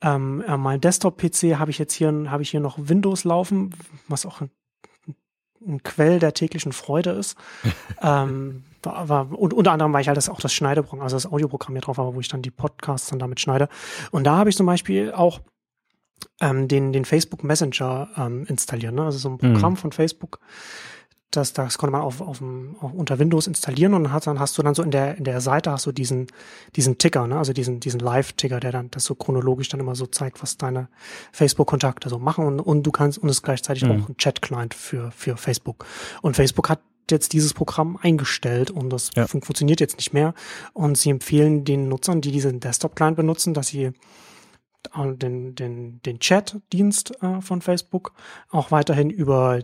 ähm, 0.02 0.44
äh, 0.48 0.58
mein 0.58 0.82
Desktop-PC 0.82 1.58
habe 1.58 1.72
ich 1.72 1.78
jetzt 1.78 1.94
hier, 1.94 2.12
habe 2.30 2.44
ich 2.44 2.50
hier 2.50 2.60
noch 2.60 2.78
Windows 2.78 3.24
laufen, 3.24 3.76
was 4.08 4.26
auch 4.26 4.42
ein 4.42 5.84
Quell 5.84 6.20
der 6.20 6.34
täglichen 6.34 6.72
Freude 6.72 7.12
ist. 7.12 7.38
ähm, 8.02 8.64
war, 8.84 9.10
war, 9.10 9.40
und 9.40 9.54
unter 9.54 9.72
anderem, 9.72 9.94
weil 9.94 10.02
ich 10.02 10.08
halt 10.08 10.18
das 10.18 10.30
auch 10.30 10.42
das 10.42 10.54
Schneideprogramm, 10.54 11.02
also 11.02 11.16
das 11.16 11.32
Audioprogramm 11.32 11.76
hier 11.76 11.82
drauf 11.82 11.98
habe, 11.98 12.16
wo 12.16 12.20
ich 12.20 12.28
dann 12.28 12.42
die 12.42 12.52
Podcasts 12.52 13.10
dann 13.10 13.20
damit 13.20 13.40
schneide. 13.40 13.70
Und 14.10 14.24
da 14.24 14.38
habe 14.38 14.50
ich 14.50 14.58
zum 14.58 14.66
Beispiel 14.66 15.12
auch 15.12 15.42
ähm, 16.40 16.68
den, 16.68 16.94
den 16.94 17.06
Facebook 17.06 17.44
Messenger 17.44 18.10
ähm, 18.18 18.46
installieren. 18.46 18.96
Ne? 18.96 19.06
Also 19.06 19.20
so 19.20 19.30
ein 19.30 19.38
Programm 19.38 19.74
mhm. 19.74 19.78
von 19.78 19.92
Facebook, 19.92 20.40
das, 21.32 21.54
das 21.54 21.78
konnte 21.78 21.92
man 21.92 22.02
auf, 22.02 22.20
auf, 22.22 22.40
dem, 22.40 22.76
auf 22.80 22.94
unter 22.94 23.18
Windows 23.18 23.48
installieren 23.48 23.94
und 23.94 24.04
dann, 24.04 24.14
hat, 24.14 24.28
dann 24.28 24.40
hast 24.40 24.58
du 24.58 24.64
dann 24.64 24.76
so 24.76 24.84
in 24.84 24.92
der, 24.92 25.18
in 25.18 25.24
der 25.24 25.40
Seite 25.40 25.72
hast 25.72 25.86
du 25.86 25.92
diesen, 25.92 26.28
diesen 26.76 26.98
Ticker, 26.98 27.26
ne? 27.26 27.38
also 27.38 27.54
diesen, 27.54 27.80
diesen 27.80 28.02
Live-Ticker, 28.02 28.60
der 28.60 28.72
dann 28.72 28.92
das 28.92 29.06
so 29.06 29.16
chronologisch 29.16 29.70
dann 29.70 29.80
immer 29.80 29.96
so 29.96 30.06
zeigt, 30.06 30.42
was 30.42 30.58
deine 30.58 30.90
Facebook-Kontakte 31.32 32.10
so 32.10 32.20
machen 32.20 32.46
und, 32.46 32.60
und 32.60 32.84
du 32.84 32.92
kannst, 32.92 33.18
und 33.18 33.30
es 33.30 33.42
gleichzeitig 33.42 33.84
mhm. 33.84 33.92
auch 33.92 34.10
ein 34.10 34.18
Chat-Client 34.18 34.74
für, 34.74 35.12
für 35.12 35.38
Facebook. 35.38 35.86
Und 36.22 36.36
Facebook 36.36 36.70
hat 36.70 36.82
jetzt 37.10 37.34
dieses 37.34 37.54
Programm 37.54 37.98
eingestellt 38.02 38.70
und 38.70 38.90
das 38.90 39.12
ja. 39.16 39.26
fun 39.26 39.42
funktioniert 39.42 39.80
jetzt 39.80 39.98
nicht 39.98 40.14
mehr. 40.14 40.34
Und 40.74 40.98
sie 40.98 41.10
empfehlen 41.10 41.64
den 41.64 41.88
Nutzern, 41.88 42.22
die 42.22 42.32
diesen 42.32 42.60
Desktop-Client 42.60 43.16
benutzen, 43.16 43.54
dass 43.54 43.68
sie 43.68 43.92
den, 44.96 45.56
den, 45.56 46.02
den 46.02 46.20
Chat-Dienst 46.20 47.22
äh, 47.22 47.42
von 47.42 47.62
Facebook 47.62 48.14
auch 48.50 48.72
weiterhin 48.72 49.10
über 49.10 49.62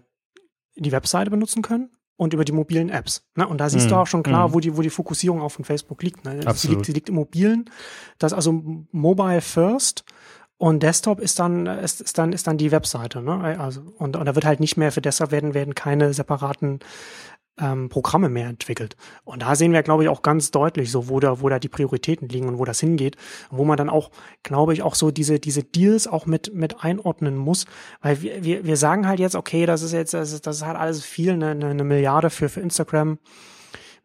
die 0.77 0.91
Webseite 0.91 1.29
benutzen 1.31 1.61
können 1.61 1.89
und 2.17 2.33
über 2.33 2.43
die 2.43 2.51
mobilen 2.51 2.89
Apps. 2.89 3.23
Ne? 3.35 3.47
Und 3.47 3.59
da 3.59 3.69
siehst 3.69 3.87
mm, 3.87 3.89
du 3.89 3.95
auch 3.95 4.07
schon 4.07 4.23
klar, 4.23 4.49
mm. 4.49 4.53
wo 4.53 4.59
die, 4.59 4.75
wo 4.75 4.81
die 4.81 4.89
Fokussierung 4.89 5.41
auch 5.41 5.51
von 5.51 5.65
Facebook 5.65 6.01
liegt. 6.03 6.25
Ne? 6.25 6.41
Sie, 6.53 6.67
liegt 6.67 6.85
sie 6.85 6.91
liegt 6.91 7.09
im 7.09 7.15
Mobilen. 7.15 7.69
Das 8.17 8.33
also 8.33 8.63
Mobile 8.91 9.41
First 9.41 10.03
und 10.57 10.81
Desktop 10.81 11.19
ist 11.19 11.39
dann, 11.39 11.67
ist, 11.67 12.01
ist 12.01 12.17
dann, 12.17 12.33
ist 12.33 12.47
dann 12.47 12.57
die 12.57 12.71
Webseite. 12.71 13.21
Ne? 13.21 13.59
Also, 13.59 13.81
und, 13.97 14.15
und 14.15 14.25
da 14.25 14.35
wird 14.35 14.45
halt 14.45 14.59
nicht 14.59 14.77
mehr 14.77 14.91
für 14.91 15.01
Desktop 15.01 15.31
werden, 15.31 15.53
werden 15.53 15.75
keine 15.75 16.13
separaten 16.13 16.79
ähm, 17.59 17.89
Programme 17.89 18.29
mehr 18.29 18.47
entwickelt. 18.47 18.95
Und 19.23 19.41
da 19.41 19.55
sehen 19.55 19.73
wir, 19.73 19.83
glaube 19.83 20.03
ich, 20.03 20.09
auch 20.09 20.21
ganz 20.21 20.51
deutlich 20.51 20.91
so, 20.91 21.09
wo 21.09 21.19
da, 21.19 21.41
wo 21.41 21.49
da 21.49 21.59
die 21.59 21.69
Prioritäten 21.69 22.29
liegen 22.29 22.47
und 22.47 22.57
wo 22.57 22.65
das 22.65 22.79
hingeht. 22.79 23.17
wo 23.49 23.65
man 23.65 23.77
dann 23.77 23.89
auch, 23.89 24.11
glaube 24.43 24.73
ich, 24.73 24.83
auch 24.83 24.95
so 24.95 25.11
diese, 25.11 25.39
diese 25.39 25.63
Deals 25.63 26.07
auch 26.07 26.25
mit, 26.25 26.53
mit 26.53 26.83
einordnen 26.83 27.37
muss. 27.37 27.65
Weil 28.01 28.21
wir, 28.21 28.43
wir, 28.43 28.65
wir 28.65 28.77
sagen 28.77 29.07
halt 29.07 29.19
jetzt, 29.19 29.35
okay, 29.35 29.65
das 29.65 29.81
ist 29.81 29.93
jetzt, 29.93 30.13
das 30.13 30.31
ist, 30.31 30.47
das 30.47 30.57
ist 30.57 30.65
halt 30.65 30.77
alles 30.77 31.03
viel, 31.03 31.31
eine, 31.31 31.51
eine 31.51 31.83
Milliarde 31.83 32.29
für, 32.29 32.49
für 32.49 32.61
Instagram 32.61 33.17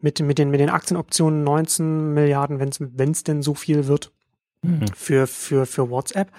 mit, 0.00 0.20
mit 0.20 0.38
den, 0.38 0.50
mit 0.50 0.60
den 0.60 0.70
Aktienoptionen 0.70 1.44
19 1.44 2.14
Milliarden, 2.14 2.58
wenn 2.58 3.10
es 3.10 3.24
denn 3.24 3.42
so 3.42 3.54
viel 3.54 3.86
wird, 3.86 4.12
mhm. 4.62 4.86
für, 4.94 5.26
für, 5.26 5.66
für 5.66 5.90
WhatsApp 5.90 6.30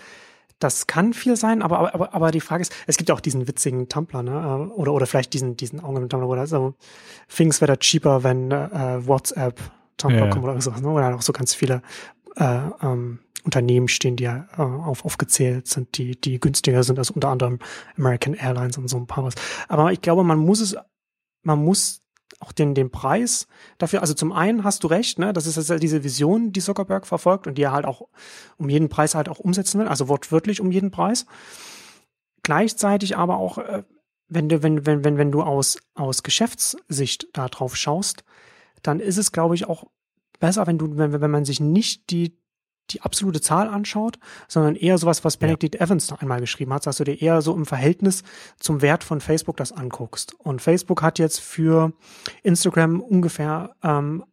das 0.64 0.88
kann 0.88 1.14
viel 1.14 1.36
sein, 1.36 1.62
aber, 1.62 1.94
aber, 1.94 2.14
aber 2.14 2.32
die 2.32 2.42
Frage 2.42 2.62
ist, 2.62 2.74
es 2.88 2.98
gibt 2.98 3.12
auch 3.12 3.20
diesen 3.20 3.48
witzigen 3.48 3.90
Tumblr, 3.90 4.24
ne? 4.24 4.32
Äh, 4.32 4.74
oder, 4.74 4.94
oder 4.94 5.06
vielleicht 5.06 5.34
diesen, 5.34 5.58
diesen 5.58 5.80
Augen-Tumblr, 5.80 6.28
wo 6.28 6.36
das 6.36 6.50
so 6.50 6.74
things 7.28 7.62
were 7.62 7.78
cheaper, 7.78 8.24
wenn 8.24 8.52
äh, 8.52 9.06
WhatsApp 9.06 9.60
Tumblr 9.98 10.26
ja. 10.26 10.30
kommt 10.30 10.44
oder 10.44 10.60
sowas, 10.62 10.82
ne? 10.82 10.94
Dann 10.96 11.14
auch 11.14 11.22
so 11.22 11.34
ganz 11.34 11.54
viele 11.54 11.82
äh, 12.36 12.60
ähm, 12.82 13.20
Unternehmen 13.44 13.88
stehen, 13.88 14.16
die 14.16 14.24
ja 14.24 14.48
äh, 14.58 14.62
auf, 14.62 15.06
aufgezählt 15.06 15.68
sind, 15.68 15.98
die, 15.98 16.20
die 16.20 16.40
günstiger 16.40 16.84
sind 16.84 16.98
als 16.98 17.12
unter 17.12 17.30
anderem 17.30 17.60
American 17.98 18.34
Airlines 18.34 18.78
und 18.78 18.88
so 18.88 18.98
ein 18.98 19.08
paar 19.08 19.24
was. 19.24 19.36
Aber 19.68 19.92
ich 19.92 20.02
glaube, 20.02 20.24
man 20.24 20.40
muss 20.40 20.62
es, 20.62 20.76
man 21.44 21.64
muss 21.64 22.03
auch 22.44 22.52
den, 22.52 22.76
den 22.76 22.92
Preis 22.92 23.48
dafür. 23.78 24.02
Also 24.02 24.14
zum 24.14 24.32
einen 24.32 24.64
hast 24.64 24.84
du 24.84 24.88
recht, 24.88 25.18
ne, 25.18 25.34
das 25.34 25.48
ist 25.48 25.58
also 25.58 25.78
diese 25.78 26.04
Vision, 26.04 26.52
die 26.52 26.60
Zuckerberg 26.60 27.08
verfolgt 27.08 27.48
und 27.48 27.58
die 27.58 27.64
er 27.64 27.72
halt 27.72 27.86
auch 27.86 28.08
um 28.58 28.70
jeden 28.70 28.90
Preis 28.90 29.16
halt 29.16 29.30
auch 29.30 29.40
umsetzen 29.40 29.80
will, 29.80 29.88
also 29.88 30.08
wortwörtlich 30.10 30.62
um 30.62 30.72
jeden 30.72 30.92
Preis. 30.92 31.26
Gleichzeitig 32.44 33.16
aber 33.18 33.38
auch, 33.38 33.58
äh, 33.58 33.84
wenn 34.28 34.50
du, 34.50 34.62
wenn, 34.62 34.86
wenn, 34.86 35.04
wenn, 35.04 35.18
wenn 35.18 35.32
du 35.32 35.42
aus, 35.42 35.78
aus 35.96 36.24
Geschäftssicht 36.24 37.28
da 37.34 37.48
drauf 37.48 37.76
schaust, 37.76 38.24
dann 38.82 39.00
ist 39.00 39.18
es, 39.18 39.32
glaube 39.32 39.56
ich, 39.56 39.68
auch 39.68 39.86
besser, 40.40 40.68
wenn 40.68 40.78
du, 40.78 40.98
wenn, 40.98 41.22
wenn 41.22 41.32
man 41.32 41.46
sich 41.46 41.62
nicht 41.62 42.10
die, 42.10 42.38
die 42.92 43.02
absolute 43.02 43.42
Zahl 43.42 43.68
anschaut, 43.68 44.20
sondern 44.48 44.76
eher 44.76 44.98
sowas, 44.98 45.24
was 45.24 45.38
Benedict 45.38 45.76
ja. 45.76 45.82
Evans 45.82 46.12
einmal 46.12 46.42
geschrieben 46.42 46.74
hat, 46.74 46.86
dass 46.86 46.98
du 46.98 47.04
dir 47.04 47.22
eher 47.22 47.42
so 47.42 47.56
im 47.56 47.66
Verhältnis 47.66 48.24
zum 48.60 48.82
Wert 48.82 49.04
von 49.04 49.22
Facebook 49.22 49.58
das 49.58 49.72
anguckst. 49.72 50.34
Und 50.40 50.62
Facebook 50.62 51.02
hat 51.02 51.20
jetzt 51.20 51.40
für 51.40 51.94
Instagram 52.44 53.00
ungefähr 53.00 53.76
ähm, 53.84 54.24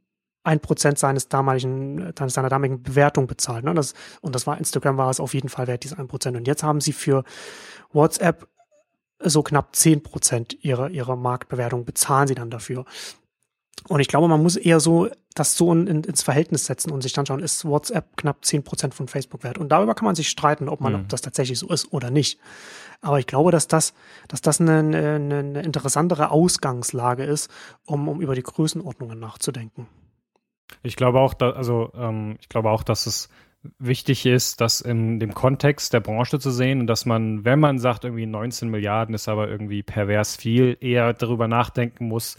ein 0.42 0.60
Prozent 0.60 0.98
seines 0.98 1.28
damaligen, 1.28 2.12
seiner 2.26 2.48
damaligen 2.48 2.82
Bewertung 2.82 3.26
bezahlt. 3.26 3.64
Ne? 3.64 3.74
Das, 3.74 3.94
und 4.20 4.34
das 4.34 4.46
war 4.46 4.58
Instagram 4.58 4.96
war 4.96 5.10
es 5.10 5.20
auf 5.20 5.34
jeden 5.34 5.48
Fall 5.48 5.66
wert, 5.66 5.84
dieses 5.84 5.98
ein 5.98 6.08
Prozent. 6.08 6.36
Und 6.36 6.46
jetzt 6.46 6.62
haben 6.62 6.80
sie 6.80 6.92
für 6.92 7.24
WhatsApp 7.92 8.48
so 9.22 9.42
knapp 9.42 9.76
zehn 9.76 10.02
Prozent 10.02 10.64
ihrer, 10.64 10.88
ihrer 10.90 11.14
Marktbewertung 11.14 11.84
bezahlen 11.84 12.26
sie 12.26 12.34
dann 12.34 12.50
dafür. 12.50 12.86
Und 13.88 14.00
ich 14.00 14.08
glaube, 14.08 14.28
man 14.28 14.42
muss 14.42 14.56
eher 14.56 14.80
so 14.80 15.08
das 15.34 15.56
so 15.56 15.72
in, 15.72 15.86
in, 15.86 16.04
ins 16.04 16.22
Verhältnis 16.22 16.66
setzen 16.66 16.90
und 16.90 17.02
sich 17.02 17.12
dann 17.12 17.24
schauen, 17.24 17.40
ist 17.40 17.64
WhatsApp 17.64 18.16
knapp 18.16 18.44
zehn 18.44 18.62
Prozent 18.62 18.94
von 18.94 19.08
Facebook 19.08 19.44
wert? 19.44 19.58
Und 19.58 19.70
darüber 19.70 19.94
kann 19.94 20.04
man 20.04 20.14
sich 20.14 20.28
streiten, 20.28 20.68
ob 20.68 20.80
man, 20.80 20.92
mhm. 20.92 21.00
ob 21.00 21.08
das 21.08 21.20
tatsächlich 21.20 21.58
so 21.58 21.68
ist 21.68 21.92
oder 21.92 22.10
nicht. 22.10 22.38
Aber 23.00 23.18
ich 23.18 23.26
glaube, 23.26 23.50
dass 23.50 23.68
das, 23.68 23.94
dass 24.28 24.42
das 24.42 24.60
eine, 24.60 24.78
eine, 24.78 25.14
eine 25.38 25.62
interessantere 25.62 26.30
Ausgangslage 26.30 27.24
ist, 27.24 27.50
um, 27.86 28.08
um 28.08 28.20
über 28.20 28.34
die 28.34 28.42
Größenordnungen 28.42 29.18
nachzudenken. 29.18 29.86
Ich 30.82 30.96
glaube 30.96 31.20
auch, 31.20 31.34
da, 31.34 31.50
also 31.50 31.92
ähm, 31.96 32.36
ich 32.40 32.48
glaube 32.48 32.70
auch, 32.70 32.82
dass 32.82 33.06
es 33.06 33.28
wichtig 33.78 34.24
ist, 34.26 34.60
das 34.60 34.80
in 34.80 35.20
dem 35.20 35.34
Kontext 35.34 35.92
der 35.92 36.00
Branche 36.00 36.38
zu 36.38 36.50
sehen 36.50 36.80
und 36.80 36.86
dass 36.86 37.04
man, 37.04 37.44
wenn 37.44 37.60
man 37.60 37.78
sagt, 37.78 38.04
irgendwie 38.04 38.26
19 38.26 38.70
Milliarden 38.70 39.14
ist 39.14 39.28
aber 39.28 39.48
irgendwie 39.48 39.82
pervers 39.82 40.36
viel, 40.36 40.78
eher 40.80 41.12
darüber 41.12 41.46
nachdenken 41.46 42.08
muss, 42.08 42.38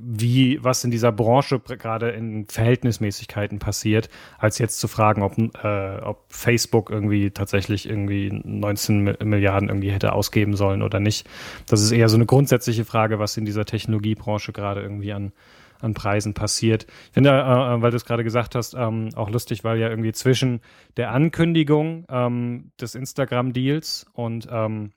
wie, 0.00 0.62
was 0.62 0.84
in 0.84 0.90
dieser 0.90 1.12
Branche 1.12 1.60
gerade 1.60 2.10
in 2.10 2.46
Verhältnismäßigkeiten 2.46 3.58
passiert, 3.58 4.08
als 4.38 4.58
jetzt 4.58 4.78
zu 4.78 4.88
fragen, 4.88 5.22
ob, 5.22 5.36
äh, 5.38 5.98
ob 6.00 6.24
Facebook 6.28 6.90
irgendwie 6.90 7.30
tatsächlich 7.30 7.88
irgendwie 7.88 8.30
19 8.32 9.16
Milliarden 9.24 9.68
irgendwie 9.68 9.90
hätte 9.90 10.12
ausgeben 10.12 10.56
sollen 10.56 10.82
oder 10.82 11.00
nicht. 11.00 11.28
Das 11.66 11.82
ist 11.82 11.92
eher 11.92 12.08
so 12.08 12.16
eine 12.16 12.26
grundsätzliche 12.26 12.84
Frage, 12.84 13.18
was 13.18 13.36
in 13.36 13.44
dieser 13.44 13.64
Technologiebranche 13.64 14.52
gerade 14.52 14.82
irgendwie 14.82 15.12
an, 15.12 15.32
an 15.80 15.94
Preisen 15.94 16.34
passiert. 16.34 16.86
Ich 17.08 17.14
finde, 17.14 17.30
äh, 17.30 17.34
äh 17.34 17.82
weil 17.82 17.90
du 17.90 17.96
es 17.96 18.04
gerade 18.04 18.24
gesagt 18.24 18.54
hast, 18.54 18.74
ähm, 18.74 19.10
auch 19.14 19.30
lustig, 19.30 19.64
weil 19.64 19.78
ja 19.78 19.88
irgendwie 19.88 20.12
zwischen 20.12 20.60
der 20.96 21.12
Ankündigung 21.12 22.06
ähm, 22.08 22.72
des 22.80 22.94
Instagram-Deals 22.94 24.06
und 24.12 24.48
ähm, 24.50 24.90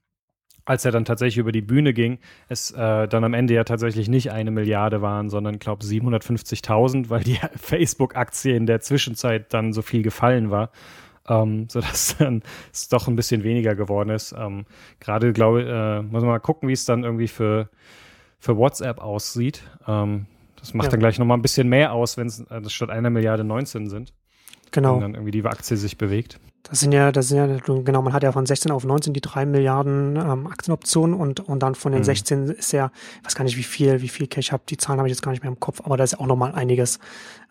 als 0.66 0.86
er 0.86 0.92
dann 0.92 1.06
tatsächlich 1.06 1.38
über 1.38 1.52
die 1.52 1.62
Bühne 1.62 1.94
ging, 1.94 2.20
es 2.48 2.72
äh, 2.72 3.08
dann 3.08 3.24
am 3.24 3.34
Ende 3.34 3.54
ja 3.54 3.64
tatsächlich 3.64 4.08
nicht 4.08 4.32
eine 4.32 4.52
Milliarde 4.52 5.02
waren, 5.02 5.30
sondern 5.30 5.60
glaube 5.60 5.84
750.000, 5.84 7.10
weil 7.10 7.24
die 7.24 7.40
Facebook-Aktie 7.56 8.56
in 8.56 8.66
der 8.66 8.82
Zwischenzeit 8.82 9.54
dann 9.54 9.74
so 9.74 9.82
viel 9.82 10.04
gefallen 10.04 10.52
war, 10.52 10.72
ähm, 11.28 11.68
sodass 11.70 12.18
dann 12.18 12.44
es 12.72 12.90
doch 12.90 13.08
ein 13.08 13.16
bisschen 13.16 13.44
weniger 13.44 13.76
geworden 13.76 14.10
ist. 14.10 14.34
Ähm, 14.38 14.66
Gerade 15.00 15.34
glaube 15.34 15.64
äh, 15.64 16.02
muss 16.02 16.22
man 16.22 16.32
mal 16.32 16.40
gucken, 16.40 16.70
wie 16.70 16.74
es 16.74 16.86
dann 16.86 17.04
irgendwie 17.04 17.28
für, 17.28 17.70
für 18.40 18.58
WhatsApp 18.58 19.00
aussieht. 19.00 19.64
Ähm, 19.88 20.28
das 20.60 20.76
macht 20.76 20.86
ja. 20.86 20.92
dann 20.92 21.00
gleich 21.00 21.18
nochmal 21.18 21.38
ein 21.38 21.42
bisschen 21.42 21.70
mehr 21.70 21.92
aus, 21.92 22.18
wenn 22.18 22.28
es 22.28 22.40
äh, 22.52 22.70
statt 22.70 22.92
einer 22.92 23.10
Milliarde 23.10 23.44
19 23.44 23.90
sind. 23.90 24.14
Genau. 24.70 24.96
Wenn 24.96 25.02
dann 25.02 25.14
irgendwie 25.16 25.32
die 25.32 25.44
Aktie 25.44 25.76
sich 25.76 25.98
bewegt. 25.98 26.40
Das 26.64 26.80
sind 26.80 26.92
ja, 26.92 27.12
das 27.12 27.28
sind 27.30 27.38
ja, 27.38 27.58
genau, 27.58 28.02
man 28.02 28.14
hat 28.14 28.24
ja 28.24 28.32
von 28.32 28.46
16 28.46 28.72
auf 28.72 28.84
19 28.84 29.14
die 29.14 29.22
drei 29.22 29.46
Milliarden 29.46 30.16
ähm, 30.16 30.48
Aktienoptionen 30.48 31.20
und, 31.20 31.40
und 31.40 31.60
dann 31.60 31.76
von 31.76 31.92
den 31.92 32.02
mhm. 32.02 32.06
16 32.06 32.50
ist 32.50 32.72
ja, 32.72 32.92
ich 33.20 33.26
weiß 33.26 33.36
gar 33.36 33.44
nicht, 33.44 33.58
wie 33.58 33.64
viel, 33.64 34.02
wie 34.02 34.10
viel 34.10 34.28
Cash 34.28 34.52
habe, 34.52 34.64
die 34.70 34.78
Zahlen 34.78 35.00
habe 35.00 35.08
ich 35.08 35.14
jetzt 35.14 35.22
gar 35.22 35.32
nicht 35.32 35.44
mehr 35.44 35.52
im 35.52 35.60
Kopf, 35.60 35.82
aber 35.84 35.98
da 35.98 36.04
ist 36.04 36.20
auch 36.20 36.28
nochmal 36.28 36.54
einiges, 36.54 37.00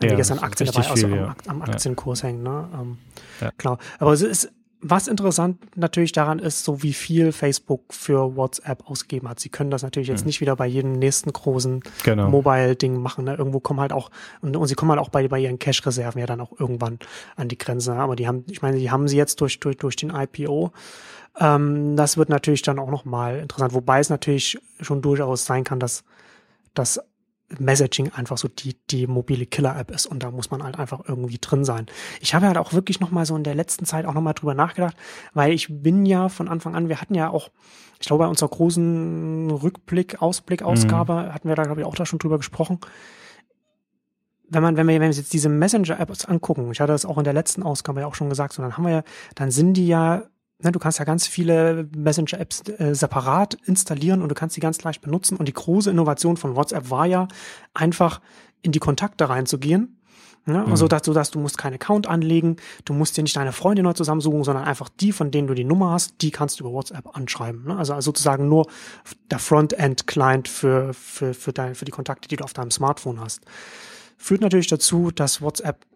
einiges 0.00 0.28
ja, 0.28 0.36
an 0.36 0.42
Aktien 0.42 0.70
dabei, 0.70 0.82
viel, 0.82 0.90
also 0.90 1.06
am, 1.06 1.34
am 1.46 1.62
Aktienkurs 1.62 2.22
ja. 2.22 2.28
hängen, 2.28 2.42
ne? 2.42 2.68
Ähm, 2.72 2.98
ja. 3.40 3.50
Klar. 3.58 3.78
Aber 3.98 4.12
es 4.12 4.22
ist, 4.22 4.52
was 4.82 5.08
interessant 5.08 5.58
natürlich 5.76 6.12
daran 6.12 6.38
ist, 6.38 6.64
so 6.64 6.82
wie 6.82 6.94
viel 6.94 7.32
Facebook 7.32 7.82
für 7.90 8.36
WhatsApp 8.36 8.88
ausgegeben 8.88 9.28
hat. 9.28 9.38
Sie 9.38 9.50
können 9.50 9.70
das 9.70 9.82
natürlich 9.82 10.08
jetzt 10.08 10.22
mhm. 10.22 10.28
nicht 10.28 10.40
wieder 10.40 10.56
bei 10.56 10.66
jedem 10.66 10.92
nächsten 10.92 11.32
großen 11.32 11.82
genau. 12.02 12.28
Mobile-Ding 12.28 12.96
machen. 13.00 13.24
Ne? 13.24 13.34
Irgendwo 13.34 13.60
kommen 13.60 13.80
halt 13.80 13.92
auch, 13.92 14.10
und, 14.40 14.56
und 14.56 14.66
sie 14.66 14.74
kommen 14.74 14.90
halt 14.90 15.00
auch 15.00 15.10
bei, 15.10 15.28
bei 15.28 15.38
ihren 15.38 15.58
Cash-Reserven 15.58 16.18
ja 16.18 16.26
dann 16.26 16.40
auch 16.40 16.58
irgendwann 16.58 16.98
an 17.36 17.48
die 17.48 17.58
Grenze. 17.58 17.94
Aber 17.94 18.16
die 18.16 18.26
haben, 18.26 18.44
ich 18.48 18.62
meine, 18.62 18.78
die 18.78 18.90
haben 18.90 19.06
sie 19.06 19.18
jetzt 19.18 19.40
durch, 19.40 19.60
durch, 19.60 19.76
durch 19.76 19.96
den 19.96 20.10
IPO. 20.10 20.72
Ähm, 21.38 21.96
das 21.96 22.16
wird 22.16 22.30
natürlich 22.30 22.62
dann 22.62 22.78
auch 22.78 22.90
nochmal 22.90 23.38
interessant. 23.38 23.74
Wobei 23.74 24.00
es 24.00 24.08
natürlich 24.08 24.58
schon 24.80 25.02
durchaus 25.02 25.44
sein 25.44 25.64
kann, 25.64 25.78
dass, 25.78 26.04
dass 26.72 27.00
Messaging 27.58 28.12
einfach 28.12 28.38
so 28.38 28.48
die, 28.48 28.76
die 28.90 29.06
mobile 29.06 29.46
Killer-App 29.46 29.90
ist 29.90 30.06
und 30.06 30.22
da 30.22 30.30
muss 30.30 30.50
man 30.50 30.62
halt 30.62 30.78
einfach 30.78 31.00
irgendwie 31.06 31.38
drin 31.38 31.64
sein. 31.64 31.86
Ich 32.20 32.34
habe 32.34 32.46
halt 32.46 32.58
auch 32.58 32.72
wirklich 32.72 33.00
nochmal 33.00 33.26
so 33.26 33.34
in 33.36 33.42
der 33.42 33.54
letzten 33.54 33.86
Zeit 33.86 34.06
auch 34.06 34.14
nochmal 34.14 34.34
drüber 34.34 34.54
nachgedacht, 34.54 34.96
weil 35.34 35.52
ich 35.52 35.66
bin 35.68 36.06
ja 36.06 36.28
von 36.28 36.48
Anfang 36.48 36.74
an, 36.74 36.88
wir 36.88 37.00
hatten 37.00 37.14
ja 37.14 37.28
auch, 37.28 37.50
ich 37.98 38.06
glaube, 38.06 38.24
bei 38.24 38.30
unserer 38.30 38.48
großen 38.48 39.50
Rückblick, 39.50 40.22
Ausblick-Ausgabe 40.22 41.14
mhm. 41.14 41.34
hatten 41.34 41.48
wir 41.48 41.56
da, 41.56 41.64
glaube 41.64 41.80
ich, 41.80 41.86
auch 41.86 41.96
da 41.96 42.06
schon 42.06 42.20
drüber 42.20 42.38
gesprochen. 42.38 42.78
Wenn 44.48 44.62
man, 44.62 44.76
wenn 44.76 44.86
wir, 44.86 44.94
wenn 44.94 45.02
wir 45.02 45.08
uns 45.08 45.18
jetzt 45.18 45.32
diese 45.32 45.48
Messenger-Apps 45.48 46.26
angucken, 46.26 46.70
ich 46.72 46.80
hatte 46.80 46.92
das 46.92 47.04
auch 47.04 47.18
in 47.18 47.24
der 47.24 47.32
letzten 47.32 47.62
Ausgabe 47.62 48.00
ja 48.00 48.06
auch 48.06 48.14
schon 48.14 48.28
gesagt, 48.28 48.52
so 48.52 48.62
dann 48.62 48.76
haben 48.76 48.84
wir 48.84 48.92
ja, 48.92 49.02
dann 49.34 49.50
sind 49.50 49.74
die 49.74 49.86
ja 49.86 50.24
ne, 50.62 50.72
du 50.72 50.78
kannst 50.78 50.98
ja 50.98 51.04
ganz 51.04 51.26
viele 51.26 51.88
Messenger-Apps 51.96 52.62
äh, 52.68 52.94
separat 52.94 53.54
installieren 53.64 54.22
und 54.22 54.28
du 54.28 54.34
kannst 54.34 54.54
sie 54.54 54.60
ganz 54.60 54.82
leicht 54.82 55.00
benutzen. 55.00 55.36
Und 55.36 55.46
die 55.46 55.52
große 55.52 55.90
Innovation 55.90 56.36
von 56.36 56.56
WhatsApp 56.56 56.90
war 56.90 57.06
ja 57.06 57.28
einfach 57.74 58.20
in 58.62 58.72
die 58.72 58.78
Kontakte 58.78 59.28
reinzugehen. 59.28 59.96
Ne? 60.46 60.64
Mhm. 60.64 60.70
Also 60.70 60.88
dass 60.88 61.02
du, 61.02 61.12
dass 61.12 61.30
du 61.30 61.38
musst 61.38 61.58
keinen 61.58 61.74
Account 61.74 62.06
anlegen, 62.06 62.56
du 62.84 62.94
musst 62.94 63.16
dir 63.16 63.22
nicht 63.22 63.36
deine 63.36 63.52
Freunde 63.52 63.82
neu 63.82 63.92
zusammensuchen, 63.92 64.44
sondern 64.44 64.64
einfach 64.64 64.88
die, 64.88 65.12
von 65.12 65.30
denen 65.30 65.48
du 65.48 65.54
die 65.54 65.64
Nummer 65.64 65.90
hast, 65.90 66.22
die 66.22 66.30
kannst 66.30 66.60
du 66.60 66.64
über 66.64 66.72
WhatsApp 66.72 67.16
anschreiben. 67.16 67.64
Ne? 67.64 67.76
Also, 67.76 67.92
also 67.92 68.10
sozusagen 68.10 68.48
nur 68.48 68.66
der 69.30 69.38
Frontend-Client 69.38 70.48
für, 70.48 70.94
für, 70.94 71.34
für, 71.34 71.52
dein, 71.52 71.74
für 71.74 71.84
die 71.84 71.92
Kontakte, 71.92 72.28
die 72.28 72.36
du 72.36 72.44
auf 72.44 72.52
deinem 72.52 72.70
Smartphone 72.70 73.20
hast. 73.20 73.42
Führt 74.16 74.40
natürlich 74.40 74.68
dazu, 74.68 75.10
dass 75.10 75.40
WhatsApp 75.40 75.86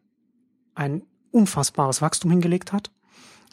ein 0.75 1.03
unfassbares 1.31 2.01
Wachstum 2.01 2.31
hingelegt 2.31 2.73
hat. 2.73 2.91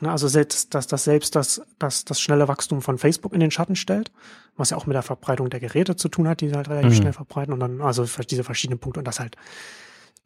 Ne, 0.02 0.12
also 0.12 0.28
selbst, 0.28 0.74
dass 0.74 0.88
das 0.88 1.04
selbst 1.04 1.36
das, 1.36 1.62
das, 1.78 2.06
das 2.06 2.20
schnelle 2.20 2.48
Wachstum 2.48 2.82
von 2.82 2.98
Facebook 2.98 3.34
in 3.34 3.40
den 3.40 3.52
Schatten 3.52 3.76
stellt, 3.76 4.12
was 4.58 4.72
ja 4.72 4.78
auch 4.78 4.88
mit 4.88 4.96
der 4.96 5.04
Verbreitung 5.04 5.52
der 5.52 5.60
Geräte 5.60 5.96
zu 5.96 6.10
tun 6.10 6.28
hat, 6.28 6.42
die 6.42 6.52
halt 6.52 6.70
relativ 6.70 6.92
mhm. 6.92 6.96
schnell 6.96 7.14
verbreiten 7.14 7.54
und 7.54 7.60
dann, 7.60 7.82
also 7.82 8.06
diese 8.30 8.44
verschiedenen 8.44 8.80
Punkte 8.80 9.00
und 9.00 9.08
das 9.08 9.20
halt 9.20 9.38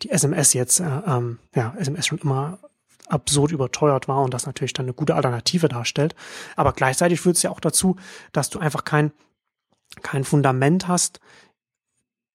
die 0.02 0.12
SMS 0.12 0.54
jetzt, 0.54 0.80
äh, 0.80 1.02
ähm, 1.06 1.40
ja, 1.54 1.74
SMS 1.78 2.08
schon 2.08 2.20
immer 2.20 2.60
absurd 3.08 3.52
überteuert 3.52 4.08
war 4.08 4.24
und 4.24 4.34
das 4.34 4.46
natürlich 4.46 4.74
dann 4.74 4.86
eine 4.86 4.94
gute 4.94 5.16
Alternative 5.16 5.68
darstellt. 5.68 6.16
Aber 6.56 6.72
gleichzeitig 6.72 7.20
führt 7.20 7.36
es 7.36 7.44
ja 7.44 7.52
auch 7.52 7.60
dazu, 7.60 7.98
dass 8.32 8.50
du 8.50 8.60
einfach 8.60 8.86
kein, 8.86 9.12
kein 10.02 10.24
Fundament 10.24 10.88
hast, 10.88 11.20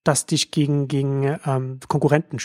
das 0.05 0.27
dich 0.27 0.51
gegen, 0.51 0.89
gegen 0.89 1.39
ähm, 1.45 1.81
Konkurrenten 1.89 2.39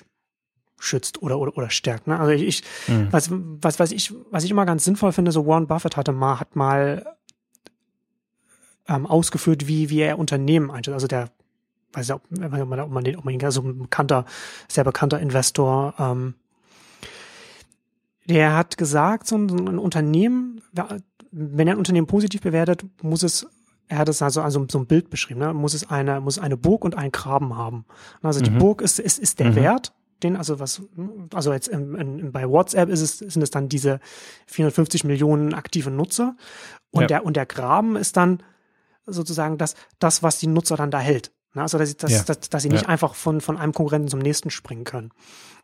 schützt 0.78 1.22
oder, 1.22 1.40
oder, 1.40 1.58
oder 1.58 1.70
stärkt. 1.70 2.08
Ne? 2.08 2.20
Also 2.20 2.32
ich, 2.32 2.44
ich 2.44 2.64
mhm. 2.88 3.08
was, 3.12 3.30
was, 3.32 3.80
was 3.80 3.92
ich, 3.92 4.14
was 4.32 4.44
ich 4.44 4.52
immer 4.52 4.66
ganz 4.66 4.84
sinnvoll 4.84 5.12
finde, 5.12 5.32
so 5.32 5.46
Warren 5.46 5.68
Buffett 5.68 5.98
hatte 5.98 6.12
mal, 6.12 6.40
hat 6.40 6.56
mal 6.56 7.16
ähm, 8.88 9.06
ausgeführt, 9.06 9.68
wie, 9.68 9.90
wie 9.90 10.02
er 10.02 10.20
Unternehmen 10.20 10.72
einstellt. 10.72 10.96
Also 10.96 11.08
der, 11.08 11.30
weiß 11.94 12.10
ich, 12.10 12.14
ob 12.14 12.22
man, 12.32 12.80
ob 12.80 12.90
man 12.90 13.04
den, 13.04 13.16
ob 13.16 13.26
man 13.26 13.34
ihn, 13.34 13.44
also 13.44 13.62
ein 13.62 13.80
bekannter, 13.80 14.26
sehr 14.68 14.84
bekannter 14.84 15.20
Investor, 15.20 15.94
ähm, 15.98 16.36
der 18.28 18.56
hat 18.56 18.78
gesagt, 18.78 19.28
so 19.28 19.38
ein, 19.38 19.50
so 19.50 19.56
ein 19.56 19.78
Unternehmen, 19.78 20.62
wenn 21.32 21.68
er 21.68 21.76
ein 21.76 21.80
Unternehmen 21.80 22.08
positiv 22.08 22.42
bewertet, 22.42 22.84
muss 23.02 23.24
es 23.24 23.48
er 23.88 24.00
hat 24.00 24.10
es 24.10 24.22
also, 24.22 24.42
also 24.42 24.66
so 24.70 24.80
ein 24.80 24.88
Bild 24.88 25.12
beschrieben, 25.12 25.42
ne? 25.42 25.54
muss 25.54 25.76
es 25.76 25.90
eine, 25.90 26.20
muss 26.20 26.40
eine 26.40 26.58
Burg 26.58 26.84
und 26.84 26.98
einen 26.98 27.12
Graben 27.12 27.56
haben. 27.56 27.86
Also 28.24 28.42
die 28.42 28.50
mhm. 28.50 28.58
Burg 28.58 28.82
ist, 28.82 29.00
ist, 29.00 29.20
ist 29.20 29.40
der 29.40 29.52
mhm. 29.52 29.56
Wert 29.56 29.94
den, 30.26 30.36
also 30.38 30.60
was, 30.60 30.82
also 31.34 31.54
jetzt 31.54 31.68
im, 31.68 31.96
in, 31.96 32.32
bei 32.32 32.50
WhatsApp 32.50 32.90
ist 32.90 33.02
es, 33.02 33.20
sind 33.20 33.42
es 33.42 33.52
dann 33.52 33.70
diese 33.70 34.00
450 34.48 35.04
Millionen 35.04 35.54
aktive 35.54 35.92
Nutzer 35.92 36.36
und 36.92 37.02
ja. 37.02 37.08
der, 37.08 37.26
und 37.26 37.38
der 37.38 37.46
Graben 37.46 37.96
ist 37.96 38.18
dann 38.18 38.44
sozusagen 39.06 39.58
das, 39.58 39.76
das, 40.00 40.24
was 40.24 40.40
die 40.40 40.48
Nutzer 40.48 40.76
dann 40.76 40.92
da 40.92 41.00
hält. 41.00 41.32
Also, 41.54 41.78
dass, 41.78 41.96
dass, 41.96 42.12
ja. 42.12 42.24
dass, 42.24 42.42
dass 42.42 42.64
sie 42.64 42.70
nicht 42.70 42.90
einfach 42.90 43.16
von, 43.16 43.40
von 43.40 43.58
einem 43.58 43.72
Konkurrenten 43.72 44.10
zum 44.10 44.20
nächsten 44.20 44.50
springen 44.50 44.84
können. 44.84 45.12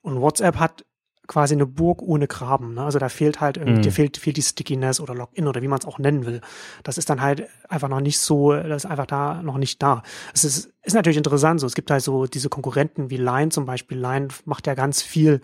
Und 0.02 0.22
WhatsApp 0.22 0.58
hat 0.58 0.86
quasi 1.32 1.54
eine 1.54 1.66
Burg 1.66 2.02
ohne 2.02 2.28
Graben. 2.28 2.74
Ne? 2.74 2.84
Also 2.84 3.00
da 3.00 3.08
fehlt 3.08 3.40
halt 3.40 3.56
irgendwie, 3.56 3.88
mhm. 3.88 3.94
fehlt, 3.94 4.18
fehlt 4.18 4.36
die 4.36 4.42
Stickiness 4.42 5.00
oder 5.00 5.16
Login 5.16 5.48
oder 5.48 5.62
wie 5.62 5.70
man 5.70 5.80
es 5.80 5.86
auch 5.86 5.98
nennen 5.98 6.26
will. 6.26 6.42
Das 6.84 6.98
ist 6.98 7.10
dann 7.10 7.22
halt 7.22 7.48
einfach 7.70 7.88
noch 7.88 8.02
nicht 8.02 8.20
so, 8.20 8.52
das 8.52 8.84
ist 8.84 8.92
einfach 8.92 9.06
da 9.06 9.42
noch 9.42 9.58
nicht 9.58 9.82
da. 9.82 10.04
Es 10.34 10.44
ist, 10.44 10.74
ist 10.84 10.94
natürlich 10.94 11.16
interessant 11.16 11.62
so. 11.62 11.68
Es 11.68 11.74
gibt 11.74 11.90
halt 11.90 12.04
so 12.04 12.26
diese 12.26 12.50
Konkurrenten 12.50 13.10
wie 13.10 13.16
Line 13.16 13.48
zum 13.48 13.66
Beispiel. 13.66 13.98
Line 13.98 14.28
macht 14.44 14.68
ja 14.68 14.74
ganz 14.74 15.02
viel 15.02 15.42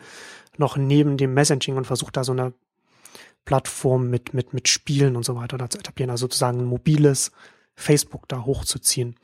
noch 0.58 0.76
neben 0.76 1.16
dem 1.16 1.34
Messaging 1.34 1.78
und 1.78 1.88
versucht 1.88 2.18
da 2.18 2.26
so 2.26 2.34
eine 2.34 2.52
Plattform 3.46 4.10
mit, 4.10 4.34
mit, 4.34 4.54
mit 4.54 4.68
Spielen 4.68 5.16
und 5.16 5.24
so 5.24 5.38
weiter 5.38 5.58
da 5.58 5.70
zu 5.70 5.80
etablieren. 5.80 6.10
Also 6.10 6.26
sozusagen 6.26 6.60
ein 6.60 6.66
mobiles 6.66 7.32
Facebook 7.76 8.28
da 8.28 8.44
hochzuziehen. 8.44 9.16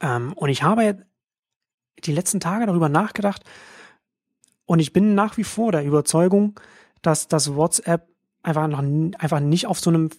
Ähm, 0.00 0.34
und 0.34 0.50
ich 0.50 0.62
habe 0.62 1.06
die 2.04 2.12
letzten 2.12 2.40
Tage 2.40 2.66
darüber 2.66 2.90
nachgedacht, 2.90 3.44
und 4.66 4.78
ich 4.78 4.92
bin 4.92 5.14
nach 5.14 5.36
wie 5.36 5.44
vor 5.44 5.72
der 5.72 5.84
Überzeugung, 5.84 6.58
dass 7.02 7.28
das 7.28 7.54
WhatsApp 7.54 8.08
einfach 8.42 8.68
noch 8.68 8.82
einfach 9.18 9.40
nicht 9.40 9.66
auf 9.66 9.80
so 9.80 9.90
einem 9.90 10.10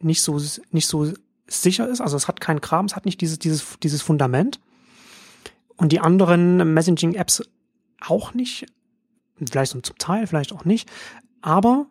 nicht 0.00 0.22
so 0.22 0.40
nicht 0.70 0.86
so 0.86 1.12
sicher 1.46 1.88
ist. 1.88 2.00
Also 2.00 2.16
es 2.16 2.28
hat 2.28 2.40
keinen 2.40 2.60
Kram, 2.60 2.86
es 2.86 2.96
hat 2.96 3.04
nicht 3.04 3.20
dieses 3.20 3.38
dieses 3.38 3.78
dieses 3.82 4.02
Fundament. 4.02 4.60
Und 5.76 5.92
die 5.92 6.00
anderen 6.00 6.74
Messaging-Apps 6.74 7.48
auch 8.00 8.34
nicht. 8.34 8.66
Vielleicht 9.36 9.70
zum 9.70 9.82
Teil, 9.98 10.26
vielleicht 10.26 10.52
auch 10.52 10.64
nicht. 10.64 10.90
Aber 11.40 11.86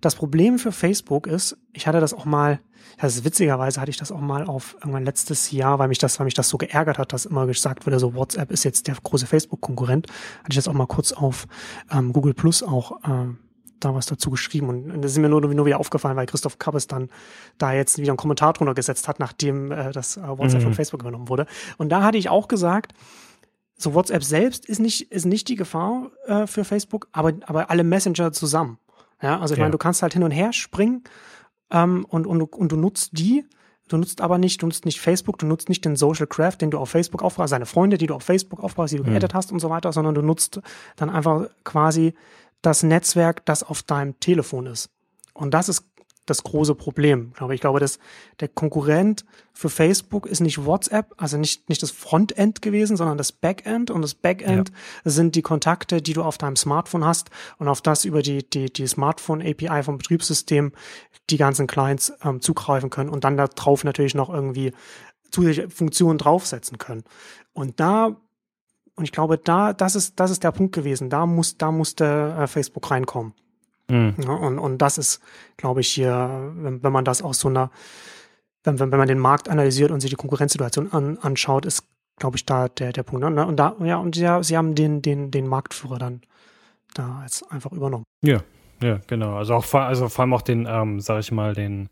das 0.00 0.14
Problem 0.14 0.58
für 0.58 0.72
Facebook 0.72 1.26
ist, 1.26 1.56
ich 1.72 1.86
hatte 1.86 2.00
das 2.00 2.14
auch 2.14 2.24
mal, 2.24 2.60
das 2.98 3.16
ist 3.16 3.24
witzigerweise 3.24 3.80
hatte 3.80 3.90
ich 3.90 3.96
das 3.96 4.12
auch 4.12 4.20
mal 4.20 4.46
auf 4.46 4.76
irgendwann 4.80 5.04
letztes 5.04 5.50
Jahr, 5.50 5.78
weil 5.78 5.88
mich 5.88 5.98
das, 5.98 6.18
weil 6.18 6.24
mich 6.24 6.34
das 6.34 6.48
so 6.48 6.58
geärgert 6.58 6.98
hat, 6.98 7.12
dass 7.12 7.26
immer 7.26 7.46
gesagt 7.46 7.86
wurde, 7.86 7.98
so 7.98 8.14
WhatsApp 8.14 8.50
ist 8.50 8.64
jetzt 8.64 8.86
der 8.86 8.96
große 9.02 9.26
Facebook-Konkurrent, 9.26 10.06
hatte 10.38 10.50
ich 10.50 10.56
das 10.56 10.68
auch 10.68 10.72
mal 10.72 10.86
kurz 10.86 11.12
auf 11.12 11.46
ähm, 11.90 12.12
Google 12.12 12.34
Plus 12.34 12.62
auch 12.62 13.02
äh, 13.04 13.34
da 13.80 13.94
was 13.94 14.06
dazu 14.06 14.30
geschrieben 14.30 14.68
und, 14.68 14.90
und 14.90 15.02
das 15.02 15.12
ist 15.12 15.18
mir 15.18 15.28
nur, 15.28 15.40
nur 15.40 15.66
wieder 15.66 15.80
aufgefallen, 15.80 16.16
weil 16.16 16.26
Christoph 16.26 16.58
Kappes 16.58 16.86
dann 16.86 17.08
da 17.58 17.72
jetzt 17.72 17.98
wieder 17.98 18.10
einen 18.10 18.18
Kommentar 18.18 18.52
drunter 18.52 18.74
gesetzt 18.74 19.08
hat, 19.08 19.18
nachdem 19.18 19.72
äh, 19.72 19.92
das 19.92 20.16
äh, 20.16 20.22
WhatsApp 20.22 20.60
mhm. 20.60 20.64
von 20.64 20.74
Facebook 20.74 21.00
übernommen 21.00 21.28
wurde. 21.28 21.46
Und 21.78 21.90
da 21.90 22.02
hatte 22.02 22.18
ich 22.18 22.28
auch 22.28 22.48
gesagt, 22.48 22.92
so 23.76 23.94
WhatsApp 23.94 24.22
selbst 24.22 24.66
ist 24.66 24.78
nicht 24.78 25.10
ist 25.10 25.24
nicht 25.24 25.48
die 25.48 25.56
Gefahr 25.56 26.10
äh, 26.26 26.46
für 26.46 26.64
Facebook, 26.64 27.08
aber 27.12 27.32
aber 27.46 27.70
alle 27.70 27.84
Messenger 27.84 28.32
zusammen. 28.32 28.78
Ja, 29.22 29.40
also 29.40 29.54
ich 29.54 29.58
ja. 29.58 29.64
meine, 29.64 29.72
du 29.72 29.78
kannst 29.78 30.02
halt 30.02 30.12
hin 30.12 30.22
und 30.22 30.30
her 30.30 30.52
springen 30.52 31.04
ähm, 31.70 32.04
und, 32.08 32.26
und, 32.26 32.42
und 32.42 32.72
du 32.72 32.76
nutzt 32.76 33.18
die. 33.18 33.44
Du 33.88 33.96
nutzt 33.96 34.20
aber 34.20 34.38
nicht, 34.38 34.62
du 34.62 34.66
nutzt 34.66 34.84
nicht 34.84 35.00
Facebook, 35.00 35.38
du 35.38 35.46
nutzt 35.46 35.68
nicht 35.68 35.84
den 35.84 35.96
Social 35.96 36.28
Craft, 36.28 36.58
den 36.60 36.70
du 36.70 36.78
auf 36.78 36.90
Facebook 36.90 37.22
aufbaust, 37.22 37.50
seine 37.50 37.66
Freunde, 37.66 37.98
die 37.98 38.06
du 38.06 38.14
auf 38.14 38.22
Facebook 38.22 38.62
aufbaust, 38.62 38.92
die 38.92 38.98
du 38.98 39.02
mhm. 39.02 39.10
geaddet 39.10 39.34
hast 39.34 39.50
und 39.50 39.58
so 39.58 39.68
weiter, 39.68 39.92
sondern 39.92 40.14
du 40.14 40.22
nutzt 40.22 40.60
dann 40.94 41.10
einfach 41.10 41.46
quasi 41.64 42.14
das 42.62 42.84
Netzwerk, 42.84 43.44
das 43.46 43.64
auf 43.64 43.82
deinem 43.82 44.18
Telefon 44.20 44.66
ist. 44.66 44.90
Und 45.34 45.54
das 45.54 45.68
ist 45.68 45.89
das 46.30 46.42
große 46.42 46.74
Problem, 46.74 47.32
ich. 47.52 47.60
Glaube, 47.60 47.80
dass 47.80 47.98
der 48.40 48.48
Konkurrent 48.48 49.24
für 49.52 49.68
Facebook 49.68 50.26
ist 50.26 50.40
nicht 50.40 50.64
WhatsApp, 50.64 51.12
also 51.16 51.36
nicht, 51.36 51.68
nicht 51.68 51.82
das 51.82 51.90
Frontend 51.90 52.62
gewesen, 52.62 52.96
sondern 52.96 53.18
das 53.18 53.32
Backend. 53.32 53.90
Und 53.90 54.02
das 54.02 54.14
Backend 54.14 54.70
ja. 54.70 55.10
sind 55.10 55.34
die 55.34 55.42
Kontakte, 55.42 56.00
die 56.00 56.12
du 56.12 56.22
auf 56.22 56.38
deinem 56.38 56.56
Smartphone 56.56 57.04
hast 57.04 57.30
und 57.58 57.68
auf 57.68 57.82
das 57.82 58.04
über 58.04 58.22
die, 58.22 58.48
die, 58.48 58.72
die 58.72 58.86
Smartphone-API 58.86 59.82
vom 59.82 59.98
Betriebssystem 59.98 60.72
die 61.28 61.36
ganzen 61.36 61.66
Clients 61.66 62.12
ähm, 62.24 62.40
zugreifen 62.40 62.90
können 62.90 63.10
und 63.10 63.24
dann 63.24 63.36
da 63.36 63.46
drauf 63.46 63.84
natürlich 63.84 64.14
noch 64.14 64.30
irgendwie 64.30 64.72
zusätzliche 65.30 65.68
Funktionen 65.68 66.18
draufsetzen 66.18 66.78
können. 66.78 67.04
Und 67.52 67.80
da 67.80 68.16
und 68.96 69.04
ich 69.04 69.12
glaube, 69.12 69.38
da, 69.38 69.72
das 69.72 69.96
ist, 69.96 70.20
das 70.20 70.30
ist 70.30 70.44
der 70.44 70.52
Punkt 70.52 70.74
gewesen. 70.74 71.08
Da 71.08 71.24
muss, 71.24 71.56
da 71.56 71.72
musste 71.72 72.36
äh, 72.38 72.46
Facebook 72.46 72.90
reinkommen. 72.90 73.32
Mhm. 73.90 74.14
Ja, 74.22 74.30
und, 74.30 74.58
und 74.58 74.78
das 74.78 74.98
ist, 74.98 75.20
glaube 75.56 75.80
ich, 75.80 75.88
hier, 75.88 76.52
wenn, 76.56 76.82
wenn 76.82 76.92
man 76.92 77.04
das 77.04 77.22
aus 77.22 77.40
so 77.40 77.48
einer, 77.48 77.70
wenn, 78.64 78.78
wenn, 78.78 78.90
wenn 78.90 78.98
man 78.98 79.08
den 79.08 79.18
Markt 79.18 79.48
analysiert 79.48 79.90
und 79.90 80.00
sich 80.00 80.10
die 80.10 80.16
Konkurrenzsituation 80.16 80.92
an, 80.92 81.18
anschaut, 81.18 81.66
ist, 81.66 81.84
glaube 82.16 82.36
ich, 82.36 82.46
da 82.46 82.68
der, 82.68 82.92
der 82.92 83.02
Punkt. 83.02 83.24
Und 83.24 83.56
da, 83.56 83.76
ja, 83.82 83.96
und 83.96 84.16
ja, 84.16 84.42
sie 84.42 84.56
haben 84.56 84.74
den, 84.74 85.02
den, 85.02 85.30
den 85.30 85.46
Marktführer 85.46 85.98
dann 85.98 86.20
da 86.94 87.22
jetzt 87.22 87.50
einfach 87.50 87.72
übernommen. 87.72 88.04
Ja, 88.22 88.40
ja, 88.82 89.00
genau. 89.06 89.36
Also 89.36 89.54
auch 89.54 89.74
also 89.74 90.08
vor 90.08 90.22
allem 90.22 90.34
auch 90.34 90.42
den, 90.42 90.66
ähm, 90.68 91.00
sag 91.00 91.20
ich 91.20 91.32
mal, 91.32 91.54
den 91.54 91.88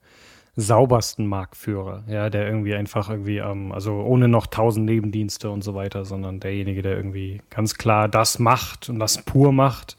saubersten 0.56 1.26
Marktführer, 1.26 2.02
ja, 2.08 2.30
der 2.30 2.46
irgendwie 2.46 2.74
einfach 2.74 3.08
irgendwie, 3.10 3.38
ähm, 3.38 3.70
also 3.70 3.94
ohne 4.00 4.26
noch 4.26 4.48
tausend 4.48 4.86
Nebendienste 4.86 5.50
und 5.50 5.62
so 5.62 5.74
weiter, 5.74 6.04
sondern 6.04 6.40
derjenige, 6.40 6.82
der 6.82 6.96
irgendwie 6.96 7.40
ganz 7.48 7.76
klar 7.76 8.08
das 8.08 8.40
macht 8.40 8.88
und 8.88 8.98
das 8.98 9.22
pur 9.22 9.52
macht 9.52 9.96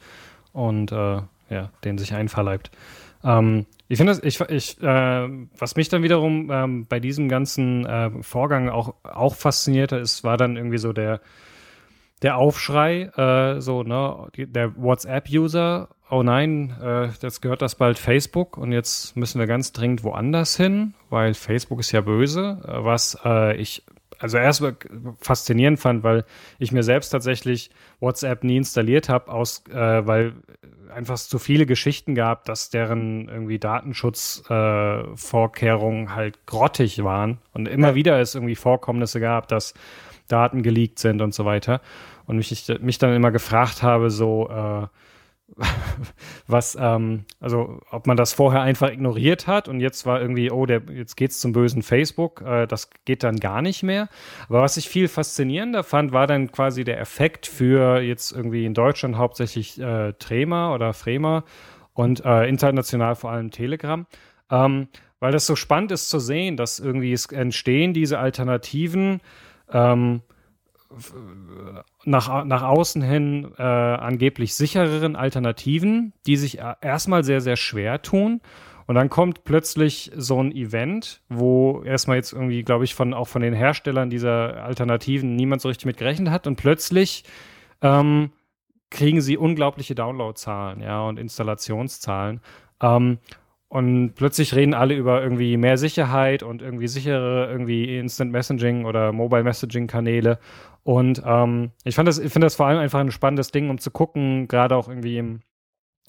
und 0.51 0.91
äh, 0.91 1.21
ja, 1.49 1.71
den 1.83 1.97
sich 1.97 2.13
einverleibt. 2.13 2.71
Ähm, 3.23 3.65
ich 3.87 3.97
finde 3.97 4.13
das, 4.13 4.23
ich, 4.23 4.39
ich, 4.49 4.81
äh, 4.81 5.27
was 5.57 5.75
mich 5.75 5.89
dann 5.89 6.03
wiederum 6.03 6.49
ähm, 6.51 6.85
bei 6.87 6.99
diesem 6.99 7.27
ganzen 7.27 7.85
äh, 7.85 8.11
Vorgang 8.21 8.69
auch, 8.69 8.93
auch 9.03 9.35
faszinierte, 9.35 9.97
ist, 9.97 10.23
war 10.23 10.37
dann 10.37 10.55
irgendwie 10.55 10.77
so 10.77 10.93
der, 10.93 11.21
der 12.21 12.37
Aufschrei, 12.37 13.03
äh, 13.15 13.61
so, 13.61 13.83
ne, 13.83 14.27
der 14.37 14.75
WhatsApp-User, 14.75 15.89
oh 16.09 16.23
nein, 16.23 16.75
äh, 16.81 17.07
jetzt 17.21 17.41
gehört 17.41 17.61
das 17.61 17.75
bald 17.75 17.97
Facebook 17.97 18.57
und 18.57 18.71
jetzt 18.71 19.15
müssen 19.15 19.39
wir 19.39 19.47
ganz 19.47 19.71
dringend 19.71 20.03
woanders 20.03 20.55
hin, 20.55 20.93
weil 21.09 21.33
Facebook 21.33 21.79
ist 21.79 21.91
ja 21.91 22.01
böse, 22.01 22.61
äh, 22.67 22.83
was 22.83 23.17
äh, 23.25 23.55
ich 23.57 23.83
also 24.19 24.37
erst 24.37 24.61
faszinierend 25.21 25.79
fand, 25.79 26.03
weil 26.03 26.25
ich 26.57 26.73
mir 26.73 26.83
selbst 26.83 27.09
tatsächlich 27.09 27.71
WhatsApp 28.01 28.43
nie 28.43 28.57
installiert 28.57 29.07
habe, 29.07 29.31
äh, 29.31 30.05
weil 30.05 30.33
einfach 30.91 31.17
zu 31.17 31.39
viele 31.39 31.65
Geschichten 31.65 32.13
gab, 32.15 32.45
dass 32.45 32.69
deren 32.69 33.27
irgendwie 33.27 33.59
Datenschutzvorkehrungen 33.59 36.07
äh, 36.07 36.09
halt 36.09 36.45
grottig 36.45 37.03
waren 37.03 37.39
und 37.53 37.67
immer 37.67 37.89
ja. 37.89 37.95
wieder 37.95 38.17
es 38.19 38.35
irgendwie 38.35 38.55
Vorkommnisse 38.55 39.19
gab, 39.19 39.47
dass 39.47 39.73
Daten 40.27 40.61
geleakt 40.63 40.99
sind 40.99 41.21
und 41.21 41.33
so 41.33 41.45
weiter. 41.45 41.81
Und 42.25 42.37
mich, 42.37 42.67
mich 42.79 42.97
dann 42.99 43.13
immer 43.15 43.31
gefragt 43.31 43.83
habe, 43.83 44.11
so, 44.11 44.49
äh, 44.49 44.87
was, 46.47 46.77
ähm, 46.79 47.25
also 47.39 47.79
ob 47.91 48.07
man 48.07 48.17
das 48.17 48.33
vorher 48.33 48.61
einfach 48.61 48.91
ignoriert 48.91 49.47
hat 49.47 49.67
und 49.67 49.79
jetzt 49.79 50.05
war 50.05 50.21
irgendwie, 50.21 50.51
oh, 50.51 50.65
der, 50.65 50.81
jetzt 50.93 51.15
geht's 51.15 51.39
zum 51.39 51.51
bösen 51.51 51.83
Facebook, 51.83 52.41
äh, 52.41 52.67
das 52.67 52.89
geht 53.05 53.23
dann 53.23 53.37
gar 53.37 53.61
nicht 53.61 53.83
mehr. 53.83 54.09
Aber 54.47 54.61
was 54.61 54.77
ich 54.77 54.89
viel 54.89 55.07
faszinierender 55.07 55.83
fand, 55.83 56.11
war 56.11 56.27
dann 56.27 56.51
quasi 56.51 56.83
der 56.83 56.99
Effekt 56.99 57.45
für 57.47 58.01
jetzt 58.01 58.31
irgendwie 58.31 58.65
in 58.65 58.73
Deutschland 58.73 59.17
hauptsächlich 59.17 59.79
äh, 59.79 60.13
Trema 60.13 60.73
oder 60.73 60.93
Frema 60.93 61.43
und 61.93 62.23
äh, 62.25 62.47
international 62.47 63.15
vor 63.15 63.31
allem 63.31 63.51
Telegram. 63.51 64.05
Ähm, 64.49 64.87
weil 65.19 65.31
das 65.31 65.45
so 65.45 65.55
spannend 65.55 65.91
ist 65.91 66.09
zu 66.09 66.19
sehen, 66.19 66.55
dass 66.57 66.79
irgendwie 66.79 67.11
es 67.11 67.25
entstehen 67.27 67.93
diese 67.93 68.19
Alternativen, 68.19 69.21
ähm, 69.71 70.21
nach, 72.03 72.45
nach 72.45 72.63
außen 72.63 73.01
hin 73.01 73.51
äh, 73.57 73.61
angeblich 73.61 74.55
sichereren 74.55 75.15
Alternativen, 75.15 76.13
die 76.25 76.35
sich 76.35 76.59
erstmal 76.81 77.23
sehr, 77.23 77.41
sehr 77.41 77.55
schwer 77.55 78.01
tun. 78.01 78.41
Und 78.87 78.95
dann 78.95 79.09
kommt 79.11 79.43
plötzlich 79.43 80.11
so 80.15 80.41
ein 80.41 80.51
Event, 80.51 81.21
wo 81.29 81.83
erstmal 81.83 82.17
jetzt 82.17 82.33
irgendwie, 82.33 82.63
glaube 82.63 82.85
ich, 82.85 82.95
von, 82.95 83.13
auch 83.13 83.27
von 83.27 83.43
den 83.43 83.53
Herstellern 83.53 84.09
dieser 84.09 84.63
Alternativen 84.63 85.35
niemand 85.35 85.61
so 85.61 85.67
richtig 85.67 85.85
mit 85.85 85.97
gerechnet 85.97 86.31
hat. 86.31 86.47
Und 86.47 86.55
plötzlich 86.55 87.23
ähm, 87.83 88.31
kriegen 88.89 89.21
sie 89.21 89.37
unglaubliche 89.37 89.93
Downloadzahlen, 89.93 90.81
ja, 90.81 91.03
und 91.03 91.19
Installationszahlen. 91.19 92.41
Ähm, 92.81 93.19
und 93.69 94.15
plötzlich 94.15 94.55
reden 94.55 94.73
alle 94.73 94.95
über 94.95 95.21
irgendwie 95.21 95.55
mehr 95.55 95.77
Sicherheit 95.77 96.41
und 96.41 96.63
irgendwie 96.63 96.87
sichere 96.87 97.47
irgendwie 97.51 97.97
Instant 97.97 98.31
Messaging 98.31 98.85
oder 98.85 99.11
Mobile 99.13 99.43
Messaging 99.43 99.85
Kanäle. 99.85 100.39
Und 100.83 101.21
ähm, 101.23 101.71
ich 101.83 101.93
fand 101.93 102.07
das, 102.07 102.17
ich 102.17 102.33
finde 102.33 102.47
das 102.47 102.55
vor 102.55 102.65
allem 102.65 102.79
einfach 102.79 102.99
ein 102.99 103.11
spannendes 103.11 103.51
Ding, 103.51 103.69
um 103.69 103.77
zu 103.77 103.91
gucken, 103.91 104.47
gerade 104.47 104.75
auch 104.75 104.89
irgendwie 104.89 105.19
im, 105.19 105.41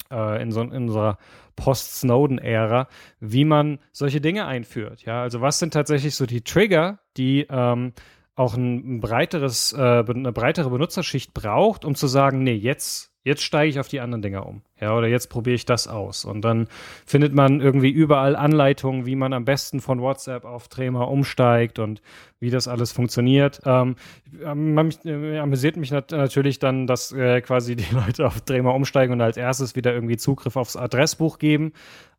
äh, 0.09 0.41
in, 0.41 0.51
so, 0.51 0.61
in 0.61 0.71
unserer 0.71 1.19
Post-Snowden-Ära, 1.55 2.87
wie 3.19 3.45
man 3.45 3.77
solche 3.91 4.21
Dinge 4.21 4.47
einführt. 4.47 5.03
Ja, 5.03 5.21
also 5.21 5.41
was 5.41 5.59
sind 5.59 5.71
tatsächlich 5.73 6.15
so 6.15 6.25
die 6.25 6.41
Trigger, 6.41 6.99
die 7.15 7.45
ähm, 7.47 7.93
auch 8.33 8.55
ein, 8.55 9.01
breiteres, 9.01 9.71
äh, 9.73 10.03
eine 10.07 10.31
breitere 10.31 10.71
Benutzerschicht 10.71 11.35
braucht, 11.35 11.85
um 11.85 11.93
zu 11.93 12.07
sagen, 12.07 12.43
nee, 12.43 12.55
jetzt 12.55 13.10
jetzt 13.23 13.43
steige 13.43 13.69
ich 13.69 13.79
auf 13.79 13.87
die 13.87 13.99
anderen 13.99 14.21
Dinger 14.21 14.45
um. 14.45 14.61
Ja, 14.79 14.95
oder 14.97 15.07
jetzt 15.07 15.27
probiere 15.27 15.55
ich 15.55 15.65
das 15.65 15.87
aus. 15.87 16.25
Und 16.25 16.41
dann 16.41 16.67
findet 17.05 17.33
man 17.33 17.61
irgendwie 17.61 17.91
überall 17.91 18.35
Anleitungen, 18.35 19.05
wie 19.05 19.15
man 19.15 19.33
am 19.33 19.45
besten 19.45 19.79
von 19.79 20.01
WhatsApp 20.01 20.43
auf 20.43 20.67
Trema 20.69 21.03
umsteigt 21.03 21.77
und 21.77 22.01
wie 22.39 22.49
das 22.49 22.67
alles 22.67 22.91
funktioniert. 22.91 23.61
Ähm, 23.65 23.95
äh, 24.43 25.37
amüsiert 25.37 25.77
mich 25.77 25.91
nat 25.91 26.11
natürlich 26.11 26.57
dann, 26.57 26.87
dass 26.87 27.11
äh, 27.11 27.41
quasi 27.41 27.75
die 27.75 27.85
Leute 27.93 28.25
auf 28.25 28.41
Trema 28.41 28.71
umsteigen 28.71 29.13
und 29.13 29.21
als 29.21 29.37
erstes 29.37 29.75
wieder 29.75 29.93
irgendwie 29.93 30.17
Zugriff 30.17 30.55
aufs 30.55 30.75
Adressbuch 30.75 31.37
geben. 31.37 31.73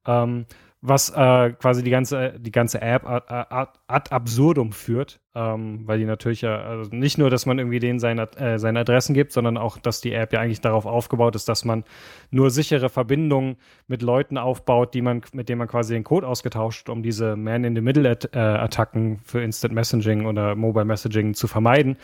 Ähm, 0.07 0.47
was 0.85 1.11
äh, 1.11 1.53
quasi 1.53 1.85
die 1.85 1.91
ganze, 1.91 2.35
die 2.41 2.51
ganze 2.51 2.83
App 2.83 3.09
ad, 3.09 3.27
ad, 3.87 4.11
absurdum 4.11 4.73
führt, 4.73 5.21
ähm, 5.33 5.87
weil 5.87 6.01
die 6.01 6.05
natürlich 6.05 6.41
ja, 6.43 6.61
also 6.61 6.91
nicht 6.93 7.19
nur, 7.19 7.31
dass 7.31 7.47
man 7.47 7.61
irgendwie 7.61 7.79
denen 7.79 8.01
seine, 8.01 8.23
äh, 8.37 8.59
seine 8.59 8.81
Adressen 8.81 9.15
gibt, 9.15 9.33
sondern 9.33 9.57
auch, 9.57 9.79
dass 9.79 10.01
die 10.01 10.13
App 10.13 10.33
ja 10.33 10.41
eigentlich 10.41 10.61
darauf 10.61 10.85
aufgebaut 10.85 11.37
ist, 11.37 11.49
dass 11.49 11.65
man 11.65 11.85
nur 12.33 12.51
sichere 12.51 12.89
Verbindungen 12.89 13.57
mit 13.87 14.03
Leuten 14.03 14.37
aufbaut, 14.37 14.93
die 14.93 15.03
man, 15.03 15.23
mit 15.33 15.49
denen 15.49 15.61
man 15.61 15.69
quasi 15.69 15.95
den 15.95 16.03
Code 16.03 16.27
ausgetauscht, 16.27 16.89
um 16.89 17.05
diese 17.05 17.37
Man-in-the-Middle-Attacken 17.37 19.21
für 19.23 19.41
Instant 19.41 19.75
Messaging 19.75 20.27
oder 20.27 20.57
Mobile 20.57 20.85
Messaging 20.85 21.35
zu 21.35 21.47
vermeiden. 21.47 21.97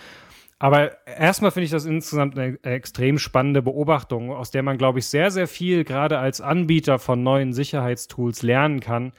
Aber 0.59 1.06
erstmal 1.06 1.52
finde 1.52 1.66
ich 1.66 1.70
das 1.70 1.84
insgesamt 1.84 2.36
eine 2.36 2.62
extrem 2.64 3.18
spannende 3.18 3.62
Beobachtung, 3.62 4.32
aus 4.32 4.50
der 4.50 4.64
man, 4.64 4.76
glaube 4.76 4.98
ich, 4.98 5.06
sehr, 5.06 5.30
sehr 5.30 5.46
viel 5.46 5.84
gerade 5.84 6.18
als 6.18 6.40
Anbieter 6.40 6.98
von 6.98 7.22
neuen 7.22 7.52
Sicherheitstools 7.52 8.42
lernen 8.42 8.80
kann, 8.80 9.12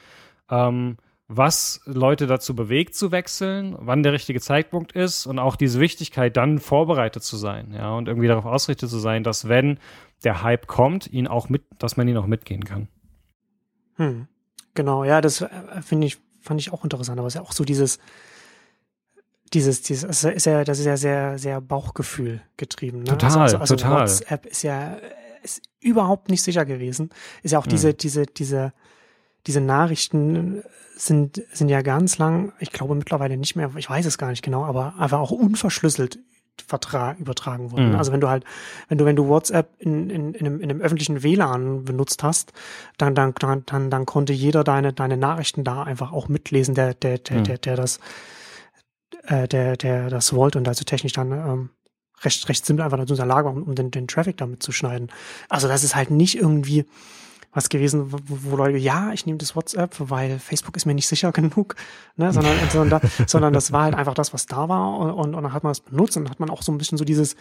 ähm, 0.50 0.98
was 1.30 1.82
Leute 1.86 2.28
dazu 2.28 2.56
bewegt 2.56 2.96
zu 2.96 3.12
wechseln, 3.12 3.76
wann 3.80 4.04
der 4.04 4.14
richtige 4.14 4.42
Zeitpunkt 4.42 4.92
ist 4.92 5.28
und 5.28 5.40
auch 5.40 5.56
diese 5.56 5.80
Wichtigkeit, 5.80 6.36
dann 6.36 6.60
vorbereitet 6.60 7.24
zu 7.24 7.38
sein, 7.38 7.72
ja, 7.74 7.94
und 7.94 8.08
irgendwie 8.08 8.28
darauf 8.28 8.46
ausgerichtet 8.46 8.90
zu 8.90 8.98
sein, 8.98 9.24
dass 9.24 9.48
wenn 9.48 9.80
der 10.24 10.42
Hype 10.42 10.68
kommt, 10.68 11.08
ihn 11.08 11.28
auch 11.28 11.48
mit, 11.48 11.64
dass 11.78 11.96
man 11.96 12.08
ihn 12.08 12.18
auch 12.18 12.26
mitgehen 12.26 12.66
kann. 12.66 12.88
Hm. 13.96 14.28
Genau, 14.74 15.04
ja, 15.04 15.22
das 15.22 15.42
äh, 15.42 15.50
finde 15.82 16.08
ich, 16.08 16.18
fand 16.42 16.60
ich 16.60 16.74
auch 16.74 16.84
interessant, 16.84 17.20
aber 17.20 17.28
es 17.28 17.36
ist 17.36 17.40
ja 17.40 17.46
auch 17.46 17.52
so 17.52 17.64
dieses, 17.64 18.00
dieses, 19.54 19.82
dieses, 19.82 20.24
ist 20.24 20.46
ja, 20.46 20.64
das 20.64 20.80
ist 20.80 20.86
ja 20.86 20.98
sehr, 20.98 21.40
sehr 21.40 21.62
Bauchgefühl 21.62 22.42
getrieben. 22.58 23.00
Ne? 23.00 23.06
Total, 23.06 23.40
also, 23.40 23.58
also, 23.58 23.76
total. 23.76 24.02
WhatsApp 24.02 24.46
ist 24.46 24.64
ja 24.64 24.98
ist 25.42 25.62
überhaupt 25.80 26.30
nicht 26.30 26.44
sicher 26.44 26.66
gewesen. 26.66 27.10
Ist 27.44 27.52
ja 27.52 27.60
auch 27.60 27.66
hm. 27.66 27.70
diese, 27.70 27.94
diese, 27.94 28.26
diese, 28.26 28.74
diese 29.48 29.62
Nachrichten 29.62 30.64
sind, 30.96 31.42
sind 31.54 31.70
ja 31.70 31.82
ganz 31.82 32.18
lang, 32.18 32.52
ich 32.60 32.72
glaube 32.72 32.96
mittlerweile 32.96 33.38
nicht 33.38 33.56
mehr, 33.56 33.72
ich 33.78 33.90
weiß 33.90 34.06
es 34.06 34.18
gar 34.18 34.30
nicht 34.30 34.44
genau, 34.44 34.66
aber 34.66 34.96
einfach 34.98 35.20
auch 35.20 35.32
unverschlüsselt 35.32 36.20
Vertrag 36.68 37.20
übertragen 37.20 37.72
worden. 37.72 37.92
Mhm. 37.92 37.96
Also 37.96 38.12
wenn 38.12 38.20
du 38.20 38.28
halt, 38.28 38.44
wenn 38.90 38.98
du, 38.98 39.06
wenn 39.06 39.16
du 39.16 39.30
WhatsApp 39.30 39.70
in, 39.80 40.10
in, 40.10 40.34
in, 40.34 40.46
einem, 40.46 40.60
in 40.60 40.70
einem 40.70 40.82
öffentlichen 40.82 41.24
WLAN 41.24 41.86
benutzt 41.86 42.22
hast, 42.22 42.52
dann, 42.98 43.16
dann, 43.16 43.34
dann, 43.40 43.64
dann, 43.66 43.90
dann 43.90 44.06
konnte 44.06 44.34
jeder 44.34 44.66
deine, 44.66 44.92
deine 44.92 45.16
Nachrichten 45.16 45.64
da 45.64 45.84
einfach 45.84 46.12
auch 46.12 46.28
mitlesen, 46.28 46.76
der, 46.76 46.94
der, 46.96 47.18
der, 47.20 47.40
mhm. 47.40 47.44
der, 47.46 47.58
der 47.60 47.76
das, 47.78 48.00
äh, 49.24 49.48
der, 49.48 49.78
der 49.78 50.10
das 50.10 50.34
wollte 50.34 50.58
und 50.58 50.68
also 50.68 50.84
technisch 50.84 51.14
dann 51.14 51.32
ähm, 51.32 51.70
recht, 52.24 52.48
recht 52.50 52.66
simpel 52.66 52.84
einfach 52.84 52.98
dazu 52.98 53.14
in 53.14 53.18
der 53.18 53.26
Lage 53.26 53.46
war, 53.46 53.54
um, 53.54 53.64
um 53.64 53.76
den, 53.76 53.92
den 53.92 54.08
Traffic 54.08 54.38
damit 54.38 54.64
zu 54.64 54.72
schneiden. 54.72 55.12
Also 55.48 55.68
das 55.68 55.84
ist 55.84 55.96
halt 55.96 56.12
nicht 56.12 56.36
irgendwie, 56.38 56.86
was 57.52 57.70
gewesen, 57.70 58.12
wo, 58.12 58.20
wo 58.28 58.56
Leute, 58.56 58.78
ja, 58.78 59.12
ich 59.12 59.26
nehme 59.26 59.38
das 59.38 59.56
WhatsApp, 59.56 59.96
weil 60.00 60.40
Facebook 60.40 60.76
ist 60.78 60.86
mir 60.86 60.94
nicht 60.94 61.08
sicher 61.08 61.32
genug, 61.34 61.76
ne, 62.16 62.32
sondern, 62.32 62.58
sondern, 62.72 63.02
sondern 63.26 63.54
das 63.54 63.72
war 63.72 63.84
halt 63.84 63.96
einfach 63.96 64.14
das, 64.14 64.34
was 64.34 64.46
da 64.46 64.70
war 64.70 64.98
und, 64.98 65.12
und, 65.12 65.36
und 65.36 65.44
dann 65.44 65.54
hat 65.54 65.64
man 65.64 65.72
es 65.72 65.82
benutzt 65.82 66.18
und 66.18 66.26
dann 66.26 66.32
hat 66.32 66.40
man 66.40 66.50
auch 66.50 66.62
so 66.62 66.72
ein 66.72 66.78
bisschen 66.78 66.98
so 66.98 67.06
dieses, 67.06 67.36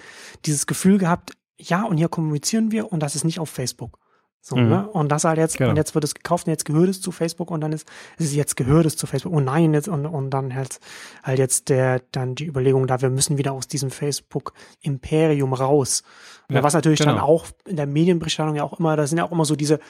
dieses 0.46 0.66
Gefühl 0.66 0.98
gehabt, 0.98 1.32
ja, 1.60 1.82
und 1.82 1.96
hier 1.96 2.08
kommunizieren 2.08 2.70
wir 2.70 2.92
und 2.92 3.02
das 3.02 3.16
ist 3.16 3.24
nicht 3.24 3.40
auf 3.40 3.50
Facebook. 3.50 3.98
So, 4.40 4.56
mhm. 4.56 4.68
ne? 4.68 4.88
Und 4.88 5.10
das 5.10 5.24
halt 5.24 5.38
jetzt, 5.38 5.58
genau. 5.58 5.70
und 5.70 5.76
jetzt 5.76 5.94
wird 5.94 6.04
es 6.04 6.14
gekauft 6.14 6.46
und 6.46 6.52
jetzt 6.52 6.64
gehört 6.64 6.88
es 6.88 7.00
zu 7.00 7.10
Facebook 7.12 7.50
und 7.50 7.60
dann 7.60 7.72
ist, 7.72 7.88
ist 8.18 8.26
es 8.26 8.34
jetzt 8.34 8.56
gehört 8.56 8.86
es 8.86 8.96
zu 8.96 9.06
Facebook. 9.06 9.32
Oh 9.32 9.40
nein, 9.40 9.74
jetzt, 9.74 9.88
und, 9.88 10.06
und 10.06 10.30
dann 10.30 10.54
halt, 10.54 10.80
halt 11.22 11.38
jetzt 11.38 11.68
der, 11.68 12.00
dann 12.12 12.34
die 12.34 12.46
Überlegung 12.46 12.86
da, 12.86 13.00
wir 13.02 13.10
müssen 13.10 13.36
wieder 13.36 13.52
aus 13.52 13.68
diesem 13.68 13.90
Facebook-Imperium 13.90 15.52
raus. 15.52 16.02
Ja, 16.50 16.62
was 16.62 16.74
natürlich 16.74 17.00
genau. 17.00 17.12
dann 17.12 17.20
auch 17.20 17.46
in 17.66 17.76
der 17.76 17.86
Medienberichterstattung 17.86 18.56
ja 18.56 18.64
auch 18.64 18.78
immer, 18.78 18.96
da 18.96 19.06
sind 19.06 19.18
ja 19.18 19.24
auch 19.24 19.32
immer 19.32 19.44
so 19.44 19.56
diese, 19.56 19.80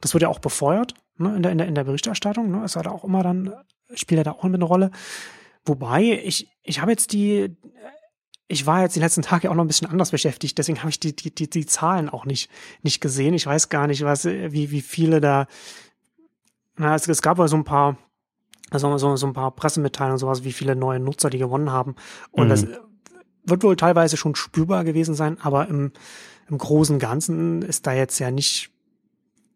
das 0.00 0.12
wird 0.14 0.22
ja 0.22 0.28
auch 0.28 0.40
befeuert, 0.40 0.94
ne, 1.18 1.36
in 1.36 1.42
der, 1.42 1.52
in 1.52 1.58
der, 1.58 1.66
in 1.68 1.74
der 1.74 1.84
Berichterstattung, 1.84 2.50
ne, 2.50 2.64
es 2.64 2.76
hat 2.76 2.86
auch 2.86 3.04
immer 3.04 3.22
dann, 3.22 3.54
spielt 3.94 4.18
ja 4.18 4.24
da 4.24 4.32
auch 4.32 4.44
eine 4.44 4.64
Rolle. 4.64 4.90
Wobei, 5.66 6.20
ich, 6.24 6.48
ich 6.62 6.80
habe 6.80 6.90
jetzt 6.90 7.12
die, 7.12 7.56
ich 8.48 8.66
war 8.66 8.82
jetzt 8.82 8.94
die 8.94 9.00
letzten 9.00 9.22
Tage 9.22 9.50
auch 9.50 9.54
noch 9.54 9.64
ein 9.64 9.68
bisschen 9.68 9.88
anders 9.88 10.10
beschäftigt, 10.10 10.58
deswegen 10.58 10.80
habe 10.80 10.90
ich 10.90 11.00
die, 11.00 11.16
die, 11.16 11.34
die, 11.34 11.48
die 11.48 11.66
Zahlen 11.66 12.08
auch 12.10 12.26
nicht, 12.26 12.50
nicht 12.82 13.00
gesehen. 13.00 13.34
Ich 13.34 13.46
weiß 13.46 13.68
gar 13.68 13.86
nicht, 13.86 14.04
was, 14.04 14.26
wie, 14.26 14.70
wie 14.70 14.82
viele 14.82 15.20
da, 15.20 15.46
na, 16.76 16.94
es, 16.94 17.08
es 17.08 17.22
gab 17.22 17.38
ja 17.38 17.48
so 17.48 17.56
ein 17.56 17.64
paar, 17.64 17.96
also 18.70 18.98
so, 18.98 19.16
so 19.16 19.26
ein 19.26 19.32
paar 19.32 19.50
Pressemitteilungen, 19.52 20.18
sowas, 20.18 20.44
wie 20.44 20.52
viele 20.52 20.76
neue 20.76 21.00
Nutzer 21.00 21.30
die 21.30 21.38
gewonnen 21.38 21.70
haben. 21.70 21.94
Und 22.32 22.46
mhm. 22.46 22.50
das 22.50 22.66
wird 23.44 23.62
wohl 23.62 23.76
teilweise 23.76 24.16
schon 24.16 24.34
spürbar 24.34 24.84
gewesen 24.84 25.14
sein, 25.14 25.38
aber 25.40 25.68
im, 25.68 25.92
im 26.48 26.58
Großen 26.58 26.96
und 26.96 27.00
Ganzen 27.00 27.62
ist 27.62 27.86
da 27.86 27.92
jetzt 27.92 28.18
ja 28.18 28.30
nicht 28.30 28.73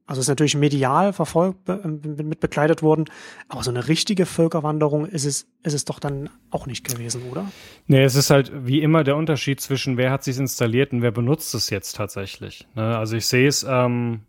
also 0.08 0.22
ist 0.22 0.28
natürlich 0.28 0.56
medial 0.56 1.12
verfolgt, 1.12 1.68
mit 1.68 2.40
begleitet 2.40 2.82
worden, 2.82 3.04
aber 3.48 3.62
so 3.62 3.70
eine 3.70 3.88
richtige 3.88 4.24
Völkerwanderung 4.24 5.04
ist 5.04 5.26
es, 5.26 5.46
ist 5.62 5.74
es 5.74 5.84
doch 5.84 6.00
dann 6.00 6.30
auch 6.50 6.66
nicht 6.66 6.82
gewesen, 6.88 7.24
oder? 7.30 7.44
Nee, 7.86 8.04
es 8.04 8.14
ist 8.14 8.30
halt 8.30 8.50
wie 8.64 8.80
immer 8.80 9.04
der 9.04 9.16
Unterschied 9.16 9.60
zwischen 9.60 9.98
wer 9.98 10.10
hat 10.10 10.24
sich 10.24 10.38
installiert 10.38 10.92
und 10.92 11.02
wer 11.02 11.10
benutzt 11.10 11.54
es 11.54 11.68
jetzt 11.68 11.94
tatsächlich. 11.94 12.66
Ne? 12.74 12.96
Also 12.96 13.16
ich 13.16 13.26
sehe 13.26 13.46
es, 13.46 13.66
ähm, 13.68 14.20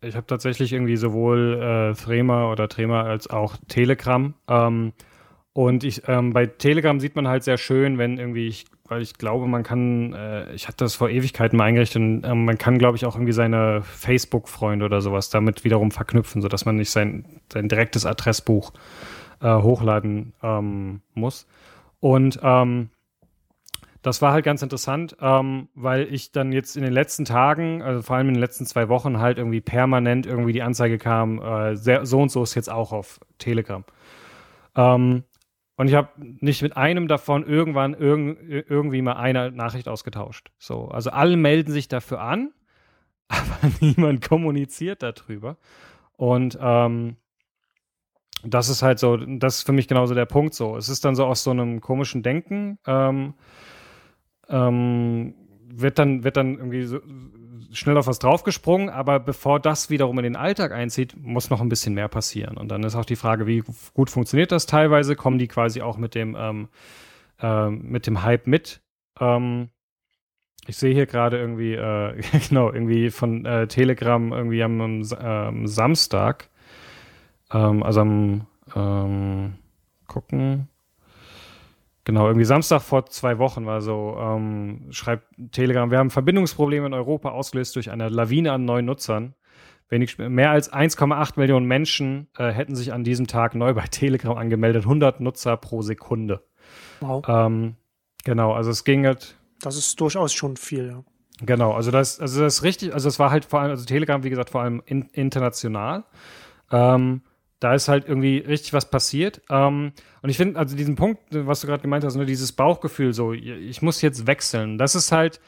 ich 0.00 0.16
habe 0.16 0.26
tatsächlich 0.26 0.72
irgendwie 0.72 0.96
sowohl 0.96 1.92
äh, 1.92 1.94
Threema 1.94 2.50
oder 2.50 2.68
Trema 2.68 3.04
als 3.04 3.30
auch 3.30 3.56
Telegram. 3.68 4.34
Ähm, 4.48 4.92
und 5.52 5.84
ich, 5.84 6.02
ähm, 6.08 6.32
bei 6.32 6.46
Telegram 6.46 6.98
sieht 6.98 7.14
man 7.14 7.28
halt 7.28 7.44
sehr 7.44 7.56
schön, 7.56 7.98
wenn 7.98 8.18
irgendwie 8.18 8.48
ich 8.48 8.64
weil 8.90 9.02
ich 9.02 9.14
glaube, 9.14 9.46
man 9.46 9.62
kann, 9.62 10.12
äh, 10.14 10.52
ich 10.52 10.66
hatte 10.66 10.78
das 10.84 10.96
vor 10.96 11.08
Ewigkeiten 11.08 11.56
mal 11.56 11.64
eingerichtet, 11.64 12.02
und, 12.02 12.24
äh, 12.24 12.34
man 12.34 12.58
kann, 12.58 12.76
glaube 12.76 12.96
ich, 12.96 13.06
auch 13.06 13.14
irgendwie 13.14 13.32
seine 13.32 13.82
Facebook-Freunde 13.82 14.84
oder 14.84 15.00
sowas 15.00 15.30
damit 15.30 15.62
wiederum 15.62 15.92
verknüpfen, 15.92 16.42
sodass 16.42 16.64
man 16.64 16.74
nicht 16.74 16.90
sein, 16.90 17.40
sein 17.52 17.68
direktes 17.68 18.04
Adressbuch 18.04 18.72
äh, 19.40 19.54
hochladen 19.54 20.32
ähm, 20.42 21.02
muss. 21.14 21.46
Und 22.00 22.40
ähm, 22.42 22.90
das 24.02 24.22
war 24.22 24.32
halt 24.32 24.44
ganz 24.44 24.60
interessant, 24.62 25.16
ähm, 25.20 25.68
weil 25.74 26.12
ich 26.12 26.32
dann 26.32 26.50
jetzt 26.50 26.76
in 26.76 26.82
den 26.82 26.92
letzten 26.92 27.24
Tagen, 27.24 27.82
also 27.82 28.02
vor 28.02 28.16
allem 28.16 28.28
in 28.28 28.34
den 28.34 28.40
letzten 28.40 28.66
zwei 28.66 28.88
Wochen, 28.88 29.20
halt 29.20 29.38
irgendwie 29.38 29.60
permanent 29.60 30.26
irgendwie 30.26 30.52
die 30.52 30.62
Anzeige 30.62 30.98
kam, 30.98 31.40
äh, 31.40 31.76
sehr, 31.76 32.06
so 32.06 32.20
und 32.20 32.32
so 32.32 32.42
ist 32.42 32.56
jetzt 32.56 32.72
auch 32.72 32.90
auf 32.90 33.20
Telegram. 33.38 33.84
Ähm, 34.74 35.22
und 35.80 35.88
ich 35.88 35.94
habe 35.94 36.10
nicht 36.18 36.60
mit 36.60 36.76
einem 36.76 37.08
davon 37.08 37.42
irgendwann 37.42 37.94
irg 37.94 38.36
irgendwie 38.68 39.00
mal 39.00 39.14
eine 39.14 39.50
Nachricht 39.50 39.88
ausgetauscht. 39.88 40.50
So, 40.58 40.88
also 40.88 41.08
alle 41.08 41.38
melden 41.38 41.72
sich 41.72 41.88
dafür 41.88 42.20
an, 42.20 42.52
aber 43.28 43.72
niemand 43.80 44.20
kommuniziert 44.20 45.02
darüber. 45.02 45.56
Und 46.18 46.58
ähm, 46.60 47.16
das 48.44 48.68
ist 48.68 48.82
halt 48.82 48.98
so, 48.98 49.16
das 49.16 49.60
ist 49.60 49.62
für 49.62 49.72
mich 49.72 49.88
genauso 49.88 50.12
der 50.12 50.26
Punkt 50.26 50.52
so. 50.52 50.76
Es 50.76 50.90
ist 50.90 51.06
dann 51.06 51.14
so 51.14 51.24
aus 51.24 51.44
so 51.44 51.50
einem 51.50 51.80
komischen 51.80 52.22
Denken, 52.22 52.78
ähm, 52.86 53.32
ähm, 54.50 55.32
wird 55.64 55.98
dann, 55.98 56.24
wird 56.24 56.36
dann 56.36 56.58
irgendwie 56.58 56.82
so, 56.82 57.00
schnell 57.72 57.96
auf 57.96 58.06
was 58.06 58.18
draufgesprungen, 58.18 58.88
aber 58.88 59.20
bevor 59.20 59.60
das 59.60 59.90
wiederum 59.90 60.18
in 60.18 60.24
den 60.24 60.36
Alltag 60.36 60.72
einzieht, 60.72 61.14
muss 61.16 61.50
noch 61.50 61.60
ein 61.60 61.68
bisschen 61.68 61.94
mehr 61.94 62.08
passieren. 62.08 62.56
Und 62.56 62.68
dann 62.68 62.82
ist 62.82 62.94
auch 62.94 63.04
die 63.04 63.16
Frage, 63.16 63.46
wie 63.46 63.62
gut 63.94 64.10
funktioniert 64.10 64.52
das 64.52 64.66
teilweise? 64.66 65.16
Kommen 65.16 65.38
die 65.38 65.48
quasi 65.48 65.82
auch 65.82 65.96
mit 65.96 66.14
dem, 66.14 66.36
ähm, 66.38 66.68
äh, 67.40 67.70
mit 67.70 68.06
dem 68.06 68.22
Hype 68.22 68.46
mit? 68.46 68.80
Ähm, 69.20 69.68
ich 70.66 70.76
sehe 70.76 70.94
hier 70.94 71.06
gerade 71.06 71.38
irgendwie, 71.38 71.74
äh, 71.74 72.20
genau, 72.48 72.72
irgendwie 72.72 73.10
von 73.10 73.44
äh, 73.44 73.66
Telegram 73.66 74.32
irgendwie 74.32 74.62
am, 74.62 75.02
ähm, 75.20 75.66
Samstag, 75.66 76.48
ähm, 77.52 77.82
also 77.82 78.00
am 78.00 78.46
ähm, 78.74 79.54
gucken, 80.06 80.68
Genau, 82.10 82.26
irgendwie 82.26 82.44
Samstag 82.44 82.82
vor 82.82 83.06
zwei 83.06 83.38
Wochen 83.38 83.66
war 83.66 83.80
so, 83.80 84.16
ähm, 84.18 84.88
schreibt 84.90 85.28
Telegram, 85.52 85.92
wir 85.92 85.98
haben 85.98 86.10
Verbindungsprobleme 86.10 86.86
in 86.86 86.92
Europa 86.92 87.30
ausgelöst 87.30 87.76
durch 87.76 87.88
eine 87.88 88.08
Lawine 88.08 88.50
an 88.50 88.64
neuen 88.64 88.84
Nutzern. 88.84 89.36
Wenig, 89.88 90.18
mehr 90.18 90.50
als 90.50 90.72
1,8 90.72 91.38
Millionen 91.38 91.66
Menschen 91.66 92.26
äh, 92.36 92.50
hätten 92.50 92.74
sich 92.74 92.92
an 92.92 93.04
diesem 93.04 93.28
Tag 93.28 93.54
neu 93.54 93.74
bei 93.74 93.84
Telegram 93.84 94.36
angemeldet, 94.36 94.82
100 94.82 95.20
Nutzer 95.20 95.56
pro 95.56 95.82
Sekunde. 95.82 96.42
Wow. 96.98 97.24
Ähm, 97.28 97.76
genau, 98.24 98.54
also 98.54 98.72
es 98.72 98.82
ging 98.82 99.06
halt. 99.06 99.36
Das 99.60 99.76
ist 99.76 100.00
durchaus 100.00 100.32
schon 100.32 100.56
viel, 100.56 100.88
ja. 100.88 101.04
Genau, 101.46 101.74
also 101.74 101.92
das, 101.92 102.18
also 102.18 102.42
das 102.42 102.56
ist 102.56 102.62
richtig, 102.64 102.92
also 102.92 103.08
es 103.08 103.20
war 103.20 103.30
halt 103.30 103.44
vor 103.44 103.60
allem, 103.60 103.70
also 103.70 103.84
Telegram, 103.84 104.24
wie 104.24 104.30
gesagt, 104.30 104.50
vor 104.50 104.62
allem 104.62 104.82
in, 104.84 105.02
international. 105.12 106.02
Ähm, 106.72 107.22
da 107.60 107.74
ist 107.74 107.88
halt 107.88 108.08
irgendwie 108.08 108.38
richtig 108.38 108.72
was 108.72 108.90
passiert. 108.90 109.42
Ähm, 109.50 109.92
und 110.22 110.30
ich 110.30 110.36
finde, 110.36 110.58
also 110.58 110.76
diesen 110.76 110.96
Punkt, 110.96 111.20
was 111.30 111.60
du 111.60 111.66
gerade 111.66 111.82
gemeint 111.82 112.04
hast, 112.04 112.16
nur 112.16 112.24
dieses 112.24 112.52
Bauchgefühl, 112.52 113.12
so, 113.12 113.32
ich 113.32 113.82
muss 113.82 114.02
jetzt 114.02 114.26
wechseln, 114.26 114.78
das 114.78 114.94
ist 114.94 115.12
halt, 115.12 115.40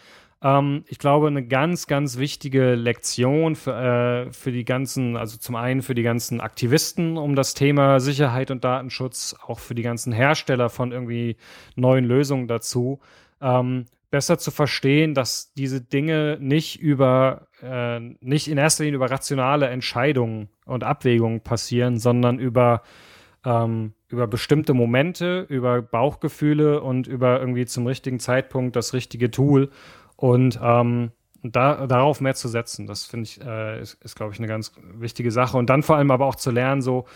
ähm, 0.42 0.84
ich 0.88 0.98
glaube, 0.98 1.28
eine 1.28 1.46
ganz, 1.46 1.86
ganz 1.86 2.18
wichtige 2.18 2.74
Lektion 2.74 3.56
für, 3.56 4.26
äh, 4.28 4.32
für 4.32 4.52
die 4.52 4.64
ganzen, 4.64 5.16
also 5.16 5.38
zum 5.38 5.56
einen 5.56 5.82
für 5.82 5.94
die 5.94 6.02
ganzen 6.02 6.40
Aktivisten 6.40 7.16
um 7.16 7.34
das 7.34 7.54
Thema 7.54 8.00
Sicherheit 8.00 8.50
und 8.50 8.64
Datenschutz, 8.64 9.34
auch 9.46 9.58
für 9.58 9.74
die 9.74 9.82
ganzen 9.82 10.12
Hersteller 10.12 10.68
von 10.68 10.92
irgendwie 10.92 11.36
neuen 11.76 12.04
Lösungen 12.04 12.48
dazu. 12.48 13.00
Ähm, 13.40 13.86
besser 14.12 14.38
zu 14.38 14.50
verstehen, 14.50 15.14
dass 15.14 15.54
diese 15.54 15.80
Dinge 15.80 16.36
nicht 16.38 16.78
über, 16.78 17.48
äh, 17.62 17.98
nicht 18.20 18.46
in 18.46 18.58
erster 18.58 18.84
Linie 18.84 18.96
über 18.96 19.10
rationale 19.10 19.68
Entscheidungen 19.68 20.50
und 20.66 20.84
Abwägungen 20.84 21.40
passieren, 21.40 21.98
sondern 21.98 22.38
über, 22.38 22.82
ähm, 23.42 23.94
über 24.08 24.26
bestimmte 24.26 24.74
Momente, 24.74 25.46
über 25.48 25.80
Bauchgefühle 25.80 26.82
und 26.82 27.06
über 27.06 27.40
irgendwie 27.40 27.64
zum 27.64 27.86
richtigen 27.86 28.20
Zeitpunkt 28.20 28.76
das 28.76 28.92
richtige 28.92 29.30
Tool 29.30 29.70
und 30.16 30.60
ähm, 30.62 31.12
da, 31.42 31.86
darauf 31.86 32.20
mehr 32.20 32.34
zu 32.34 32.48
setzen. 32.48 32.86
Das 32.86 33.06
finde 33.06 33.24
ich, 33.24 33.40
äh, 33.40 33.80
ist, 33.80 33.94
ist 34.04 34.14
glaube 34.14 34.34
ich, 34.34 34.38
eine 34.38 34.46
ganz 34.46 34.72
wichtige 34.92 35.30
Sache. 35.30 35.56
Und 35.56 35.70
dann 35.70 35.82
vor 35.82 35.96
allem 35.96 36.10
aber 36.10 36.26
auch 36.26 36.36
zu 36.36 36.50
lernen, 36.50 36.82
so, 36.82 37.06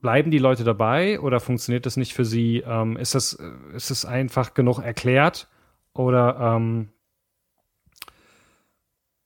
bleiben 0.00 0.32
die 0.32 0.38
Leute 0.38 0.64
dabei 0.64 1.20
oder 1.20 1.38
funktioniert 1.38 1.86
das 1.86 1.96
nicht 1.96 2.14
für 2.14 2.24
sie? 2.24 2.64
Ähm, 2.66 2.96
ist, 2.96 3.14
das, 3.14 3.38
ist 3.74 3.92
das 3.92 4.04
einfach 4.04 4.54
genug 4.54 4.80
erklärt? 4.80 5.48
Oder 5.98 6.56
ähm, 6.56 6.88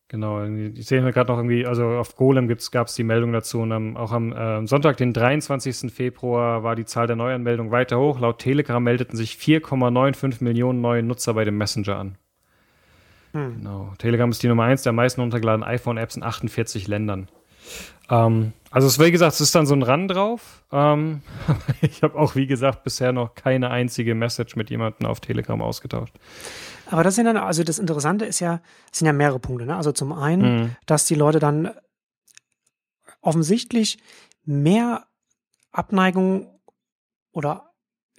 genau, 0.09 0.45
ich 0.45 0.87
sehe 0.87 1.03
gerade 1.13 1.31
noch 1.33 1.39
irgendwie, 1.39 1.67
also 1.67 1.85
auf 1.87 2.17
Golem 2.17 2.49
gab 2.71 2.87
es 2.87 2.95
die 2.95 3.05
Meldung 3.05 3.33
dazu 3.33 3.61
und 3.61 3.73
am, 3.73 3.97
auch 3.97 4.13
am 4.13 4.33
äh, 4.33 4.67
Sonntag, 4.67 4.97
den 4.97 5.13
23. 5.13 5.93
Februar, 5.93 6.63
war 6.63 6.77
die 6.77 6.85
Zahl 6.85 7.07
der 7.07 7.17
Neuanmeldungen 7.17 7.73
weiter 7.73 7.99
hoch. 7.99 8.21
Laut 8.21 8.39
Telegram 8.39 8.83
meldeten 8.83 9.17
sich 9.17 9.35
4,95 9.35 10.43
Millionen 10.45 10.81
neue 10.81 11.03
Nutzer 11.03 11.35
bei 11.35 11.45
dem 11.45 11.59
Messenger 11.59 11.97
an. 11.97 12.19
Hm. 13.33 13.57
Genau. 13.59 13.93
Telegram 13.99 14.31
ist 14.31 14.43
die 14.43 14.49
Nummer 14.49 14.65
1 14.65 14.83
der 14.83 14.93
meisten 14.93 15.21
runtergeladenen 15.21 15.69
iPhone-Apps 15.69 16.17
in 16.17 16.23
48 16.23 16.89
Ländern. 16.89 17.29
Ähm, 18.11 18.53
also 18.71 18.87
es, 18.87 19.01
wie 19.01 19.11
gesagt, 19.11 19.35
es 19.35 19.41
ist 19.41 19.55
dann 19.55 19.67
so 19.67 19.75
ein 19.75 19.83
Run 19.83 20.07
drauf. 20.07 20.65
Ähm, 20.71 21.23
ich 21.81 22.03
habe 22.03 22.17
auch, 22.17 22.37
wie 22.37 22.47
gesagt, 22.47 22.85
bisher 22.85 23.13
noch 23.13 23.35
keine 23.35 23.71
einzige 23.71 24.15
Message 24.15 24.55
mit 24.55 24.71
jemandem 24.71 25.07
auf 25.07 25.21
Telegram 25.21 25.61
ausgetauscht. 25.61 26.15
Aber 26.87 27.03
das 27.03 27.17
sind 27.17 27.27
dann, 27.27 27.37
also 27.37 27.65
das 27.65 27.79
Interessante 27.81 28.25
ist 28.25 28.41
ja, 28.41 28.61
es 28.93 28.99
sind 28.99 29.07
ja 29.07 29.13
mehrere 29.13 29.41
Punkte. 29.41 29.67
Ne? 29.67 29.77
Also 29.77 29.91
zum 29.93 30.13
einen, 30.13 30.43
mhm. 30.43 30.77
dass 30.87 31.05
die 31.05 31.17
Leute 31.17 31.41
dann 31.41 31.71
offensichtlich 33.21 33.99
mehr 34.45 35.07
Abneigung 35.73 36.61
oder 37.33 37.73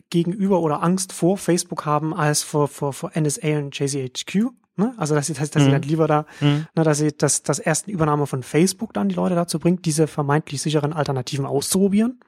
gegenüber 0.10 0.60
oder 0.60 0.84
Angst 0.84 1.14
vor 1.14 1.38
Facebook 1.38 1.86
haben 1.86 2.14
als 2.14 2.44
vor, 2.44 2.68
vor, 2.68 2.94
vor 2.94 3.12
NSA 3.18 3.58
und 3.58 3.78
JCHQ. 3.78 4.50
Ne? 4.78 4.94
Also 4.98 5.16
dass 5.16 5.28
sie, 5.28 5.34
dass, 5.34 5.52
dass 5.52 5.64
mhm. 5.64 5.66
sie 5.66 5.72
dann 5.72 5.82
lieber 5.82 6.08
da, 6.08 6.26
mhm. 6.40 6.66
ne, 6.76 6.84
dass 6.84 6.98
sie 6.98 7.12
das, 7.12 7.44
das 7.44 7.60
erste 7.60 7.92
Übernahme 7.92 8.28
von 8.28 8.44
Facebook 8.44 8.94
dann 8.94 9.10
die 9.10 9.16
Leute 9.16 9.36
dazu 9.36 9.60
bringt, 9.60 9.86
diese 9.86 10.08
vermeintlich 10.08 10.62
sicheren 10.62 10.94
Alternativen 10.94 11.46
auszuprobieren. 11.46 12.20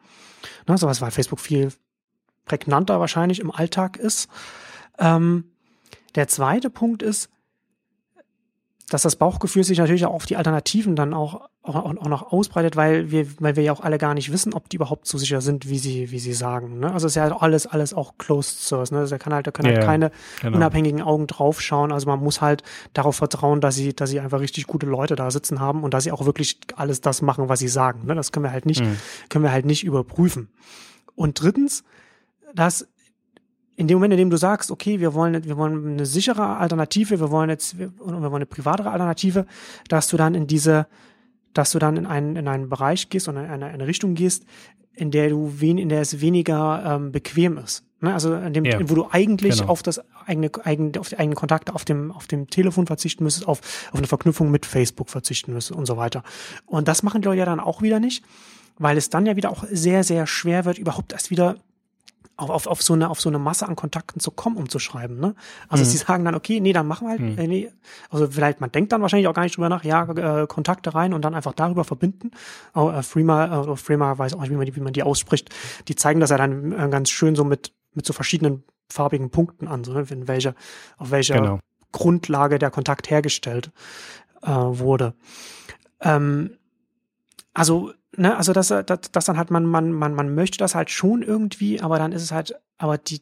Ne? 0.68 0.78
Sowas, 0.78 1.02
weil 1.02 1.12
Facebook 1.12 1.40
viel 1.40 1.72
prägnanter 2.46 3.00
wahrscheinlich 3.00 3.40
im 3.40 3.52
Alltag 3.52 3.98
ist. 3.98 4.30
Ähm, 5.00 5.46
der 6.16 6.28
zweite 6.28 6.70
Punkt 6.70 7.02
ist, 7.02 7.30
dass 8.94 9.02
das 9.02 9.16
Bauchgefühl 9.16 9.64
sich 9.64 9.80
natürlich 9.80 10.06
auch 10.06 10.14
auf 10.14 10.26
die 10.28 10.38
Alternativen 10.38 10.96
dann 10.96 11.16
auch, 11.16 11.50
auch, 11.64 11.76
auch 11.76 12.08
noch 12.08 12.32
ausbreitet, 12.32 12.76
weil 12.76 13.10
wir, 13.10 13.26
weil 13.40 13.56
wir 13.56 13.64
ja 13.64 13.74
auch 13.74 13.82
alle 13.82 13.98
gar 13.98 14.14
nicht 14.14 14.32
wissen, 14.32 14.54
ob 14.54 14.70
die 14.70 14.76
überhaupt 14.76 15.08
so 15.08 15.18
sicher 15.18 15.42
sind, 15.42 15.68
wie 15.68 15.80
sie, 15.80 16.12
wie 16.12 16.20
sie 16.20 16.34
sagen. 16.34 16.80
Ne? 16.80 16.94
Also 16.94 17.08
es 17.08 17.14
ist 17.14 17.16
ja 17.16 17.36
alles, 17.36 17.66
alles 17.66 17.96
auch 17.96 18.20
closed 18.20 18.60
source. 18.60 18.92
Ne? 18.92 19.00
Also 19.00 19.16
da 19.16 19.18
kann 19.18 19.34
halt, 19.34 19.48
da 19.48 19.52
können 19.52 19.74
halt 19.74 19.84
keine 19.84 20.12
genau. 20.42 20.58
unabhängigen 20.58 21.02
Augen 21.02 21.26
draufschauen. 21.26 21.92
Also 21.92 22.08
man 22.08 22.20
muss 22.20 22.40
halt 22.40 22.62
darauf 22.94 23.16
vertrauen, 23.16 23.62
dass 23.62 23.74
sie, 23.74 23.96
dass 23.96 24.12
sie 24.12 24.20
einfach 24.20 24.40
richtig 24.40 24.68
gute 24.68 24.86
Leute 24.86 25.16
da 25.16 25.32
sitzen 25.32 25.60
haben 25.60 25.84
und 25.84 25.96
dass 25.96 26.04
sie 26.04 26.12
auch 26.12 26.26
wirklich 26.28 26.60
alles 26.76 27.02
das 27.02 27.24
machen, 27.24 27.50
was 27.50 27.58
sie 27.60 27.70
sagen. 27.70 28.06
Ne? 28.06 28.14
Das 28.14 28.32
können 28.32 28.46
wir 28.46 28.52
halt 28.52 28.68
nicht, 28.68 28.82
mhm. 28.82 28.98
können 29.30 29.44
wir 29.44 29.52
halt 29.52 29.66
nicht 29.66 29.84
überprüfen. 29.84 30.50
Und 31.16 31.42
drittens, 31.42 31.84
dass 32.54 32.88
in 33.76 33.88
dem 33.88 33.96
Moment, 33.96 34.14
in 34.14 34.20
dem 34.20 34.30
du 34.30 34.38
sagst, 34.38 34.72
okay, 34.72 35.00
wir 35.00 35.14
wollen, 35.14 35.44
wir 35.44 35.58
wollen 35.58 35.94
eine 35.94 36.06
sichere 36.06 36.58
Alternative, 36.58 37.20
wir 37.20 37.32
wollen 37.32 37.50
jetzt, 37.50 37.80
wir, 37.80 37.92
wir 37.98 38.22
wollen 38.22 38.36
eine 38.36 38.46
privatere 38.46 38.92
Alternative, 38.92 39.46
dass 39.88 40.08
du 40.10 40.18
dann 40.18 40.36
in 40.36 40.48
diese, 40.48 40.88
dass 41.54 41.72
du 41.72 41.80
dann 41.80 41.98
in 41.98 42.06
einen, 42.06 42.36
in 42.36 42.48
einen 42.48 42.70
Bereich 42.70 43.10
gehst 43.10 43.28
und 43.28 43.38
in 43.38 43.46
eine, 43.46 43.66
eine 43.66 43.88
Richtung 43.88 44.14
gehst, 44.14 44.46
in 44.96 45.10
der 45.10 45.30
du 45.30 45.56
wen, 45.58 45.78
in 45.78 45.90
der 45.90 46.02
es 46.02 46.22
weniger 46.22 46.84
ähm, 46.86 47.12
bequem 47.12 47.58
ist. 47.58 47.84
Ne? 48.02 48.14
Also 48.14 48.36
in 48.36 48.54
dem, 48.54 48.66
ja, 48.66 48.78
wo 48.90 48.96
du 48.96 49.08
eigentlich 49.10 49.60
genau. 49.60 49.72
auf 49.72 49.82
das 49.82 50.02
eigene, 50.26 50.52
eigene, 50.64 51.00
auf 51.00 51.10
die 51.10 51.18
eigenen 51.18 51.36
Kontakte 51.36 51.74
auf 51.74 51.84
dem, 51.84 52.12
auf 52.12 52.28
dem 52.28 52.48
Telefon 52.50 52.86
verzichten 52.86 53.24
müsstest, 53.24 53.48
auf, 53.48 53.60
auf 53.92 53.98
eine 53.98 54.08
Verknüpfung 54.08 54.52
mit 54.52 54.66
Facebook 54.66 55.10
verzichten 55.10 55.54
müsstest 55.54 55.78
und 55.78 55.88
so 55.88 55.98
weiter. 55.98 56.24
Und 56.68 56.88
das 56.88 57.02
machen 57.02 57.22
die 57.22 57.28
Leute 57.28 57.40
ja 57.40 57.46
dann 57.46 57.60
auch 57.60 57.82
wieder 57.82 58.00
nicht, 58.00 58.24
weil 58.78 58.98
es 58.98 59.10
dann 59.10 59.26
ja 59.26 59.36
wieder 59.36 59.50
auch 59.50 59.64
sehr, 59.72 60.04
sehr 60.04 60.28
schwer 60.28 60.66
wird, 60.66 60.78
überhaupt 60.78 61.14
erst 61.14 61.32
wieder 61.32 61.56
auf, 62.36 62.50
auf, 62.50 62.68
auf, 62.68 62.82
so 62.82 62.94
eine, 62.94 63.10
auf 63.10 63.22
so 63.22 63.30
eine 63.30 63.40
Masse 63.40 63.68
an 63.68 63.76
Kontakten 63.76 64.20
zu 64.20 64.32
kommen, 64.32 64.58
um 64.58 64.68
zu 64.68 64.80
schreiben. 64.80 65.20
Ne? 65.20 65.36
Also 65.70 65.84
mhm. 65.84 65.90
sie 65.90 65.98
sagen 65.98 66.26
dann, 66.26 66.36
okay, 66.36 66.60
nee, 66.60 66.74
dann 66.74 66.88
machen 66.88 67.08
wir 67.08 67.12
halt, 67.12 67.22
mhm. 67.22 67.38
äh, 67.38 67.48
nee. 67.48 67.72
also 68.10 68.28
vielleicht, 68.28 68.60
man 68.60 68.72
denkt 68.72 68.92
dann 68.92 69.02
wahrscheinlich 69.02 69.28
auch 69.28 69.34
gar 69.34 69.44
nicht 69.44 69.56
drüber 69.56 69.70
nach, 69.70 69.84
ja, 69.84 70.04
äh, 70.42 70.48
Kontakte 70.48 70.96
rein 70.96 71.14
und 71.14 71.24
dann 71.24 71.36
einfach 71.36 71.54
darüber 71.54 71.84
verbinden. 71.84 72.32
Oh, 72.74 72.90
äh, 72.90 73.04
Freema, 73.04 73.74
äh, 73.74 73.76
Freema 73.76 74.18
weiß 74.18 74.34
auch 74.34 74.42
nicht, 74.42 74.52
wie 74.52 74.56
man, 74.56 74.66
die, 74.66 74.76
wie 74.76 74.82
man 74.82 74.94
die 74.94 75.04
ausspricht. 75.04 75.50
Die 75.88 75.96
zeigen 75.96 76.20
das 76.20 76.32
ja 76.32 76.38
dann 76.38 76.72
äh, 76.72 76.90
ganz 76.90 77.10
schön 77.10 77.36
so 77.36 77.44
mit, 77.44 77.72
mit 77.94 78.06
so 78.06 78.14
verschiedenen 78.14 78.64
farbigen 78.90 79.30
Punkten 79.30 79.68
an, 79.68 79.84
so, 79.84 79.94
ne? 79.94 80.06
in 80.10 80.28
welche, 80.28 80.56
auf 80.98 81.12
welcher 81.12 81.36
genau. 81.36 81.60
Grundlage 81.92 82.58
der 82.58 82.72
Kontakt 82.72 83.10
hergestellt 83.10 83.72
äh, 84.42 84.50
wurde. 84.50 85.14
Ähm, 86.02 86.58
also 87.54 87.94
ne, 88.18 88.36
also 88.38 88.54
das, 88.54 88.68
das, 88.68 88.86
das 89.12 89.26
dann 89.26 89.38
hat 89.38 89.52
man, 89.52 89.66
man, 89.66 89.92
man, 89.92 90.14
man 90.14 90.34
möchte 90.36 90.58
das 90.58 90.76
halt 90.76 90.90
schon 90.90 91.22
irgendwie, 91.22 91.82
aber 91.82 91.98
dann 91.98 92.12
ist 92.12 92.24
es 92.24 92.32
halt, 92.32 92.56
aber 92.78 92.98
die, 92.98 93.22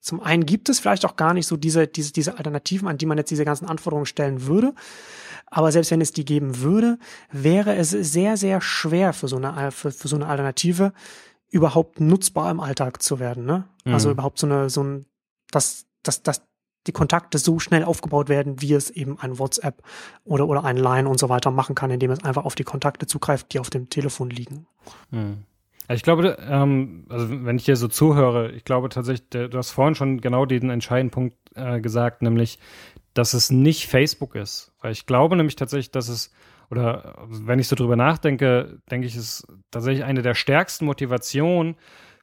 zum 0.00 0.20
einen 0.20 0.46
gibt 0.46 0.68
es 0.68 0.80
vielleicht 0.80 1.04
auch 1.04 1.16
gar 1.16 1.34
nicht 1.34 1.46
so 1.46 1.56
diese, 1.56 1.86
diese, 1.86 2.12
diese 2.12 2.36
Alternativen, 2.36 2.88
an 2.88 2.98
die 2.98 3.06
man 3.06 3.18
jetzt 3.18 3.30
diese 3.30 3.44
ganzen 3.44 3.66
Anforderungen 3.66 4.06
stellen 4.06 4.46
würde. 4.46 4.74
Aber 5.46 5.72
selbst 5.72 5.90
wenn 5.90 6.00
es 6.00 6.12
die 6.12 6.24
geben 6.24 6.60
würde, 6.60 6.98
wäre 7.30 7.74
es 7.76 7.90
sehr, 7.90 8.36
sehr 8.36 8.60
schwer 8.60 9.12
für 9.12 9.28
so 9.28 9.36
eine, 9.36 9.70
für, 9.70 9.90
für 9.90 10.08
so 10.08 10.16
eine 10.16 10.26
Alternative 10.26 10.92
überhaupt 11.50 12.00
nutzbar 12.00 12.50
im 12.50 12.60
Alltag 12.60 13.02
zu 13.02 13.18
werden, 13.18 13.44
ne? 13.44 13.52
Also 13.54 13.64
mhm. 13.84 13.94
Also 13.94 14.10
überhaupt 14.10 14.38
so 14.38 14.46
eine, 14.46 14.70
so 14.70 14.82
ein, 14.82 15.06
dass, 15.50 15.86
dass, 16.02 16.22
dass 16.22 16.42
die 16.88 16.92
Kontakte 16.92 17.38
so 17.38 17.58
schnell 17.58 17.84
aufgebaut 17.84 18.28
werden, 18.28 18.60
wie 18.60 18.72
es 18.72 18.90
eben 18.90 19.18
ein 19.20 19.38
WhatsApp 19.38 19.82
oder, 20.24 20.48
oder 20.48 20.64
ein 20.64 20.76
Line 20.76 21.08
und 21.08 21.20
so 21.20 21.28
weiter 21.28 21.50
machen 21.50 21.74
kann, 21.74 21.90
indem 21.90 22.10
es 22.10 22.24
einfach 22.24 22.44
auf 22.44 22.54
die 22.54 22.64
Kontakte 22.64 23.06
zugreift, 23.06 23.52
die 23.52 23.60
auf 23.60 23.70
dem 23.70 23.90
Telefon 23.90 24.30
liegen. 24.30 24.66
Hm. 25.10 25.44
Ich 25.90 26.02
glaube, 26.02 26.36
ähm, 26.40 27.06
also 27.08 27.28
wenn 27.30 27.56
ich 27.56 27.64
dir 27.64 27.76
so 27.76 27.88
zuhöre, 27.88 28.50
ich 28.52 28.64
glaube 28.64 28.90
tatsächlich, 28.90 29.28
du 29.30 29.56
hast 29.56 29.70
vorhin 29.70 29.94
schon 29.94 30.20
genau 30.20 30.44
den 30.44 30.68
entscheidenden 30.68 31.10
Punkt 31.10 31.36
äh, 31.54 31.80
gesagt, 31.80 32.20
nämlich, 32.20 32.58
dass 33.14 33.32
es 33.32 33.50
nicht 33.50 33.86
Facebook 33.86 34.34
ist. 34.34 34.72
Weil 34.80 34.92
ich 34.92 35.06
glaube 35.06 35.36
nämlich 35.36 35.56
tatsächlich, 35.56 35.90
dass 35.90 36.08
es, 36.08 36.30
oder 36.70 37.16
wenn 37.28 37.58
ich 37.58 37.68
so 37.68 37.76
drüber 37.76 37.96
nachdenke, 37.96 38.80
denke 38.90 39.06
ich, 39.06 39.16
ist 39.16 39.46
tatsächlich 39.70 40.04
eine 40.04 40.20
der 40.20 40.34
stärksten 40.34 40.84
Motivationen, 40.84 41.76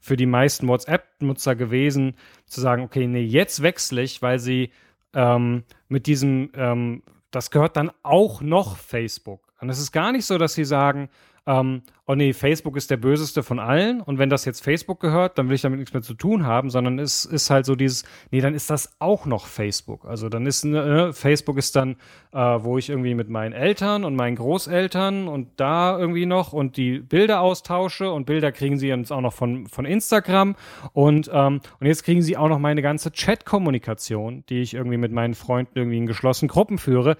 für 0.06 0.18
die 0.18 0.28
meisten 0.28 0.68
WhatsApp-Nutzer 0.68 1.56
gewesen, 1.56 2.16
zu 2.46 2.62
sagen, 2.62 2.84
okay, 2.84 3.08
nee, 3.08 3.24
jetzt 3.24 3.64
wechsle 3.64 4.04
ich, 4.04 4.22
weil 4.22 4.38
sie 4.38 4.70
ähm, 5.16 5.64
mit 5.88 6.06
diesem, 6.06 6.52
ähm, 6.54 7.02
das 7.32 7.50
gehört 7.50 7.76
dann 7.76 7.90
auch 8.04 8.40
noch 8.40 8.78
Facebook. 8.78 9.52
Und 9.60 9.72
es 9.72 9.80
ist 9.80 9.92
gar 9.92 10.12
nicht 10.12 10.28
so, 10.28 10.38
dass 10.38 10.54
sie 10.54 10.64
sagen, 10.64 11.10
ähm, 11.48 11.84
oh 12.08 12.16
nee, 12.16 12.34
Facebook 12.34 12.76
ist 12.76 12.90
der 12.90 12.98
böseste 12.98 13.44
von 13.44 13.60
allen 13.60 14.02
und 14.02 14.18
wenn 14.18 14.30
das 14.30 14.46
jetzt 14.46 14.64
Facebook 14.64 15.00
gehört, 15.00 15.38
dann 15.38 15.48
will 15.48 15.56
ich 15.56 15.62
damit 15.62 15.80
nichts 15.80 15.94
mehr 15.94 16.02
zu 16.02 16.16
tun 16.16 16.46
haben, 16.46 16.70
sondern 16.70 16.98
es 16.98 17.26
ist 17.26 17.50
halt 17.50 17.66
so 17.66 17.76
dieses, 17.76 18.04
nee, 18.32 18.42
dann 18.42 18.56
ist 18.56 18.70
das 18.70 18.96
auch 19.00 19.26
noch 19.26 19.46
Facebook. 19.46 20.06
Also 20.06 20.30
dann 20.30 20.46
ist, 20.48 20.66
ne, 20.66 21.14
Facebook 21.14 21.58
ist 21.58 21.76
dann, 21.76 21.98
äh, 22.32 22.38
wo 22.38 22.78
ich 22.78 22.90
irgendwie 22.90 23.14
mit 23.14 23.30
meinen 23.30 23.54
Eltern 23.54 24.04
und 24.04 24.16
meinen 24.16 24.36
Großeltern 24.36 25.28
und 25.28 25.50
da 25.58 25.98
irgendwie 26.00 26.26
noch 26.26 26.52
und 26.52 26.78
die 26.78 27.00
Bilder 27.00 27.42
austausche 27.42 28.12
und 28.12 28.26
Bilder 28.26 28.52
kriegen 28.52 28.80
sie 28.80 28.88
jetzt 28.88 29.12
auch 29.12 29.22
noch 29.22 29.34
von, 29.34 29.68
von 29.68 29.86
Instagram 29.86 30.56
und, 30.94 31.30
ähm, 31.32 31.62
und 31.80 31.88
jetzt 31.88 32.04
kriegen 32.04 32.24
sie 32.24 32.38
auch 32.38 32.50
noch 32.50 32.60
meine 32.60 32.82
ganze 32.82 33.12
Chat-Kommunikation, 33.12 34.44
die 34.50 34.62
ich 34.62 34.74
irgendwie 34.74 34.98
mit 34.98 35.12
meinen 35.12 35.36
Freunden 35.36 35.78
irgendwie 35.78 35.98
in 35.98 36.08
geschlossenen 36.08 36.50
Gruppen 36.50 36.80
führe. 36.80 37.18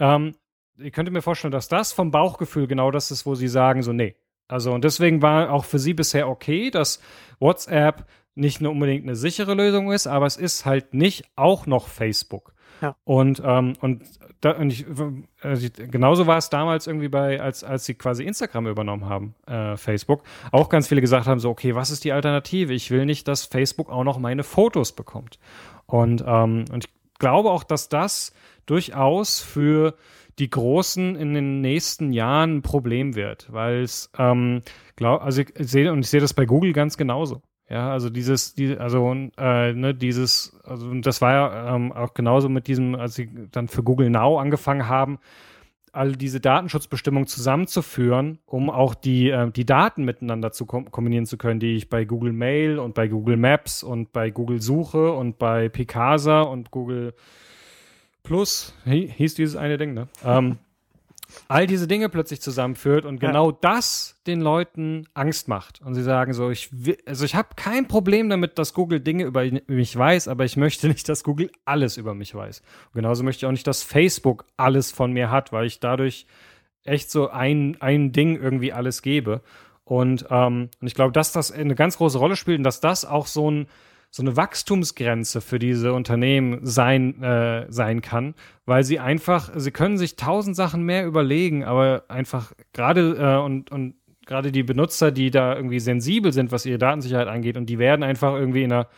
Ähm, 0.00 0.34
ich 0.82 0.92
könnte 0.92 1.10
mir 1.10 1.22
vorstellen, 1.22 1.52
dass 1.52 1.68
das 1.68 1.92
vom 1.92 2.10
Bauchgefühl 2.10 2.66
genau 2.66 2.90
das 2.90 3.10
ist, 3.10 3.26
wo 3.26 3.34
sie 3.34 3.48
sagen, 3.48 3.82
so, 3.82 3.92
nee. 3.92 4.16
Also, 4.48 4.72
und 4.72 4.84
deswegen 4.84 5.22
war 5.22 5.52
auch 5.52 5.64
für 5.64 5.78
sie 5.78 5.94
bisher 5.94 6.28
okay, 6.28 6.70
dass 6.70 7.00
WhatsApp 7.38 8.06
nicht 8.34 8.60
nur 8.60 8.72
unbedingt 8.72 9.04
eine 9.04 9.16
sichere 9.16 9.54
Lösung 9.54 9.92
ist, 9.92 10.06
aber 10.06 10.26
es 10.26 10.36
ist 10.36 10.64
halt 10.64 10.94
nicht 10.94 11.24
auch 11.36 11.66
noch 11.66 11.88
Facebook. 11.88 12.52
Ja. 12.80 12.96
Und, 13.04 13.42
ähm, 13.44 13.74
und, 13.80 14.02
da, 14.40 14.52
und 14.52 14.72
ich, 14.72 14.86
also 15.42 15.68
genauso 15.76 16.26
war 16.26 16.38
es 16.38 16.48
damals 16.48 16.86
irgendwie 16.86 17.08
bei, 17.08 17.40
als, 17.40 17.62
als 17.62 17.84
sie 17.84 17.94
quasi 17.94 18.24
Instagram 18.24 18.66
übernommen 18.66 19.04
haben, 19.04 19.34
äh, 19.46 19.76
Facebook. 19.76 20.22
Auch 20.50 20.68
ganz 20.70 20.88
viele 20.88 21.02
gesagt 21.02 21.26
haben: 21.26 21.40
so, 21.40 21.50
okay, 21.50 21.74
was 21.74 21.90
ist 21.90 22.04
die 22.04 22.12
Alternative? 22.12 22.72
Ich 22.72 22.90
will 22.90 23.04
nicht, 23.04 23.28
dass 23.28 23.44
Facebook 23.44 23.90
auch 23.90 24.04
noch 24.04 24.18
meine 24.18 24.42
Fotos 24.42 24.92
bekommt. 24.92 25.38
Und, 25.86 26.24
ähm, 26.26 26.64
und 26.72 26.86
ich 26.86 27.18
glaube 27.18 27.50
auch, 27.50 27.64
dass 27.64 27.88
das 27.88 28.32
durchaus 28.64 29.40
für 29.40 29.94
die 30.38 30.50
Großen 30.50 31.16
in 31.16 31.34
den 31.34 31.60
nächsten 31.60 32.12
Jahren 32.12 32.56
ein 32.56 32.62
Problem 32.62 33.14
wird, 33.14 33.52
weil 33.52 33.82
es, 33.82 34.10
ähm, 34.18 34.62
glaub, 34.96 35.22
also 35.22 35.42
ich 35.42 35.52
sehe 35.58 35.92
und 35.92 36.00
ich 36.00 36.10
sehe 36.10 36.20
das 36.20 36.34
bei 36.34 36.46
Google 36.46 36.72
ganz 36.72 36.96
genauso. 36.96 37.42
Ja, 37.68 37.92
also 37.92 38.10
dieses, 38.10 38.54
die, 38.54 38.76
also 38.76 39.12
äh, 39.38 39.72
ne, 39.72 39.94
dieses, 39.94 40.58
also 40.64 40.92
das 40.94 41.20
war 41.20 41.32
ja 41.32 41.76
ähm, 41.76 41.92
auch 41.92 42.14
genauso 42.14 42.48
mit 42.48 42.66
diesem, 42.66 42.96
als 42.96 43.14
sie 43.14 43.30
dann 43.52 43.68
für 43.68 43.84
Google 43.84 44.10
Now 44.10 44.38
angefangen 44.38 44.88
haben, 44.88 45.20
all 45.92 46.12
diese 46.12 46.40
Datenschutzbestimmungen 46.40 47.28
zusammenzuführen, 47.28 48.40
um 48.46 48.70
auch 48.70 48.94
die, 48.94 49.30
äh, 49.30 49.50
die 49.52 49.66
Daten 49.66 50.04
miteinander 50.04 50.50
zu 50.50 50.66
kom 50.66 50.90
kombinieren 50.90 51.26
zu 51.26 51.36
können, 51.36 51.60
die 51.60 51.76
ich 51.76 51.88
bei 51.88 52.04
Google 52.04 52.32
Mail 52.32 52.80
und 52.80 52.94
bei 52.94 53.06
Google 53.06 53.36
Maps 53.36 53.84
und 53.84 54.12
bei 54.12 54.30
Google 54.30 54.60
Suche 54.60 55.12
und 55.12 55.38
bei 55.38 55.68
Picasa 55.68 56.42
und 56.42 56.72
Google 56.72 57.14
Plus, 58.22 58.74
hieß 58.84 59.34
dieses 59.34 59.56
eine 59.56 59.78
Ding, 59.78 59.94
ne? 59.94 60.08
Ähm, 60.24 60.58
all 61.48 61.66
diese 61.66 61.86
Dinge 61.86 62.08
plötzlich 62.08 62.40
zusammenführt 62.40 63.04
und 63.04 63.20
genau 63.20 63.50
ja. 63.50 63.58
das 63.60 64.20
den 64.26 64.40
Leuten 64.40 65.06
Angst 65.14 65.48
macht. 65.48 65.80
Und 65.80 65.94
sie 65.94 66.02
sagen 66.02 66.32
so, 66.32 66.50
ich 66.50 66.68
will, 66.72 66.98
also 67.06 67.24
ich 67.24 67.34
habe 67.34 67.50
kein 67.56 67.88
Problem 67.88 68.28
damit, 68.28 68.58
dass 68.58 68.74
Google 68.74 69.00
Dinge 69.00 69.24
über 69.24 69.44
mich 69.66 69.96
weiß, 69.96 70.28
aber 70.28 70.44
ich 70.44 70.56
möchte 70.56 70.88
nicht, 70.88 71.08
dass 71.08 71.24
Google 71.24 71.50
alles 71.64 71.96
über 71.96 72.14
mich 72.14 72.34
weiß. 72.34 72.60
Und 72.60 72.94
genauso 72.94 73.22
möchte 73.22 73.44
ich 73.44 73.48
auch 73.48 73.52
nicht, 73.52 73.66
dass 73.66 73.82
Facebook 73.82 74.46
alles 74.56 74.90
von 74.90 75.12
mir 75.12 75.30
hat, 75.30 75.52
weil 75.52 75.66
ich 75.66 75.80
dadurch 75.80 76.26
echt 76.84 77.10
so 77.10 77.28
ein, 77.28 77.76
ein 77.80 78.12
Ding 78.12 78.40
irgendwie 78.40 78.72
alles 78.72 79.02
gebe. 79.02 79.42
Und, 79.84 80.26
ähm, 80.30 80.70
und 80.80 80.86
ich 80.86 80.94
glaube, 80.94 81.12
dass 81.12 81.32
das 81.32 81.50
eine 81.50 81.74
ganz 81.74 81.96
große 81.96 82.18
Rolle 82.18 82.36
spielt 82.36 82.58
und 82.58 82.64
dass 82.64 82.80
das 82.80 83.04
auch 83.04 83.26
so 83.26 83.50
ein 83.50 83.66
so 84.10 84.22
eine 84.22 84.36
Wachstumsgrenze 84.36 85.40
für 85.40 85.58
diese 85.58 85.92
Unternehmen 85.92 86.66
sein, 86.66 87.22
äh, 87.22 87.66
sein 87.70 88.02
kann, 88.02 88.34
weil 88.66 88.82
sie 88.82 88.98
einfach, 88.98 89.50
sie 89.54 89.70
können 89.70 89.98
sich 89.98 90.16
tausend 90.16 90.56
Sachen 90.56 90.82
mehr 90.82 91.06
überlegen, 91.06 91.64
aber 91.64 92.04
einfach 92.08 92.52
gerade 92.72 93.16
äh, 93.16 93.44
und, 93.44 93.70
und 93.70 93.94
gerade 94.26 94.52
die 94.52 94.64
Benutzer, 94.64 95.12
die 95.12 95.30
da 95.30 95.54
irgendwie 95.54 95.80
sensibel 95.80 96.32
sind, 96.32 96.52
was 96.52 96.66
ihre 96.66 96.78
Datensicherheit 96.78 97.28
angeht, 97.28 97.56
und 97.56 97.66
die 97.66 97.78
werden 97.78 98.02
einfach 98.02 98.34
irgendwie 98.34 98.64
in 98.64 98.70
der 98.70 98.88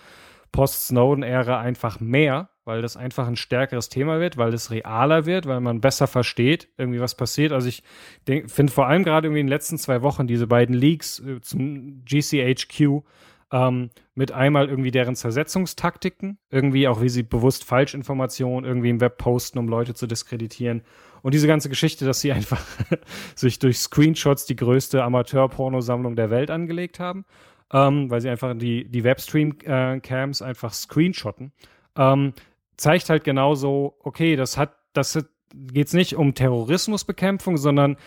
Post-Snowden-Ära 0.53 1.59
einfach 1.59 2.01
mehr, 2.01 2.51
weil 2.65 2.83
das 2.83 2.97
einfach 2.97 3.27
ein 3.27 3.37
stärkeres 3.37 3.89
Thema 3.89 4.21
wird, 4.21 4.37
weil 4.37 4.53
es 4.55 4.71
realer 4.71 5.27
wird, 5.27 5.47
weil 5.47 5.61
man 5.61 5.81
besser 5.81 6.07
versteht, 6.07 6.69
irgendwie 6.77 7.01
was 7.01 7.17
passiert. 7.17 7.53
Also 7.53 7.69
ich 7.69 7.83
finde 8.27 8.73
vor 8.73 8.87
allem 8.87 9.03
gerade 9.03 9.27
irgendwie 9.27 9.41
in 9.41 9.47
den 9.47 9.53
letzten 9.53 9.79
zwei 9.79 10.03
Wochen 10.03 10.27
diese 10.27 10.47
beiden 10.47 10.75
Leaks 10.75 11.19
äh, 11.21 11.41
zum 11.41 12.05
GCHQ 12.05 13.03
ähm, 13.53 13.91
mit 14.15 14.33
einmal 14.33 14.69
irgendwie 14.69 14.91
deren 14.91 15.15
Zersetzungstaktiken, 15.15 16.39
irgendwie 16.51 16.89
auch 16.89 17.03
wie 17.03 17.11
sie 17.11 17.23
bewusst 17.23 17.65
Falschinformationen 17.65 18.65
irgendwie 18.65 18.89
im 18.89 19.01
Web 19.01 19.19
posten, 19.19 19.59
um 19.59 19.69
Leute 19.69 19.95
zu 19.95 20.07
diskreditieren. 20.07 20.83
Und 21.21 21.35
diese 21.35 21.47
ganze 21.47 21.69
Geschichte, 21.69 22.07
dass 22.07 22.21
sie 22.21 22.33
einfach 22.33 22.65
sich 23.37 23.59
durch 23.59 23.79
Screenshots 23.79 24.47
die 24.47 24.57
größte 24.57 25.05
Amateur-Pornosammlung 25.05 26.17
der 26.17 26.31
Welt 26.31 26.51
angelegt 26.51 26.99
haben, 26.99 27.27
ähm, 27.73 28.11
weil 28.11 28.23
sie 28.23 28.31
einfach 28.31 28.57
die, 28.57 28.89
die 28.89 29.05
Webstream-Cams 29.05 30.41
einfach 30.41 30.73
screenshotten, 30.73 31.53
ähm, 31.97 32.33
zeigt 32.79 33.11
halt 33.11 33.23
genauso, 33.23 33.97
okay, 34.03 34.35
das 34.35 34.57
hat, 34.57 34.75
das 34.95 35.19
geht 35.55 35.89
es 35.89 35.93
nicht 35.93 36.17
um 36.17 36.33
Terrorismusbekämpfung, 36.35 37.59
sondern 37.59 37.99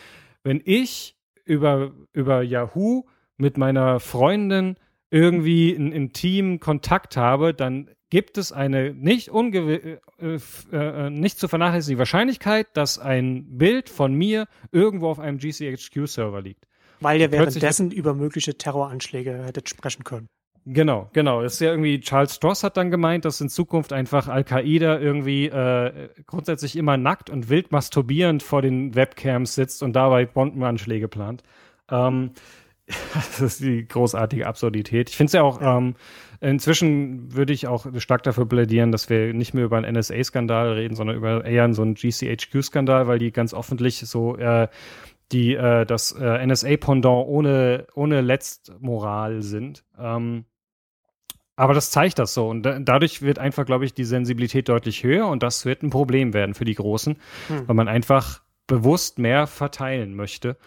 wenn 0.43 0.59
ich 0.65 1.15
über, 1.45 1.91
über 2.13 2.41
Yahoo 2.41 3.05
mit 3.37 3.57
meiner 3.57 3.99
Freundin 3.99 4.77
irgendwie 5.09 5.75
einen 5.75 5.91
intimen 5.91 6.59
Kontakt 6.59 7.17
habe, 7.17 7.53
dann 7.53 7.89
gibt 8.09 8.37
es 8.37 8.51
eine 8.51 8.93
nicht, 8.93 9.29
ungew 9.29 9.69
äh, 9.69 10.39
äh, 10.71 11.09
nicht 11.09 11.39
zu 11.39 11.47
vernachlässigende 11.47 11.99
Wahrscheinlichkeit, 11.99 12.67
dass 12.73 12.99
ein 12.99 13.57
Bild 13.57 13.89
von 13.89 14.13
mir 14.13 14.47
irgendwo 14.71 15.09
auf 15.09 15.19
einem 15.19 15.37
GCHQ-Server 15.37 16.41
liegt. 16.41 16.67
Weil 17.01 17.19
ihr 17.19 17.31
währenddessen 17.31 17.91
über 17.91 18.13
mögliche 18.13 18.57
Terroranschläge 18.57 19.43
hättet 19.45 19.69
sprechen 19.69 20.03
können. 20.03 20.27
Genau, 20.67 21.09
genau. 21.13 21.43
Das 21.43 21.53
ist 21.53 21.59
ja 21.59 21.69
irgendwie, 21.69 21.99
Charles 21.99 22.35
Stross 22.35 22.63
hat 22.63 22.75
dann 22.77 22.89
gemeint, 22.89 23.23
dass 23.23 23.39
in 23.39 23.49
Zukunft 23.49 23.93
einfach 23.93 24.27
Al-Qaida 24.27 24.97
irgendwie 24.99 25.45
äh, 25.45 26.09
grundsätzlich 26.25 26.75
immer 26.75 26.97
nackt 26.97 27.29
und 27.29 27.49
wild 27.49 27.71
masturbierend 27.71 28.41
vor 28.41 28.63
den 28.63 28.95
Webcams 28.95 29.53
sitzt 29.53 29.83
und 29.83 29.93
dabei 29.93 30.25
Bombenanschläge 30.25 31.07
plant. 31.07 31.43
Ähm, 31.91 32.31
das 33.13 33.41
ist 33.41 33.61
die 33.61 33.87
großartige 33.87 34.47
Absurdität. 34.47 35.09
Ich 35.09 35.17
finde 35.17 35.27
es 35.27 35.33
ja 35.33 35.41
auch. 35.41 35.59
Ähm, 35.61 35.95
inzwischen 36.41 37.33
würde 37.33 37.53
ich 37.53 37.67
auch 37.67 37.87
stark 37.97 38.23
dafür 38.23 38.47
plädieren, 38.47 38.91
dass 38.91 39.09
wir 39.09 39.33
nicht 39.33 39.53
mehr 39.53 39.65
über 39.65 39.77
einen 39.77 39.97
NSA-Skandal 39.97 40.73
reden, 40.73 40.95
sondern 40.95 41.15
über 41.15 41.45
eher 41.45 41.73
so 41.73 41.81
einen 41.81 41.95
GCHQ-Skandal, 41.95 43.07
weil 43.07 43.19
die 43.19 43.31
ganz 43.31 43.53
offentlich 43.53 43.99
so 43.99 44.37
äh, 44.37 44.67
die 45.31 45.55
äh, 45.55 45.85
das 45.85 46.11
äh, 46.11 46.45
NSA-Pendant 46.45 47.27
ohne, 47.27 47.87
ohne 47.95 48.21
Letztmoral 48.21 49.41
sind. 49.41 49.83
Ähm, 49.97 50.45
aber 51.55 51.73
das 51.73 51.89
zeigt 51.89 52.19
das 52.19 52.33
so. 52.33 52.49
Und 52.49 52.63
da, 52.63 52.79
dadurch 52.79 53.21
wird 53.21 53.39
einfach, 53.39 53.65
glaube 53.65 53.85
ich, 53.85 53.93
die 53.93 54.03
Sensibilität 54.03 54.69
deutlich 54.69 55.03
höher 55.03 55.27
und 55.27 55.41
das 55.41 55.65
wird 55.65 55.83
ein 55.83 55.89
Problem 55.89 56.33
werden 56.33 56.53
für 56.53 56.65
die 56.65 56.75
Großen, 56.75 57.17
hm. 57.47 57.67
weil 57.67 57.75
man 57.75 57.87
einfach 57.87 58.41
bewusst 58.67 59.19
mehr 59.19 59.47
verteilen 59.47 60.15
möchte. 60.15 60.57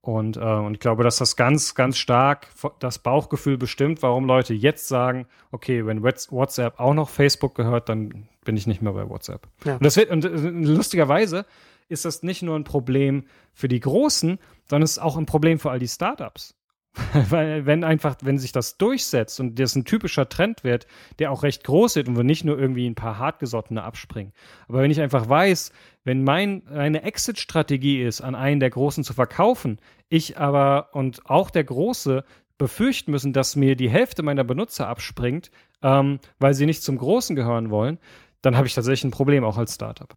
Und, 0.00 0.36
äh, 0.36 0.40
und 0.40 0.74
ich 0.74 0.80
glaube, 0.80 1.02
dass 1.02 1.16
das 1.16 1.36
ganz, 1.36 1.74
ganz 1.74 1.98
stark 1.98 2.48
das 2.78 2.98
Bauchgefühl 2.98 3.58
bestimmt, 3.58 4.02
warum 4.02 4.24
Leute 4.24 4.54
jetzt 4.54 4.88
sagen, 4.88 5.26
okay, 5.50 5.86
wenn 5.86 6.02
WhatsApp 6.02 6.78
auch 6.78 6.94
noch 6.94 7.08
Facebook 7.08 7.54
gehört, 7.54 7.88
dann 7.88 8.28
bin 8.44 8.56
ich 8.56 8.66
nicht 8.66 8.80
mehr 8.80 8.92
bei 8.92 9.08
WhatsApp. 9.08 9.48
Ja. 9.64 9.74
Und 9.74 9.84
das 9.84 9.96
wird, 9.96 10.10
und 10.10 10.24
äh, 10.24 10.28
lustigerweise 10.28 11.44
ist 11.88 12.04
das 12.04 12.22
nicht 12.22 12.42
nur 12.42 12.56
ein 12.56 12.64
Problem 12.64 13.24
für 13.52 13.68
die 13.68 13.80
Großen, 13.80 14.38
sondern 14.66 14.84
es 14.84 14.92
ist 14.92 14.98
auch 14.98 15.16
ein 15.16 15.26
Problem 15.26 15.58
für 15.58 15.70
all 15.70 15.78
die 15.78 15.88
Startups. 15.88 16.54
Weil, 17.30 17.66
wenn 17.66 17.84
einfach, 17.84 18.16
wenn 18.22 18.38
sich 18.38 18.52
das 18.52 18.76
durchsetzt 18.76 19.40
und 19.40 19.58
das 19.58 19.76
ein 19.76 19.84
typischer 19.84 20.28
Trend 20.28 20.64
wird, 20.64 20.86
der 21.18 21.30
auch 21.30 21.42
recht 21.42 21.64
groß 21.64 21.96
wird 21.96 22.08
und 22.08 22.16
wo 22.16 22.22
nicht 22.22 22.44
nur 22.44 22.58
irgendwie 22.58 22.88
ein 22.88 22.94
paar 22.94 23.18
Hartgesottene 23.18 23.82
abspringen. 23.82 24.32
Aber 24.68 24.82
wenn 24.82 24.90
ich 24.90 25.00
einfach 25.00 25.28
weiß, 25.28 25.72
wenn 26.04 26.24
mein, 26.24 26.62
meine 26.70 27.02
Exit-Strategie 27.02 28.02
ist, 28.02 28.20
an 28.20 28.34
einen 28.34 28.60
der 28.60 28.70
Großen 28.70 29.04
zu 29.04 29.12
verkaufen, 29.12 29.78
ich 30.08 30.38
aber 30.38 30.90
und 30.92 31.26
auch 31.26 31.50
der 31.50 31.64
Große 31.64 32.24
befürchten 32.56 33.12
müssen, 33.12 33.32
dass 33.32 33.56
mir 33.56 33.76
die 33.76 33.90
Hälfte 33.90 34.22
meiner 34.22 34.44
Benutzer 34.44 34.88
abspringt, 34.88 35.50
ähm, 35.82 36.18
weil 36.40 36.54
sie 36.54 36.66
nicht 36.66 36.82
zum 36.82 36.98
Großen 36.98 37.36
gehören 37.36 37.70
wollen, 37.70 37.98
dann 38.42 38.56
habe 38.56 38.66
ich 38.66 38.74
tatsächlich 38.74 39.04
ein 39.04 39.10
Problem 39.12 39.44
auch 39.44 39.56
als 39.56 39.74
Startup. 39.74 40.12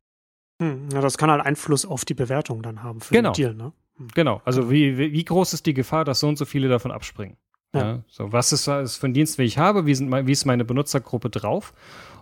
Hm, 0.62 0.90
ja, 0.92 1.02
das 1.02 1.18
kann 1.18 1.32
halt 1.32 1.46
Einfluss 1.46 1.86
auf 1.86 2.06
die 2.06 2.14
Bewertung 2.14 2.62
dann 2.62 2.84
haben 2.84 3.02
für 3.02 3.14
genau. 3.14 3.32
den 3.32 3.36
Deal, 3.36 3.54
ne? 3.56 3.74
Genau, 4.16 4.42
also 4.46 4.72
wie, 4.72 4.98
wie 4.98 5.26
groß 5.26 5.54
ist 5.54 5.66
die 5.66 5.74
Gefahr, 5.74 6.06
dass 6.06 6.20
so 6.20 6.28
und 6.28 6.38
so 6.38 6.46
viele 6.46 6.70
davon 6.70 6.92
abspringen? 6.92 7.38
Ja. 7.74 7.80
ja 7.80 8.04
so, 8.08 8.32
was 8.32 8.52
ist 8.52 8.68
das 8.68 8.98
für 8.98 9.08
ein 9.08 9.14
Dienst, 9.14 9.38
den 9.38 9.46
ich 9.46 9.58
habe? 9.58 9.86
Wie, 9.86 9.96
sind, 9.96 10.12
wie 10.12 10.32
ist 10.32 10.46
meine 10.46 10.66
Benutzergruppe 10.66 11.30
drauf? 11.30 11.74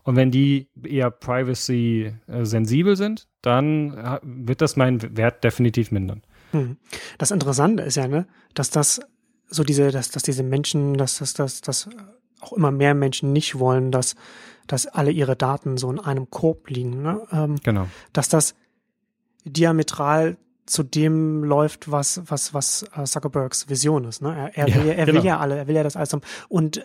Und 0.03 0.15
wenn 0.15 0.32
die 0.32 0.67
eher 0.84 1.11
privacy-sensibel 1.11 2.95
sind, 2.95 3.28
dann 3.41 4.20
wird 4.24 4.61
das 4.61 4.76
meinen 4.76 5.17
Wert 5.17 5.43
definitiv 5.43 5.91
mindern. 5.91 6.24
Hm. 6.51 6.78
Das 7.17 7.32
Interessante 7.32 7.84
ist 7.84 7.95
ja, 7.95 8.07
ne, 8.07 8.28
dass 8.53 8.70
das 8.70 9.01
so 9.49 9.63
diese, 9.63 9.91
dass, 9.91 10.11
dass 10.11 10.24
diese 10.24 10.43
Menschen, 10.43 10.95
dass, 10.95 11.17
dass, 11.17 11.34
dass, 11.34 11.61
dass 11.61 11.89
auch 12.39 12.53
immer 12.53 12.72
mehr 12.72 12.93
Menschen 12.93 13.34
nicht 13.34 13.59
wollen, 13.59 13.91
dass, 13.91 14.15
dass 14.67 14.88
alle 14.88 15.11
ihre 15.11 15.36
Daten 15.36 15.78
so 15.78 15.91
in 15.91 15.99
einem 15.99 16.30
Korb 16.30 16.70
liegen. 16.70 17.01
Ne? 17.01 17.22
Ähm, 17.32 17.55
genau. 17.63 17.88
Dass 18.13 18.30
das 18.30 18.55
diametral 19.43 20.38
zu 20.70 20.84
dem 20.84 21.43
läuft, 21.43 21.91
was, 21.91 22.22
was, 22.26 22.53
was 22.53 22.86
äh, 22.95 23.03
Zuckerbergs 23.03 23.70
Vision 23.70 24.05
ist. 24.05 24.22
Ne? 24.22 24.51
Er, 24.53 24.57
er, 24.57 24.67
ja, 24.67 24.76
will, 24.76 24.89
er 24.89 25.05
genau. 25.05 25.17
will 25.20 25.26
ja 25.26 25.39
alle, 25.39 25.57
er 25.57 25.67
will 25.67 25.76
ja 25.76 25.84
das 25.84 25.95
alles 25.95 26.13
haben. 26.13 26.22
Und 26.47 26.84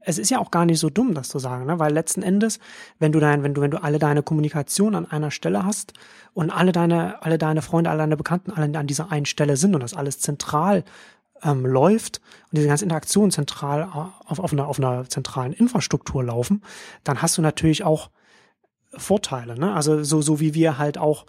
es 0.00 0.18
ist 0.18 0.30
ja 0.30 0.38
auch 0.38 0.50
gar 0.50 0.64
nicht 0.64 0.78
so 0.78 0.88
dumm, 0.88 1.14
das 1.14 1.28
zu 1.28 1.38
sagen, 1.38 1.66
ne? 1.66 1.78
weil 1.78 1.92
letzten 1.92 2.22
Endes, 2.22 2.60
wenn 2.98 3.12
du 3.12 3.20
dein, 3.20 3.42
wenn 3.42 3.54
du, 3.54 3.60
wenn 3.60 3.72
du 3.72 3.82
alle 3.82 3.98
deine 3.98 4.22
Kommunikation 4.22 4.94
an 4.94 5.10
einer 5.10 5.30
Stelle 5.30 5.64
hast 5.64 5.92
und 6.32 6.50
alle 6.50 6.72
deine, 6.72 7.22
alle 7.22 7.38
deine 7.38 7.60
Freunde, 7.60 7.90
alle 7.90 7.98
deine 7.98 8.16
Bekannten 8.16 8.52
alle 8.52 8.78
an 8.78 8.86
dieser 8.86 9.10
einen 9.10 9.26
Stelle 9.26 9.56
sind 9.56 9.74
und 9.74 9.82
das 9.82 9.94
alles 9.94 10.20
zentral 10.20 10.84
ähm, 11.42 11.66
läuft 11.66 12.20
und 12.44 12.56
diese 12.56 12.68
ganze 12.68 12.84
Interaktion 12.84 13.30
zentral 13.32 13.82
äh, 13.82 14.30
auf, 14.30 14.38
auf, 14.38 14.52
einer, 14.52 14.68
auf 14.68 14.78
einer 14.78 15.08
zentralen 15.08 15.52
Infrastruktur 15.52 16.22
laufen, 16.22 16.62
dann 17.04 17.20
hast 17.20 17.36
du 17.36 17.42
natürlich 17.42 17.84
auch 17.84 18.10
Vorteile. 18.96 19.58
Ne? 19.58 19.74
Also 19.74 20.04
so, 20.04 20.22
so 20.22 20.40
wie 20.40 20.54
wir 20.54 20.78
halt 20.78 20.98
auch 20.98 21.26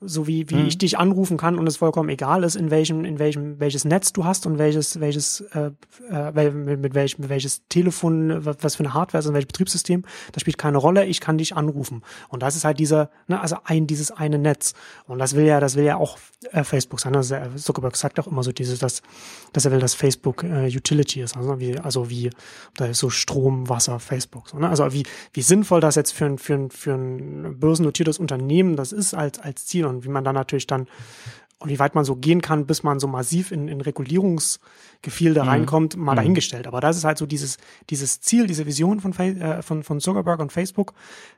so 0.00 0.26
wie, 0.26 0.48
wie 0.48 0.56
mhm. 0.56 0.66
ich 0.66 0.78
dich 0.78 0.98
anrufen 0.98 1.36
kann 1.36 1.58
und 1.58 1.66
es 1.66 1.76
vollkommen 1.76 2.08
egal 2.08 2.44
ist, 2.44 2.54
in 2.54 2.70
welchem, 2.70 3.04
in 3.04 3.18
welchem, 3.18 3.58
welches 3.60 3.84
Netz 3.84 4.12
du 4.12 4.24
hast 4.24 4.46
und 4.46 4.58
welches, 4.58 5.00
welches, 5.00 5.40
äh, 5.52 5.70
äh, 6.10 6.50
mit, 6.50 6.80
mit, 6.80 6.94
welchem, 6.94 7.22
mit 7.22 7.30
welches 7.30 7.66
Telefon, 7.68 8.44
was 8.44 8.76
für 8.76 8.84
eine 8.84 8.94
Hardware 8.94 9.20
ist 9.20 9.26
und 9.26 9.34
welches 9.34 9.48
Betriebssystem, 9.48 10.04
das 10.32 10.40
spielt 10.40 10.58
keine 10.58 10.78
Rolle, 10.78 11.04
ich 11.04 11.20
kann 11.20 11.38
dich 11.38 11.56
anrufen. 11.56 12.02
Und 12.28 12.42
das 12.42 12.56
ist 12.56 12.64
halt 12.64 12.78
dieser, 12.78 13.10
ne, 13.26 13.40
also 13.40 13.56
ein, 13.64 13.86
dieses 13.86 14.10
eine 14.10 14.38
Netz. 14.38 14.74
Und 15.06 15.18
das 15.18 15.34
will 15.34 15.44
ja, 15.44 15.60
das 15.60 15.76
will 15.76 15.84
ja 15.84 15.96
auch 15.96 16.18
äh, 16.52 16.64
Facebook 16.64 17.00
sein. 17.00 17.14
Also 17.14 17.36
Zuckerberg 17.56 17.96
sagt 17.96 18.18
auch 18.20 18.26
immer 18.26 18.42
so 18.42 18.52
dieses, 18.52 18.78
dass, 18.78 19.02
dass 19.52 19.64
er 19.64 19.72
will, 19.72 19.80
dass 19.80 19.94
Facebook 19.94 20.44
äh, 20.44 20.66
Utility 20.68 21.20
ist. 21.20 21.36
Also 21.36 21.58
wie, 21.58 21.78
also 21.78 22.08
wie, 22.08 22.30
da 22.76 22.86
ist 22.86 22.98
so 22.98 23.10
Strom, 23.10 23.68
Wasser, 23.68 23.98
Facebook. 23.98 24.48
So, 24.48 24.58
ne? 24.58 24.68
Also 24.68 24.92
wie, 24.92 25.02
wie 25.32 25.42
sinnvoll 25.42 25.80
das 25.80 25.96
jetzt 25.96 26.12
für 26.12 26.26
ein, 26.26 26.38
für 26.38 26.54
ein, 26.54 26.70
für 26.70 26.94
ein 26.94 27.58
börsennotiertes 27.58 28.18
Unternehmen 28.18 28.76
das 28.76 28.92
ist 28.92 29.14
als, 29.14 29.38
als 29.38 29.66
Ziel 29.66 29.86
und 29.88 30.04
wie 30.04 30.08
man 30.08 30.24
dann 30.24 30.34
natürlich 30.34 30.66
dann 30.66 30.86
und 31.60 31.70
wie 31.70 31.78
weit 31.78 31.94
man 31.94 32.04
so 32.04 32.14
gehen 32.14 32.40
kann, 32.40 32.66
bis 32.66 32.82
man 32.84 33.00
so 33.00 33.08
massiv 33.08 33.50
in, 33.50 33.66
in 33.66 33.80
Regulierungsgefilde 33.80 35.42
mhm. 35.42 35.48
reinkommt, 35.48 35.96
mal 35.96 36.12
mhm. 36.12 36.16
dahingestellt. 36.16 36.68
Aber 36.68 36.80
das 36.80 36.96
ist 36.96 37.04
halt 37.04 37.18
so 37.18 37.26
dieses, 37.26 37.58
dieses 37.90 38.20
Ziel, 38.20 38.46
diese 38.46 38.64
Vision 38.64 39.00
von, 39.00 39.12
äh, 39.18 39.62
von, 39.62 39.82
von 39.82 40.00
Zuckerberg 40.00 40.38
und 40.38 40.52
Facebook, 40.52 40.94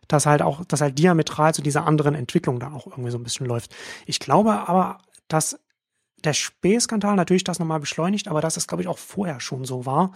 dass 0.09 0.27
halt 0.27 0.43
auch, 0.43 0.65
dass 0.67 0.83
halt 0.83 0.99
diametral 0.99 1.55
zu 1.55 1.63
dieser 1.63 1.87
anderen 1.87 2.15
Entwicklung 2.15 2.61
da 2.61 2.73
auch 2.73 2.87
irgendwie 2.87 3.11
so 3.11 3.19
ein 3.19 3.23
bisschen 3.23 3.47
läuft. 3.47 3.75
Ich 4.05 4.21
glaube 4.21 4.69
aber, 4.69 4.99
dass 5.29 5.59
der 6.25 6.35
Spähskandal 6.35 7.17
natürlich 7.17 7.45
das 7.45 7.59
nochmal 7.59 7.81
beschleunigt, 7.81 8.29
aber 8.29 8.43
dass 8.43 8.59
es, 8.59 8.67
glaube 8.67 8.83
ich, 8.83 8.89
auch 8.89 8.99
vorher 8.99 9.41
schon 9.41 9.65
so 9.65 9.87
war. 9.87 10.13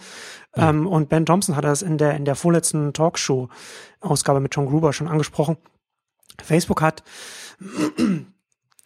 Ja. 0.55 0.69
Ähm, 0.69 0.85
und 0.85 1.09
Ben 1.09 1.25
Thompson 1.25 1.55
hat 1.55 1.63
das 1.63 1.81
in 1.81 1.97
der, 1.97 2.15
in 2.15 2.25
der 2.25 2.35
vorletzten 2.35 2.93
Talkshow-Ausgabe 2.93 4.39
mit 4.39 4.55
John 4.55 4.67
Gruber 4.67 4.93
schon 4.93 5.07
angesprochen. 5.07 5.57
Facebook 6.43 6.81
hat 6.81 7.03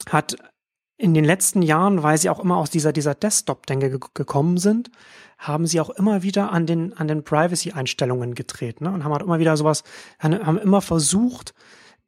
hat 0.07 0.35
in 0.97 1.13
den 1.13 1.23
letzten 1.23 1.61
Jahren, 1.61 2.03
weil 2.03 2.17
sie 2.17 2.29
auch 2.29 2.39
immer 2.39 2.57
aus 2.57 2.69
dieser, 2.69 2.91
dieser 2.91 3.15
Desktop-Denke 3.15 3.89
ge 3.89 3.99
gekommen 4.13 4.57
sind, 4.57 4.91
haben 5.37 5.65
sie 5.65 5.79
auch 5.79 5.89
immer 5.89 6.23
wieder 6.23 6.51
an 6.51 6.65
den, 6.65 6.93
an 6.97 7.07
den 7.07 7.23
Privacy-Einstellungen 7.23 8.35
gedreht, 8.35 8.81
ne? 8.81 8.91
Und 8.91 9.05
haben 9.05 9.13
halt 9.13 9.23
immer 9.23 9.39
wieder 9.39 9.55
sowas, 9.55 9.83
haben 10.19 10.57
immer 10.57 10.81
versucht, 10.81 11.53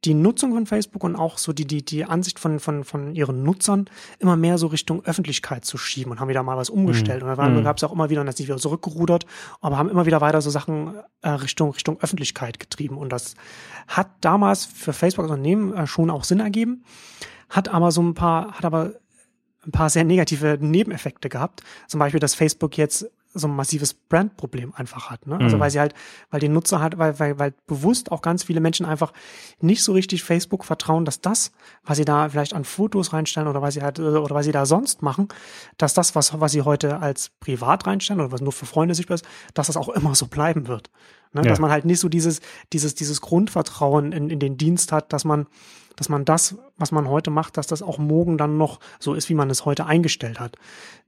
die 0.04 0.16
Nutzung 0.16 0.54
von 0.54 0.66
Facebook 0.66 1.04
und 1.04 1.16
auch 1.16 1.38
so 1.38 1.54
die, 1.54 1.66
die, 1.66 1.86
die 1.86 2.06
Ansicht 2.06 2.40
von, 2.40 2.60
von, 2.60 2.84
von 2.84 3.14
ihren 3.14 3.44
Nutzern 3.44 3.90
immer 4.20 4.36
mehr 4.36 4.58
so 4.58 4.68
Richtung 4.68 5.04
Öffentlichkeit 5.06 5.64
zu 5.64 5.78
schieben 5.78 6.12
und 6.12 6.20
haben 6.20 6.28
wieder 6.28 6.42
mal 6.42 6.58
was 6.58 6.70
umgestellt. 6.70 7.24
Mhm. 7.24 7.30
Und 7.30 7.38
dann 7.38 7.56
mhm. 7.58 7.64
gab 7.64 7.78
es 7.78 7.84
auch 7.84 7.92
immer 7.92 8.10
wieder, 8.10 8.22
und 8.22 8.28
das 8.28 8.40
ist 8.40 8.48
wieder 8.48 8.58
zurückgerudert, 8.58 9.26
aber 9.62 9.78
haben 9.78 9.90
immer 9.90 10.08
wieder 10.08 10.20
weiter 10.20 10.42
so 10.42 10.50
Sachen 10.50 10.96
äh, 11.22 11.30
Richtung, 11.30 11.72
Richtung 11.72 12.00
Öffentlichkeit 12.02 12.60
getrieben. 12.60 12.98
Und 12.98 13.10
das 13.10 13.36
hat 13.88 14.10
damals 14.22 14.66
für 14.66 14.94
Facebook 14.94 15.26
als 15.26 15.32
Unternehmen 15.32 15.74
äh, 15.74 15.86
schon 15.86 16.10
auch 16.10 16.24
Sinn 16.24 16.40
ergeben, 16.40 16.84
hat 17.50 17.70
aber 17.70 17.92
so 17.92 18.02
ein 18.02 18.16
paar, 18.16 18.54
hat 18.54 18.66
aber 18.66 18.94
ein 19.66 19.72
paar 19.72 19.92
sehr 19.92 20.04
negative 20.04 20.58
Nebeneffekte 20.60 21.30
gehabt. 21.30 21.62
Zum 21.88 22.00
Beispiel, 22.00 22.20
dass 22.20 22.34
Facebook 22.34 22.78
jetzt 22.78 23.08
so 23.34 23.48
ein 23.48 23.56
massives 23.56 23.94
Brandproblem 23.94 24.74
einfach 24.76 25.10
hat. 25.10 25.26
Ne? 25.28 25.38
Also 25.38 25.56
mhm. 25.56 25.62
weil 25.62 25.72
sie 25.72 25.80
halt, 25.80 25.94
weil 26.30 26.40
die 26.40 26.50
Nutzer 26.50 26.80
halt, 26.80 26.98
weil, 26.98 27.20
weil, 27.20 27.40
weil 27.40 27.54
bewusst 27.68 28.12
auch 28.12 28.22
ganz 28.22 28.44
viele 28.44 28.60
Menschen 28.60 28.86
einfach 28.86 29.14
nicht 29.60 29.84
so 29.84 29.94
richtig 29.94 30.24
Facebook 30.24 30.66
vertrauen, 30.66 31.06
dass 31.06 31.22
das, 31.22 31.52
was 31.84 31.98
sie 31.98 32.06
da 32.06 32.30
vielleicht 32.30 32.54
an 32.54 32.66
Fotos 32.66 33.14
reinstellen 33.14 33.48
oder 33.48 33.62
was 33.62 33.76
sie 33.76 33.82
halt, 33.82 34.00
oder 34.00 34.36
was 34.36 34.46
sie 34.46 34.52
da 34.52 34.66
sonst 34.66 35.02
machen, 35.02 35.30
dass 35.78 35.94
das, 35.94 36.16
was, 36.16 36.40
was 36.40 36.52
sie 36.52 36.62
heute 36.62 37.00
als 37.00 37.30
privat 37.40 37.88
reinstellen 37.88 38.20
oder 38.20 38.32
was 38.32 38.42
nur 38.42 38.52
für 38.52 38.66
Freunde 38.66 38.96
sichtbar 38.96 39.16
ist, 39.16 39.26
dass 39.54 39.68
das 39.68 39.78
auch 39.78 39.90
immer 39.90 40.16
so 40.16 40.28
bleiben 40.28 40.68
wird. 40.68 40.90
Ne? 41.34 41.42
Ja. 41.44 41.50
Dass 41.50 41.60
man 41.60 41.72
halt 41.72 41.86
nicht 41.86 42.00
so 42.00 42.10
dieses, 42.10 42.42
dieses, 42.74 42.96
dieses 42.96 43.22
Grundvertrauen 43.22 44.12
in, 44.12 44.30
in 44.30 44.40
den 44.40 44.58
Dienst 44.58 44.92
hat, 44.92 45.14
dass 45.14 45.26
man 45.26 45.48
dass 45.96 46.10
man 46.10 46.26
das, 46.26 46.56
was 46.78 46.92
man 46.92 47.08
heute 47.10 47.32
macht, 47.32 47.58
dass 47.58 47.68
das 47.68 47.82
auch 47.82 47.98
morgen 47.98 48.38
dann 48.38 48.58
noch 48.58 48.80
so 49.00 49.14
ist, 49.14 49.30
wie 49.30 49.34
man 49.34 49.50
es 49.50 49.66
heute 49.66 49.86
eingestellt 49.86 50.40
hat. 50.40 50.58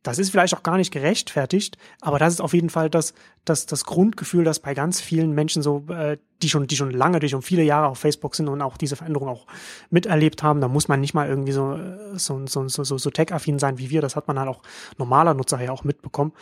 Das 0.04 0.20
ist 0.20 0.32
vielleicht 0.32 0.54
auch 0.54 0.64
gar 0.64 0.78
nicht 0.78 0.92
gerechtfertigt, 0.92 1.78
aber 2.02 2.20
das 2.20 2.34
ist 2.34 2.42
auf 2.42 2.54
jeden 2.54 2.70
Fall 2.70 2.90
das, 2.90 3.14
das, 3.46 3.66
das 3.66 3.86
Grundgefühl, 3.86 4.44
das 4.44 4.60
bei 4.60 4.74
ganz 4.74 5.00
vielen 5.00 5.32
Menschen 5.32 5.64
so, 5.64 5.86
äh, 5.90 6.18
die 6.42 6.50
schon, 6.50 6.68
die 6.68 6.76
schon 6.76 6.92
lange, 6.92 7.20
die 7.20 7.30
schon 7.30 7.42
viele 7.42 7.64
Jahre 7.64 7.88
auf 7.88 8.00
Facebook 8.00 8.36
sind 8.36 8.50
und 8.50 8.62
auch 8.62 8.78
diese 8.78 8.98
Veränderung 8.98 9.30
auch 9.30 9.48
miterlebt 9.90 10.44
haben, 10.44 10.60
da 10.60 10.68
muss 10.68 10.90
man 10.90 11.00
nicht 11.00 11.14
mal 11.14 11.28
irgendwie 11.28 11.54
so, 11.54 11.74
äh, 11.74 12.18
so, 12.18 12.46
so, 12.46 12.68
so, 12.68 12.84
so, 12.84 13.10
tech-affin 13.10 13.60
sein 13.60 13.78
wie 13.78 13.90
wir. 13.90 14.02
Das 14.02 14.18
hat 14.18 14.28
man 14.28 14.38
halt 14.38 14.50
auch 14.50 14.62
normaler 14.98 15.34
Nutzer 15.34 15.62
ja 15.62 15.72
auch 15.72 15.86
mitbekommen. 15.86 16.34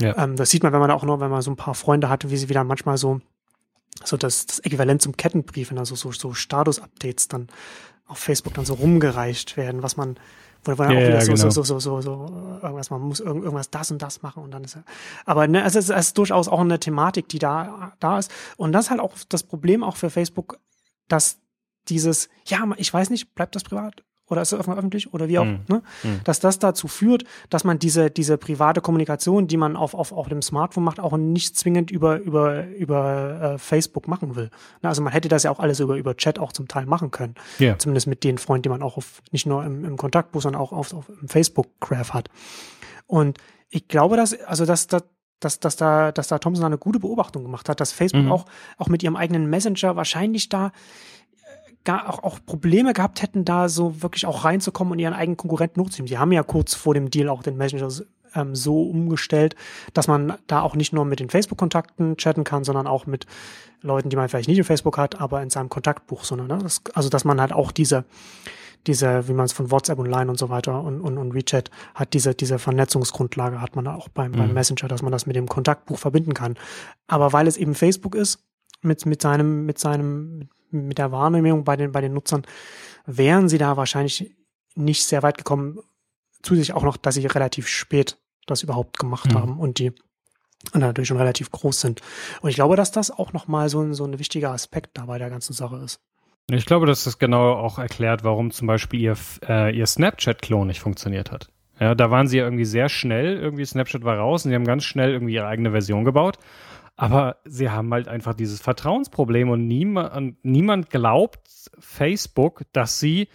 Ja. 0.00 0.18
Ähm, 0.18 0.34
das 0.34 0.50
sieht 0.50 0.64
man, 0.64 0.72
wenn 0.72 0.80
man 0.80 0.90
auch 0.90 1.04
noch, 1.04 1.20
wenn 1.20 1.30
man 1.30 1.42
so 1.42 1.52
ein 1.52 1.56
paar 1.56 1.74
Freunde 1.74 2.08
hatte, 2.08 2.30
wie 2.30 2.36
sie 2.36 2.48
wieder 2.48 2.64
manchmal 2.64 2.98
so 2.98 3.20
so 4.02 4.16
das, 4.16 4.46
das 4.46 4.58
Äquivalent 4.60 5.02
zum 5.02 5.16
Kettenbrief, 5.16 5.70
wenn 5.70 5.78
also 5.78 5.94
so, 5.94 6.12
so 6.12 6.34
Status-Updates 6.34 7.28
dann 7.28 7.48
auf 8.06 8.18
Facebook 8.18 8.54
dann 8.54 8.64
so 8.64 8.74
rumgereicht 8.74 9.56
werden, 9.56 9.82
was 9.82 9.96
man, 9.96 10.18
wo 10.64 10.74
man 10.74 10.90
ja, 10.90 10.98
auch 10.98 11.08
wieder 11.08 11.20
so, 11.20 11.32
genau. 11.32 11.50
so, 11.50 11.62
so, 11.62 11.78
so, 11.78 12.00
so, 12.00 12.58
irgendwas, 12.62 12.90
man 12.90 13.00
muss 13.00 13.20
irgendwas 13.20 13.70
das 13.70 13.90
und 13.90 14.02
das 14.02 14.22
machen 14.22 14.42
und 14.42 14.50
dann 14.50 14.64
ist 14.64 14.74
ja, 14.74 14.84
aber 15.24 15.46
ne, 15.46 15.64
es 15.64 15.74
ist, 15.74 15.90
es 15.90 16.08
ist 16.08 16.18
durchaus 16.18 16.48
auch 16.48 16.60
eine 16.60 16.78
Thematik, 16.78 17.28
die 17.28 17.38
da, 17.38 17.92
da 18.00 18.18
ist 18.18 18.30
und 18.56 18.72
das 18.72 18.86
ist 18.86 18.90
halt 18.90 19.00
auch 19.00 19.14
das 19.28 19.42
Problem 19.42 19.82
auch 19.82 19.96
für 19.96 20.10
Facebook, 20.10 20.58
dass 21.08 21.38
dieses, 21.88 22.28
ja, 22.46 22.68
ich 22.76 22.92
weiß 22.92 23.10
nicht, 23.10 23.34
bleibt 23.34 23.54
das 23.54 23.62
privat? 23.62 24.04
Oder 24.28 24.42
ist 24.42 24.52
es 24.52 24.58
öffentlich 24.58 25.12
oder 25.12 25.28
wie 25.28 25.38
auch, 25.38 25.44
mm. 25.44 25.64
ne? 25.68 25.82
Mm. 26.02 26.24
dass 26.24 26.40
das 26.40 26.58
dazu 26.58 26.88
führt, 26.88 27.24
dass 27.50 27.64
man 27.64 27.78
diese, 27.78 28.10
diese 28.10 28.38
private 28.38 28.80
Kommunikation, 28.80 29.46
die 29.46 29.56
man 29.56 29.76
auf, 29.76 29.94
auf, 29.94 30.12
auf 30.12 30.28
dem 30.28 30.40
Smartphone 30.40 30.84
macht, 30.84 30.98
auch 30.98 31.16
nicht 31.16 31.56
zwingend 31.56 31.90
über, 31.90 32.18
über, 32.18 32.66
über 32.68 33.54
äh, 33.54 33.58
Facebook 33.58 34.08
machen 34.08 34.34
will. 34.36 34.50
Ne? 34.82 34.88
Also 34.88 35.02
man 35.02 35.12
hätte 35.12 35.28
das 35.28 35.42
ja 35.42 35.50
auch 35.50 35.60
alles 35.60 35.80
über, 35.80 35.96
über 35.96 36.16
Chat 36.16 36.38
auch 36.38 36.52
zum 36.52 36.68
Teil 36.68 36.86
machen 36.86 37.10
können. 37.10 37.34
Yeah. 37.60 37.78
Zumindest 37.78 38.06
mit 38.06 38.24
den 38.24 38.38
Freunden, 38.38 38.62
die 38.62 38.68
man 38.70 38.82
auch 38.82 38.96
auf, 38.96 39.22
nicht 39.30 39.46
nur 39.46 39.64
im, 39.64 39.84
im 39.84 39.96
Kontaktbuch, 39.96 40.40
sondern 40.40 40.60
auch 40.60 40.72
auf, 40.72 40.94
auf 40.94 41.10
im 41.20 41.28
Facebook-Graph 41.28 42.14
hat. 42.14 42.28
Und 43.06 43.38
ich 43.68 43.88
glaube, 43.88 44.16
dass, 44.16 44.38
also 44.40 44.64
dass, 44.64 44.86
dass 44.86 45.04
dass, 45.40 45.60
dass, 45.60 45.76
da, 45.76 46.10
dass 46.10 46.28
da 46.28 46.38
Thompson 46.38 46.64
eine 46.64 46.78
gute 46.78 46.98
Beobachtung 46.98 47.42
gemacht 47.42 47.68
hat, 47.68 47.78
dass 47.80 47.92
Facebook 47.92 48.24
mhm. 48.24 48.32
auch, 48.32 48.46
auch 48.78 48.88
mit 48.88 49.02
ihrem 49.02 49.16
eigenen 49.16 49.50
Messenger 49.50 49.94
wahrscheinlich 49.94 50.48
da 50.48 50.72
gar 51.84 52.08
auch, 52.08 52.22
auch 52.22 52.38
Probleme 52.44 52.92
gehabt 52.92 53.22
hätten, 53.22 53.44
da 53.44 53.68
so 53.68 54.02
wirklich 54.02 54.26
auch 54.26 54.44
reinzukommen 54.44 54.92
und 54.92 54.98
ihren 54.98 55.14
eigenen 55.14 55.36
Konkurrenten 55.36 55.80
hochzunehmen. 55.80 56.08
Sie 56.08 56.18
haben 56.18 56.32
ja 56.32 56.42
kurz 56.42 56.74
vor 56.74 56.94
dem 56.94 57.10
Deal 57.10 57.28
auch 57.28 57.42
den 57.42 57.56
Messenger 57.56 57.88
ähm, 58.34 58.54
so 58.54 58.82
umgestellt, 58.82 59.54
dass 59.92 60.08
man 60.08 60.34
da 60.46 60.62
auch 60.62 60.76
nicht 60.76 60.92
nur 60.92 61.04
mit 61.04 61.20
den 61.20 61.30
Facebook-Kontakten 61.30 62.16
chatten 62.16 62.44
kann, 62.44 62.64
sondern 62.64 62.86
auch 62.86 63.06
mit 63.06 63.26
Leuten, 63.80 64.08
die 64.08 64.16
man 64.16 64.28
vielleicht 64.28 64.48
nicht 64.48 64.58
in 64.58 64.64
Facebook 64.64 64.98
hat, 64.98 65.20
aber 65.20 65.42
in 65.42 65.50
seinem 65.50 65.68
Kontaktbuch, 65.68 66.24
sondern 66.24 66.48
ne? 66.48 66.58
das, 66.62 66.82
also 66.94 67.08
dass 67.08 67.24
man 67.24 67.40
halt 67.40 67.52
auch 67.52 67.70
diese 67.70 68.04
diese, 68.86 69.28
wie 69.28 69.32
man 69.32 69.46
es 69.46 69.52
von 69.52 69.70
WhatsApp 69.70 69.98
und 69.98 70.06
Line 70.06 70.30
und 70.30 70.38
so 70.38 70.50
weiter 70.50 70.82
und, 70.82 71.00
und, 71.00 71.18
und 71.18 71.34
WeChat 71.34 71.70
hat, 71.94 72.12
diese, 72.12 72.34
diese 72.34 72.58
Vernetzungsgrundlage 72.58 73.60
hat 73.60 73.76
man 73.76 73.86
auch 73.86 74.08
beim, 74.08 74.32
mhm. 74.32 74.36
beim 74.36 74.52
Messenger, 74.52 74.88
dass 74.88 75.02
man 75.02 75.12
das 75.12 75.26
mit 75.26 75.36
dem 75.36 75.48
Kontaktbuch 75.48 75.98
verbinden 75.98 76.34
kann. 76.34 76.56
Aber 77.06 77.32
weil 77.32 77.46
es 77.46 77.56
eben 77.56 77.74
Facebook 77.74 78.14
ist, 78.14 78.44
mit, 78.82 79.06
mit 79.06 79.22
seinem, 79.22 79.64
mit 79.64 79.78
seinem, 79.78 80.48
mit 80.74 80.98
der 80.98 81.12
Wahrnehmung 81.12 81.64
bei 81.64 81.76
den, 81.76 81.92
bei 81.92 82.00
den 82.00 82.12
Nutzern 82.12 82.42
wären 83.06 83.48
sie 83.48 83.58
da 83.58 83.76
wahrscheinlich 83.76 84.34
nicht 84.74 85.04
sehr 85.04 85.22
weit 85.22 85.38
gekommen. 85.38 85.78
Zusätzlich 86.42 86.74
auch 86.74 86.82
noch, 86.82 86.96
dass 86.96 87.14
sie 87.14 87.26
relativ 87.26 87.68
spät 87.68 88.18
das 88.46 88.62
überhaupt 88.62 88.98
gemacht 88.98 89.32
mhm. 89.32 89.38
haben 89.38 89.58
und 89.58 89.78
die 89.78 89.92
und 90.72 90.80
natürlich 90.80 91.08
schon 91.08 91.18
relativ 91.18 91.50
groß 91.50 91.80
sind. 91.80 92.00
Und 92.40 92.48
ich 92.48 92.54
glaube, 92.54 92.76
dass 92.76 92.90
das 92.90 93.10
auch 93.10 93.32
nochmal 93.32 93.68
so 93.68 93.82
ein, 93.82 93.92
so 93.92 94.04
ein 94.04 94.18
wichtiger 94.18 94.50
Aspekt 94.50 94.96
da 94.96 95.04
bei 95.06 95.18
der 95.18 95.28
ganzen 95.28 95.52
Sache 95.52 95.76
ist. 95.76 96.00
Ich 96.50 96.66
glaube, 96.66 96.86
dass 96.86 97.04
das 97.04 97.18
genau 97.18 97.52
auch 97.52 97.78
erklärt, 97.78 98.24
warum 98.24 98.50
zum 98.50 98.66
Beispiel 98.66 99.00
ihr, 99.00 99.16
äh, 99.46 99.76
ihr 99.76 99.86
Snapchat-Klon 99.86 100.66
nicht 100.66 100.80
funktioniert 100.80 101.30
hat. 101.30 101.48
Ja, 101.80 101.94
da 101.94 102.10
waren 102.10 102.28
sie 102.28 102.38
ja 102.38 102.44
irgendwie 102.44 102.64
sehr 102.64 102.88
schnell, 102.88 103.36
irgendwie 103.36 103.64
Snapchat 103.64 104.04
war 104.04 104.16
raus 104.16 104.44
und 104.44 104.50
sie 104.50 104.54
haben 104.54 104.64
ganz 104.64 104.84
schnell 104.84 105.10
irgendwie 105.10 105.34
ihre 105.34 105.46
eigene 105.46 105.72
Version 105.72 106.04
gebaut. 106.04 106.38
Aber 106.96 107.38
sie 107.44 107.70
haben 107.70 107.92
halt 107.92 108.06
einfach 108.06 108.34
dieses 108.34 108.60
Vertrauensproblem 108.60 109.48
und 109.50 109.66
niemand, 109.66 110.44
niemand 110.44 110.90
glaubt 110.90 111.40
Facebook, 111.78 112.62
dass 112.72 113.00
sie 113.00 113.28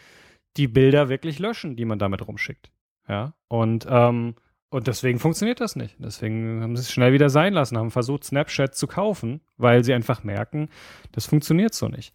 die 0.55 0.67
Bilder 0.67 1.09
wirklich 1.09 1.39
löschen, 1.39 1.75
die 1.75 1.85
man 1.85 1.99
damit 1.99 2.25
rumschickt. 2.25 2.71
Ja, 3.07 3.33
und, 3.47 3.87
ähm, 3.89 4.35
und 4.69 4.87
deswegen 4.87 5.19
funktioniert 5.19 5.59
das 5.59 5.75
nicht. 5.75 5.95
Deswegen 5.99 6.61
haben 6.61 6.75
sie 6.75 6.83
es 6.83 6.91
schnell 6.91 7.11
wieder 7.11 7.29
sein 7.29 7.53
lassen, 7.53 7.77
haben 7.77 7.91
versucht, 7.91 8.23
Snapchat 8.23 8.75
zu 8.75 8.87
kaufen, 8.87 9.41
weil 9.57 9.83
sie 9.83 9.93
einfach 9.93 10.23
merken, 10.23 10.69
das 11.11 11.25
funktioniert 11.25 11.73
so 11.73 11.87
nicht. 11.87 12.13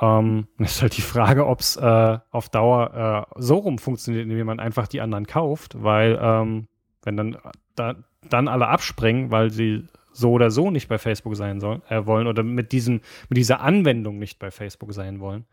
Ähm, 0.00 0.46
ist 0.58 0.80
halt 0.80 0.96
die 0.96 1.02
Frage, 1.02 1.46
ob 1.46 1.60
es 1.60 1.76
äh, 1.76 2.18
auf 2.30 2.48
Dauer 2.48 3.26
äh, 3.36 3.40
so 3.42 3.56
rum 3.56 3.78
funktioniert, 3.78 4.24
indem 4.24 4.46
man 4.46 4.60
einfach 4.60 4.86
die 4.86 5.00
anderen 5.00 5.26
kauft, 5.26 5.82
weil 5.82 6.18
ähm, 6.22 6.68
wenn 7.02 7.16
dann, 7.16 7.36
da, 7.74 7.96
dann 8.28 8.48
alle 8.48 8.68
abspringen, 8.68 9.30
weil 9.30 9.50
sie 9.50 9.86
so 10.18 10.32
oder 10.32 10.50
so 10.50 10.70
nicht 10.70 10.88
bei 10.88 10.98
Facebook 10.98 11.36
sein 11.36 11.60
sollen, 11.60 11.82
äh, 11.88 12.04
wollen 12.06 12.26
oder 12.26 12.42
mit 12.42 12.72
diesem, 12.72 13.00
mit 13.28 13.36
dieser 13.36 13.60
Anwendung 13.60 14.18
nicht 14.18 14.38
bei 14.38 14.50
Facebook 14.50 14.92
sein 14.92 15.20
wollen. 15.20 15.46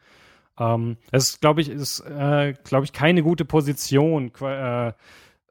Ähm, 0.59 0.97
das 1.11 1.39
glaube 1.39 1.61
ich, 1.61 1.70
ist, 1.70 1.99
äh, 2.01 2.53
glaube 2.63 2.86
ich, 2.86 2.93
keine 2.93 3.24
gute 3.24 3.45
Position, 3.45 4.32
äh, 4.41 4.93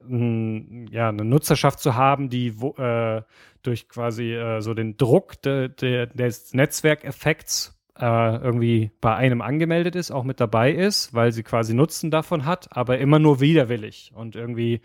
ja, 0.07 1.09
eine 1.09 1.25
Nutzerschaft 1.25 1.81
zu 1.81 1.95
haben, 1.95 2.29
die 2.29 2.61
wo, 2.61 2.75
äh, 2.75 3.23
durch 3.63 3.89
quasi 3.89 4.35
äh, 4.35 4.61
so 4.61 4.75
den 4.75 4.97
Druck 4.97 5.41
de, 5.41 5.69
de, 5.69 6.07
des 6.07 6.53
Netzwerkeffekts 6.53 7.81
äh, 7.99 8.37
irgendwie 8.37 8.91
bei 9.01 9.15
einem 9.15 9.41
angemeldet 9.41 9.97
ist, 9.97 10.11
auch 10.11 10.25
mit 10.25 10.41
dabei 10.41 10.73
ist, 10.73 11.15
weil 11.15 11.33
sie 11.33 11.43
quasi 11.43 11.73
Nutzen 11.75 12.11
davon 12.11 12.45
hat, 12.45 12.77
aber 12.77 12.99
immer 12.99 13.19
nur 13.19 13.41
widerwillig 13.41 14.13
und 14.15 14.37
irgendwie 14.37 14.81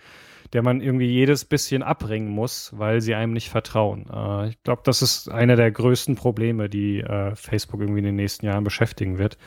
der 0.54 0.64
man 0.64 0.82
irgendwie 0.82 1.08
jedes 1.08 1.46
bisschen 1.46 1.84
abbringen 1.84 2.30
muss, 2.30 2.72
weil 2.76 3.02
sie 3.02 3.16
einem 3.16 3.34
nicht 3.34 3.50
vertrauen. 3.50 4.06
Äh, 4.12 4.50
ich 4.50 4.64
glaube, 4.64 4.82
das 4.86 5.02
ist 5.02 5.30
einer 5.30 5.56
der 5.56 5.72
größten 5.72 6.16
Probleme, 6.16 6.70
die 6.70 7.02
äh, 7.02 7.36
Facebook 7.36 7.82
irgendwie 7.82 8.00
in 8.00 8.06
den 8.06 8.16
nächsten 8.16 8.46
Jahren 8.46 8.64
beschäftigen 8.64 9.18
wird. 9.18 9.38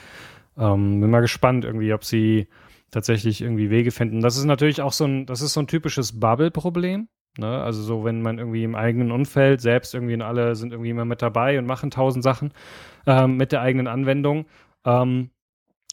Ähm, 0.57 1.01
bin 1.01 1.11
mal 1.11 1.21
gespannt 1.21 1.65
irgendwie, 1.65 1.93
ob 1.93 2.05
sie 2.05 2.49
tatsächlich 2.91 3.41
irgendwie 3.41 3.71
Wege 3.71 3.91
finden. 3.91 4.21
Das 4.21 4.37
ist 4.37 4.45
natürlich 4.45 4.83
auch 4.83 4.93
so 4.93 5.05
ein, 5.05 5.27
das 5.27 5.41
ist 5.41 5.55
so 5.55 5.61
ein 5.61 5.67
typisches 5.67 6.21
Bubble-Problem. 6.21 7.09
Ne? 7.39 7.63
Also 7.63 7.83
so, 7.83 8.05
wenn 8.05 8.23
man 8.23 8.39
irgendwie 8.39 8.63
im 8.63 8.75
eigenen 8.75 9.11
Umfeld 9.11 9.61
selbst 9.61 9.95
irgendwie 9.95 10.15
und 10.15 10.23
alle 10.23 10.55
sind 10.55 10.73
irgendwie 10.73 10.91
immer 10.91 11.07
mit 11.07 11.23
dabei 11.23 11.59
und 11.59 11.67
machen 11.67 11.91
tausend 11.91 12.23
Sachen 12.23 12.53
ähm, 13.07 13.37
mit 13.37 13.53
der 13.53 13.63
eigenen 13.63 13.87
Anwendung. 13.87 14.47
Ähm, 14.85 15.31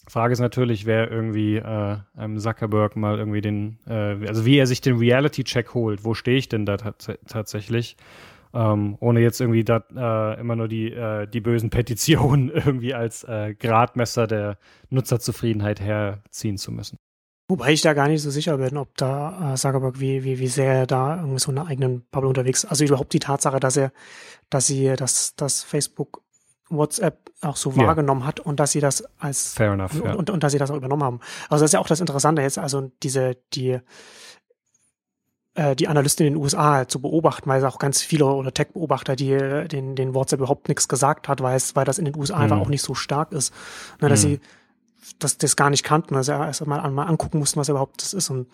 Frage 0.10 0.34
ist 0.34 0.39
natürlich, 0.39 0.86
wer 0.86 1.12
irgendwie 1.12 1.57
äh, 1.57 1.97
einem 2.16 2.39
Zuckerberg 2.39 2.95
mal 2.95 3.18
irgendwie 3.20 3.41
den, 3.41 3.80
äh, 3.88 4.28
also 4.28 4.45
wie 4.45 4.57
er 4.57 4.68
sich 4.68 4.82
den 4.82 4.97
Reality-Check 4.97 5.74
holt. 5.74 6.03
Wo 6.03 6.14
stehe 6.14 6.38
ich 6.38 6.49
denn 6.49 6.66
da 6.66 6.78
tatsächlich? 6.78 7.95
Ähm, 8.51 8.97
ohne 8.99 9.20
jetzt 9.20 9.39
irgendwie 9.41 9.64
da, 9.64 9.84
äh, 9.95 10.39
immer 10.39 10.55
nur 10.55 10.68
die, 10.68 10.91
äh, 10.91 11.28
die 11.28 11.39
bösen 11.39 11.70
Petitionen 11.70 12.49
irgendwie 12.53 12.93
als 12.93 13.24
äh, 13.24 13.53
Gradmesser 13.53 14.26
der 14.26 14.57
Nutzerzufriedenheit 14.89 15.80
herziehen 15.80 16.57
zu 16.57 16.72
müssen. 16.72 16.97
Wobei 17.47 17.72
ich 17.72 17.82
da 17.82 17.93
gar 17.93 18.07
nicht 18.07 18.22
so 18.22 18.30
sicher 18.30 18.57
bin, 18.57 18.78
ob 18.78 18.95
da 18.97 19.53
äh, 19.53 19.55
Zuckerberg, 19.55 19.99
wie, 19.99 20.24
wie, 20.24 20.39
wie 20.39 20.47
sehr 20.47 20.74
er 20.74 20.88
da 20.88 21.18
irgendwie 21.18 21.39
so 21.39 21.51
eine 21.51 21.66
eigenen 21.66 22.05
Bubble 22.12 22.30
unterwegs 22.30 22.64
ist. 22.64 22.70
Also 22.70 22.86
überhaupt 22.86 23.14
die 23.14 23.20
Tatsache, 23.20 23.60
dass 23.60 23.78
er, 23.78 23.91
dass 24.49 24.68
sie, 24.68 24.95
dass, 24.95 25.36
dass 25.36 25.64
Facebook 25.64 26.22
WhatsApp 26.70 27.32
auch 27.41 27.55
so 27.55 27.72
ja. 27.72 27.88
wahrgenommen 27.88 28.26
hat 28.26 28.39
und 28.39 28.59
dass 28.59 28.72
sie 28.72 28.80
das 28.80 29.03
als 29.20 29.53
Fair 29.53 29.74
enough, 29.74 29.93
und, 29.95 30.05
ja. 30.05 30.13
und, 30.13 30.30
und, 30.30 30.43
dass 30.43 30.51
sie 30.51 30.59
das 30.59 30.72
auch 30.72 30.76
übernommen 30.76 31.03
haben. 31.03 31.20
Also 31.49 31.63
das 31.63 31.70
ist 31.70 31.74
ja 31.74 31.80
auch 31.80 31.88
das 31.88 31.99
Interessante 31.99 32.41
jetzt, 32.41 32.57
also 32.57 32.91
diese, 33.01 33.38
die, 33.53 33.80
äh, 35.55 35.76
die 35.76 35.88
Analysten 35.88 36.26
in 36.26 36.34
den 36.34 36.41
USA 36.41 36.88
zu 36.88 37.01
beobachten, 37.01 37.49
weil 37.49 37.59
es 37.59 37.65
auch 37.65 37.80
ganz 37.80 38.01
viele 38.01 38.26
oder 38.26 38.53
Tech-Beobachter, 38.53 39.15
die 39.15 39.67
den, 39.67 39.95
den 39.95 40.13
WhatsApp 40.13 40.39
überhaupt 40.39 40.67
nichts 40.67 40.88
gesagt 40.88 41.28
hat, 41.28 41.41
weil 41.41 41.55
es, 41.55 41.76
weil 41.76 41.86
das 41.86 41.97
in 41.97 42.05
den 42.05 42.15
USA 42.15 42.38
mhm. 42.38 42.43
einfach 42.43 42.59
auch 42.59 42.70
nicht 42.70 42.84
so 42.84 42.93
stark 42.95 43.32
ist. 43.32 43.53
Ne, 44.01 44.09
dass 44.09 44.24
mhm. 44.24 44.30
sie 44.30 44.39
das, 45.18 45.38
das 45.38 45.55
gar 45.55 45.70
nicht 45.70 45.84
kannten, 45.84 46.16
also 46.16 46.32
erst 46.32 46.66
mal, 46.66 46.89
mal 46.91 47.05
angucken 47.05 47.39
mussten, 47.39 47.60
was 47.60 47.70
überhaupt 47.70 48.01
das 48.01 48.14
ist. 48.14 48.30
Und 48.30 48.47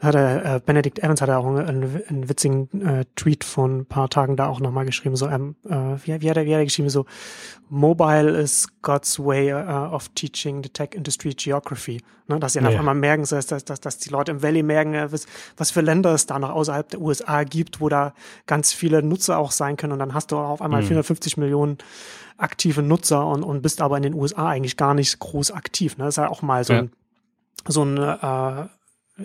hat 0.00 0.14
er, 0.14 0.56
äh, 0.56 0.60
Benedict 0.60 0.98
Evans 0.98 1.20
hat 1.20 1.28
er 1.28 1.38
auch 1.38 1.46
einen, 1.46 2.02
einen 2.08 2.28
witzigen 2.28 2.68
äh, 2.82 3.04
Tweet 3.16 3.44
von 3.44 3.80
ein 3.80 3.86
paar 3.86 4.08
Tagen 4.08 4.36
da 4.36 4.48
auch 4.48 4.60
nochmal 4.60 4.84
geschrieben, 4.84 5.16
so, 5.16 5.28
ähm, 5.28 5.56
äh, 5.68 5.96
wie, 6.04 6.20
wie, 6.20 6.30
hat 6.30 6.36
er, 6.36 6.46
wie 6.46 6.54
hat 6.54 6.60
er 6.60 6.64
geschrieben, 6.64 6.90
so, 6.90 7.06
Mobile 7.68 8.30
is 8.30 8.68
God's 8.82 9.18
way 9.18 9.52
uh, 9.52 9.92
of 9.92 10.08
teaching 10.14 10.62
the 10.62 10.68
tech 10.68 10.90
industry 10.94 11.34
geography. 11.34 12.00
Ne, 12.28 12.40
dass 12.40 12.54
sie 12.54 12.58
dann 12.58 12.70
ja. 12.70 12.74
auf 12.74 12.80
einmal 12.80 12.96
merken, 12.96 13.24
dass, 13.28 13.46
dass, 13.46 13.64
dass, 13.64 13.80
dass 13.80 13.98
die 13.98 14.10
Leute 14.10 14.32
im 14.32 14.42
Valley 14.42 14.64
merken, 14.64 14.94
äh, 14.94 15.12
was, 15.12 15.26
was 15.56 15.70
für 15.70 15.80
Länder 15.80 16.12
es 16.12 16.26
da 16.26 16.38
noch 16.38 16.50
außerhalb 16.50 16.88
der 16.88 17.00
USA 17.00 17.44
gibt, 17.44 17.80
wo 17.80 17.88
da 17.88 18.14
ganz 18.46 18.72
viele 18.72 19.02
Nutzer 19.02 19.38
auch 19.38 19.52
sein 19.52 19.76
können. 19.76 19.92
Und 19.92 20.00
dann 20.00 20.12
hast 20.12 20.32
du 20.32 20.36
auf 20.36 20.60
einmal 20.60 20.82
mhm. 20.82 20.86
450 20.86 21.36
Millionen 21.36 21.78
aktive 22.38 22.82
Nutzer 22.82 23.26
und, 23.26 23.42
und 23.42 23.62
bist 23.62 23.80
aber 23.80 23.96
in 23.96 24.02
den 24.02 24.14
USA 24.14 24.48
eigentlich 24.48 24.76
gar 24.76 24.94
nicht 24.94 25.18
groß 25.18 25.52
aktiv. 25.52 25.96
Ne? 25.96 26.04
Das 26.04 26.14
ist 26.14 26.18
ja 26.18 26.28
auch 26.28 26.42
mal 26.42 26.64
so 26.64 26.72
ja. 26.72 26.78
ein, 26.80 26.92
so 27.66 27.84
ein 27.84 27.96
äh, 27.98 28.66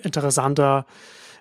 interessanter 0.08 0.86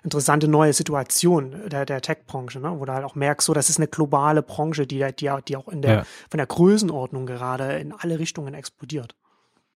interessante 0.03 0.47
neue 0.47 0.73
Situation 0.73 1.69
der, 1.69 1.85
der 1.85 2.01
Tech-Branche, 2.01 2.59
ne? 2.59 2.73
wo 2.79 2.85
du 2.85 2.93
halt 2.93 3.05
auch 3.05 3.15
merkst, 3.15 3.45
so, 3.45 3.53
das 3.53 3.69
ist 3.69 3.77
eine 3.77 3.87
globale 3.87 4.41
Branche, 4.41 4.87
die, 4.87 5.05
die, 5.19 5.31
die 5.47 5.57
auch 5.57 5.67
in 5.67 5.81
der, 5.81 5.93
ja. 5.93 6.03
von 6.29 6.37
der 6.37 6.47
Größenordnung 6.47 7.25
gerade 7.25 7.77
in 7.77 7.93
alle 7.93 8.19
Richtungen 8.19 8.53
explodiert. 8.53 9.15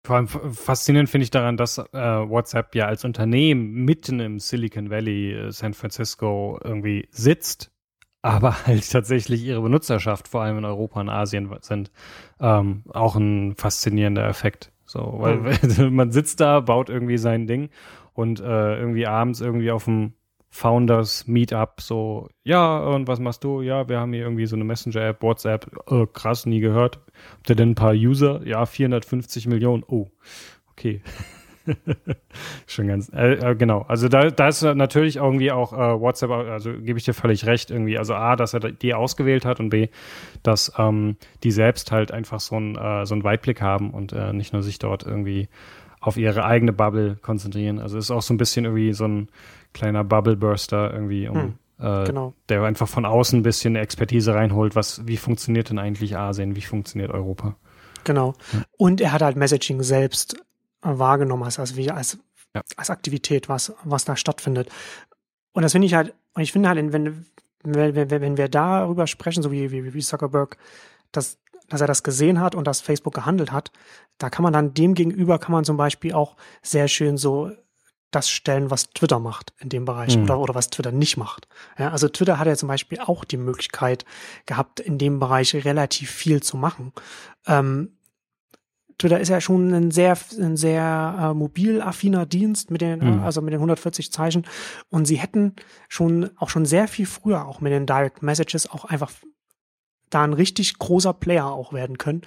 Vor 0.06 0.18
allem 0.18 0.28
faszinierend 0.28 1.10
finde 1.10 1.24
ich 1.24 1.32
daran, 1.32 1.56
dass 1.56 1.78
äh, 1.78 1.84
WhatsApp 1.94 2.76
ja 2.76 2.88
als 2.88 3.06
Unternehmen 3.06 3.86
mitten 3.86 4.20
im 4.20 4.40
Silicon 4.40 4.90
Valley, 4.90 5.34
äh, 5.34 5.52
San 5.52 5.74
Francisco 5.74 6.60
irgendwie 6.62 7.08
sitzt, 7.12 7.72
aber 8.24 8.56
halt 8.66 8.90
tatsächlich 8.92 9.44
ihre 9.44 9.62
Benutzerschaft 9.62 10.28
vor 10.28 10.42
allem 10.42 10.58
in 10.58 10.66
Europa 10.66 11.00
und 11.00 11.10
Asien 11.10 11.52
sind. 11.62 11.92
Ähm, 12.40 12.84
auch 12.92 13.16
ein 13.16 13.56
faszinierender 13.56 14.28
Effekt. 14.28 14.72
So, 14.86 15.16
weil 15.20 15.38
mhm. 15.38 15.96
man 15.96 16.12
sitzt 16.12 16.40
da, 16.40 16.60
baut 16.60 16.90
irgendwie 16.90 17.18
sein 17.18 17.46
Ding 17.46 17.70
und 18.14 18.40
äh, 18.40 18.80
irgendwie 18.80 19.06
abends 19.06 19.42
irgendwie 19.42 19.72
auf 19.72 19.86
dem 19.86 20.14
Founders 20.50 21.26
Meetup 21.26 21.82
so, 21.82 22.30
ja, 22.44 22.78
und 22.78 23.08
was 23.08 23.20
machst 23.20 23.44
du? 23.44 23.62
Ja, 23.62 23.90
wir 23.90 24.00
haben 24.00 24.14
hier 24.14 24.22
irgendwie 24.22 24.46
so 24.46 24.56
eine 24.56 24.64
Messenger-App, 24.64 25.24
WhatsApp, 25.24 25.72
oh, 25.88 26.06
krass, 26.06 26.46
nie 26.46 26.60
gehört. 26.60 27.00
Habt 27.38 27.50
ihr 27.50 27.56
denn 27.56 27.72
ein 27.72 27.76
paar 27.76 27.94
User? 27.94 28.46
Ja, 28.46 28.68
450 28.68 29.48
Millionen. 29.48 29.84
Oh, 29.88 30.12
okay. 30.72 31.02
Schon 32.68 32.88
ganz, 32.88 33.12
äh, 33.14 33.34
äh, 33.34 33.56
genau. 33.56 33.82
Also 33.88 34.08
da, 34.08 34.30
da 34.30 34.48
ist 34.48 34.62
natürlich 34.64 35.18
irgendwie 35.18 35.52
auch 35.52 35.74
äh, 35.74 36.00
WhatsApp, 36.00 36.32
also 36.32 36.74
gebe 36.74 36.98
ich 36.98 37.06
dir 37.06 37.14
völlig 37.14 37.46
recht 37.46 37.72
irgendwie. 37.72 37.98
Also 37.98 38.16
A, 38.16 38.36
dass 38.36 38.54
er 38.54 38.60
die 38.60 38.94
ausgewählt 38.94 39.46
hat 39.46 39.60
und 39.60 39.70
B, 39.70 39.90
dass 40.44 40.74
ähm, 40.78 41.18
die 41.44 41.52
selbst 41.52 41.92
halt 41.92 42.12
einfach 42.12 42.40
so, 42.40 42.58
ein, 42.58 42.76
äh, 42.76 43.06
so 43.06 43.16
einen 43.16 43.24
Weitblick 43.24 43.62
haben 43.62 43.92
und 43.92 44.14
äh, 44.14 44.34
nicht 44.34 44.54
nur 44.54 44.64
sich 44.64 44.80
dort 44.80 45.04
irgendwie 45.04 45.48
auf 46.02 46.18
ihre 46.18 46.44
eigene 46.46 46.74
Bubble 46.74 47.18
konzentrieren. 47.22 47.80
Also 47.80 47.98
ist 47.98 48.12
auch 48.12 48.22
so 48.22 48.34
ein 48.34 48.38
bisschen 48.38 48.66
irgendwie 48.66 48.94
so 48.94 49.06
ein 49.06 49.30
kleiner 49.74 50.04
Bubble-Burster 50.04 50.94
irgendwie, 50.94 51.30
um, 51.30 51.56
hm, 51.78 52.06
genau. 52.06 52.34
der 52.50 52.62
einfach 52.64 52.90
von 52.90 53.06
außen 53.06 53.40
ein 53.40 53.44
bisschen 53.44 53.78
Expertise 53.78 54.36
reinholt, 54.36 54.76
was, 54.76 55.08
wie 55.08 55.18
funktioniert 55.18 55.70
denn 55.70 55.80
eigentlich 55.80 56.18
Asien, 56.18 56.58
wie 56.58 56.62
funktioniert 56.62 57.10
Europa. 57.10 57.56
Genau. 58.04 58.34
Und 58.78 59.02
er 59.02 59.14
hat 59.14 59.22
halt 59.22 59.38
Messaging 59.38 59.82
selbst 59.82 60.36
wahrgenommen 60.84 61.44
als, 61.44 61.60
als, 61.60 61.76
als, 61.90 62.18
ja. 62.54 62.62
als 62.76 62.90
Aktivität, 62.90 63.50
was, 63.50 63.74
was 63.84 64.06
da 64.06 64.16
stattfindet. 64.16 64.70
Und 65.54 65.64
das 65.64 65.72
finde 65.72 65.88
ich 65.88 65.94
halt, 65.94 66.14
und 66.34 66.42
ich 66.42 66.52
finde 66.52 66.70
halt, 66.70 66.78
wenn, 66.94 67.26
wenn, 67.64 67.96
wenn, 67.96 68.10
wenn 68.10 68.38
wir 68.38 68.50
darüber 68.50 69.08
sprechen, 69.08 69.44
so 69.44 69.52
wie, 69.52 69.72
wie, 69.72 69.94
wie 69.94 70.02
Zuckerberg, 70.02 70.58
dass, 71.12 71.38
dass 71.70 71.82
er 71.82 71.88
das 71.88 72.04
gesehen 72.04 72.40
hat 72.40 72.56
und 72.56 72.66
dass 72.66 72.82
Facebook 72.82 73.14
gehandelt 73.14 73.52
hat, 73.52 73.72
da 74.18 74.30
kann 74.30 74.44
man 74.44 74.54
dann 74.54 74.74
dem 74.74 74.94
gegenüber 74.94 75.40
kann 75.40 75.54
man 75.54 75.64
zum 75.64 75.78
Beispiel 75.78 76.14
auch 76.14 76.36
sehr 76.62 76.88
schön 76.88 77.18
so 77.18 77.52
das 78.12 78.30
stellen, 78.30 78.70
was 78.70 78.90
Twitter 78.92 79.20
macht 79.20 79.54
in 79.60 79.70
dem 79.70 79.86
Bereich 79.86 80.16
mhm. 80.18 80.24
oder, 80.24 80.40
oder 80.40 80.56
was 80.56 80.70
Twitter 80.70 80.92
nicht 80.92 81.18
macht. 81.18 81.48
Ja, 81.78 81.90
also 81.90 82.08
Twitter 82.08 82.38
hat 82.38 82.48
ja 82.48 82.56
zum 82.56 82.68
Beispiel 82.68 83.00
auch 83.00 83.24
die 83.26 83.38
Möglichkeit 83.38 84.06
gehabt, 84.46 84.80
in 84.80 84.98
dem 84.98 85.20
Bereich 85.20 85.56
relativ 85.56 86.12
viel 86.12 86.42
zu 86.42 86.58
machen. 86.58 86.94
Ähm, 87.48 87.98
Twitter 88.98 89.20
ist 89.20 89.30
ja 89.30 89.42
schon 89.42 89.74
ein 89.74 89.92
sehr, 89.92 90.18
ein 90.40 90.58
sehr 90.58 91.16
äh, 91.20 91.34
mobil 91.34 91.82
affiner 91.82 92.26
Dienst 92.26 92.72
mit 92.72 92.82
den, 92.82 93.00
mhm. 93.00 93.24
also 93.24 93.42
mit 93.42 93.54
den 93.54 93.60
140 93.60 94.12
Zeichen. 94.12 94.46
Und 94.90 95.06
sie 95.06 95.16
hätten 95.16 95.54
schon, 95.88 96.30
auch 96.38 96.50
schon 96.50 96.66
sehr 96.66 96.88
viel 96.88 97.06
früher, 97.06 97.46
auch 97.46 97.62
mit 97.62 97.72
den 97.72 97.86
Direct 97.86 98.24
Messages, 98.24 98.70
auch 98.70 98.86
einfach 98.86 99.12
da 100.14 100.24
ein 100.24 100.34
richtig 100.34 100.78
großer 100.80 101.14
Player 101.14 101.48
auch 101.48 101.74
werden 101.74 101.98
können. 101.98 102.22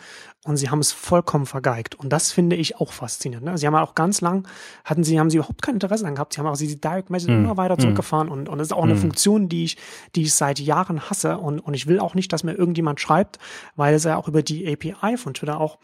Und 0.45 0.57
sie 0.57 0.71
haben 0.71 0.79
es 0.79 0.93
vollkommen 0.93 1.47
vergeigt. 1.47 1.95
Und 1.97 2.11
das 2.11 2.31
finde 2.31 2.57
ich 2.57 2.77
auch 2.77 2.93
faszinierend. 2.93 3.47
Ne? 3.47 3.59
Sie 3.59 3.67
haben 3.67 3.75
auch 3.75 3.95
ganz 3.95 4.21
lang, 4.21 4.47
hatten 4.85 5.03
sie, 5.03 5.19
haben 5.19 5.29
sie 5.29 5.39
überhaupt 5.39 5.61
kein 5.63 5.75
Interesse 5.75 6.05
daran 6.05 6.15
gehabt. 6.15 6.35
Sie 6.35 6.41
haben 6.41 6.47
auch 6.47 6.57
die 6.57 6.81
Direct 6.81 7.11
Message 7.11 7.33
mm. 7.33 7.45
immer 7.45 7.57
weiter 7.57 7.77
zurückgefahren. 7.79 8.29
Mm. 8.29 8.33
Und, 8.33 8.49
und 8.49 8.59
das 8.59 8.69
ist 8.69 8.73
auch 8.73 8.83
mm. 8.83 8.85
eine 8.85 8.95
hm. 8.95 9.01
Funktion, 9.01 9.49
die 9.49 9.65
ich, 9.65 9.77
die 10.15 10.23
ich 10.23 10.35
seit 10.35 10.61
Jahren 10.61 11.11
hasse. 11.11 11.39
Und, 11.39 11.59
und 11.59 11.75
ich 11.75 11.89
will 11.89 11.99
auch 11.99 12.15
nicht, 12.15 12.33
dass 12.33 12.45
mir 12.45 12.55
irgendjemand 12.55 13.01
schreibt, 13.01 13.39
weil 13.75 13.95
es 13.95 14.05
ja 14.05 14.17
auch 14.17 14.29
über 14.29 14.43
die 14.43 14.73
API 14.73 15.17
von 15.17 15.35
Twitter 15.35 15.61
auch 15.61 15.79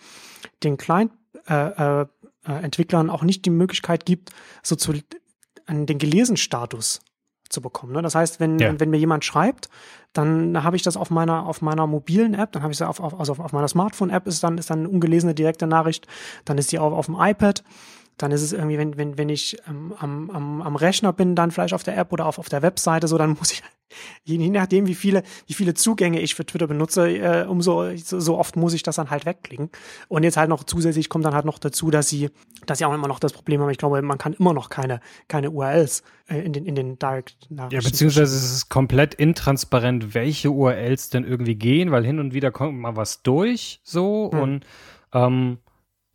den 0.63 0.77
Client, 0.77 1.13
äh, 1.49 2.03
äh, 2.03 2.07
Entwicklern 2.45 3.11
auch 3.11 3.23
nicht 3.23 3.45
die 3.45 3.51
Möglichkeit 3.51 4.05
gibt, 4.07 4.31
so 4.63 4.77
zu 4.77 4.93
den 5.69 5.99
gelesen 5.99 6.37
Status 6.37 7.01
zu 7.53 7.61
bekommen. 7.61 7.93
Ne? 7.93 8.03
Das 8.03 8.15
heißt, 8.15 8.41
wenn, 8.41 8.59
ja. 8.59 8.79
wenn 8.79 8.91
mir 8.91 8.99
jemand 8.99 9.25
schreibt, 9.25 9.69
dann 10.13 10.63
habe 10.63 10.77
ich 10.77 10.83
das 10.83 10.97
auf 10.97 11.11
meiner, 11.11 11.47
auf 11.47 11.63
meiner 11.63 11.87
mobilen 11.87 12.35
App, 12.35 12.53
dann 12.53 12.63
habe 12.63 12.73
ich 12.73 12.81
es 12.81 12.83
auf, 12.83 13.01
auf, 13.01 13.19
also 13.19 13.33
auf 13.33 13.53
meiner 13.53 13.69
Smartphone-App 13.69 14.27
ist 14.27 14.43
dann, 14.43 14.59
ist 14.59 14.71
dann 14.71 14.81
eine 14.81 14.89
ungelesene 14.89 15.35
direkte 15.35 15.67
Nachricht, 15.67 16.07
dann 16.45 16.59
ist 16.59 16.73
die 16.73 16.79
auf, 16.79 16.93
auf 16.93 17.07
dem 17.07 17.17
iPad, 17.19 17.63
dann 18.19 18.31
ist 18.31 18.43
es 18.43 18.53
irgendwie, 18.53 18.79
wenn, 18.79 18.97
wenn, 18.97 19.19
wenn 19.19 19.29
ich 19.29 19.57
ähm, 19.69 19.95
am, 19.99 20.31
am, 20.31 20.63
am 20.63 20.77
Rechner 20.77 21.13
bin, 21.13 21.35
dann 21.35 21.51
vielleicht 21.51 21.75
auf 21.75 21.83
der 21.83 21.97
App 21.97 22.13
oder 22.13 22.27
auf, 22.27 22.39
auf 22.39 22.49
der 22.49 22.63
Webseite, 22.63 23.09
so, 23.09 23.19
dann 23.19 23.31
muss 23.31 23.53
ich, 23.53 23.63
je, 24.25 24.37
je 24.37 24.51
nachdem, 24.51 24.87
wie 24.87 24.95
viele, 24.95 25.23
wie 25.47 25.55
viele 25.55 25.75
Zugänge 25.75 26.21
ich 26.21 26.35
für 26.35 26.45
Twitter 26.45 26.67
benutze, 26.67 27.09
äh, 27.09 27.47
umso 27.47 27.97
so, 27.97 28.21
so 28.21 28.39
oft 28.39 28.57
muss 28.57 28.75
ich 28.75 28.83
das 28.83 28.97
dann 28.97 29.11
halt 29.11 29.27
wegklicken. 29.27 29.71
Und 30.09 30.23
jetzt 30.23 30.37
halt 30.37 30.49
noch 30.49 30.65
zusätzlich 30.65 31.09
kommt 31.09 31.25
dann 31.25 31.35
halt 31.35 31.45
noch 31.45 31.59
dazu, 31.59 31.91
dass 31.91 32.09
sie, 32.09 32.31
dass 32.67 32.79
sie 32.79 32.85
auch 32.85 32.95
immer 32.95 33.09
noch 33.09 33.19
das 33.19 33.33
Problem 33.33 33.61
haben, 33.61 33.71
ich 33.71 33.79
glaube, 33.79 34.01
man 34.03 34.19
kann 34.19 34.35
immer 34.35 34.53
noch 34.53 34.69
keine, 34.69 35.01
keine 35.29 35.51
URLs 35.51 36.03
äh, 36.29 36.41
in 36.41 36.53
den, 36.53 36.67
in 36.67 36.75
den 36.75 36.99
Direct 36.99 37.49
Ja, 37.51 37.67
beziehungsweise 37.69 38.37
es 38.37 38.53
ist 38.53 38.69
komplett 38.69 39.15
intransparent, 39.15 40.15
welche 40.15 40.51
URLs 40.51 41.09
denn 41.09 41.25
irgendwie 41.25 41.57
gehen, 41.57 41.91
weil 41.91 42.05
hin 42.05 42.19
und 42.19 42.35
wieder 42.35 42.51
kommt 42.51 42.79
mal 42.79 42.97
was 42.97 43.23
durch, 43.23 43.81
so, 43.83 44.31
hm. 44.33 44.41
und, 44.41 44.67
ähm, 45.13 45.59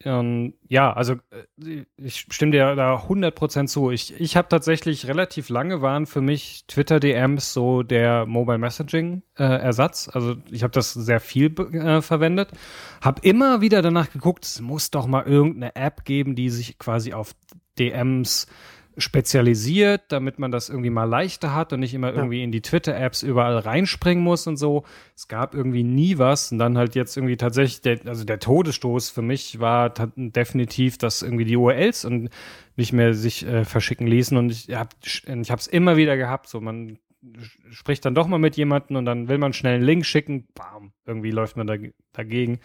ähm, 0.03 0.53
ja, 0.67 0.93
also 0.93 1.15
äh, 1.31 1.85
ich 1.97 2.27
stimme 2.29 2.51
dir 2.51 2.75
da 2.75 2.95
100% 2.95 3.67
zu. 3.67 3.89
Ich, 3.89 4.19
ich 4.19 4.37
habe 4.37 4.47
tatsächlich 4.47 5.07
relativ 5.07 5.49
lange 5.49 5.81
waren 5.81 6.05
für 6.05 6.21
mich 6.21 6.65
Twitter-DMs 6.67 7.53
so 7.53 7.81
der 7.81 8.27
Mobile 8.27 8.59
Messaging-Ersatz. 8.59 10.07
Äh, 10.07 10.11
also 10.13 10.35
ich 10.51 10.61
habe 10.63 10.71
das 10.71 10.93
sehr 10.93 11.19
viel 11.19 11.53
äh, 11.73 12.01
verwendet. 12.01 12.51
Habe 13.01 13.21
immer 13.23 13.61
wieder 13.61 13.81
danach 13.81 14.11
geguckt, 14.11 14.45
es 14.45 14.61
muss 14.61 14.91
doch 14.91 15.07
mal 15.07 15.25
irgendeine 15.25 15.75
App 15.75 16.05
geben, 16.05 16.35
die 16.35 16.49
sich 16.49 16.77
quasi 16.77 17.13
auf 17.13 17.33
DMs 17.79 18.47
spezialisiert, 18.97 20.03
damit 20.09 20.39
man 20.39 20.51
das 20.51 20.69
irgendwie 20.69 20.89
mal 20.89 21.03
leichter 21.03 21.53
hat 21.53 21.71
und 21.71 21.81
nicht 21.81 21.93
immer 21.93 22.13
irgendwie 22.13 22.43
in 22.43 22.51
die 22.51 22.61
Twitter-Apps 22.61 23.21
überall 23.21 23.59
reinspringen 23.59 24.23
muss 24.23 24.47
und 24.47 24.57
so. 24.57 24.83
Es 25.15 25.27
gab 25.27 25.53
irgendwie 25.53 25.83
nie 25.83 26.17
was. 26.17 26.51
Und 26.51 26.57
dann 26.57 26.77
halt 26.77 26.95
jetzt 26.95 27.15
irgendwie 27.15 27.37
tatsächlich, 27.37 27.81
der, 27.81 27.99
also 28.05 28.25
der 28.25 28.39
Todesstoß 28.39 29.09
für 29.11 29.21
mich 29.21 29.59
war 29.59 29.89
definitiv, 29.89 30.97
dass 30.97 31.21
irgendwie 31.21 31.45
die 31.45 31.57
URLs 31.57 32.05
und 32.05 32.29
nicht 32.75 32.91
mehr 32.91 33.13
sich 33.13 33.45
äh, 33.45 33.65
verschicken 33.65 34.07
ließen. 34.07 34.35
Und 34.35 34.51
ich 34.51 34.73
habe 34.73 34.89
ich 35.03 35.51
habe 35.51 35.59
es 35.59 35.67
immer 35.67 35.95
wieder 35.95 36.17
gehabt, 36.17 36.49
so 36.49 36.59
man 36.59 36.97
spricht 37.71 38.05
dann 38.05 38.15
doch 38.15 38.27
mal 38.27 38.39
mit 38.39 38.57
jemandem 38.57 38.97
und 38.97 39.05
dann 39.05 39.27
will 39.27 39.37
man 39.37 39.53
schnell 39.53 39.75
einen 39.75 39.83
Link 39.83 40.05
schicken, 40.05 40.47
bam, 40.53 40.91
irgendwie 41.05 41.31
läuft 41.31 41.57
man 41.57 41.67
da, 41.67 41.75
dagegen. 42.13 42.59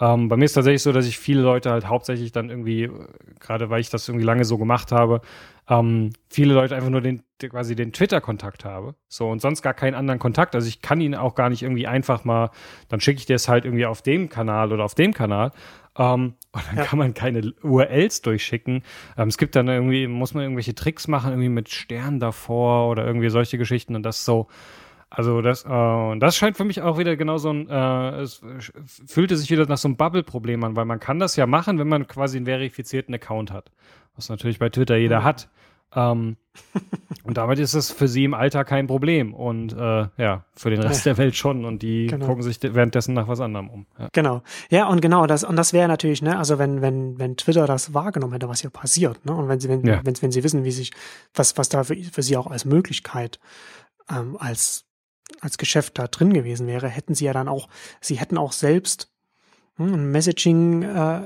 Ähm, 0.00 0.28
bei 0.28 0.36
mir 0.36 0.44
ist 0.44 0.54
tatsächlich 0.54 0.82
so, 0.82 0.92
dass 0.92 1.06
ich 1.06 1.18
viele 1.18 1.42
Leute 1.42 1.70
halt 1.70 1.86
hauptsächlich 1.86 2.32
dann 2.32 2.50
irgendwie, 2.50 2.90
gerade 3.38 3.70
weil 3.70 3.80
ich 3.80 3.90
das 3.90 4.08
irgendwie 4.08 4.24
lange 4.24 4.44
so 4.44 4.58
gemacht 4.58 4.92
habe, 4.92 5.20
ähm, 5.68 6.10
viele 6.28 6.54
Leute 6.54 6.74
einfach 6.74 6.90
nur 6.90 7.00
den, 7.00 7.22
quasi 7.38 7.76
den 7.76 7.92
Twitter-Kontakt 7.92 8.64
habe. 8.64 8.94
So 9.08 9.28
und 9.28 9.40
sonst 9.40 9.62
gar 9.62 9.74
keinen 9.74 9.94
anderen 9.94 10.18
Kontakt. 10.18 10.54
Also 10.54 10.66
ich 10.68 10.82
kann 10.82 11.00
ihn 11.00 11.14
auch 11.14 11.34
gar 11.34 11.48
nicht 11.48 11.62
irgendwie 11.62 11.86
einfach 11.86 12.24
mal, 12.24 12.50
dann 12.88 13.00
schicke 13.00 13.18
ich 13.18 13.26
dir 13.26 13.36
es 13.36 13.48
halt 13.48 13.64
irgendwie 13.64 13.86
auf 13.86 14.02
dem 14.02 14.28
Kanal 14.28 14.72
oder 14.72 14.84
auf 14.84 14.94
dem 14.94 15.14
Kanal. 15.14 15.52
Ähm, 15.96 16.34
und 16.52 16.66
dann 16.68 16.76
ja. 16.76 16.84
kann 16.84 16.98
man 16.98 17.14
keine 17.14 17.52
URLs 17.62 18.22
durchschicken. 18.22 18.82
Ähm, 19.16 19.28
es 19.28 19.38
gibt 19.38 19.56
dann 19.56 19.68
irgendwie, 19.68 20.06
muss 20.06 20.34
man 20.34 20.42
irgendwelche 20.42 20.74
Tricks 20.74 21.08
machen, 21.08 21.30
irgendwie 21.30 21.48
mit 21.48 21.68
Stern 21.68 22.20
davor 22.20 22.90
oder 22.90 23.06
irgendwie 23.06 23.28
solche 23.28 23.58
Geschichten 23.58 23.94
und 23.94 24.02
das 24.02 24.24
so. 24.24 24.48
Also 25.10 25.42
das, 25.42 25.64
äh, 25.64 26.18
das 26.18 26.36
scheint 26.36 26.56
für 26.56 26.64
mich 26.64 26.82
auch 26.82 26.98
wieder 26.98 27.16
genau 27.16 27.38
so 27.38 27.50
ein, 27.50 27.68
äh, 27.68 28.20
es 28.20 28.42
fühlte 29.06 29.36
sich 29.36 29.48
wieder 29.50 29.64
nach 29.66 29.78
so 29.78 29.86
einem 29.86 29.96
Bubble-Problem 29.96 30.64
an, 30.64 30.74
weil 30.74 30.86
man 30.86 30.98
kann 30.98 31.20
das 31.20 31.36
ja 31.36 31.46
machen, 31.46 31.78
wenn 31.78 31.86
man 31.86 32.08
quasi 32.08 32.36
einen 32.36 32.46
verifizierten 32.46 33.14
Account 33.14 33.52
hat. 33.52 33.70
Was 34.16 34.28
natürlich 34.28 34.58
bei 34.58 34.70
Twitter 34.70 34.96
jeder 34.96 35.20
mhm. 35.20 35.24
hat. 35.24 35.48
Ähm, 35.94 36.36
und 37.24 37.36
damit 37.36 37.58
ist 37.58 37.74
es 37.74 37.90
für 37.90 38.08
sie 38.08 38.24
im 38.24 38.34
Alltag 38.34 38.68
kein 38.68 38.86
Problem. 38.86 39.34
Und 39.34 39.72
äh, 39.72 40.08
ja, 40.16 40.44
für 40.54 40.70
den 40.70 40.80
Rest 40.80 41.04
ja. 41.04 41.12
der 41.12 41.18
Welt 41.18 41.36
schon. 41.36 41.64
Und 41.64 41.82
die 41.82 42.06
genau. 42.06 42.26
gucken 42.26 42.42
sich 42.42 42.58
währenddessen 42.62 43.14
nach 43.14 43.28
was 43.28 43.40
anderem 43.40 43.68
um. 43.68 43.86
Ja. 43.98 44.08
Genau. 44.12 44.42
Ja, 44.70 44.88
und 44.88 45.00
genau, 45.00 45.26
das, 45.26 45.44
und 45.44 45.56
das 45.56 45.72
wäre 45.72 45.88
natürlich, 45.88 46.22
ne, 46.22 46.38
also 46.38 46.58
wenn, 46.58 46.82
wenn, 46.82 47.18
wenn 47.18 47.36
Twitter 47.36 47.66
das 47.66 47.94
wahrgenommen 47.94 48.32
hätte, 48.32 48.48
was 48.48 48.60
hier 48.60 48.70
passiert, 48.70 49.24
ne? 49.24 49.34
Und 49.34 49.48
wenn 49.48 49.60
sie, 49.60 49.68
wenn, 49.68 49.84
ja. 49.86 50.00
wenn, 50.04 50.20
wenn 50.20 50.32
sie 50.32 50.44
wissen, 50.44 50.64
wie 50.64 50.70
sich, 50.70 50.92
was, 51.34 51.56
was 51.56 51.68
da 51.68 51.84
für, 51.84 51.96
für 51.96 52.22
sie 52.22 52.36
auch 52.36 52.46
als 52.46 52.64
Möglichkeit, 52.64 53.40
ähm, 54.10 54.36
als, 54.38 54.84
als 55.40 55.58
Geschäft 55.58 55.98
da 55.98 56.06
drin 56.06 56.32
gewesen 56.32 56.66
wäre, 56.66 56.88
hätten 56.88 57.14
sie 57.14 57.24
ja 57.24 57.32
dann 57.32 57.48
auch, 57.48 57.68
sie 58.00 58.16
hätten 58.16 58.38
auch 58.38 58.52
selbst 58.52 59.10
hm, 59.76 59.94
ein 59.94 60.10
Messaging 60.10 60.82
äh, 60.82 61.22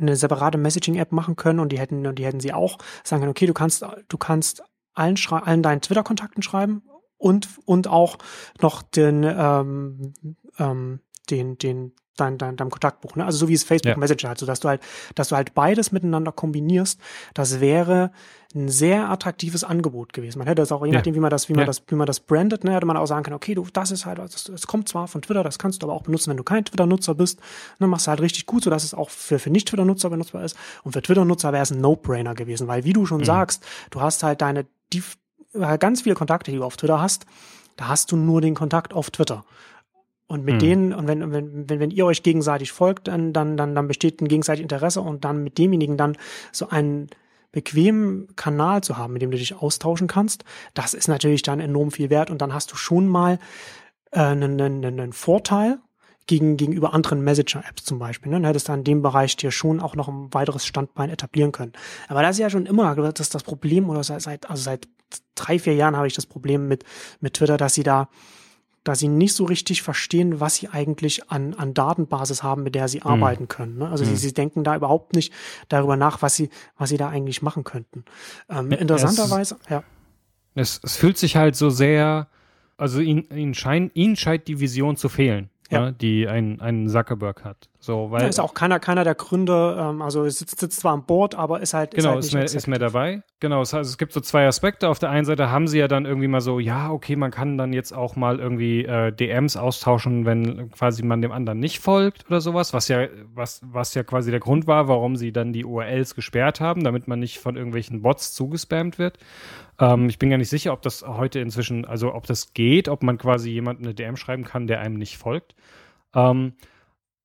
eine 0.00 0.16
separate 0.16 0.58
Messaging-App 0.58 1.12
machen 1.12 1.36
können 1.36 1.60
und 1.60 1.70
die 1.70 1.78
hätten, 1.78 2.14
die 2.14 2.24
hätten 2.24 2.40
sie 2.40 2.52
auch 2.52 2.78
sagen 3.04 3.20
können, 3.20 3.30
okay, 3.30 3.46
du 3.46 3.54
kannst, 3.54 3.84
du 4.08 4.18
kannst 4.18 4.62
allen, 4.94 5.16
allen 5.30 5.62
deinen 5.62 5.80
Twitter-Kontakten 5.80 6.42
schreiben 6.42 6.82
und, 7.16 7.48
und 7.64 7.88
auch 7.88 8.18
noch 8.60 8.82
den, 8.82 9.24
ähm, 9.24 10.14
ähm, 10.58 11.00
den, 11.30 11.58
den, 11.58 11.92
dein, 12.16 12.36
dein, 12.36 12.56
deinem 12.56 12.70
Kontaktbuch, 12.70 13.14
ne? 13.16 13.24
Also 13.24 13.38
so 13.38 13.48
wie 13.48 13.54
es 13.54 13.62
Facebook 13.62 13.92
Ja. 13.92 13.96
Messenger 13.96 14.30
hat, 14.30 14.38
so 14.38 14.46
dass 14.46 14.58
du 14.60 14.68
halt, 14.68 14.82
dass 15.14 15.28
du 15.28 15.36
halt 15.36 15.54
beides 15.54 15.92
miteinander 15.92 16.32
kombinierst, 16.32 16.98
das 17.34 17.60
wäre 17.60 18.10
ein 18.54 18.68
sehr 18.68 19.08
attraktives 19.10 19.62
Angebot 19.62 20.12
gewesen. 20.14 20.38
Man 20.38 20.48
hätte 20.48 20.62
das 20.62 20.72
auch, 20.72 20.84
je 20.84 20.90
Ja. 20.90 20.98
nachdem, 20.98 21.14
wie 21.14 21.20
man 21.20 21.30
das, 21.30 21.48
wie 21.48 21.52
man 21.52 21.60
Ja. 21.60 21.66
das, 21.66 21.82
wie 21.86 21.94
man 21.94 22.06
das 22.06 22.18
brandet, 22.20 22.64
ne, 22.64 22.74
hätte 22.74 22.86
man 22.86 22.96
auch 22.96 23.06
sagen 23.06 23.22
können, 23.22 23.36
okay, 23.36 23.54
du, 23.54 23.66
das 23.72 23.90
ist 23.92 24.04
halt, 24.06 24.18
das, 24.18 24.44
das 24.44 24.66
kommt 24.66 24.88
zwar 24.88 25.06
von 25.06 25.22
Twitter, 25.22 25.44
das 25.44 25.58
kannst 25.60 25.82
du 25.82 25.86
aber 25.86 25.94
auch 25.94 26.02
benutzen, 26.02 26.30
wenn 26.30 26.38
du 26.38 26.44
kein 26.44 26.64
Twitter-Nutzer 26.64 27.14
bist. 27.14 27.38
Ne, 27.78 27.86
machst 27.86 28.06
du 28.06 28.10
halt 28.10 28.20
richtig 28.20 28.46
gut, 28.46 28.64
so 28.64 28.70
dass 28.70 28.84
es 28.84 28.94
auch 28.94 29.10
für, 29.10 29.38
für 29.38 29.50
Nicht-Twitter-Nutzer 29.50 30.10
benutzbar 30.10 30.42
ist. 30.44 30.56
Und 30.82 30.92
für 30.92 31.02
Twitter-Nutzer 31.02 31.52
wäre 31.52 31.62
es 31.62 31.70
ein 31.70 31.80
No-Brainer 31.80 32.34
gewesen, 32.34 32.66
weil 32.68 32.84
wie 32.84 32.94
du 32.94 33.06
schon 33.06 33.22
sagst, 33.24 33.62
du 33.90 34.00
hast 34.00 34.22
halt 34.24 34.40
deine, 34.40 34.66
die, 34.92 35.02
äh, 35.52 35.78
ganz 35.78 36.00
viele 36.02 36.14
Kontakte, 36.16 36.50
die 36.50 36.56
du 36.56 36.64
auf 36.64 36.76
Twitter 36.78 37.00
hast, 37.00 37.26
da 37.76 37.86
hast 37.88 38.10
du 38.10 38.16
nur 38.16 38.40
den 38.40 38.54
Kontakt 38.54 38.92
auf 38.94 39.10
Twitter. 39.10 39.44
Und 40.28 40.44
mit 40.44 40.56
Mhm. 40.56 40.58
denen, 40.60 40.92
und 40.92 41.08
wenn, 41.08 41.32
wenn, 41.32 41.68
wenn, 41.68 41.80
wenn 41.80 41.90
ihr 41.90 42.04
euch 42.04 42.22
gegenseitig 42.22 42.70
folgt, 42.70 43.08
dann, 43.08 43.32
dann, 43.32 43.56
dann, 43.56 43.74
dann 43.74 43.88
besteht 43.88 44.20
ein 44.20 44.28
gegenseitiges 44.28 44.64
Interesse 44.70 45.00
und 45.00 45.24
dann 45.24 45.42
mit 45.42 45.58
demjenigen 45.58 45.96
dann 45.96 46.16
so 46.52 46.68
einen 46.68 47.08
bequemen 47.50 48.28
Kanal 48.36 48.82
zu 48.82 48.98
haben, 48.98 49.14
mit 49.14 49.22
dem 49.22 49.30
du 49.30 49.38
dich 49.38 49.54
austauschen 49.54 50.06
kannst, 50.06 50.44
das 50.74 50.92
ist 50.92 51.08
natürlich 51.08 51.42
dann 51.42 51.60
enorm 51.60 51.90
viel 51.90 52.10
wert 52.10 52.30
und 52.30 52.42
dann 52.42 52.52
hast 52.52 52.70
du 52.70 52.76
schon 52.76 53.08
mal 53.08 53.38
äh, 54.10 54.20
einen, 54.20 54.60
einen, 54.60 54.84
einen 54.84 55.12
Vorteil 55.14 55.78
gegen, 56.26 56.58
gegenüber 56.58 56.92
anderen 56.92 57.24
Messenger-Apps 57.24 57.84
zum 57.84 57.98
Beispiel. 57.98 58.30
Ne? 58.30 58.36
Dann 58.36 58.44
hättest 58.44 58.68
du 58.68 58.74
in 58.74 58.84
dem 58.84 59.00
Bereich 59.02 59.34
dir 59.36 59.50
schon 59.50 59.80
auch 59.80 59.96
noch 59.96 60.08
ein 60.08 60.32
weiteres 60.34 60.66
Standbein 60.66 61.08
etablieren 61.08 61.52
können. 61.52 61.72
Aber 62.06 62.22
das 62.22 62.36
ist 62.36 62.40
ja 62.40 62.50
schon 62.50 62.66
immer 62.66 62.94
das, 62.94 63.20
ist 63.20 63.34
das 63.34 63.42
Problem, 63.42 63.88
oder 63.88 64.04
seit, 64.04 64.20
seit, 64.20 64.50
also 64.50 64.62
seit 64.62 64.88
drei, 65.34 65.58
vier 65.58 65.74
Jahren 65.74 65.96
habe 65.96 66.06
ich 66.06 66.14
das 66.14 66.26
Problem 66.26 66.68
mit, 66.68 66.84
mit 67.20 67.34
Twitter, 67.34 67.56
dass 67.56 67.74
sie 67.74 67.82
da 67.82 68.10
dass 68.88 69.00
sie 69.00 69.08
nicht 69.08 69.34
so 69.34 69.44
richtig 69.44 69.82
verstehen, 69.82 70.40
was 70.40 70.54
sie 70.56 70.68
eigentlich 70.68 71.30
an, 71.30 71.52
an 71.54 71.74
Datenbasis 71.74 72.42
haben, 72.42 72.62
mit 72.62 72.74
der 72.74 72.88
sie 72.88 73.02
arbeiten 73.02 73.46
können. 73.46 73.78
Ne? 73.78 73.88
Also 73.88 74.04
sie, 74.04 74.16
sie 74.16 74.32
denken 74.32 74.64
da 74.64 74.74
überhaupt 74.74 75.12
nicht 75.14 75.30
darüber 75.68 75.96
nach, 75.96 76.22
was 76.22 76.36
sie, 76.36 76.48
was 76.78 76.88
sie 76.88 76.96
da 76.96 77.10
eigentlich 77.10 77.42
machen 77.42 77.64
könnten. 77.64 78.04
Ähm, 78.48 78.70
Ja, 78.70 78.78
interessanterweise, 78.78 79.56
ja. 79.68 79.84
Es, 80.54 80.80
es 80.82 80.96
fühlt 80.96 81.18
sich 81.18 81.36
halt 81.36 81.54
so 81.54 81.68
sehr, 81.68 82.28
also 82.78 83.00
ihn, 83.00 83.28
ihn 83.30 83.52
scheint, 83.52 83.94
ihn 83.94 84.16
scheint 84.16 84.48
die 84.48 84.58
Vision 84.58 84.96
zu 84.96 85.10
fehlen, 85.10 85.50
Ja. 85.70 85.80
ne, 85.86 85.92
die 85.92 86.26
ein, 86.26 86.60
ein 86.62 86.88
Zuckerberg 86.88 87.44
hat. 87.44 87.68
So, 87.80 88.10
weil 88.10 88.22
Da 88.22 88.26
ist 88.26 88.40
auch 88.40 88.54
keiner, 88.54 88.80
keiner 88.80 89.04
der 89.04 89.14
Gründer, 89.14 89.90
ähm, 89.90 90.02
also 90.02 90.28
sitzt, 90.28 90.58
sitzt 90.58 90.80
zwar 90.80 90.94
an 90.94 91.04
Bord, 91.04 91.36
aber 91.36 91.60
ist 91.60 91.74
halt, 91.74 91.92
Genau, 91.92 92.10
ist, 92.10 92.14
halt 92.14 92.18
ist, 92.18 92.24
nicht 92.24 92.34
mehr, 92.34 92.44
ist 92.44 92.66
mehr 92.66 92.78
dabei. 92.80 93.22
Genau, 93.38 93.62
es, 93.62 93.72
also 93.72 93.88
es 93.88 93.98
gibt 93.98 94.12
so 94.12 94.20
zwei 94.20 94.48
Aspekte. 94.48 94.88
Auf 94.88 94.98
der 94.98 95.10
einen 95.10 95.24
Seite 95.24 95.52
haben 95.52 95.68
sie 95.68 95.78
ja 95.78 95.86
dann 95.86 96.04
irgendwie 96.04 96.26
mal 96.26 96.40
so, 96.40 96.58
ja, 96.58 96.90
okay, 96.90 97.14
man 97.14 97.30
kann 97.30 97.56
dann 97.56 97.72
jetzt 97.72 97.92
auch 97.92 98.16
mal 98.16 98.40
irgendwie 98.40 98.84
äh, 98.84 99.12
DMs 99.12 99.56
austauschen, 99.56 100.26
wenn 100.26 100.72
quasi 100.72 101.04
man 101.04 101.22
dem 101.22 101.30
anderen 101.30 101.60
nicht 101.60 101.78
folgt 101.78 102.26
oder 102.26 102.40
sowas, 102.40 102.74
was 102.74 102.88
ja, 102.88 103.06
was, 103.32 103.60
was 103.64 103.94
ja 103.94 104.02
quasi 104.02 104.32
der 104.32 104.40
Grund 104.40 104.66
war, 104.66 104.88
warum 104.88 105.14
sie 105.14 105.32
dann 105.32 105.52
die 105.52 105.64
URLs 105.64 106.16
gesperrt 106.16 106.60
haben, 106.60 106.82
damit 106.82 107.06
man 107.06 107.20
nicht 107.20 107.38
von 107.38 107.56
irgendwelchen 107.56 108.02
Bots 108.02 108.34
zugespammt 108.34 108.98
wird. 108.98 109.18
Ähm, 109.78 110.08
ich 110.08 110.18
bin 110.18 110.30
gar 110.30 110.38
nicht 110.38 110.50
sicher, 110.50 110.72
ob 110.72 110.82
das 110.82 111.06
heute 111.06 111.38
inzwischen, 111.38 111.84
also 111.84 112.12
ob 112.12 112.26
das 112.26 112.54
geht, 112.54 112.88
ob 112.88 113.04
man 113.04 113.18
quasi 113.18 113.50
jemandem 113.50 113.86
eine 113.86 113.94
DM 113.94 114.16
schreiben 114.16 114.42
kann, 114.42 114.66
der 114.66 114.80
einem 114.80 114.96
nicht 114.96 115.16
folgt. 115.16 115.54
Ähm, 116.12 116.54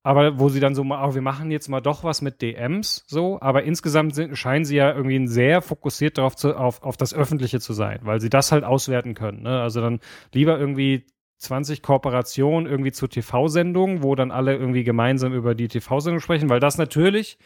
aber 0.04 0.38
wo 0.38 0.50
sie 0.50 0.60
dann 0.60 0.74
so 0.74 0.84
mal, 0.84 1.08
oh, 1.08 1.14
wir 1.14 1.22
machen 1.22 1.50
jetzt 1.50 1.68
mal 1.68 1.80
doch 1.80 2.04
was 2.04 2.20
mit 2.20 2.42
DMs, 2.42 3.04
so, 3.08 3.40
aber 3.40 3.64
insgesamt 3.64 4.14
sind, 4.14 4.36
scheinen 4.36 4.66
sie 4.66 4.76
ja 4.76 4.94
irgendwie 4.94 5.26
sehr 5.26 5.62
fokussiert 5.62 6.18
darauf 6.18 6.36
zu, 6.36 6.54
auf, 6.56 6.82
auf 6.82 6.98
das 6.98 7.14
Öffentliche 7.14 7.58
zu 7.58 7.72
sein, 7.72 8.00
weil 8.02 8.20
sie 8.20 8.28
das 8.28 8.52
halt 8.52 8.64
auswerten 8.64 9.14
können. 9.14 9.42
Ne? 9.42 9.60
Also 9.60 9.80
dann 9.80 10.00
lieber 10.32 10.58
irgendwie 10.58 11.06
20 11.38 11.82
Kooperationen 11.82 12.70
irgendwie 12.70 12.92
zu 12.92 13.06
TV-Sendungen, 13.06 14.02
wo 14.02 14.14
dann 14.14 14.30
alle 14.30 14.54
irgendwie 14.54 14.84
gemeinsam 14.84 15.32
über 15.32 15.54
die 15.54 15.68
TV-Sendung 15.68 16.20
sprechen, 16.20 16.50
weil 16.50 16.60
das 16.60 16.76
natürlich 16.76 17.38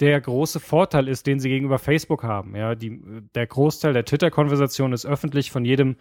der 0.00 0.20
große 0.20 0.58
Vorteil 0.58 1.06
ist, 1.06 1.28
den 1.28 1.38
sie 1.38 1.48
gegenüber 1.48 1.78
Facebook 1.78 2.24
haben. 2.24 2.56
Ja, 2.56 2.74
die, 2.74 3.00
der 3.34 3.46
Großteil 3.46 3.92
der 3.92 4.04
Twitter-Konversation 4.04 4.92
ist 4.92 5.06
öffentlich 5.06 5.52
von 5.52 5.64
jedem 5.64 5.96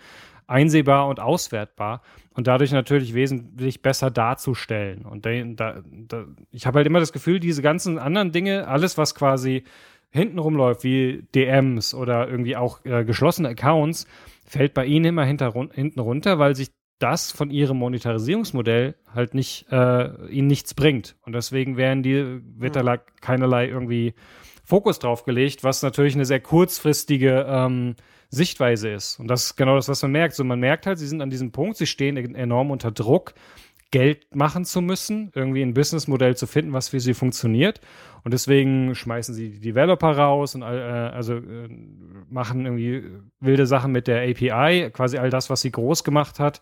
einsehbar 0.49 1.07
und 1.07 1.19
auswertbar 1.19 2.01
und 2.33 2.47
dadurch 2.47 2.71
natürlich 2.71 3.13
wesentlich 3.13 3.81
besser 3.81 4.11
darzustellen. 4.11 5.05
Und 5.05 5.25
da, 5.25 5.81
da, 5.83 6.25
ich 6.51 6.65
habe 6.65 6.77
halt 6.77 6.87
immer 6.87 6.99
das 6.99 7.13
Gefühl, 7.13 7.39
diese 7.39 7.61
ganzen 7.61 7.99
anderen 7.99 8.31
Dinge, 8.31 8.67
alles, 8.67 8.97
was 8.97 9.15
quasi 9.15 9.63
hinten 10.11 10.39
rumläuft, 10.39 10.83
wie 10.83 11.23
DMs 11.35 11.93
oder 11.93 12.27
irgendwie 12.27 12.55
auch 12.55 12.83
äh, 12.83 13.05
geschlossene 13.05 13.49
Accounts, 13.49 14.07
fällt 14.45 14.73
bei 14.73 14.85
ihnen 14.85 15.05
immer 15.05 15.23
hinter, 15.23 15.53
hinten 15.73 15.99
runter, 15.99 16.39
weil 16.39 16.55
sich 16.55 16.69
das 16.97 17.31
von 17.31 17.49
ihrem 17.49 17.77
Monetarisierungsmodell 17.77 18.95
halt 19.13 19.33
nicht, 19.33 19.67
äh, 19.71 20.27
ihnen 20.29 20.47
nichts 20.47 20.73
bringt. 20.73 21.15
Und 21.25 21.33
deswegen 21.33 21.77
werden 21.77 22.03
die, 22.03 22.41
wird 22.57 22.75
da 22.75 22.97
keinerlei 23.21 23.67
irgendwie 23.67 24.13
Fokus 24.65 24.99
drauf 24.99 25.23
gelegt, 25.23 25.63
was 25.63 25.81
natürlich 25.81 26.15
eine 26.15 26.25
sehr 26.25 26.41
kurzfristige 26.41 27.45
ähm, 27.47 27.95
Sichtweise 28.29 28.89
ist. 28.89 29.19
Und 29.19 29.27
das 29.27 29.45
ist 29.45 29.55
genau 29.55 29.75
das, 29.75 29.89
was 29.89 30.01
man 30.01 30.11
merkt. 30.11 30.35
So, 30.35 30.43
man 30.43 30.59
merkt 30.59 30.85
halt, 30.85 30.99
sie 30.99 31.07
sind 31.07 31.21
an 31.21 31.29
diesem 31.29 31.51
Punkt, 31.51 31.77
sie 31.77 31.87
stehen 31.87 32.17
enorm 32.35 32.71
unter 32.71 32.91
Druck, 32.91 33.33
Geld 33.91 34.35
machen 34.35 34.65
zu 34.65 34.81
müssen, 34.81 35.31
irgendwie 35.33 35.63
ein 35.63 35.73
Businessmodell 35.73 36.37
zu 36.37 36.45
finden, 36.45 36.73
was 36.73 36.89
für 36.89 36.99
sie 36.99 37.15
funktioniert. 37.15 37.81
Und 38.23 38.33
deswegen 38.33 38.93
schmeißen 38.93 39.33
sie 39.33 39.49
die 39.49 39.59
Developer 39.59 40.11
raus 40.11 40.53
und 40.53 40.61
äh, 40.61 40.65
also 40.65 41.37
äh, 41.37 41.69
machen 42.29 42.65
irgendwie 42.65 43.03
wilde 43.39 43.65
Sachen 43.65 43.91
mit 43.91 44.07
der 44.07 44.21
API, 44.29 44.91
quasi 44.91 45.17
all 45.17 45.31
das, 45.31 45.49
was 45.49 45.61
sie 45.61 45.71
groß 45.71 46.03
gemacht 46.03 46.39
hat, 46.39 46.61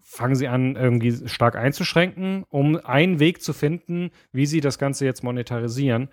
fangen 0.00 0.36
sie 0.36 0.46
an, 0.46 0.76
irgendwie 0.76 1.28
stark 1.28 1.56
einzuschränken, 1.56 2.44
um 2.50 2.76
einen 2.76 3.18
Weg 3.18 3.42
zu 3.42 3.52
finden, 3.52 4.10
wie 4.32 4.46
sie 4.46 4.60
das 4.60 4.78
Ganze 4.78 5.04
jetzt 5.04 5.24
monetarisieren. 5.24 6.08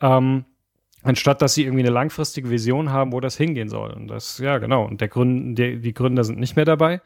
Ähm, 0.00 0.44
anstatt 1.02 1.42
dass 1.42 1.54
sie 1.54 1.64
irgendwie 1.64 1.82
eine 1.82 1.90
langfristige 1.90 2.50
Vision 2.50 2.90
haben, 2.90 3.12
wo 3.12 3.20
das 3.20 3.36
hingehen 3.36 3.68
soll. 3.68 3.90
Und 3.92 4.08
das, 4.08 4.38
ja, 4.38 4.58
genau. 4.58 4.84
Und 4.86 5.00
der 5.00 5.08
Gründ, 5.08 5.58
der, 5.58 5.76
die 5.76 5.94
Gründer 5.94 6.24
sind 6.24 6.38
nicht 6.38 6.56
mehr 6.56 6.64
dabei. 6.64 7.00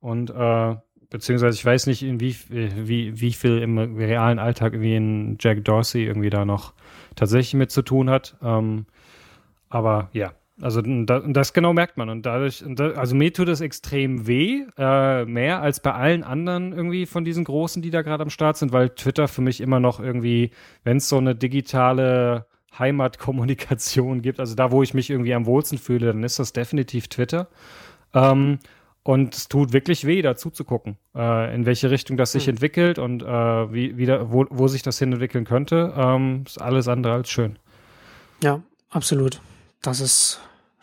Und 0.00 0.30
äh, 0.30 0.76
beziehungsweise 1.10 1.56
ich 1.56 1.64
weiß 1.64 1.86
nicht, 1.86 2.02
in 2.02 2.20
wie, 2.20 2.36
wie, 2.48 3.20
wie 3.20 3.32
viel 3.32 3.58
im 3.58 3.78
realen 3.78 4.38
Alltag 4.38 4.72
irgendwie 4.72 4.96
ein 4.96 5.36
Jack 5.40 5.64
Dorsey 5.64 6.04
irgendwie 6.04 6.30
da 6.30 6.44
noch 6.44 6.72
tatsächlich 7.14 7.54
mit 7.54 7.70
zu 7.70 7.82
tun 7.82 8.08
hat. 8.10 8.36
Ähm, 8.42 8.86
aber 9.68 10.08
ja, 10.12 10.32
also 10.60 10.80
das, 10.80 11.22
das 11.26 11.52
genau 11.52 11.72
merkt 11.72 11.96
man. 11.96 12.08
Und 12.08 12.24
dadurch, 12.24 12.64
also 12.96 13.14
mir 13.14 13.32
tut 13.32 13.48
es 13.48 13.60
extrem 13.60 14.26
weh, 14.26 14.64
äh, 14.78 15.24
mehr 15.24 15.60
als 15.60 15.80
bei 15.80 15.92
allen 15.92 16.22
anderen 16.22 16.72
irgendwie 16.72 17.06
von 17.06 17.24
diesen 17.24 17.44
Großen, 17.44 17.82
die 17.82 17.90
da 17.90 18.02
gerade 18.02 18.22
am 18.22 18.30
Start 18.30 18.56
sind, 18.56 18.72
weil 18.72 18.90
Twitter 18.90 19.28
für 19.28 19.42
mich 19.42 19.60
immer 19.60 19.80
noch 19.80 20.00
irgendwie, 20.00 20.50
wenn 20.84 20.98
es 20.98 21.08
so 21.08 21.18
eine 21.18 21.34
digitale 21.34 22.46
Heimatkommunikation 22.78 24.22
gibt, 24.22 24.40
also 24.40 24.54
da, 24.54 24.70
wo 24.70 24.82
ich 24.82 24.94
mich 24.94 25.10
irgendwie 25.10 25.34
am 25.34 25.46
wohlsten 25.46 25.78
fühle, 25.78 26.06
dann 26.06 26.22
ist 26.24 26.38
das 26.38 26.52
definitiv 26.52 27.08
Twitter. 27.08 27.48
Ähm, 28.14 28.58
und 29.04 29.34
es 29.34 29.48
tut 29.48 29.72
wirklich 29.72 30.06
weh, 30.06 30.22
da 30.22 30.36
zuzugucken, 30.36 30.96
äh, 31.14 31.54
in 31.54 31.66
welche 31.66 31.90
Richtung 31.90 32.16
das 32.16 32.32
sich 32.32 32.44
Hm. 32.44 32.50
entwickelt 32.50 32.98
und 32.98 33.22
äh, 33.22 33.26
wie, 33.26 33.96
wie 33.98 34.06
da, 34.06 34.30
wo, 34.30 34.46
wo 34.50 34.68
sich 34.68 34.82
das 34.82 34.98
hin 34.98 35.12
entwickeln 35.12 35.44
könnte. 35.44 35.92
Ähm, 35.96 36.44
ist 36.46 36.60
alles 36.60 36.86
andere 36.86 37.14
als 37.14 37.28
schön. 37.28 37.58
Ja, 38.42 38.62
absolut. 38.90 39.40
Das 39.82 40.00
ist 40.00 40.40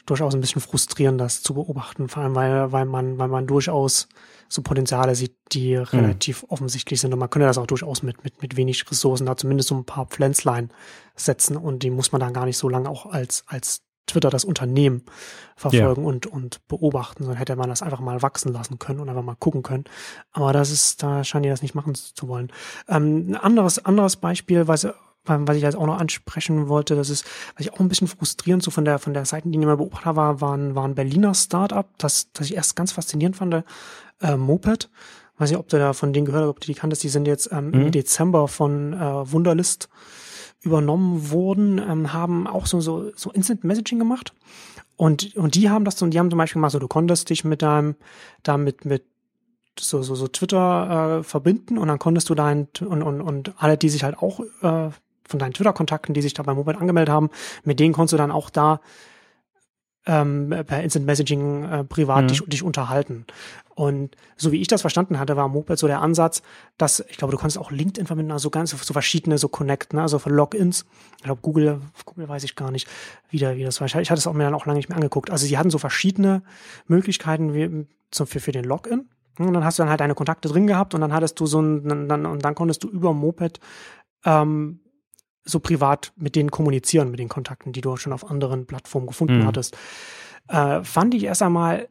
durchaus 0.10 0.34
ein 0.34 0.42
bisschen 0.42 0.62
frustrierend, 0.62 1.20
das 1.20 1.42
zu 1.42 1.54
beobachten, 1.54 2.10
vor 2.10 2.24
allem 2.24 2.36
weil, 2.36 2.72
weil 2.72 2.86
man, 2.86 3.18
weil 3.18 3.28
man 3.28 3.48
durchaus 3.48 4.08
so 4.48 4.62
Potenziale 4.62 5.16
sieht, 5.16 5.36
die 5.52 5.76
relativ 5.76 6.46
offensichtlich 6.50 7.00
sind. 7.00 7.14
Und 7.14 7.20
man 7.20 7.30
könnte 7.30 7.46
das 7.46 7.58
auch 7.58 7.68
durchaus 7.68 8.02
mit, 8.02 8.24
mit, 8.24 8.42
mit 8.42 8.58
wenig 8.58 8.90
Ressourcen 8.90 9.26
da 9.26 9.38
zumindest 9.38 9.70
so 9.70 9.76
ein 9.76 9.86
paar 9.86 10.08
Pflänzlein 10.08 10.72
setzen 11.16 11.56
und 11.56 11.84
die 11.84 11.92
muss 11.92 12.12
man 12.12 12.22
dann 12.22 12.34
gar 12.34 12.46
nicht 12.46 12.58
so 12.58 12.70
lange 12.70 12.90
auch 12.90 13.06
als, 13.06 13.44
als 13.48 13.84
Twitter 14.10 14.30
das 14.30 14.44
Unternehmen 14.44 15.04
verfolgen 15.56 16.04
und, 16.04 16.26
und 16.26 16.68
beobachten, 16.68 17.24
sondern 17.24 17.38
hätte 17.38 17.56
man 17.56 17.70
das 17.70 17.82
einfach 17.82 18.00
mal 18.00 18.22
wachsen 18.22 18.52
lassen 18.52 18.80
können 18.80 19.00
und 19.00 19.10
einfach 19.10 19.24
mal 19.24 19.36
gucken 19.36 19.62
können. 19.62 19.86
Aber 20.32 20.52
das 20.52 20.72
ist, 20.72 21.04
da 21.04 21.24
scheinen 21.24 21.44
die 21.44 21.50
das 21.50 21.62
nicht 21.62 21.76
machen 21.76 21.94
zu 21.96 22.28
wollen. 22.28 22.52
Ähm, 22.88 23.32
ein 23.32 23.36
anderes, 23.36 23.86
anderes 23.86 24.16
Beispiel, 24.16 24.68
was, 24.68 24.88
was 25.26 25.58
ich 25.58 25.64
jetzt 25.64 25.76
auch 25.76 25.86
noch 25.86 26.00
ansprechen 26.00 26.68
wollte, 26.70 26.96
das 26.96 27.10
ist, 27.10 27.26
was 27.56 27.66
ich 27.66 27.74
auch 27.74 27.80
ein 27.80 27.90
bisschen 27.90 28.08
frustrierend 28.08 28.64
so 28.64 28.72
von 28.72 28.86
der, 28.86 29.00
von 29.00 29.14
der 29.14 29.26
Seitenlinie 29.26 29.68
mal 29.68 29.78
beobachtet 29.78 30.06
habe, 30.06 30.18
war, 30.18 30.42
war 30.42 30.58
ein, 30.58 30.76
war 30.76 30.86
ein 30.86 30.96
Berliner 30.96 31.34
Startup, 31.34 31.88
das, 31.98 32.32
das 32.34 32.48
ich 32.48 32.56
erst 32.56 32.76
ganz 32.76 32.92
faszinierend 32.92 33.36
fand, 33.36 33.64
äh, 34.22 34.38
Moped. 34.38 34.90
Weiß 35.38 35.50
nicht, 35.52 35.60
ob 35.60 35.70
du 35.70 35.78
da 35.78 35.94
von 35.94 36.12
denen 36.12 36.26
gehört 36.26 36.44
hast, 36.44 36.50
ob 36.50 36.60
du 36.60 36.68
die 36.68 36.74
kanntest, 36.74 37.04
die 37.04 37.10
sind 37.10 37.26
jetzt 37.26 37.50
ähm, 37.52 37.74
im 37.74 37.92
Dezember 37.92 38.48
von 38.50 38.94
äh, 38.94 39.32
Wunderlist 39.32 39.88
übernommen 40.62 41.30
wurden, 41.32 41.78
ähm, 41.78 42.12
haben 42.12 42.46
auch 42.46 42.66
so, 42.66 42.82
so, 42.82 43.12
so 43.16 43.32
Instant 43.32 43.64
Messaging 43.64 44.00
gemacht. 44.00 44.34
Und, 44.98 45.38
und 45.38 45.56
die 45.56 45.70
haben 45.70 45.86
das 45.86 45.98
so, 45.98 46.04
und 46.04 46.14
die 46.14 46.20
haben 46.20 46.30
zum 46.30 46.38
Beispiel 46.38 46.60
gemacht, 46.60 46.74
so, 46.74 46.80
du 46.80 46.90
konntest 46.90 47.30
dich 47.30 47.46
mit 47.46 47.62
deinem, 47.62 47.96
damit 48.44 48.84
mit 48.84 49.06
so, 49.80 50.04
so, 50.04 50.16
so 50.16 50.28
Twitter 50.28 51.20
äh, 51.20 51.24
verbinden 51.24 51.78
und 51.78 51.88
dann 51.88 52.00
konntest 52.00 52.30
du 52.30 52.36
dein, 52.36 52.68
und, 52.82 53.02
und, 53.02 53.22
und 53.22 53.54
alle, 53.58 53.78
die 53.78 53.88
sich 53.88 54.04
halt 54.04 54.18
auch 54.18 54.42
äh, 54.62 54.90
von 55.30 55.40
deinen 55.40 55.54
Twitter-Kontakten, 55.54 56.14
die 56.14 56.22
sich 56.22 56.34
da 56.34 56.44
beim 56.44 56.58
Moped 56.58 56.78
angemeldet 56.78 57.14
haben, 57.14 57.30
mit 57.64 57.80
denen 57.80 57.94
konntest 57.94 58.14
du 58.14 58.18
dann 58.18 58.32
auch 58.32 58.50
da 58.50 58.82
ähm, 60.06 60.50
per 60.66 60.82
Instant 60.82 61.06
Messaging 61.06 61.64
äh, 61.64 61.84
privat 61.84 62.24
mhm. 62.24 62.28
dich, 62.28 62.44
dich 62.46 62.64
unterhalten. 62.64 63.26
Und 63.76 64.16
so 64.36 64.52
wie 64.52 64.60
ich 64.60 64.68
das 64.68 64.82
verstanden 64.82 65.20
hatte, 65.20 65.38
war 65.38 65.48
Moped 65.48 65.78
so 65.78 65.88
der 65.88 66.02
Ansatz, 66.02 66.42
dass, 66.78 67.02
ich 67.10 67.18
glaube, 67.18 67.32
du 67.32 67.38
kannst 67.38 67.58
auch 67.58 67.72
LinkedIn 67.72 68.08
verbinden, 68.08 68.32
also 68.32 68.50
ganz 68.50 68.72
so 68.72 68.94
verschiedene 68.94 69.38
so 69.38 69.48
Connect, 69.48 69.94
ne? 69.94 70.02
also 70.02 70.20
für 70.20 70.30
Logins. 70.30 70.86
Ich 71.18 71.24
glaube, 71.24 71.42
Google, 71.42 71.82
Google 72.06 72.28
weiß 72.28 72.44
ich 72.44 72.56
gar 72.56 72.72
nicht, 72.72 72.88
wie, 73.30 73.38
der, 73.38 73.56
wie 73.56 73.64
das 73.64 73.80
war. 73.80 73.88
Ich 73.88 73.96
hatte 73.96 74.14
es 74.16 74.28
auch 74.28 74.34
mir 74.34 74.44
dann 74.44 74.56
auch 74.56 74.66
lange 74.66 74.78
nicht 74.78 74.90
mehr 74.90 74.98
angeguckt. 74.98 75.30
Also 75.30 75.46
sie 75.46 75.58
hatten 75.58 75.70
so 75.70 75.78
verschiedene 75.78 76.42
Möglichkeiten 76.88 77.54
wie, 77.54 77.86
zum, 78.12 78.28
für, 78.28 78.40
für 78.40 78.52
den 78.52 78.66
Login. 78.66 79.10
Und 79.38 79.54
dann 79.54 79.64
hast 79.64 79.80
du 79.80 79.84
dann 79.84 79.90
halt 79.90 80.02
deine 80.02 80.16
Kontakte 80.16 80.50
drin 80.50 80.68
gehabt 80.68 80.94
und 80.94 81.02
dann 81.02 81.14
hattest 81.14 81.40
du 81.40 81.46
so 81.46 81.62
ein, 81.62 82.10
dann, 82.10 82.26
und 82.26 82.44
dann 82.44 82.56
konntest 82.56 82.84
du 82.84 82.90
über 82.90 83.14
Moped 83.14 83.62
ähm, 84.26 84.82
so 85.50 85.60
privat 85.60 86.14
mit 86.16 86.36
denen 86.36 86.52
kommunizieren, 86.52 87.12
mit 87.12 87.20
den 87.20 87.30
Kontakten, 87.30 87.74
die 87.74 87.82
du 87.82 87.96
schon 87.98 88.14
auf 88.14 88.30
anderen 88.30 88.66
Plattformen 88.66 89.08
gefunden 89.08 89.40
mhm. 89.40 89.46
hattest. 89.46 89.78
Äh, 90.48 90.84
fand 90.84 91.14
ich 91.14 91.24
erst 91.24 91.42
einmal 91.42 91.88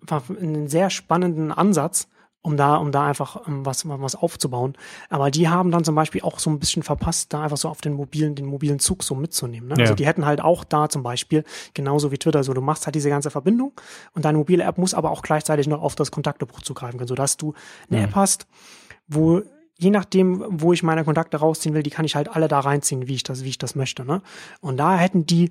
war 0.00 0.22
einen 0.28 0.68
sehr 0.68 0.90
spannenden 0.90 1.52
Ansatz, 1.52 2.08
um 2.44 2.56
da, 2.56 2.76
um 2.76 2.90
da 2.90 3.06
einfach 3.06 3.46
um 3.46 3.64
was, 3.64 3.88
was 3.88 4.16
aufzubauen. 4.16 4.74
Aber 5.08 5.30
die 5.30 5.48
haben 5.48 5.70
dann 5.70 5.84
zum 5.84 5.94
Beispiel 5.94 6.22
auch 6.22 6.40
so 6.40 6.50
ein 6.50 6.58
bisschen 6.58 6.82
verpasst, 6.82 7.32
da 7.32 7.44
einfach 7.44 7.56
so 7.56 7.68
auf 7.68 7.80
den 7.80 7.92
mobilen, 7.92 8.34
den 8.34 8.46
mobilen 8.46 8.80
Zug 8.80 9.04
so 9.04 9.14
mitzunehmen. 9.14 9.68
Ne? 9.68 9.74
Also 9.74 9.80
ja. 9.80 9.84
Also 9.84 9.94
die 9.94 10.06
hätten 10.06 10.26
halt 10.26 10.40
auch 10.40 10.64
da 10.64 10.88
zum 10.88 11.04
Beispiel, 11.04 11.44
genauso 11.72 12.10
wie 12.10 12.18
Twitter, 12.18 12.42
so 12.42 12.52
du 12.52 12.60
machst 12.60 12.86
halt 12.86 12.96
diese 12.96 13.10
ganze 13.10 13.30
Verbindung 13.30 13.72
und 14.14 14.24
deine 14.24 14.38
mobile 14.38 14.64
App 14.64 14.76
muss 14.76 14.92
aber 14.92 15.12
auch 15.12 15.22
gleichzeitig 15.22 15.68
noch 15.68 15.82
auf 15.82 15.94
das 15.94 16.10
Kontaktebuch 16.10 16.60
zugreifen 16.62 16.98
können, 16.98 17.08
sodass 17.08 17.36
du 17.36 17.54
eine 17.88 18.00
ja. 18.00 18.04
App 18.06 18.16
hast, 18.16 18.46
wo 19.06 19.42
je 19.78 19.90
nachdem, 19.90 20.44
wo 20.48 20.72
ich 20.72 20.82
meine 20.82 21.04
Kontakte 21.04 21.38
rausziehen 21.38 21.74
will, 21.74 21.82
die 21.82 21.90
kann 21.90 22.04
ich 22.04 22.14
halt 22.14 22.28
alle 22.28 22.48
da 22.48 22.60
reinziehen, 22.60 23.08
wie 23.08 23.14
ich 23.14 23.22
das, 23.22 23.44
wie 23.44 23.48
ich 23.48 23.58
das 23.58 23.74
möchte. 23.74 24.04
Ne? 24.04 24.22
Und 24.60 24.76
da 24.76 24.96
hätten 24.96 25.26
die, 25.26 25.50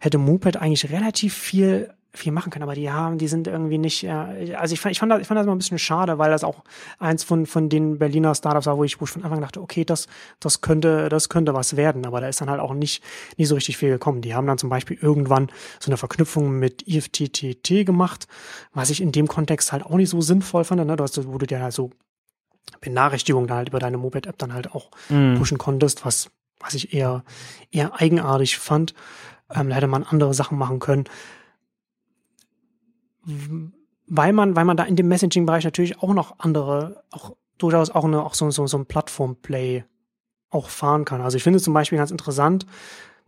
hätte 0.00 0.18
Moped 0.18 0.56
eigentlich 0.56 0.90
relativ 0.90 1.34
viel 1.34 1.90
viel 2.12 2.32
machen 2.32 2.50
können, 2.50 2.64
aber 2.64 2.74
die 2.74 2.90
haben, 2.90 3.18
die 3.18 3.28
sind 3.28 3.46
irgendwie 3.46 3.78
nicht, 3.78 4.02
äh, 4.04 4.54
also 4.54 4.72
ich 4.72 4.80
fand, 4.80 4.92
ich 4.92 4.98
fand 4.98 5.12
das, 5.12 5.20
ich 5.20 5.26
fand 5.28 5.38
das 5.38 5.44
immer 5.44 5.54
ein 5.54 5.58
bisschen 5.58 5.78
schade, 5.78 6.18
weil 6.18 6.30
das 6.30 6.42
auch 6.42 6.64
eins 6.98 7.22
von, 7.22 7.46
von 7.46 7.68
den 7.68 7.98
Berliner 7.98 8.34
Startups 8.34 8.66
war, 8.66 8.76
wo 8.78 8.84
ich, 8.84 9.00
wo 9.00 9.04
ich 9.04 9.10
von 9.10 9.22
Anfang 9.22 9.40
dachte, 9.40 9.60
okay, 9.60 9.84
das, 9.84 10.08
das 10.40 10.60
könnte, 10.60 11.08
das 11.08 11.28
könnte 11.28 11.54
was 11.54 11.76
werden, 11.76 12.04
aber 12.04 12.20
da 12.20 12.28
ist 12.28 12.40
dann 12.40 12.50
halt 12.50 12.60
auch 12.60 12.74
nicht, 12.74 13.02
nicht 13.36 13.48
so 13.48 13.54
richtig 13.54 13.76
viel 13.76 13.90
gekommen. 13.90 14.22
Die 14.22 14.34
haben 14.34 14.46
dann 14.46 14.58
zum 14.58 14.70
Beispiel 14.70 14.98
irgendwann 15.00 15.52
so 15.78 15.88
eine 15.88 15.96
Verknüpfung 15.96 16.50
mit 16.50 16.86
IFTTT 16.88 17.86
gemacht, 17.86 18.26
was 18.74 18.90
ich 18.90 19.00
in 19.00 19.12
dem 19.12 19.28
Kontext 19.28 19.70
halt 19.70 19.84
auch 19.84 19.94
nicht 19.94 20.10
so 20.10 20.20
sinnvoll 20.20 20.64
fand, 20.64 20.84
ne, 20.84 20.96
das, 20.96 21.26
wo 21.28 21.38
du 21.38 21.46
dir 21.46 21.62
halt 21.62 21.74
so 21.74 21.90
Benachrichtigungen 22.80 23.48
dann 23.48 23.58
halt 23.58 23.68
über 23.68 23.78
deine 23.78 23.98
Moped-App 23.98 24.38
dann 24.38 24.54
halt 24.54 24.72
auch 24.72 24.90
mm. 25.08 25.36
pushen 25.36 25.58
konntest, 25.58 26.04
was, 26.04 26.30
was 26.58 26.74
ich 26.74 26.94
eher, 26.94 27.24
eher 27.70 28.00
eigenartig 28.00 28.58
fand. 28.58 28.94
Ähm, 29.52 29.68
da 29.68 29.76
hätte 29.76 29.86
man 29.86 30.04
andere 30.04 30.34
Sachen 30.34 30.56
machen 30.58 30.78
können 30.78 31.04
weil 34.10 34.32
man, 34.32 34.56
weil 34.56 34.64
man 34.64 34.76
da 34.76 34.84
in 34.84 34.96
dem 34.96 35.08
Messaging-Bereich 35.08 35.64
natürlich 35.64 36.02
auch 36.02 36.12
noch 36.12 36.38
andere, 36.38 37.04
auch 37.10 37.36
durchaus 37.58 37.90
auch, 37.90 38.04
eine, 38.04 38.22
auch 38.24 38.34
so, 38.34 38.50
so, 38.50 38.66
so 38.66 38.76
ein 38.76 38.86
Plattform-Play 38.86 39.84
auch 40.50 40.68
fahren 40.68 41.04
kann. 41.04 41.20
Also 41.20 41.36
ich 41.36 41.44
finde 41.44 41.60
zum 41.60 41.72
Beispiel 41.72 41.96
ganz 41.96 42.10
interessant, 42.10 42.66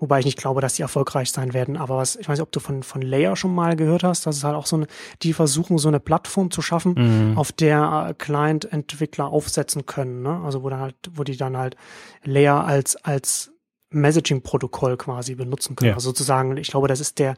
wobei 0.03 0.19
ich 0.19 0.24
nicht 0.24 0.37
glaube, 0.37 0.61
dass 0.61 0.74
die 0.74 0.83
erfolgreich 0.83 1.31
sein 1.31 1.55
werden, 1.55 1.77
aber 1.77 1.97
was, 1.97 2.16
ich 2.16 2.29
weiß 2.29 2.39
nicht, 2.39 2.43
ob 2.43 2.51
du 2.51 2.59
von, 2.59 2.83
von 2.83 3.03
Layer 3.03 3.37
schon 3.37 3.55
mal 3.55 3.77
gehört 3.77 4.03
hast, 4.03 4.27
das 4.27 4.37
ist 4.37 4.45
halt 4.45 4.57
auch 4.57 4.66
so 4.66 4.74
eine, 4.74 4.89
die 5.23 5.33
versuchen 5.33 5.79
so 5.79 5.87
eine 5.87 6.01
Plattform 6.01 6.51
zu 6.51 6.61
schaffen, 6.61 6.95
mhm. 7.31 7.39
auf 7.39 7.53
der 7.53 8.09
äh, 8.09 8.15
Client-Entwickler 8.15 9.29
aufsetzen 9.29 9.87
können, 9.87 10.23
ne? 10.23 10.43
Also 10.45 10.65
wo 10.65 10.70
dann 10.70 10.81
halt, 10.81 10.97
wo 11.15 11.23
die 11.23 11.37
dann 11.37 11.57
halt 11.57 11.77
Layer 12.24 12.65
als, 12.65 12.97
als 12.97 13.53
Messaging-Protokoll 13.93 14.97
quasi 14.97 15.35
benutzen 15.35 15.77
können. 15.77 15.90
Ja. 15.90 15.94
Also 15.94 16.10
sozusagen, 16.10 16.56
ich 16.56 16.69
glaube, 16.69 16.89
das 16.89 17.01
ist 17.01 17.19
der, 17.19 17.36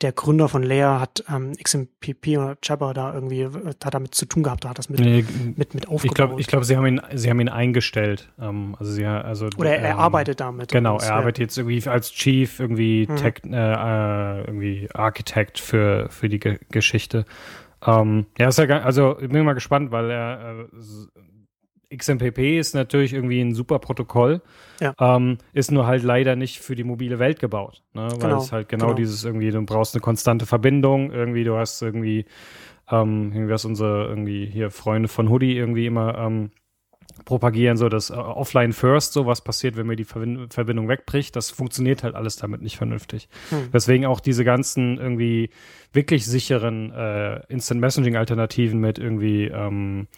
der 0.00 0.12
Gründer 0.12 0.48
von 0.48 0.62
Layer 0.62 1.00
hat 1.00 1.24
ähm, 1.32 1.52
XMPP 1.52 2.38
oder 2.38 2.56
Jabber 2.62 2.94
da 2.94 3.14
irgendwie, 3.14 3.42
äh, 3.42 3.74
hat 3.84 3.94
damit 3.94 4.14
zu 4.14 4.26
tun 4.26 4.42
gehabt, 4.42 4.64
da 4.64 4.70
hat 4.70 4.78
das 4.78 4.88
mit, 4.88 5.00
nee, 5.00 5.24
mit, 5.56 5.74
mit 5.74 5.88
aufgebaut. 5.88 6.04
Ich 6.04 6.14
glaube, 6.14 6.40
ich 6.40 6.46
glaub, 6.46 6.64
sie 6.64 6.76
haben 6.76 6.86
ihn, 6.86 7.00
sie 7.14 7.30
haben 7.30 7.40
ihn 7.40 7.48
eingestellt. 7.48 8.32
Ähm, 8.40 8.76
also 8.78 8.92
sie, 8.92 9.04
also, 9.04 9.48
oder 9.56 9.76
er, 9.76 9.92
ähm, 9.92 9.98
arbeitet 9.98 10.40
damit. 10.40 10.70
Genau, 10.70 10.98
er 10.98 11.06
ja. 11.06 11.14
arbeitet 11.14 11.38
jetzt 11.38 11.58
irgendwie 11.58 11.86
als 11.88 12.12
Chief, 12.12 12.60
irgendwie 12.60 13.06
mhm. 13.08 13.16
Tech, 13.16 13.34
äh, 13.44 13.54
äh, 13.54 14.44
irgendwie 14.44 14.88
Architect 14.92 15.58
für, 15.58 16.08
für 16.10 16.28
die 16.28 16.38
Ge 16.38 16.58
Geschichte. 16.70 17.24
Ähm, 17.86 18.26
ja, 18.38 18.48
ist 18.48 18.58
ja, 18.58 18.66
also 18.80 19.18
ich 19.20 19.28
bin 19.28 19.44
mal 19.44 19.52
gespannt, 19.54 19.90
weil 19.90 20.10
er 20.10 20.60
äh, 20.60 20.76
XMPP 21.96 22.58
ist 22.58 22.74
natürlich 22.74 23.12
irgendwie 23.12 23.40
ein 23.40 23.54
super 23.54 23.78
Protokoll, 23.78 24.42
ja. 24.80 24.94
ähm, 24.98 25.38
ist 25.52 25.70
nur 25.70 25.86
halt 25.86 26.02
leider 26.02 26.36
nicht 26.36 26.58
für 26.58 26.74
die 26.74 26.84
mobile 26.84 27.18
Welt 27.18 27.40
gebaut. 27.40 27.82
Ne? 27.92 28.08
Weil 28.10 28.18
genau. 28.18 28.38
es 28.38 28.52
halt 28.52 28.68
genau, 28.68 28.86
genau, 28.86 28.96
dieses 28.96 29.24
irgendwie, 29.24 29.50
du 29.50 29.62
brauchst 29.62 29.94
eine 29.94 30.00
konstante 30.00 30.46
Verbindung, 30.46 31.10
irgendwie, 31.10 31.44
du 31.44 31.56
hast 31.56 31.82
irgendwie, 31.82 32.26
ähm, 32.90 33.32
irgendwie 33.32 33.52
was 33.52 33.64
unsere 33.64 34.06
irgendwie 34.08 34.46
hier 34.46 34.70
Freunde 34.70 35.08
von 35.08 35.28
Hoodie 35.28 35.56
irgendwie 35.56 35.86
immer 35.86 36.18
ähm, 36.18 36.50
propagieren, 37.24 37.76
so 37.76 37.88
das 37.88 38.10
uh, 38.10 38.14
Offline 38.14 38.72
First, 38.72 39.12
so 39.12 39.26
was 39.26 39.42
passiert, 39.42 39.76
wenn 39.76 39.86
mir 39.86 39.96
die 39.96 40.04
Verbind 40.04 40.52
Verbindung 40.52 40.88
wegbricht, 40.88 41.36
das 41.36 41.50
funktioniert 41.50 42.02
halt 42.02 42.14
alles 42.14 42.36
damit 42.36 42.60
nicht 42.60 42.76
vernünftig. 42.76 43.28
Hm. 43.50 43.70
Deswegen 43.72 44.06
auch 44.06 44.20
diese 44.20 44.44
ganzen 44.44 44.98
irgendwie 44.98 45.50
wirklich 45.92 46.26
sicheren 46.26 46.90
äh, 46.92 47.40
Instant 47.48 47.80
Messaging 47.80 48.16
Alternativen 48.16 48.80
mit 48.80 48.98
irgendwie 48.98 49.46
ähm, 49.46 50.08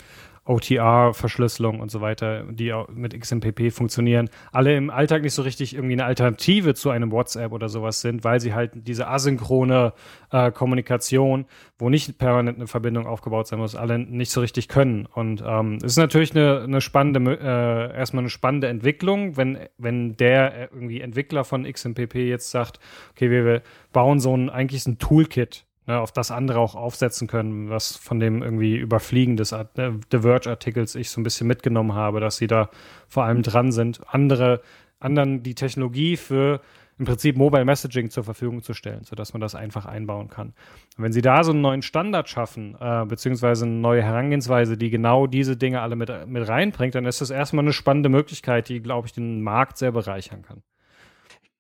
OTR-Verschlüsselung 0.46 1.80
und 1.80 1.90
so 1.90 2.00
weiter, 2.00 2.44
die 2.50 2.72
auch 2.72 2.88
mit 2.88 3.18
XMPP 3.18 3.72
funktionieren, 3.72 4.30
alle 4.52 4.76
im 4.76 4.90
Alltag 4.90 5.22
nicht 5.22 5.34
so 5.34 5.42
richtig 5.42 5.74
irgendwie 5.74 5.94
eine 5.94 6.04
Alternative 6.04 6.74
zu 6.74 6.90
einem 6.90 7.10
WhatsApp 7.10 7.52
oder 7.52 7.68
sowas 7.68 8.00
sind, 8.00 8.24
weil 8.24 8.40
sie 8.40 8.54
halt 8.54 8.72
diese 8.74 9.08
asynchrone 9.08 9.92
äh, 10.30 10.50
Kommunikation, 10.52 11.46
wo 11.78 11.90
nicht 11.90 12.16
permanent 12.18 12.58
eine 12.58 12.66
Verbindung 12.66 13.06
aufgebaut 13.06 13.48
sein 13.48 13.58
muss, 13.58 13.74
alle 13.74 13.98
nicht 13.98 14.30
so 14.30 14.40
richtig 14.40 14.68
können. 14.68 15.06
Und 15.06 15.42
ähm, 15.46 15.76
es 15.76 15.92
ist 15.92 15.98
natürlich 15.98 16.34
eine, 16.34 16.62
eine 16.62 16.80
spannende, 16.80 17.38
äh, 17.38 17.96
erstmal 17.96 18.22
eine 18.22 18.30
spannende 18.30 18.68
Entwicklung, 18.68 19.36
wenn, 19.36 19.58
wenn 19.78 20.16
der 20.16 20.72
irgendwie 20.72 21.00
Entwickler 21.00 21.44
von 21.44 21.70
XMPP 21.70 22.14
jetzt 22.14 22.50
sagt, 22.50 22.78
okay, 23.10 23.30
wir, 23.30 23.44
wir 23.44 23.62
bauen 23.92 24.20
so 24.20 24.34
ein, 24.36 24.48
eigentlich 24.48 24.86
ein 24.86 24.98
Toolkit 24.98 25.65
ne, 25.86 25.98
auf 25.98 26.12
das 26.12 26.30
andere 26.30 26.58
auch 26.58 26.74
aufsetzen 26.74 27.28
können, 27.28 27.70
was 27.70 27.96
von 27.96 28.20
dem 28.20 28.42
irgendwie 28.42 28.76
Überfliegen 28.76 29.36
des 29.36 29.52
äh, 29.52 29.64
The 30.10 30.18
Verge-Artikels 30.18 30.94
ich 30.94 31.10
so 31.10 31.20
ein 31.20 31.24
bisschen 31.24 31.46
mitgenommen 31.46 31.94
habe, 31.94 32.20
dass 32.20 32.36
sie 32.36 32.46
da 32.46 32.70
vor 33.08 33.24
allem 33.24 33.42
dran 33.42 33.72
sind, 33.72 34.00
andere, 34.06 34.60
anderen 35.00 35.42
die 35.42 35.54
Technologie 35.54 36.16
für 36.16 36.60
im 36.98 37.04
Prinzip 37.04 37.36
Mobile 37.36 37.66
Messaging 37.66 38.08
zur 38.08 38.24
Verfügung 38.24 38.62
zu 38.62 38.72
stellen, 38.72 39.04
sodass 39.04 39.34
man 39.34 39.42
das 39.42 39.54
einfach 39.54 39.84
einbauen 39.84 40.28
kann. 40.28 40.54
Und 40.96 41.04
wenn 41.04 41.12
Sie 41.12 41.20
da 41.20 41.44
so 41.44 41.50
einen 41.50 41.60
neuen 41.60 41.82
Standard 41.82 42.26
schaffen, 42.30 42.74
äh, 42.80 43.04
beziehungsweise 43.04 43.66
eine 43.66 43.74
neue 43.74 44.02
Herangehensweise, 44.02 44.78
die 44.78 44.88
genau 44.88 45.26
diese 45.26 45.58
Dinge 45.58 45.82
alle 45.82 45.94
mit, 45.94 46.10
mit 46.26 46.48
reinbringt, 46.48 46.94
dann 46.94 47.04
ist 47.04 47.20
das 47.20 47.28
erstmal 47.28 47.66
eine 47.66 47.74
spannende 47.74 48.08
Möglichkeit, 48.08 48.70
die, 48.70 48.80
glaube 48.80 49.08
ich, 49.08 49.12
den 49.12 49.42
Markt 49.42 49.76
sehr 49.76 49.92
bereichern 49.92 50.40
kann 50.40 50.62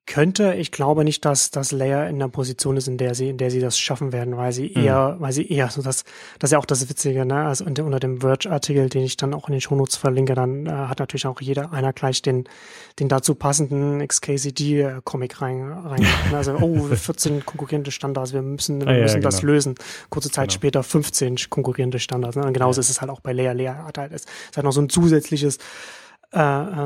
könnte. 0.06 0.54
Ich 0.54 0.70
glaube 0.70 1.04
nicht, 1.04 1.24
dass 1.24 1.50
das 1.50 1.72
Layer 1.72 2.08
in 2.08 2.18
der 2.18 2.28
Position 2.28 2.76
ist, 2.76 2.86
in 2.88 2.96
der 2.96 3.14
sie, 3.14 3.28
in 3.28 3.38
der 3.38 3.50
sie 3.50 3.60
das 3.60 3.78
schaffen 3.78 4.12
werden, 4.12 4.36
weil 4.36 4.52
sie 4.52 4.72
mhm. 4.74 4.84
eher, 4.84 5.16
weil 5.18 5.32
sie 5.32 5.46
eher 5.46 5.68
so 5.68 5.82
das, 5.82 6.04
das 6.38 6.48
ist 6.48 6.52
ja 6.52 6.58
auch 6.58 6.64
das 6.64 6.88
Witzige, 6.88 7.26
ne? 7.26 7.46
Also 7.46 7.64
unter, 7.64 7.84
unter 7.84 8.00
dem 8.00 8.20
Verge-Artikel, 8.20 8.88
den 8.88 9.02
ich 9.02 9.16
dann 9.16 9.34
auch 9.34 9.48
in 9.48 9.52
den 9.52 9.60
Shownotes 9.60 9.96
verlinke, 9.96 10.34
dann 10.34 10.66
äh, 10.66 10.70
hat 10.70 11.00
natürlich 11.00 11.26
auch 11.26 11.40
jeder 11.40 11.72
einer 11.72 11.92
gleich 11.92 12.22
den, 12.22 12.44
den 12.98 13.08
dazu 13.08 13.34
passenden 13.34 14.06
XKCD-Comic 14.06 15.42
rein, 15.42 15.72
rein. 15.72 16.06
Ne? 16.30 16.36
also, 16.36 16.54
oh, 16.54 16.88
14 16.94 17.44
konkurrierende 17.44 17.90
Standards, 17.90 18.32
wir 18.32 18.42
müssen, 18.42 18.80
wir 18.80 18.88
ah, 18.88 19.00
müssen 19.02 19.16
ja, 19.16 19.22
das 19.22 19.40
genau. 19.40 19.52
lösen. 19.52 19.74
Kurze 20.08 20.30
Zeit 20.30 20.48
genau. 20.48 20.54
später 20.54 20.82
15 20.82 21.36
konkurrierende 21.50 21.98
Standards. 21.98 22.36
Ne? 22.36 22.44
Und 22.44 22.52
genauso 22.52 22.78
ja. 22.78 22.82
ist 22.82 22.90
es 22.90 23.00
halt 23.00 23.10
auch 23.10 23.20
bei 23.20 23.32
Layer. 23.32 23.54
Layer 23.54 23.84
hat 23.84 23.98
halt, 23.98 24.12
ist, 24.12 24.28
ist 24.28 24.56
halt 24.56 24.64
noch 24.64 24.72
so 24.72 24.80
ein 24.80 24.88
zusätzliches 24.88 25.58
äh, 26.32 26.38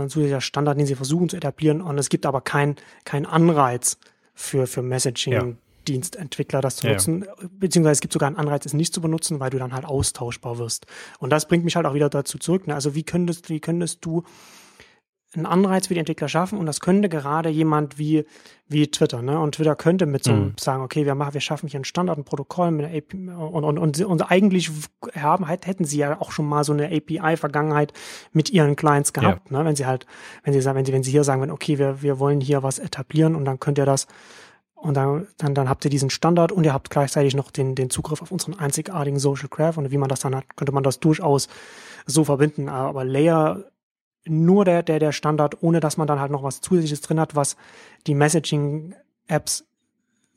äh, 0.04 0.08
zusätzlicher 0.08 0.40
Standard, 0.40 0.78
den 0.78 0.86
sie 0.86 0.94
versuchen 0.94 1.28
zu 1.28 1.36
etablieren. 1.36 1.80
Und 1.80 1.98
es 1.98 2.08
gibt 2.08 2.26
aber 2.26 2.40
keinen 2.40 2.76
kein 3.04 3.26
Anreiz 3.26 3.98
für, 4.34 4.66
für 4.66 4.82
Messaging. 4.82 5.32
Ja. 5.32 5.44
Dienstentwickler 5.88 6.60
das 6.60 6.76
zu 6.76 6.86
ja. 6.86 6.92
nutzen, 6.92 7.24
beziehungsweise 7.58 7.94
es 7.94 8.00
gibt 8.00 8.12
sogar 8.12 8.26
einen 8.26 8.36
Anreiz, 8.36 8.66
es 8.66 8.74
nicht 8.74 8.92
zu 8.92 9.00
benutzen, 9.00 9.40
weil 9.40 9.48
du 9.48 9.58
dann 9.58 9.72
halt 9.72 9.86
austauschbar 9.86 10.58
wirst. 10.58 10.86
Und 11.18 11.30
das 11.30 11.48
bringt 11.48 11.64
mich 11.64 11.74
halt 11.74 11.86
auch 11.86 11.94
wieder 11.94 12.10
dazu 12.10 12.38
zurück. 12.38 12.66
Ne? 12.66 12.74
Also 12.74 12.94
wie 12.94 13.02
könntest, 13.02 13.48
wie 13.48 13.60
könntest 13.60 14.04
du 14.04 14.24
einen 15.34 15.46
Anreiz 15.46 15.86
für 15.86 15.94
die 15.94 16.00
Entwickler 16.00 16.28
schaffen 16.28 16.58
und 16.58 16.66
das 16.66 16.80
könnte 16.80 17.08
gerade 17.08 17.48
jemand 17.48 17.98
wie, 17.98 18.24
wie 18.66 18.90
Twitter, 18.90 19.22
ne? 19.22 19.38
Und 19.38 19.54
Twitter 19.54 19.76
könnte 19.76 20.06
mit 20.06 20.24
so 20.24 20.32
mhm. 20.32 20.54
sagen, 20.58 20.82
okay, 20.82 21.06
wir 21.06 21.14
machen, 21.14 21.34
wir 21.34 21.40
schaffen 21.40 21.68
hier 21.68 21.78
ein 21.78 21.84
Standard, 21.84 22.18
ein 22.18 22.24
Protokoll 22.24 22.72
mit 22.72 22.86
einer 22.86 22.96
API 22.96 23.28
und, 23.28 23.64
und, 23.64 23.78
und, 23.78 24.00
und 24.00 24.22
eigentlich 24.30 24.70
haben, 25.14 25.46
halt, 25.46 25.66
hätten 25.66 25.84
sie 25.84 25.98
ja 25.98 26.20
auch 26.20 26.32
schon 26.32 26.46
mal 26.46 26.64
so 26.64 26.72
eine 26.72 26.86
API-Vergangenheit 26.86 27.92
mit 28.32 28.50
ihren 28.50 28.74
Clients 28.74 29.12
gehabt, 29.12 29.50
ja. 29.50 29.58
ne? 29.58 29.64
Wenn 29.64 29.76
sie 29.76 29.86
halt, 29.86 30.06
wenn 30.42 30.52
sie 30.52 30.60
sagen, 30.60 30.78
wenn 30.78 30.84
sie, 30.84 30.92
wenn 30.92 31.04
sie 31.04 31.12
hier 31.12 31.24
sagen, 31.24 31.48
okay, 31.50 31.78
wir, 31.78 32.02
wir 32.02 32.18
wollen 32.18 32.40
hier 32.40 32.64
was 32.64 32.80
etablieren 32.80 33.36
und 33.36 33.44
dann 33.44 33.60
könnt 33.60 33.78
ihr 33.78 33.86
das 33.86 34.08
und 34.74 34.94
dann, 34.94 35.28
dann, 35.36 35.54
dann 35.54 35.68
habt 35.68 35.84
ihr 35.84 35.90
diesen 35.90 36.10
Standard 36.10 36.52
und 36.52 36.64
ihr 36.64 36.72
habt 36.72 36.90
gleichzeitig 36.90 37.36
noch 37.36 37.50
den, 37.50 37.74
den 37.74 37.90
Zugriff 37.90 38.22
auf 38.22 38.32
unseren 38.32 38.58
einzigartigen 38.58 39.18
Social 39.18 39.48
Graph 39.48 39.76
und 39.76 39.90
wie 39.90 39.98
man 39.98 40.08
das 40.08 40.20
dann 40.20 40.34
hat, 40.34 40.56
könnte 40.56 40.72
man 40.72 40.82
das 40.82 41.00
durchaus 41.00 41.48
so 42.06 42.24
verbinden. 42.24 42.68
Aber 42.68 43.04
Layer 43.04 43.64
nur 44.26 44.64
der, 44.64 44.82
der, 44.82 44.98
der 44.98 45.12
Standard, 45.12 45.62
ohne 45.62 45.80
dass 45.80 45.96
man 45.96 46.06
dann 46.06 46.20
halt 46.20 46.30
noch 46.30 46.42
was 46.42 46.60
Zusätzliches 46.60 47.00
drin 47.00 47.20
hat, 47.20 47.34
was 47.34 47.56
die 48.06 48.14
Messaging-Apps 48.14 49.64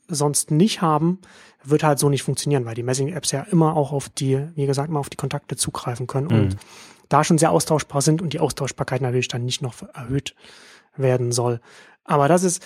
sonst 0.08 0.50
nicht 0.50 0.82
haben, 0.82 1.20
wird 1.62 1.82
halt 1.82 1.98
so 1.98 2.08
nicht 2.08 2.22
funktionieren, 2.22 2.64
weil 2.66 2.74
die 2.74 2.82
Messaging-Apps 2.82 3.30
ja 3.32 3.42
immer 3.42 3.76
auch 3.76 3.92
auf 3.92 4.08
die, 4.08 4.48
wie 4.54 4.66
gesagt, 4.66 4.90
mal 4.90 5.00
auf 5.00 5.10
die 5.10 5.16
Kontakte 5.16 5.56
zugreifen 5.56 6.06
können 6.06 6.28
mhm. 6.28 6.40
und 6.40 6.56
da 7.08 7.24
schon 7.24 7.38
sehr 7.38 7.50
austauschbar 7.50 8.02
sind 8.02 8.22
und 8.22 8.32
die 8.32 8.40
Austauschbarkeit 8.40 9.00
natürlich 9.00 9.28
dann 9.28 9.44
nicht 9.44 9.62
noch 9.62 9.82
erhöht 9.94 10.34
werden 10.96 11.32
soll. 11.32 11.60
Aber 12.04 12.28
das 12.28 12.42
ist, 12.42 12.62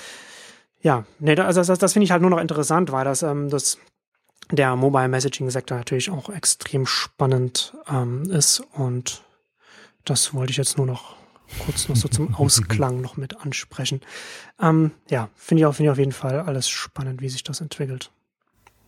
ja, 0.80 1.04
nee, 1.18 1.36
also 1.36 1.60
das, 1.60 1.66
das, 1.68 1.78
das 1.78 1.92
finde 1.92 2.04
ich 2.04 2.10
halt 2.10 2.22
nur 2.22 2.30
noch 2.30 2.40
interessant, 2.40 2.92
weil 2.92 3.04
das, 3.04 3.22
ähm, 3.22 3.48
das 3.50 3.78
der 4.50 4.76
Mobile 4.76 5.08
Messaging 5.08 5.50
Sektor 5.50 5.76
natürlich 5.76 6.10
auch 6.10 6.30
extrem 6.30 6.86
spannend 6.86 7.74
ähm, 7.90 8.30
ist 8.30 8.62
und 8.72 9.22
das 10.08 10.34
wollte 10.34 10.50
ich 10.50 10.56
jetzt 10.56 10.78
nur 10.78 10.86
noch 10.86 11.16
kurz 11.64 11.88
noch 11.88 11.96
so 11.96 12.08
zum 12.08 12.34
Ausklang 12.34 13.00
noch 13.00 13.16
mit 13.16 13.40
ansprechen. 13.40 14.00
Ähm, 14.60 14.92
ja, 15.08 15.28
finde 15.34 15.62
ich, 15.62 15.66
auch, 15.66 15.74
finde 15.74 15.88
ich 15.88 15.92
auf 15.92 15.98
jeden 15.98 16.12
Fall 16.12 16.38
alles 16.40 16.68
spannend, 16.68 17.20
wie 17.20 17.28
sich 17.28 17.42
das 17.42 17.60
entwickelt. 17.60 18.12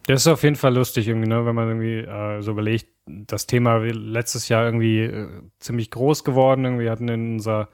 Das 0.06 0.22
ist 0.22 0.28
auf 0.28 0.42
jeden 0.42 0.56
Fall 0.56 0.74
lustig 0.74 1.08
irgendwie, 1.08 1.28
ne, 1.28 1.44
wenn 1.46 1.54
man 1.54 1.68
irgendwie 1.68 1.98
äh, 1.98 2.40
so 2.42 2.52
überlegt, 2.52 2.88
das 3.06 3.46
Thema 3.46 3.76
letztes 3.78 4.48
Jahr 4.48 4.64
irgendwie 4.64 5.00
äh, 5.00 5.28
ziemlich 5.58 5.90
groß 5.90 6.24
geworden. 6.24 6.64
Irgendwie 6.64 6.88
hatten 6.90 7.08
in 7.08 7.34
unserer 7.34 7.68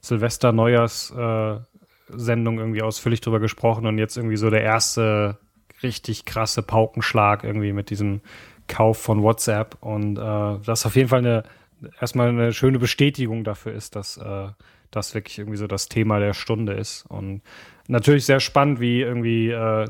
Silvester-Neujahrs-Sendung 0.00 2.58
äh, 2.58 2.60
irgendwie 2.60 2.82
ausführlich 2.82 3.20
drüber 3.20 3.40
gesprochen 3.40 3.86
und 3.86 3.98
jetzt 3.98 4.16
irgendwie 4.16 4.36
so 4.36 4.48
der 4.50 4.62
erste 4.62 5.38
richtig 5.82 6.24
krasse 6.24 6.62
Paukenschlag 6.62 7.44
irgendwie 7.44 7.72
mit 7.72 7.90
diesem 7.90 8.20
Kauf 8.68 8.98
von 8.98 9.22
WhatsApp 9.22 9.76
und 9.80 10.18
äh, 10.18 10.58
das 10.64 10.86
auf 10.86 10.96
jeden 10.96 11.08
Fall 11.08 11.20
eine 11.20 11.44
erstmal 12.00 12.28
eine 12.28 12.52
schöne 12.52 12.78
Bestätigung 12.78 13.44
dafür 13.44 13.72
ist, 13.72 13.96
dass 13.96 14.16
äh, 14.16 14.48
das 14.90 15.14
wirklich 15.14 15.38
irgendwie 15.38 15.58
so 15.58 15.66
das 15.66 15.88
Thema 15.88 16.18
der 16.18 16.34
Stunde 16.34 16.72
ist. 16.72 17.04
Und 17.08 17.42
natürlich 17.88 18.24
sehr 18.24 18.40
spannend, 18.40 18.80
wie 18.80 19.00
irgendwie 19.00 19.50
äh, 19.50 19.86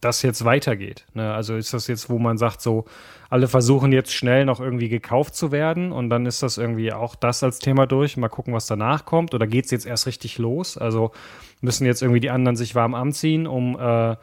das 0.00 0.22
jetzt 0.22 0.44
weitergeht. 0.44 1.06
Ne? 1.14 1.32
Also 1.32 1.56
ist 1.56 1.74
das 1.74 1.86
jetzt, 1.88 2.08
wo 2.08 2.18
man 2.18 2.38
sagt, 2.38 2.60
so, 2.60 2.84
alle 3.30 3.48
versuchen 3.48 3.92
jetzt 3.92 4.12
schnell 4.12 4.44
noch 4.44 4.60
irgendwie 4.60 4.88
gekauft 4.88 5.34
zu 5.34 5.50
werden 5.50 5.92
und 5.92 6.10
dann 6.10 6.26
ist 6.26 6.42
das 6.42 6.58
irgendwie 6.58 6.92
auch 6.92 7.14
das 7.16 7.42
als 7.42 7.58
Thema 7.58 7.86
durch. 7.86 8.16
Mal 8.16 8.28
gucken, 8.28 8.54
was 8.54 8.66
danach 8.66 9.04
kommt. 9.04 9.34
Oder 9.34 9.46
geht 9.46 9.64
es 9.64 9.70
jetzt 9.70 9.86
erst 9.86 10.06
richtig 10.06 10.38
los? 10.38 10.78
Also 10.78 11.12
müssen 11.60 11.86
jetzt 11.86 12.02
irgendwie 12.02 12.20
die 12.20 12.30
anderen 12.30 12.56
sich 12.56 12.74
warm 12.74 12.94
anziehen, 12.94 13.46
um 13.46 13.78
äh, 13.78 14.16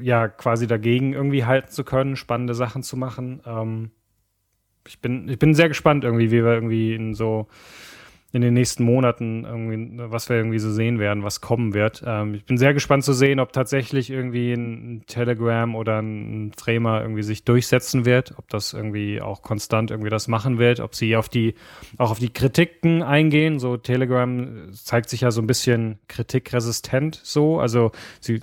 ja 0.00 0.28
quasi 0.28 0.66
dagegen 0.66 1.12
irgendwie 1.12 1.44
halten 1.44 1.70
zu 1.70 1.84
können, 1.84 2.16
spannende 2.16 2.54
Sachen 2.54 2.82
zu 2.82 2.96
machen. 2.96 3.40
Ähm, 3.46 3.90
ich 4.86 5.00
bin, 5.00 5.28
ich 5.28 5.38
bin 5.38 5.54
sehr 5.54 5.68
gespannt 5.68 6.04
irgendwie, 6.04 6.30
wie 6.30 6.44
wir 6.44 6.52
irgendwie 6.52 6.94
in 6.94 7.14
so 7.14 7.48
in 8.32 8.42
den 8.42 8.54
nächsten 8.54 8.84
Monaten 8.84 9.44
irgendwie, 9.44 9.98
was 10.10 10.28
wir 10.28 10.36
irgendwie 10.36 10.58
so 10.58 10.70
sehen 10.70 10.98
werden, 10.98 11.22
was 11.22 11.40
kommen 11.40 11.74
wird. 11.74 12.02
Ähm, 12.04 12.34
ich 12.34 12.44
bin 12.44 12.58
sehr 12.58 12.74
gespannt 12.74 13.04
zu 13.04 13.12
sehen, 13.12 13.40
ob 13.40 13.52
tatsächlich 13.52 14.10
irgendwie 14.10 14.52
ein 14.52 15.04
Telegram 15.06 15.74
oder 15.74 16.02
ein 16.02 16.52
Threema 16.54 17.00
irgendwie 17.00 17.22
sich 17.22 17.44
durchsetzen 17.44 18.04
wird, 18.04 18.34
ob 18.36 18.48
das 18.48 18.74
irgendwie 18.74 19.22
auch 19.22 19.42
konstant 19.42 19.90
irgendwie 19.90 20.10
das 20.10 20.28
machen 20.28 20.58
wird, 20.58 20.80
ob 20.80 20.94
sie 20.94 21.16
auf 21.16 21.28
die, 21.28 21.54
auch 21.96 22.10
auf 22.10 22.18
die 22.18 22.32
Kritiken 22.32 23.02
eingehen. 23.02 23.58
So 23.58 23.76
Telegram 23.78 24.70
zeigt 24.72 25.08
sich 25.08 25.22
ja 25.22 25.30
so 25.30 25.40
ein 25.40 25.46
bisschen 25.46 25.98
kritikresistent 26.08 27.18
so. 27.22 27.58
Also 27.58 27.92
sie 28.20 28.40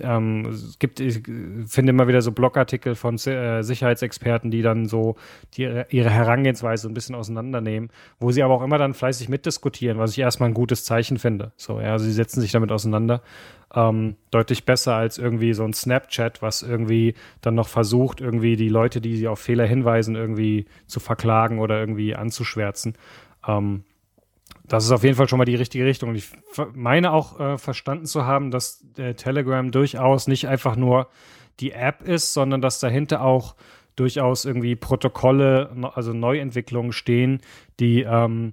ähm, 0.00 0.46
es 0.46 0.78
gibt, 0.78 0.98
ich 0.98 1.22
finde 1.66 1.90
immer 1.90 2.08
wieder 2.08 2.20
so 2.20 2.32
Blogartikel 2.32 2.94
von 2.96 3.16
äh, 3.26 3.62
Sicherheitsexperten, 3.62 4.50
die 4.50 4.62
dann 4.62 4.86
so 4.86 5.16
die, 5.54 5.62
ihre 5.90 6.10
Herangehensweise 6.10 6.88
ein 6.88 6.94
bisschen 6.94 7.14
auseinandernehmen, 7.14 7.90
wo 8.18 8.32
sie 8.32 8.42
aber 8.42 8.54
auch 8.54 8.62
immer 8.62 8.78
dann 8.78 8.94
fleißig 8.94 9.28
mitdiskutieren, 9.28 9.98
was 9.98 10.12
ich 10.12 10.18
erstmal 10.18 10.50
ein 10.50 10.54
gutes 10.54 10.84
Zeichen 10.84 11.18
finde. 11.18 11.52
So, 11.56 11.80
ja, 11.80 11.98
sie 11.98 12.12
setzen 12.12 12.40
sich 12.40 12.52
damit 12.52 12.72
auseinander. 12.72 13.22
Ähm, 13.74 14.16
deutlich 14.30 14.64
besser 14.64 14.94
als 14.94 15.18
irgendwie 15.18 15.52
so 15.52 15.64
ein 15.64 15.72
Snapchat, 15.72 16.42
was 16.42 16.62
irgendwie 16.62 17.14
dann 17.40 17.54
noch 17.54 17.68
versucht, 17.68 18.20
irgendwie 18.20 18.56
die 18.56 18.68
Leute, 18.68 19.00
die 19.00 19.16
sie 19.16 19.28
auf 19.28 19.38
Fehler 19.38 19.66
hinweisen, 19.66 20.16
irgendwie 20.16 20.66
zu 20.86 21.00
verklagen 21.00 21.58
oder 21.58 21.78
irgendwie 21.78 22.14
anzuschwärzen. 22.14 22.94
Ähm, 23.46 23.84
das 24.68 24.84
ist 24.84 24.90
auf 24.90 25.04
jeden 25.04 25.16
Fall 25.16 25.28
schon 25.28 25.38
mal 25.38 25.44
die 25.44 25.54
richtige 25.54 25.84
Richtung. 25.84 26.14
Ich 26.14 26.30
meine 26.74 27.12
auch 27.12 27.38
äh, 27.38 27.58
verstanden 27.58 28.06
zu 28.06 28.24
haben, 28.24 28.50
dass 28.50 28.84
äh, 28.96 29.14
Telegram 29.14 29.70
durchaus 29.70 30.26
nicht 30.26 30.48
einfach 30.48 30.76
nur 30.76 31.08
die 31.60 31.72
App 31.72 32.02
ist, 32.02 32.32
sondern 32.32 32.60
dass 32.60 32.80
dahinter 32.80 33.22
auch 33.22 33.54
durchaus 33.94 34.44
irgendwie 34.44 34.76
Protokolle, 34.76 35.70
also 35.94 36.12
Neuentwicklungen 36.12 36.92
stehen, 36.92 37.40
die 37.80 38.02
ähm, 38.02 38.52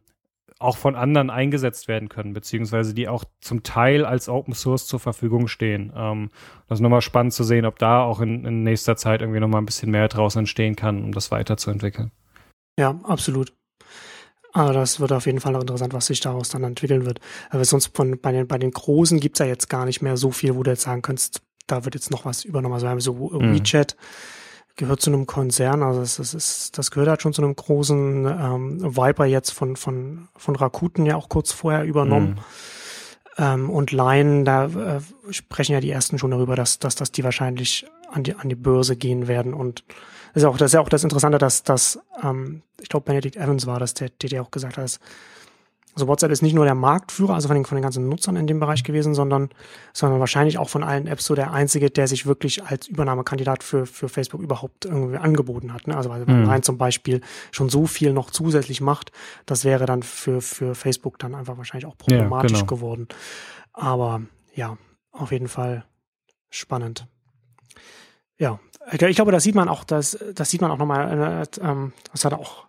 auch 0.60 0.78
von 0.78 0.96
anderen 0.96 1.30
eingesetzt 1.30 1.90
werden 1.90 2.08
können, 2.08 2.34
beziehungsweise 2.34 2.94
die 2.94 3.10
auch 3.10 3.26
zum 3.42 3.64
Teil 3.64 4.06
als 4.06 4.30
Open 4.30 4.54
Source 4.54 4.88
zur 4.88 5.00
Verfügung 5.00 5.48
stehen. 5.48 5.92
Ähm, 5.96 6.30
das 6.68 6.78
ist 6.78 6.82
nochmal 6.82 7.02
spannend 7.02 7.34
zu 7.34 7.44
sehen, 7.44 7.66
ob 7.66 7.78
da 7.78 8.04
auch 8.04 8.22
in, 8.22 8.46
in 8.46 8.64
nächster 8.64 8.96
Zeit 8.96 9.22
irgendwie 9.22 9.42
nochmal 9.42 9.62
ein 9.62 9.66
bisschen 9.66 9.92
mehr 9.92 10.08
draus 10.08 10.38
entstehen 10.38 10.76
kann, 10.76 11.04
um 11.04 11.12
das 11.12 11.32
weiterzuentwickeln. 11.32 12.12
Ja, 12.80 13.00
absolut. 13.04 13.54
Aber 14.54 14.72
das 14.72 15.00
wird 15.00 15.12
auf 15.12 15.26
jeden 15.26 15.40
Fall 15.40 15.52
noch 15.52 15.62
interessant, 15.62 15.94
was 15.94 16.06
sich 16.06 16.20
daraus 16.20 16.50
dann 16.50 16.64
entwickeln 16.64 17.06
wird. 17.06 17.20
Aber 17.50 17.66
sonst 17.66 17.96
von, 17.96 18.20
bei 18.20 18.32
den, 18.32 18.48
bei 18.48 18.60
den 18.60 18.72
Großen 18.72 19.20
gibt's 19.20 19.40
ja 19.40 19.48
jetzt 19.48 19.68
gar 19.68 19.86
nicht 19.86 20.02
mehr 20.02 20.16
so 20.16 20.32
viel, 20.32 20.56
wo 20.56 20.64
du 20.64 20.72
jetzt 20.72 20.84
sagen 20.84 21.02
kannst, 21.02 21.42
da 21.66 21.86
wird 21.86 21.96
jetzt 21.96 22.12
noch 22.12 22.26
was 22.26 22.46
übernommen. 22.46 22.76
Also 22.76 22.86
wir 22.86 22.92
haben 22.92 23.00
so 23.00 23.14
mhm. 23.14 23.56
WeChat 23.56 23.98
gehört 24.76 25.02
zu 25.02 25.12
einem 25.12 25.28
Konzern, 25.28 25.84
also 25.84 26.00
das, 26.00 26.18
das, 26.18 26.34
ist, 26.34 26.78
das 26.78 26.90
gehört 26.90 27.08
halt 27.08 27.22
schon 27.22 27.34
zu 27.34 27.44
einem 27.44 27.56
großen 27.56 28.26
ähm, 28.26 28.98
Viper 28.98 29.26
jetzt 29.26 29.52
von, 29.52 29.76
von, 29.76 30.30
von 30.36 30.56
Rakuten 30.56 31.06
ja 31.06 31.16
auch 31.16 31.30
kurz 31.30 31.52
vorher 31.52 31.84
übernommen. 31.84 32.30
Mhm. 32.30 32.40
Ähm, 33.38 33.70
und 33.70 33.92
Line, 33.92 34.44
da 34.44 34.66
äh, 34.66 35.02
sprechen 35.32 35.74
ja 35.74 35.80
die 35.80 35.92
ersten 35.92 36.18
schon 36.18 36.32
darüber, 36.32 36.56
dass, 36.56 36.80
dass, 36.80 36.96
dass 36.96 37.12
die 37.12 37.24
wahrscheinlich 37.24 37.86
an 38.12 38.24
die, 38.24 38.36
an 38.36 38.50
die 38.50 38.56
Börse 38.56 38.96
gehen 38.96 39.28
werden 39.28 39.54
und 39.54 39.84
ist 40.34 40.44
auch, 40.46 40.58
das 40.58 40.70
ist 40.70 40.74
ja 40.74 40.82
auch 40.82 40.90
das 40.90 41.04
Interessante, 41.04 41.38
dass, 41.38 41.64
dass 41.64 42.00
ähm, 42.24 42.64
ich 42.82 42.90
glaube, 42.90 43.06
Benedict 43.06 43.36
Evans 43.36 43.68
war 43.68 43.80
das, 43.80 43.94
der, 43.94 44.10
der, 44.10 44.42
auch 44.42 44.52
gesagt 44.52 44.78
hat, 44.78 44.84
dass 44.84 45.00
also 45.96 46.08
WhatsApp 46.08 46.32
ist 46.32 46.42
nicht 46.42 46.56
nur 46.56 46.66
der 46.66 46.76
Marktführer, 46.76 47.36
also 47.36 47.48
von 47.48 47.56
den, 47.56 47.66
von 47.66 47.76
den 47.76 47.84
ganzen 47.84 48.10
Nutzern 48.10 48.36
in 48.36 48.48
dem 48.48 48.60
Bereich 48.60 48.84
gewesen, 48.84 49.14
sondern, 49.14 49.50
sondern 49.94 50.20
wahrscheinlich 50.20 50.58
auch 50.58 50.70
von 50.70 50.84
allen 50.84 51.06
Apps 51.06 51.26
so 51.26 51.36
der 51.36 51.52
einzige, 51.52 51.92
der 51.92 52.08
sich 52.08 52.26
wirklich 52.26 52.64
als 52.64 52.88
Übernahmekandidat 52.88 53.64
für, 53.64 53.86
für 53.86 54.10
Facebook 54.10 54.42
überhaupt 54.42 54.86
irgendwie 54.86 55.18
angeboten 55.18 55.72
hat. 55.72 55.88
Ne? 55.88 55.96
Also 55.96 56.10
weil 56.10 56.26
mhm. 56.26 56.46
Line 56.46 56.62
zum 56.62 56.80
Beispiel 56.80 57.22
schon 57.52 57.70
so 57.70 57.86
viel 57.86 58.12
noch 58.12 58.32
zusätzlich 58.32 58.82
macht, 58.82 59.12
das 59.46 59.66
wäre 59.66 59.86
dann 59.86 60.02
für, 60.02 60.42
für 60.42 60.74
Facebook 60.74 61.20
dann 61.20 61.36
einfach 61.36 61.58
wahrscheinlich 61.58 61.86
auch 61.86 61.98
problematisch 61.98 62.54
ja, 62.54 62.58
genau. 62.60 62.76
geworden. 62.76 63.08
Aber 63.72 64.24
ja, 64.56 64.78
auf 65.12 65.32
jeden 65.32 65.48
Fall 65.48 65.86
spannend. 66.50 67.06
Ja, 68.40 68.60
ich 68.92 69.16
glaube, 69.16 69.32
das 69.32 69.44
sieht 69.44 69.56
man 69.56 69.70
auch, 69.70 69.84
das, 69.84 70.18
das 70.34 70.50
sieht 70.50 70.62
man 70.62 70.72
auch 70.72 70.78
nochmal, 70.78 71.44
äh, 71.44 71.62
ähm, 71.62 71.94
das 72.12 72.26
hat 72.26 72.34
er 72.34 72.40
auch, 72.40 72.68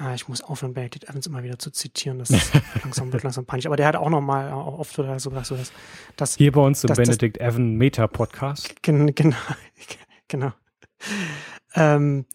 äh, 0.00 0.14
ich 0.14 0.28
muss 0.28 0.42
aufhören, 0.42 0.74
Benedict 0.74 1.08
Evans 1.08 1.26
immer 1.26 1.42
wieder 1.42 1.58
zu 1.58 1.70
zitieren, 1.70 2.18
das 2.18 2.30
langsam, 2.82 3.12
wird 3.12 3.22
langsam 3.22 3.46
panisch, 3.46 3.66
aber 3.66 3.76
der 3.76 3.86
hat 3.86 3.96
auch 3.96 4.10
nochmal 4.10 4.52
auch 4.52 4.78
oft 4.78 4.94
so 4.94 5.02
gesagt, 5.02 5.46
so, 5.46 5.56
dass, 5.56 5.72
dass 6.16 6.36
Hier 6.36 6.52
bei 6.52 6.60
uns 6.60 6.82
im 6.84 6.92
Benedict 6.94 7.40
das, 7.40 7.54
Evan 7.54 7.74
Meta 7.74 8.06
Podcast. 8.06 8.82
Gen, 8.82 9.14
genau, 9.14 9.36
genau. 10.28 10.52
Ähm, 11.74 12.26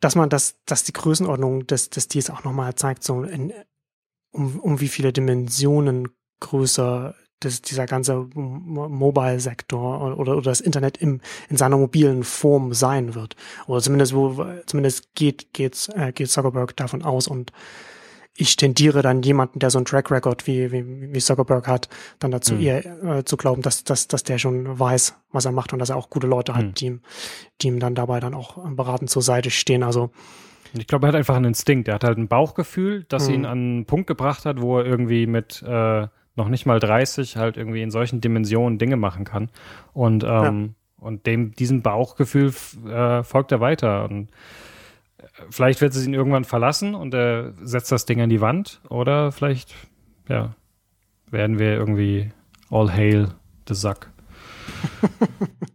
dass 0.00 0.14
man 0.16 0.28
das, 0.28 0.56
dass 0.66 0.84
die 0.84 0.92
Größenordnung 0.92 1.66
des, 1.66 1.90
des 1.90 2.08
Deals 2.08 2.30
auch 2.30 2.44
nochmal 2.44 2.74
zeigt, 2.74 3.04
so 3.04 3.22
in, 3.22 3.52
um, 4.32 4.58
um 4.58 4.80
wie 4.80 4.88
viele 4.88 5.12
Dimensionen 5.12 6.08
größer 6.40 7.14
das, 7.44 7.62
dieser 7.62 7.86
ganze 7.86 8.26
Mobile-Sektor 8.34 10.16
oder, 10.16 10.36
oder 10.36 10.42
das 10.42 10.60
Internet 10.60 10.96
im, 10.98 11.20
in 11.48 11.56
seiner 11.56 11.76
mobilen 11.76 12.24
Form 12.24 12.72
sein 12.74 13.14
wird. 13.14 13.36
Oder 13.66 13.80
zumindest, 13.80 14.14
wo, 14.14 14.44
zumindest 14.66 15.14
geht, 15.14 15.52
geht's, 15.52 15.88
äh, 15.88 16.12
geht 16.12 16.30
Zuckerberg 16.30 16.76
davon 16.76 17.02
aus 17.02 17.28
und 17.28 17.52
ich 18.34 18.56
tendiere 18.56 19.02
dann 19.02 19.22
jemanden, 19.22 19.58
der 19.58 19.70
so 19.70 19.78
einen 19.78 19.84
Track 19.84 20.10
Record 20.10 20.46
wie, 20.46 20.72
wie, 20.72 21.12
wie 21.12 21.18
Zuckerberg 21.18 21.68
hat, 21.68 21.88
dann 22.18 22.30
dazu 22.30 22.54
mhm. 22.54 22.60
eher 22.60 23.04
äh, 23.04 23.24
zu 23.24 23.36
glauben, 23.36 23.60
dass, 23.62 23.84
dass, 23.84 24.08
dass 24.08 24.22
der 24.22 24.38
schon 24.38 24.78
weiß, 24.78 25.14
was 25.32 25.44
er 25.44 25.52
macht 25.52 25.72
und 25.72 25.78
dass 25.78 25.90
er 25.90 25.96
auch 25.96 26.08
gute 26.08 26.26
Leute 26.26 26.54
hat, 26.54 26.64
mhm. 26.64 26.74
die, 26.74 26.86
ihm, 26.86 27.00
die 27.60 27.68
ihm 27.68 27.78
dann 27.78 27.94
dabei 27.94 28.20
dann 28.20 28.34
auch 28.34 28.56
beratend 28.70 29.10
zur 29.10 29.22
Seite 29.22 29.50
stehen. 29.50 29.82
Also 29.82 30.10
ich 30.74 30.86
glaube, 30.86 31.06
er 31.06 31.08
hat 31.08 31.16
einfach 31.16 31.36
einen 31.36 31.46
Instinkt. 31.46 31.88
Er 31.88 31.94
hat 31.94 32.04
halt 32.04 32.16
ein 32.16 32.28
Bauchgefühl, 32.28 33.04
das 33.08 33.28
mhm. 33.28 33.34
ihn 33.34 33.44
an 33.44 33.58
einen 33.58 33.84
Punkt 33.84 34.06
gebracht 34.06 34.46
hat, 34.46 34.60
wo 34.60 34.78
er 34.78 34.86
irgendwie 34.86 35.26
mit 35.26 35.62
äh, 35.62 36.06
noch 36.34 36.48
nicht 36.48 36.66
mal 36.66 36.80
30 36.80 37.36
halt 37.36 37.56
irgendwie 37.56 37.82
in 37.82 37.90
solchen 37.90 38.20
Dimensionen 38.20 38.78
Dinge 38.78 38.96
machen 38.96 39.24
kann. 39.24 39.50
Und, 39.92 40.24
ähm, 40.24 40.74
ja. 40.98 41.06
und 41.06 41.26
dem, 41.26 41.52
diesem 41.52 41.82
Bauchgefühl 41.82 42.52
äh, 42.88 43.22
folgt 43.22 43.52
er 43.52 43.60
weiter. 43.60 44.08
Und 44.08 44.30
äh, 45.18 45.24
vielleicht 45.50 45.80
wird 45.80 45.94
es 45.94 46.06
ihn 46.06 46.14
irgendwann 46.14 46.44
verlassen 46.44 46.94
und 46.94 47.14
er 47.14 47.52
setzt 47.62 47.92
das 47.92 48.06
Ding 48.06 48.20
an 48.20 48.30
die 48.30 48.40
Wand. 48.40 48.80
Oder 48.88 49.32
vielleicht, 49.32 49.74
ja, 50.28 50.54
werden 51.30 51.58
wir 51.58 51.72
irgendwie 51.74 52.30
all 52.70 52.92
hail 52.92 53.28
the 53.68 53.74
Sack. 53.74 54.10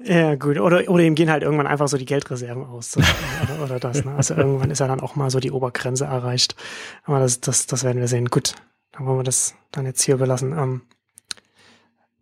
Ja, 0.00 0.36
gut. 0.36 0.58
Oder, 0.58 0.88
oder 0.88 1.02
ihm 1.02 1.14
gehen 1.14 1.30
halt 1.30 1.42
irgendwann 1.42 1.66
einfach 1.66 1.88
so 1.88 1.96
die 1.96 2.04
Geldreserven 2.04 2.64
aus. 2.64 2.96
oder, 2.96 3.64
oder 3.64 3.80
das. 3.80 4.04
Ne? 4.04 4.14
Also 4.14 4.34
irgendwann 4.34 4.70
ist 4.70 4.80
er 4.80 4.88
dann 4.88 5.00
auch 5.00 5.16
mal 5.16 5.30
so 5.30 5.40
die 5.40 5.50
Obergrenze 5.50 6.04
erreicht. 6.04 6.54
Aber 7.04 7.18
das, 7.18 7.40
das, 7.40 7.66
das 7.66 7.82
werden 7.84 8.00
wir 8.00 8.08
sehen. 8.08 8.26
Gut, 8.26 8.54
dann 8.92 9.06
wollen 9.06 9.18
wir 9.18 9.24
das 9.24 9.54
dann 9.72 9.86
jetzt 9.86 10.02
hier 10.02 10.16
belassen. 10.16 10.56
Ähm, 10.56 10.82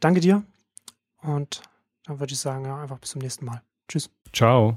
danke 0.00 0.20
dir 0.20 0.42
und 1.22 1.62
dann 2.06 2.18
würde 2.18 2.32
ich 2.32 2.38
sagen, 2.38 2.64
ja, 2.64 2.80
einfach 2.80 2.98
bis 2.98 3.10
zum 3.10 3.20
nächsten 3.20 3.44
Mal. 3.44 3.62
Tschüss. 3.88 4.10
Ciao. 4.32 4.74